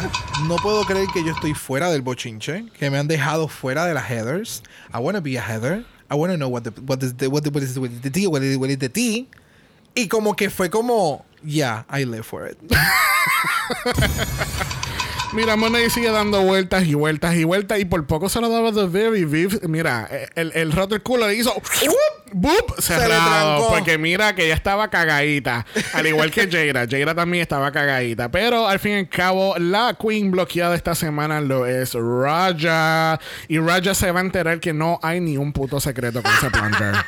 No 0.48 0.56
puedo 0.58 0.84
creer 0.86 1.08
que 1.14 1.24
yo 1.24 1.34
estoy 1.34 1.54
fuera 1.54 1.92
del 1.92 2.02
bochinche. 2.02 2.66
Que 2.78 2.90
me 2.90 2.98
han 2.98 3.08
dejado 3.08 3.48
fuera 3.48 3.86
de 3.86 3.94
las 3.94 4.10
headers. 4.10 4.64
I 4.94 4.98
wanna 4.98 5.22
be 5.22 5.38
a 5.38 5.42
heather. 5.42 5.86
I 6.12 6.16
wanna 6.16 6.36
know 6.36 6.50
what 6.50 6.64
the 6.64 6.72
what 6.82 7.02
is 7.04 7.16
the 7.18 7.28
what, 7.28 7.44
the, 7.44 7.50
what 7.50 7.64
is 7.64 7.74
the, 7.74 7.80
what 7.80 7.92
is 7.92 8.02
the 8.02 8.12
tea, 8.12 8.28
what 8.28 8.44
is, 8.44 8.58
what 8.58 8.70
is 8.70 8.80
the 8.80 8.90
tea. 8.90 9.28
Y 9.96 10.08
como 10.08 10.36
que 10.36 10.50
fue 10.50 10.70
como, 10.70 11.26
yeah, 11.44 11.84
I 11.90 12.06
live 12.06 12.26
for 12.26 12.48
it. 12.48 12.58
Mira, 15.34 15.56
Monet 15.56 15.90
sigue 15.90 16.12
dando 16.12 16.42
vueltas 16.42 16.86
y 16.86 16.94
vueltas 16.94 17.36
y 17.36 17.44
vueltas 17.44 17.80
y 17.80 17.86
por 17.86 18.06
poco 18.06 18.30
se 18.30 18.40
lo 18.40 18.50
daba 18.50 18.72
The 18.72 18.86
Very 18.86 19.26
Viv. 19.26 19.68
Mira, 19.68 20.08
eh, 20.10 20.30
el, 20.36 20.52
el 20.56 20.72
roto 20.72 20.96
el 20.96 21.02
culo 21.02 21.28
le 21.28 21.36
hizo. 21.36 21.54
¡Bup! 22.32 22.76
le 22.76 22.82
cerrado. 22.82 23.58
trancó. 23.58 23.74
porque 23.74 23.98
mira 23.98 24.34
que 24.36 24.46
ella 24.46 24.56
estaba 24.56 24.90
cagadita. 24.90 25.66
Al 25.94 26.08
igual 26.08 26.32
que 26.32 26.50
Jaira. 26.50 26.86
Jaira 26.90 27.14
también 27.16 27.42
estaba 27.42 27.72
cagadita. 27.72 28.30
Pero 28.30 28.68
al 28.68 28.80
fin 28.80 28.92
y 28.94 28.96
al 29.00 29.10
cabo, 29.10 29.56
la 29.58 29.96
queen 30.00 30.32
bloqueada 30.32 30.76
esta 30.76 30.96
semana 30.96 31.42
lo 31.42 31.66
es 31.66 31.94
Raja. 31.94 33.20
Y 33.48 33.60
Raja 33.60 33.94
se 33.94 34.12
va 34.12 34.20
a 34.20 34.24
enterar 34.24 34.60
que 34.60 34.74
no 34.74 35.00
hay 35.02 35.20
ni 35.20 35.38
un 35.38 35.54
puto 35.54 35.80
secreto 35.80 36.22
con 36.24 36.32
ese 36.34 36.50
plunger. 36.50 36.96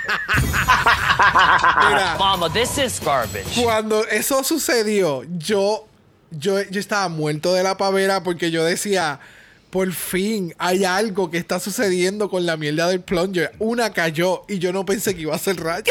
Mira, 1.89 2.15
Mama, 2.19 2.49
this 2.51 2.77
is 2.77 2.99
garbage. 3.03 3.61
cuando 3.61 4.05
eso 4.07 4.43
sucedió, 4.43 5.23
yo, 5.37 5.87
yo, 6.31 6.61
yo 6.63 6.79
estaba 6.79 7.07
muerto 7.09 7.53
de 7.53 7.63
la 7.63 7.77
pavera 7.77 8.23
porque 8.23 8.51
yo 8.51 8.63
decía, 8.63 9.19
por 9.69 9.91
fin 9.91 10.53
hay 10.57 10.85
algo 10.85 11.29
que 11.29 11.37
está 11.37 11.59
sucediendo 11.59 12.29
con 12.29 12.45
la 12.45 12.57
mierda 12.57 12.87
del 12.87 13.01
plunger. 13.01 13.51
Una 13.59 13.91
cayó 13.91 14.43
y 14.47 14.59
yo 14.59 14.71
no 14.73 14.85
pensé 14.85 15.15
que 15.15 15.21
iba 15.21 15.35
a 15.35 15.39
ser 15.39 15.59
Raja. 15.59 15.83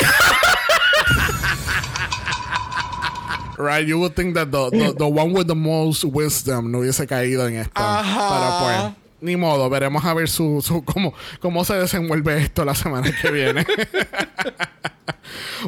Right, 3.59 3.87
you 3.87 3.99
would 3.99 4.15
think 4.15 4.35
that 4.35 4.51
the, 4.51 4.69
the, 4.71 4.93
the 4.93 5.07
one 5.07 5.33
with 5.33 5.47
the 5.47 5.55
most 5.55 6.05
wisdom 6.05 6.71
no 6.71 6.81
hubiese 6.81 7.07
caído 7.07 7.49
en 7.49 7.57
esto. 7.57 7.73
Ajá. 7.75 8.29
Pero 8.29 8.59
pues, 8.61 9.07
ni 9.23 9.37
modo, 9.37 9.71
veremos 9.71 10.05
a 10.05 10.13
ver 10.13 10.29
su, 10.29 10.61
su 10.63 10.85
cómo, 10.85 11.15
cómo 11.41 11.65
se 11.65 11.75
desenvuelve 11.75 12.37
esto 12.39 12.67
la 12.67 12.75
semana 12.75 13.11
que 13.11 13.31
viene. 13.31 13.67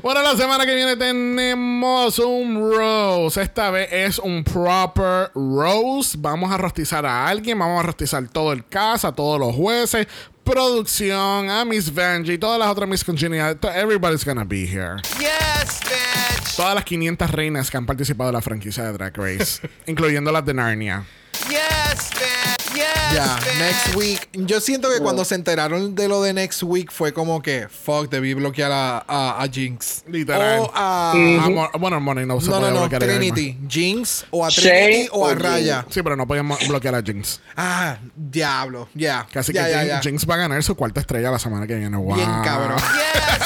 bueno, 0.02 0.22
la 0.22 0.36
semana 0.36 0.66
que 0.66 0.74
viene 0.74 0.96
tenemos 0.96 2.18
un 2.18 2.72
roast. 2.72 3.36
Esta 3.38 3.70
vez 3.70 3.88
es 3.92 4.18
un 4.18 4.44
proper 4.44 5.30
roast. 5.34 6.16
Vamos 6.18 6.52
a 6.52 6.56
rostizar 6.56 7.04
a 7.06 7.26
alguien, 7.26 7.58
vamos 7.58 7.80
a 7.80 7.86
rostizar 7.86 8.26
todo 8.28 8.52
el 8.52 8.66
cast, 8.66 9.04
a 9.04 9.12
todos 9.12 9.38
los 9.40 9.54
jueces, 9.54 10.06
producción, 10.44 11.50
a 11.50 11.64
Miss 11.64 11.92
Vanjie, 11.92 12.38
todas 12.38 12.58
las 12.58 12.68
otras 12.68 12.88
Miss 12.88 13.04
Congeniality. 13.04 13.68
Everybody's 13.68 14.24
gonna 14.24 14.44
be 14.44 14.66
here. 14.66 14.96
Yes, 15.18 15.80
bitch. 15.80 16.56
Todas 16.56 16.74
las 16.74 16.84
500 16.84 17.30
reinas 17.30 17.70
que 17.70 17.76
han 17.76 17.86
participado 17.86 18.30
en 18.30 18.34
la 18.34 18.42
franquicia 18.42 18.84
de 18.84 18.92
Drag 18.92 19.16
Race, 19.16 19.68
incluyendo 19.86 20.32
las 20.32 20.44
de 20.44 20.54
Narnia. 20.54 21.04
Yes, 21.48 22.10
bitch. 22.10 22.57
Yes, 22.78 23.14
Ya, 23.14 23.38
next 23.58 23.96
week. 23.96 24.28
Yo 24.32 24.60
siento 24.60 24.88
que 24.90 25.00
cuando 25.00 25.24
se 25.24 25.34
enteraron 25.34 25.94
de 25.94 26.08
lo 26.08 26.22
de 26.22 26.32
next 26.32 26.62
week 26.62 26.92
fue 26.92 27.12
como 27.12 27.42
que, 27.42 27.66
fuck, 27.68 28.08
debí 28.08 28.34
bloquear 28.34 28.70
a, 28.70 28.98
a, 29.06 29.42
a 29.42 29.48
Jinx. 29.48 30.04
Literal. 30.06 30.60
O 30.60 30.72
a. 30.74 31.12
Ah, 31.12 31.70
bueno, 31.78 32.00
Money 32.00 32.26
no 32.26 32.40
se 32.40 32.48
No, 32.50 32.54
no, 32.54 32.60
podía 32.60 32.74
no, 32.74 32.80
bloquear 32.80 33.02
a 33.02 33.06
ella 33.06 33.16
Trinity. 33.16 33.58
Jinx 33.68 34.26
o 34.30 34.44
a 34.46 34.50
Shay 34.50 34.62
Trinity 34.92 35.08
o 35.12 35.26
a 35.26 35.34
Raya. 35.34 35.86
Sí, 35.90 36.02
pero 36.02 36.16
no 36.16 36.26
podíamos 36.26 36.58
bloquear 36.68 36.94
a 36.94 37.02
Jinx. 37.02 37.40
Ah, 37.56 37.98
diablo. 38.14 38.88
Ya. 38.94 39.26
Casi 39.32 39.52
que 39.52 39.98
Jinx, 40.02 40.28
va 40.28 40.34
a 40.34 40.38
ganar 40.38 40.62
su 40.62 40.74
cuarta 40.76 41.00
estrella 41.00 41.30
la 41.30 41.38
semana 41.38 41.66
que 41.66 41.74
viene. 41.74 41.96
Wow. 41.96 42.14
Bien 42.14 42.30
cabrón. 42.44 42.78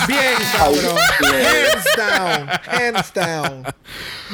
Yes. 0.02 0.08
Bien 0.08 0.34
cabrón. 0.56 0.96
Hands 1.22 1.84
down. 1.96 2.50
Hands 2.66 3.12
down. 3.14 3.64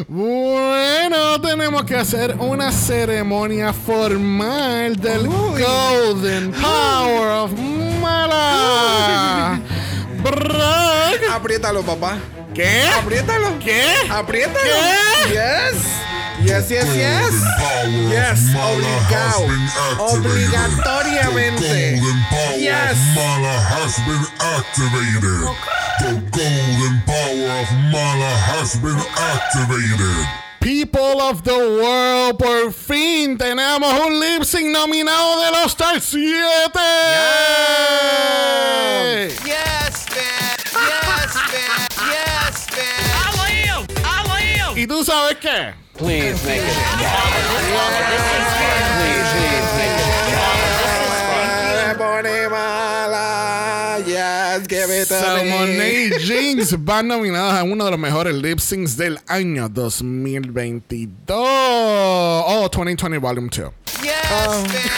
Bueno, 0.06 1.40
tenemos 1.42 1.84
que 1.84 1.94
hacer 1.96 2.36
una 2.38 2.72
ceremonia 2.72 3.72
formal 3.74 4.87
del 4.96 5.26
Golden 5.26 6.52
Power 6.52 7.28
of 7.44 7.52
Mala. 8.00 9.60
Brag. 10.22 11.20
Apriétalo, 11.30 11.82
papá. 11.82 12.16
¿Qué? 12.54 12.88
Apriétalo. 12.98 13.58
¿Qué? 13.58 13.82
Apriétalo. 14.10 14.70
¿Qué? 15.26 15.34
Yes. 15.34 15.74
Yes, 16.42 16.70
yes, 16.70 16.86
yes. 16.94 17.34
Yes, 18.10 18.40
obligado. 18.54 19.46
Obligatoriamente. 19.98 22.00
Yes. 22.58 22.96
Mala 23.14 23.60
has 23.60 23.98
been 24.06 24.24
activated. 24.40 25.48
The 26.00 26.12
golden 26.30 27.02
power 27.04 27.50
of 27.60 27.68
Mala 27.92 28.32
has 28.48 28.76
been 28.76 29.00
activated. 29.16 30.26
People 30.68 31.22
of 31.22 31.44
the 31.44 31.56
World, 31.56 32.36
por 32.36 32.70
fin 32.74 33.38
tenemos 33.38 33.90
un 34.06 34.20
lip 34.20 34.44
sync 34.44 34.66
nominado 34.66 35.40
de 35.40 35.50
los 35.50 35.68
Star 35.68 35.98
7. 35.98 36.20
Yes, 39.46 40.04
bitch. 40.12 40.68
Yes, 40.76 41.32
bitch. 41.48 41.88
Yes, 42.12 42.66
bitch. 42.66 43.00
I 43.16 43.32
live! 43.40 43.88
I 44.04 44.20
live! 44.28 44.78
¿Y 44.78 44.86
tú 44.86 45.02
sabes 45.02 45.38
qué? 45.40 45.72
Please 45.94 46.36
make 46.44 46.58
it. 46.58 46.68
Please, 46.68 47.48
please 48.58 48.97
Y 54.78 56.10
Jinx 56.20 56.84
van 56.84 57.08
nominados 57.08 57.54
a 57.54 57.64
uno 57.64 57.84
de 57.84 57.90
los 57.90 57.98
mejores 57.98 58.34
lip 58.34 58.60
syncs 58.60 58.96
del 58.96 59.18
año 59.26 59.68
2022. 59.68 61.36
Oh, 61.36 62.68
2020 62.72 63.18
Volume 63.18 63.48
2. 63.50 63.72
Yes, 64.02 64.12
Um, 64.30 64.62
bitch. 64.62 64.92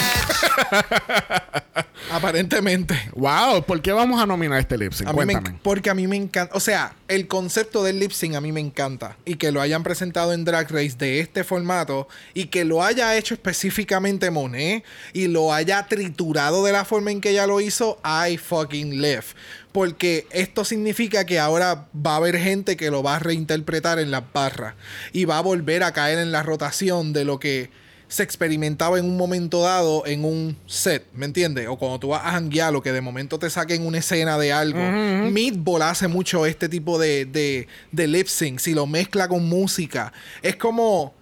Aparentemente. 2.12 2.94
Wow, 3.14 3.62
¿por 3.64 3.80
qué 3.80 3.92
vamos 3.92 4.20
a 4.20 4.26
nominar 4.26 4.58
este 4.58 4.76
lip 4.76 4.92
sync? 4.92 5.08
A 5.08 5.12
mí 5.12 5.18
me 5.24 5.32
Cuéntame. 5.34 5.58
porque 5.62 5.88
a 5.90 5.94
mí 5.94 6.06
me 6.08 6.16
encanta. 6.16 6.54
O 6.56 6.60
sea, 6.60 6.94
el 7.08 7.28
concepto 7.28 7.82
del 7.84 7.98
lip 8.00 8.10
sync 8.10 8.34
a 8.34 8.40
mí 8.40 8.50
me 8.52 8.60
encanta. 8.60 9.16
Y 9.24 9.36
que 9.36 9.52
lo 9.52 9.60
hayan 9.60 9.82
presentado 9.84 10.32
en 10.32 10.44
Drag 10.44 10.68
Race 10.70 10.96
de 10.98 11.20
este 11.20 11.44
formato. 11.44 12.08
Y 12.34 12.46
que 12.46 12.64
lo 12.64 12.82
haya 12.82 13.16
hecho 13.16 13.34
específicamente 13.34 14.30
Monet. 14.30 14.84
Y 15.12 15.28
lo 15.28 15.52
haya 15.54 15.86
triturado 15.86 16.64
de 16.64 16.72
la 16.72 16.84
forma 16.84 17.10
en 17.12 17.20
que 17.20 17.30
ella 17.30 17.46
lo 17.46 17.60
hizo. 17.60 17.98
I 18.04 18.36
fucking 18.36 19.00
live. 19.00 19.24
Porque 19.72 20.26
esto 20.30 20.64
significa 20.64 21.24
que 21.24 21.38
ahora 21.38 21.86
va 21.94 22.14
a 22.14 22.16
haber 22.16 22.38
gente 22.38 22.76
que 22.76 22.90
lo 22.90 23.02
va 23.02 23.16
a 23.16 23.18
reinterpretar 23.20 23.98
en 23.98 24.10
las 24.10 24.24
barras. 24.32 24.74
Y 25.12 25.24
va 25.24 25.38
a 25.38 25.42
volver 25.42 25.82
a 25.82 25.92
caer 25.92 26.18
en 26.18 26.32
la 26.32 26.42
rotación 26.42 27.12
de 27.12 27.24
lo 27.24 27.38
que 27.38 27.70
se 28.10 28.24
experimentaba 28.24 28.98
en 28.98 29.04
un 29.04 29.16
momento 29.16 29.62
dado 29.62 30.04
en 30.04 30.24
un 30.24 30.56
set, 30.66 31.06
¿me 31.14 31.26
entiendes? 31.26 31.68
O 31.68 31.76
cuando 31.76 32.00
tú 32.00 32.08
vas 32.08 32.22
a 32.24 32.32
janguear, 32.32 32.72
lo 32.72 32.82
que 32.82 32.90
de 32.90 33.00
momento 33.00 33.38
te 33.38 33.48
saquen 33.48 33.86
una 33.86 33.98
escena 33.98 34.36
de 34.36 34.52
algo. 34.52 34.80
Meatball 34.80 35.82
hace 35.82 36.08
mucho 36.08 36.44
este 36.44 36.68
tipo 36.68 36.98
de, 36.98 37.24
de, 37.24 37.68
de 37.92 38.06
lip 38.08 38.26
sync, 38.26 38.58
si 38.58 38.74
lo 38.74 38.86
mezcla 38.86 39.28
con 39.28 39.48
música. 39.48 40.12
Es 40.42 40.56
como. 40.56 41.14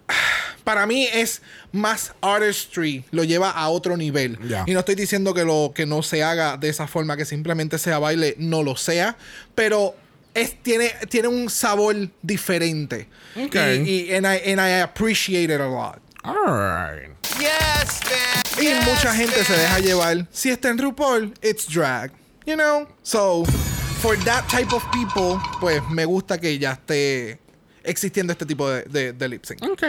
Para 0.64 0.86
mí 0.86 1.08
es 1.12 1.40
más 1.72 2.12
artistry, 2.20 3.04
lo 3.10 3.24
lleva 3.24 3.50
a 3.50 3.68
otro 3.68 3.96
nivel. 3.96 4.38
Ya. 4.46 4.64
Y 4.66 4.72
no 4.72 4.80
estoy 4.80 4.94
diciendo 4.94 5.32
que, 5.32 5.44
lo, 5.44 5.72
que 5.74 5.86
no 5.86 6.02
se 6.02 6.22
haga 6.22 6.56
de 6.56 6.68
esa 6.68 6.86
forma, 6.86 7.16
que 7.16 7.24
simplemente 7.24 7.78
sea 7.78 7.98
baile, 7.98 8.34
no 8.38 8.62
lo 8.62 8.76
sea, 8.76 9.16
pero 9.54 9.94
es, 10.34 10.62
tiene, 10.62 10.92
tiene 11.08 11.28
un 11.28 11.48
sabor 11.48 11.96
diferente. 12.22 13.08
Ok. 13.36 13.54
Y, 13.84 14.10
y 14.10 14.14
and 14.14 14.26
I, 14.26 14.50
and 14.50 14.60
I 14.60 14.80
appreciate 14.82 15.52
it 15.52 15.60
a 15.60 15.68
lot. 15.68 16.00
Alright. 16.24 17.10
Yes, 17.38 18.00
bitch. 18.00 18.60
Y 18.60 18.64
Yes, 18.64 18.84
mucha 18.84 19.14
gente 19.14 19.44
se 19.44 19.56
deja 19.56 19.78
llevar. 19.78 20.26
Si 20.30 20.50
está 20.50 20.68
en 20.68 20.78
RuPaul, 20.78 21.32
it's 21.42 21.66
drag. 21.66 22.10
You 22.44 22.56
know? 22.56 22.86
So, 23.02 23.44
for 24.00 24.16
that 24.24 24.48
type 24.48 24.72
of 24.74 24.82
people, 24.90 25.40
pues 25.60 25.82
me 25.90 26.04
gusta 26.04 26.38
que 26.38 26.58
ya 26.58 26.72
esté 26.72 27.38
existiendo 27.84 28.32
este 28.32 28.44
tipo 28.46 28.68
de, 28.70 28.82
de, 28.84 29.12
de 29.12 29.28
lip 29.28 29.44
sync. 29.44 29.62
Ok, 29.62 29.82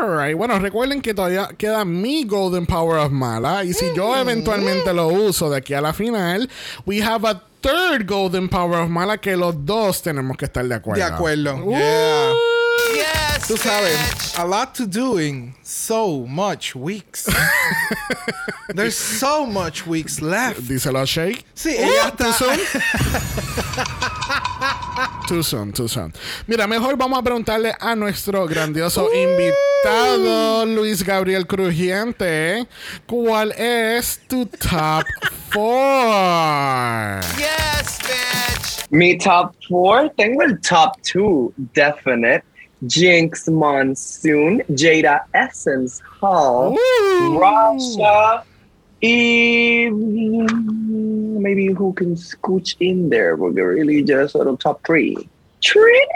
alright. 0.00 0.36
Bueno, 0.36 0.58
recuerden 0.58 1.00
que 1.02 1.14
todavía 1.14 1.48
queda 1.58 1.84
mi 1.84 2.24
Golden 2.24 2.66
Power 2.66 2.98
of 2.98 3.12
Mala. 3.12 3.64
Y 3.64 3.72
si 3.74 3.86
Mm. 3.86 3.94
yo 3.94 4.16
eventualmente 4.16 4.92
lo 4.92 5.08
uso 5.08 5.50
de 5.50 5.58
aquí 5.58 5.74
a 5.74 5.80
la 5.80 5.92
final, 5.92 6.48
we 6.86 7.02
have 7.02 7.26
a 7.28 7.42
third 7.60 8.06
Golden 8.06 8.48
Power 8.48 8.80
of 8.80 8.90
Mala 8.90 9.18
que 9.18 9.36
los 9.36 9.54
dos 9.64 10.02
tenemos 10.02 10.36
que 10.36 10.44
estar 10.46 10.66
de 10.66 10.74
acuerdo. 10.74 11.04
De 11.04 11.10
acuerdo. 11.10 11.56
Uh, 11.64 11.72
Yeah. 11.74 12.32
Yes, 12.94 13.46
Tú 13.48 13.56
sabes, 13.56 13.96
bitch. 13.96 14.38
a 14.38 14.44
lot 14.44 14.74
to 14.74 14.84
do 14.86 15.18
in 15.18 15.54
so 15.62 16.24
much 16.26 16.74
weeks. 16.74 17.24
There's 18.74 18.96
so 18.96 19.46
much 19.46 19.86
weeks 19.86 20.20
left. 20.20 20.60
Díselo 20.62 21.00
a 21.00 21.06
Shake. 21.06 21.44
Sí, 21.54 21.70
ella 21.76 22.10
too 22.16 22.24
está. 22.24 22.46
Too 25.28 25.42
soon, 25.42 25.72
too 25.72 25.88
soon. 25.88 26.12
Mira, 26.46 26.66
mejor 26.66 26.96
vamos 26.96 27.18
a 27.18 27.22
preguntarle 27.22 27.74
a 27.80 27.94
nuestro 27.96 28.46
grandioso 28.46 29.08
invitado, 29.14 30.66
Luis 30.66 31.02
Gabriel 31.02 31.46
Crujiente, 31.46 32.66
¿cuál 33.06 33.52
es 33.52 34.20
tu 34.28 34.46
top 34.46 35.04
four? 35.50 37.20
Yes, 37.38 37.98
bitch. 38.02 38.86
Mi 38.90 39.16
top 39.16 39.54
four, 39.68 40.10
tengo 40.16 40.42
el 40.42 40.60
top 40.60 41.00
two, 41.02 41.52
definite. 41.74 42.44
Jinx 42.86 43.48
Monsoon, 43.48 44.62
Jada 44.68 45.24
Essence 45.32 46.02
Hall, 46.20 46.72
Ooh. 46.74 47.38
Rasha, 47.38 48.42
y 49.06 49.86
mm, 49.90 51.38
maybe 51.40 51.66
who 51.74 51.92
can 51.94 52.16
scooch 52.16 52.74
in 52.80 53.10
there? 53.10 53.36
We're 53.36 53.74
really 53.74 54.02
just 54.02 54.32
sort 54.32 54.46
of 54.48 54.58
top 54.58 54.80
three. 54.86 55.14
Trinity. 55.60 56.06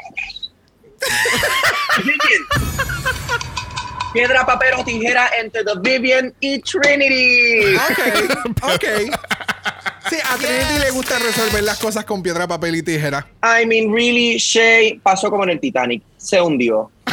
Vivian. 1.98 2.44
Piedra, 4.12 4.47
papel 4.47 4.74
o 4.78 4.85
tijera 4.85 5.28
entre 5.39 5.65
the 5.65 5.74
Vivian 5.82 6.32
y 6.40 6.59
Trinity. 6.60 7.77
Ok, 7.77 8.01
ok. 8.74 8.85
Sí, 10.09 10.16
a 10.24 10.36
Trinity 10.39 10.78
le 10.81 10.90
gusta 10.93 11.19
resolver 11.19 11.62
las 11.62 11.78
cosas 11.78 12.05
con 12.06 12.23
piedra, 12.23 12.47
papel 12.48 12.77
y 12.77 12.82
tijera. 12.82 13.27
I 13.43 13.66
mean, 13.66 13.93
really, 13.93 14.39
Shay 14.39 14.98
pasó 15.02 15.28
como 15.31 15.44
en 15.44 15.51
el 15.51 15.60
Titanic. 15.60 16.02
Se 16.16 16.40
hundió. 16.40 16.90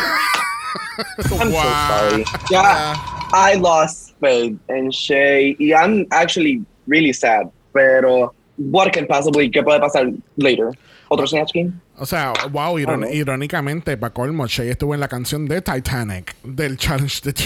I'm 1.17 1.27
so 1.27 1.35
Wow. 1.49 2.09
sorry. 2.09 2.25
Yeah, 2.49 2.95
I 3.35 3.55
lost 3.55 4.13
faith 4.21 4.57
in 4.69 4.89
Shay. 4.91 5.55
Y 5.59 5.73
I'm 5.73 6.05
actually 6.11 6.63
really 6.87 7.11
sad. 7.13 7.49
Pero, 7.73 8.33
what 8.57 8.91
can 8.93 9.05
possibly, 9.07 9.51
¿qué 9.51 9.61
puede 9.61 9.79
pasar 9.81 10.07
later? 10.37 10.71
¿Otro 11.09 11.27
Snatch 11.27 11.51
Game? 11.53 11.73
O 11.97 12.05
sea, 12.05 12.33
wow, 12.51 12.77
iron- 12.79 13.03
Oh, 13.03 13.07
no. 13.07 13.13
irónicamente, 13.13 13.95
para 13.97 14.13
colmo, 14.13 14.47
Shay 14.47 14.69
estuvo 14.69 14.93
en 14.95 14.99
la 15.01 15.07
canción 15.07 15.45
de 15.47 15.61
Titanic 15.61 16.35
del 16.43 16.77
Challenge 16.77 17.21
de. 17.23 17.33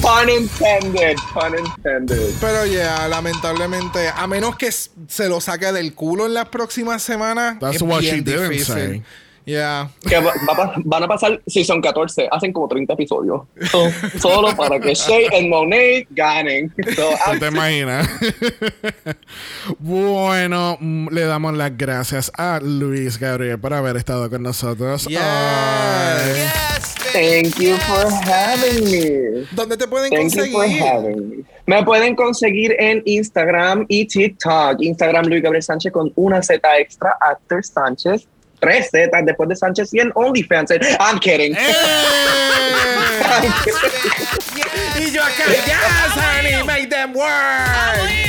Pun 0.00 0.28
intended. 0.28 1.16
Pun 1.34 1.58
intended. 1.58 2.34
Pero 2.40 2.64
ya, 2.66 3.06
lamentablemente, 3.08 4.08
a 4.08 4.26
menos 4.26 4.56
que 4.56 4.70
se 4.72 5.28
lo 5.28 5.40
saque 5.40 5.72
del 5.72 5.94
culo 5.94 6.26
en 6.26 6.34
las 6.34 6.48
próximas 6.48 7.02
semanas, 7.02 7.58
That's 7.60 7.76
es 7.76 7.82
what 7.82 8.00
bien 8.00 8.16
she 8.16 8.20
didn't 8.22 8.50
difícil. 8.50 8.74
say. 8.74 9.02
Yeah. 9.50 9.88
Que 10.08 10.16
va- 10.20 10.32
va 10.48 10.72
van 10.84 11.02
a 11.02 11.08
pasar 11.08 11.40
Season 11.46 11.80
14. 11.80 12.28
Hacen 12.30 12.52
como 12.52 12.68
30 12.68 12.92
episodios. 12.92 13.42
So, 13.70 13.90
solo 14.20 14.54
para 14.56 14.78
que 14.78 14.94
Shay 14.94 15.26
y 15.40 15.48
Monet 15.48 16.06
ganen. 16.10 16.72
So, 16.94 17.10
¿No 17.32 17.38
te 17.40 17.46
imaginas? 17.48 18.08
bueno, 19.78 20.76
mm, 20.80 21.08
le 21.10 21.22
damos 21.22 21.54
las 21.56 21.76
gracias 21.76 22.30
a 22.36 22.60
Luis 22.62 23.18
Gabriel 23.18 23.58
por 23.58 23.74
haber 23.74 23.96
estado 23.96 24.28
con 24.30 24.42
nosotros. 24.42 25.06
Yes. 25.08 25.18
Yes. 25.18 26.94
Thank 27.12 27.56
you 27.58 27.76
for 27.78 28.06
having 28.28 28.84
me. 28.84 29.46
¿Dónde 29.52 29.76
te 29.76 29.88
pueden 29.88 30.10
Thank 30.10 30.32
you 30.34 30.44
for 30.52 30.60
conseguir? 30.62 30.82
having 30.84 31.28
me. 31.30 31.44
Me 31.66 31.82
pueden 31.84 32.14
conseguir 32.14 32.76
en 32.78 33.02
Instagram 33.04 33.84
y 33.88 34.06
TikTok. 34.06 34.80
Instagram 34.80 35.26
Luis 35.26 35.42
Gabriel 35.42 35.62
Sánchez 35.62 35.92
con 35.92 36.12
una 36.14 36.40
Z 36.42 36.60
extra, 36.78 37.16
Actor 37.20 37.64
Sánchez. 37.64 38.28
Tres 38.60 38.90
Z 38.90 39.10
después 39.24 39.48
de 39.48 39.56
Sánchez 39.56 39.92
y 39.94 40.00
en 40.00 40.12
OnlyFans. 40.14 40.70
I'm 41.00 41.18
kidding. 41.18 41.54
¡Eh! 41.54 41.74
I'm 43.22 43.52
kidding. 43.64 43.80
Yes, 44.56 45.08
Y 45.08 45.12
yo 45.12 45.22
acá, 45.22 45.44
yes, 45.46 46.12
honey, 46.14 46.62
make 46.64 46.88
them 46.90 47.14
work. 47.14 48.19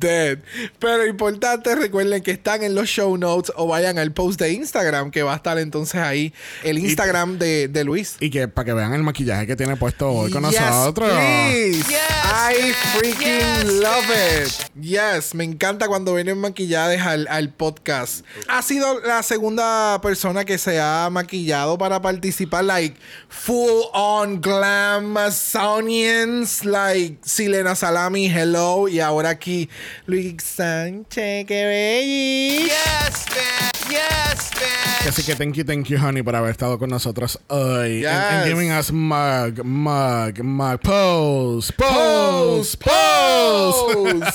Dead. 0.00 0.38
Pero 0.78 1.06
importante, 1.06 1.74
recuerden 1.74 2.22
que 2.22 2.30
están 2.32 2.62
en 2.62 2.74
los 2.74 2.88
show 2.88 3.16
notes 3.16 3.52
o 3.56 3.66
vayan 3.68 3.98
al 3.98 4.12
post 4.12 4.40
de 4.40 4.52
Instagram 4.52 5.10
que 5.10 5.22
va 5.22 5.34
a 5.34 5.36
estar 5.36 5.58
entonces 5.58 6.00
ahí 6.00 6.32
el 6.64 6.78
Instagram 6.78 7.38
de, 7.38 7.68
de 7.68 7.84
Luis. 7.84 8.16
Y 8.20 8.30
que 8.30 8.48
para 8.48 8.64
que 8.66 8.72
vean 8.72 8.94
el 8.94 9.02
maquillaje 9.02 9.46
que 9.46 9.56
tiene 9.56 9.76
puesto 9.76 10.10
hoy 10.10 10.30
con 10.32 10.42
Yes, 10.50 10.60
nosotros. 10.60 11.10
please. 11.10 11.84
Yes, 11.88 12.00
I 12.24 12.72
freaking 12.98 13.38
yes, 13.38 13.72
love 13.74 14.04
it. 14.44 14.82
Yes, 14.82 15.34
me 15.34 15.44
encanta 15.44 15.86
cuando 15.86 16.14
vienen 16.14 16.38
maquillajes 16.38 17.02
al, 17.02 17.28
al 17.28 17.50
podcast. 17.52 18.24
Ha 18.48 18.62
sido 18.62 19.00
la 19.00 19.22
segunda 19.22 20.00
persona 20.00 20.44
que 20.44 20.56
se 20.58 20.80
ha 20.80 21.08
maquillado 21.10 21.76
para 21.76 22.00
participar, 22.00 22.64
like 22.64 22.96
full 23.28 23.82
on 23.92 24.40
glam 24.40 25.10
Amazonians, 25.10 26.64
like 26.64 27.18
Silena 27.22 27.74
Salami, 27.74 28.26
hello, 28.26 28.88
y 28.88 29.00
ahora 29.00 29.30
aquí 29.30 29.68
Luis 30.06 30.36
Sánchez, 30.42 31.46
qué 31.46 31.66
belli. 31.66 32.64
Yes, 32.66 33.26
bitch. 33.28 33.90
Yes, 33.90 34.50
bitch. 34.54 35.08
Así 35.08 35.22
que 35.22 35.34
thank 35.34 35.54
you, 35.56 35.64
thank 35.64 35.86
you, 35.88 35.98
honey, 35.98 36.22
por 36.22 36.36
haber 36.36 36.50
estado 36.50 36.78
con 36.78 36.90
nosotros 36.90 37.38
hoy. 37.48 38.04
And, 38.04 38.16
and 38.16 38.44
Yes. 38.44 38.48
giving 38.54 38.70
us 38.70 38.92
mug, 38.92 39.64
mug, 39.64 40.40
mug, 40.42 40.80
pose, 40.80 41.72
pose, 41.72 42.76
pose. 42.76 44.34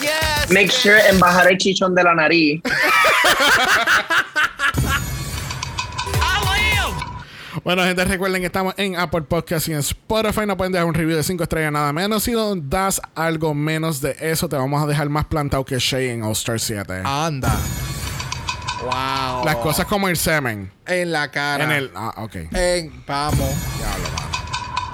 Yes. 0.00 0.50
Make 0.50 0.70
sure 0.72 0.98
en 1.08 1.18
bajar 1.20 1.48
el 1.50 1.58
chichón 1.58 1.94
de 1.94 2.02
la 2.02 2.14
nariz. 2.14 2.60
Bueno, 7.64 7.82
gente, 7.84 8.04
recuerden 8.04 8.40
que 8.42 8.46
estamos 8.46 8.74
en 8.76 8.96
Apple 8.96 9.22
Podcast 9.22 9.68
y 9.68 9.72
en 9.72 9.78
Spotify. 9.78 10.46
No 10.46 10.56
pueden 10.56 10.72
dejar 10.72 10.86
un 10.86 10.94
review 10.94 11.16
de 11.16 11.22
5 11.22 11.42
estrellas 11.42 11.72
nada 11.72 11.92
menos. 11.92 12.22
Si 12.22 12.32
nos 12.32 12.56
das 12.68 13.00
algo 13.14 13.54
menos 13.54 14.00
de 14.00 14.16
eso, 14.20 14.48
te 14.48 14.56
vamos 14.56 14.82
a 14.82 14.86
dejar 14.86 15.08
más 15.08 15.26
plantado 15.26 15.64
que 15.64 15.78
Shay 15.78 16.08
en 16.08 16.22
All 16.22 16.32
Star 16.32 16.60
7. 16.60 17.02
Anda. 17.04 17.58
Wow. 18.82 19.44
Las 19.44 19.56
cosas 19.56 19.86
como 19.86 20.08
el 20.08 20.16
semen. 20.16 20.72
en 20.86 21.12
la 21.12 21.30
cara. 21.30 21.64
En 21.64 21.70
el. 21.70 21.90
Ah, 21.94 22.14
ok. 22.16 22.36
En, 22.52 23.04
vamos. 23.06 23.50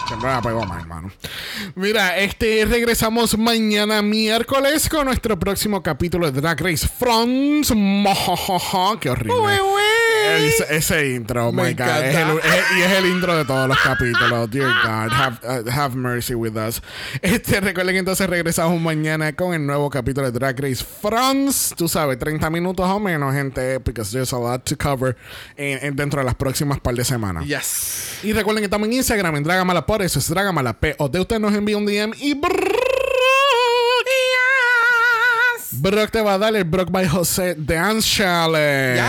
Siempre 0.06 0.30
la 0.30 0.40
pego 0.40 0.64
mal, 0.64 0.80
hermano. 0.80 1.10
Mira, 1.74 2.16
este 2.16 2.64
regresamos 2.64 3.36
mañana 3.36 4.02
miércoles 4.02 4.88
con 4.88 5.06
nuestro 5.06 5.36
próximo 5.38 5.82
capítulo 5.82 6.30
de 6.30 6.40
Drag 6.40 6.60
Race 6.60 6.86
France. 6.86 7.74
Qué 9.00 9.10
horrible. 9.10 9.60
Ese, 10.46 10.76
ese 10.76 11.10
intro, 11.10 11.48
oh 11.48 11.52
Me 11.52 11.64
my 11.68 11.74
God. 11.74 11.86
Es 12.04 12.14
encanta. 12.14 12.32
el- 12.32 12.38
es- 12.38 12.64
y 12.78 12.82
es 12.82 12.92
el 12.92 13.06
intro 13.06 13.36
de 13.36 13.44
todos 13.44 13.68
los 13.68 13.78
capítulos. 13.78 14.50
Dear 14.50 14.72
God, 14.84 15.12
have, 15.12 15.38
uh, 15.42 15.70
have 15.70 15.96
mercy 15.96 16.34
with 16.34 16.56
us. 16.56 16.82
Este, 17.22 17.60
recuerden 17.60 17.94
que 17.94 17.98
entonces 18.00 18.28
regresamos 18.28 18.80
mañana 18.80 19.32
con 19.34 19.54
el 19.54 19.64
nuevo 19.66 19.88
capítulo 19.90 20.30
de 20.30 20.38
Drag 20.38 20.58
Race 20.60 20.84
France. 20.84 21.74
Tú 21.76 21.88
sabes, 21.88 22.18
30 22.18 22.48
minutos 22.50 22.86
o 22.88 23.00
menos, 23.00 23.34
gente, 23.34 23.78
because 23.78 24.10
there's 24.12 24.32
a 24.32 24.38
lot 24.38 24.64
to 24.64 24.76
cover 24.76 25.16
en- 25.56 25.78
en- 25.84 25.96
dentro 25.96 26.20
de 26.20 26.24
las 26.26 26.34
próximas 26.34 26.80
par 26.80 26.94
de 26.94 27.04
semanas. 27.04 27.44
Yes. 27.46 28.18
Y 28.22 28.32
recuerden 28.32 28.60
que 28.62 28.66
estamos 28.66 28.86
en 28.88 28.94
Instagram 28.94 29.36
en 29.36 29.42
Dragamala 29.44 29.84
por 29.86 30.02
eso 30.02 30.18
es 30.18 30.28
Dragamala 30.28 30.72
P 30.74 30.94
o 30.98 31.08
de 31.08 31.20
usted 31.20 31.38
nos 31.38 31.54
envía 31.54 31.76
un 31.76 31.86
DM 31.86 32.12
y 32.18 32.34
Brock, 32.34 32.54
Brock 35.72 36.10
te 36.10 36.22
va 36.22 36.34
a 36.34 36.38
dar 36.38 36.56
el 36.56 36.64
Brock 36.64 36.90
by 36.90 37.06
José 37.06 37.54
Dance 37.58 38.08
Challenge. 38.08 39.02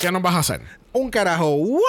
¿Qué 0.00 0.10
nos 0.10 0.22
vas 0.22 0.34
a 0.34 0.38
hacer? 0.38 0.62
Un 0.92 1.10
carajo. 1.10 1.56
¡Wow! 1.58 1.80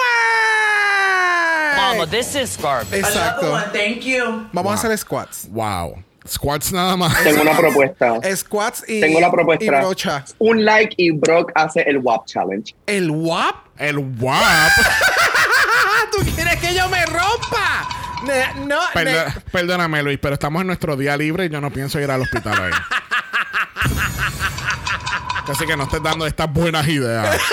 Mama, 1.76 2.06
this 2.10 2.34
is 2.34 2.58
garbage. 2.60 2.98
Exacto. 2.98 3.58
thank 3.72 4.00
you. 4.02 4.46
Vamos 4.52 4.72
a 4.72 4.74
hacer 4.74 4.96
squats. 4.98 5.48
Wow. 5.50 6.02
Squats 6.28 6.72
nada 6.72 6.94
más. 6.96 7.20
Tengo 7.24 7.40
una 7.42 7.56
propuesta. 7.56 8.20
Squats 8.36 8.84
y. 8.86 9.00
Tengo 9.00 9.18
la 9.18 9.28
Y 9.28 9.30
propuesta. 9.30 9.64
brocha. 9.80 10.24
Un 10.38 10.64
like 10.64 10.94
y 10.98 11.10
Brock 11.10 11.50
hace 11.54 11.80
el 11.82 11.98
WAP 11.98 12.26
Challenge. 12.26 12.74
El 12.86 13.10
WAP. 13.10 13.56
El 13.78 13.98
WAP. 13.98 14.72
¿Tú 16.12 16.18
quieres 16.34 16.56
que 16.60 16.74
yo 16.74 16.88
me 16.90 17.04
rompa? 17.06 17.88
Ne- 18.26 18.66
no. 18.66 18.78
Perdóname, 19.50 20.02
Luis, 20.02 20.18
pero 20.20 20.34
estamos 20.34 20.60
en 20.60 20.66
nuestro 20.68 20.96
día 20.96 21.16
libre 21.16 21.46
y 21.46 21.48
yo 21.48 21.60
no 21.62 21.70
pienso 21.70 21.98
ir 21.98 22.10
al 22.10 22.20
hospital 22.20 22.60
hoy. 22.60 22.70
Así 25.48 25.66
que 25.66 25.76
no 25.76 25.84
estés 25.84 26.02
dando 26.02 26.26
estas 26.26 26.52
buenas 26.52 26.86
ideas. 26.86 27.36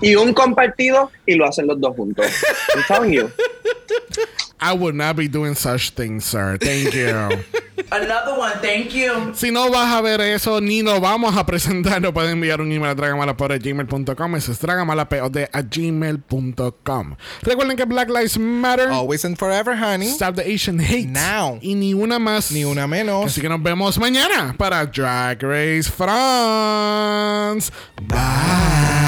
Y 0.00 0.14
un 0.16 0.32
compartido 0.32 1.10
y 1.26 1.34
lo 1.34 1.46
hacen 1.46 1.66
los 1.66 1.80
dos 1.80 1.94
juntos. 1.94 2.26
I'm 2.88 3.10
you. 3.10 3.30
I 4.60 4.72
would 4.72 4.94
not 4.94 5.16
be 5.16 5.28
doing 5.28 5.54
such 5.54 5.90
things, 5.90 6.24
sir. 6.24 6.58
Thank 6.58 6.94
you. 6.94 7.08
Another 7.90 8.36
one, 8.36 8.58
thank 8.60 8.92
you. 8.92 9.32
Si 9.34 9.50
no 9.50 9.70
vas 9.70 9.94
a 9.94 10.02
ver 10.02 10.20
eso, 10.20 10.60
ni 10.60 10.82
nos 10.82 11.00
vamos 11.00 11.36
a 11.36 11.46
presentar, 11.46 12.02
nos 12.02 12.12
pueden 12.12 12.32
enviar 12.32 12.60
un 12.60 12.70
email 12.70 12.90
a 12.90 12.94
dragamalapod.gmail.com. 12.94 14.36
Eso 14.36 14.52
es 14.52 14.60
dragamalapod 14.60 15.36
a 15.52 15.62
gmail.com. 15.62 17.16
Recuerden 17.42 17.76
que 17.76 17.84
Black 17.84 18.08
Lives 18.08 18.38
Matter. 18.38 18.88
Always 18.88 19.24
and 19.24 19.38
forever, 19.38 19.76
honey. 19.76 20.08
Stop 20.08 20.34
the 20.34 20.42
Asian 20.42 20.80
hate. 20.80 21.08
Now. 21.08 21.58
Y 21.62 21.74
ni 21.74 21.94
una 21.94 22.18
más. 22.18 22.50
Ni 22.50 22.64
una 22.64 22.86
menos. 22.86 23.26
Así 23.26 23.40
que 23.40 23.48
nos 23.48 23.62
vemos 23.62 23.98
mañana 23.98 24.54
para 24.58 24.84
Drag 24.84 25.42
Race 25.42 25.90
France. 25.90 27.70
Bye. 28.02 29.07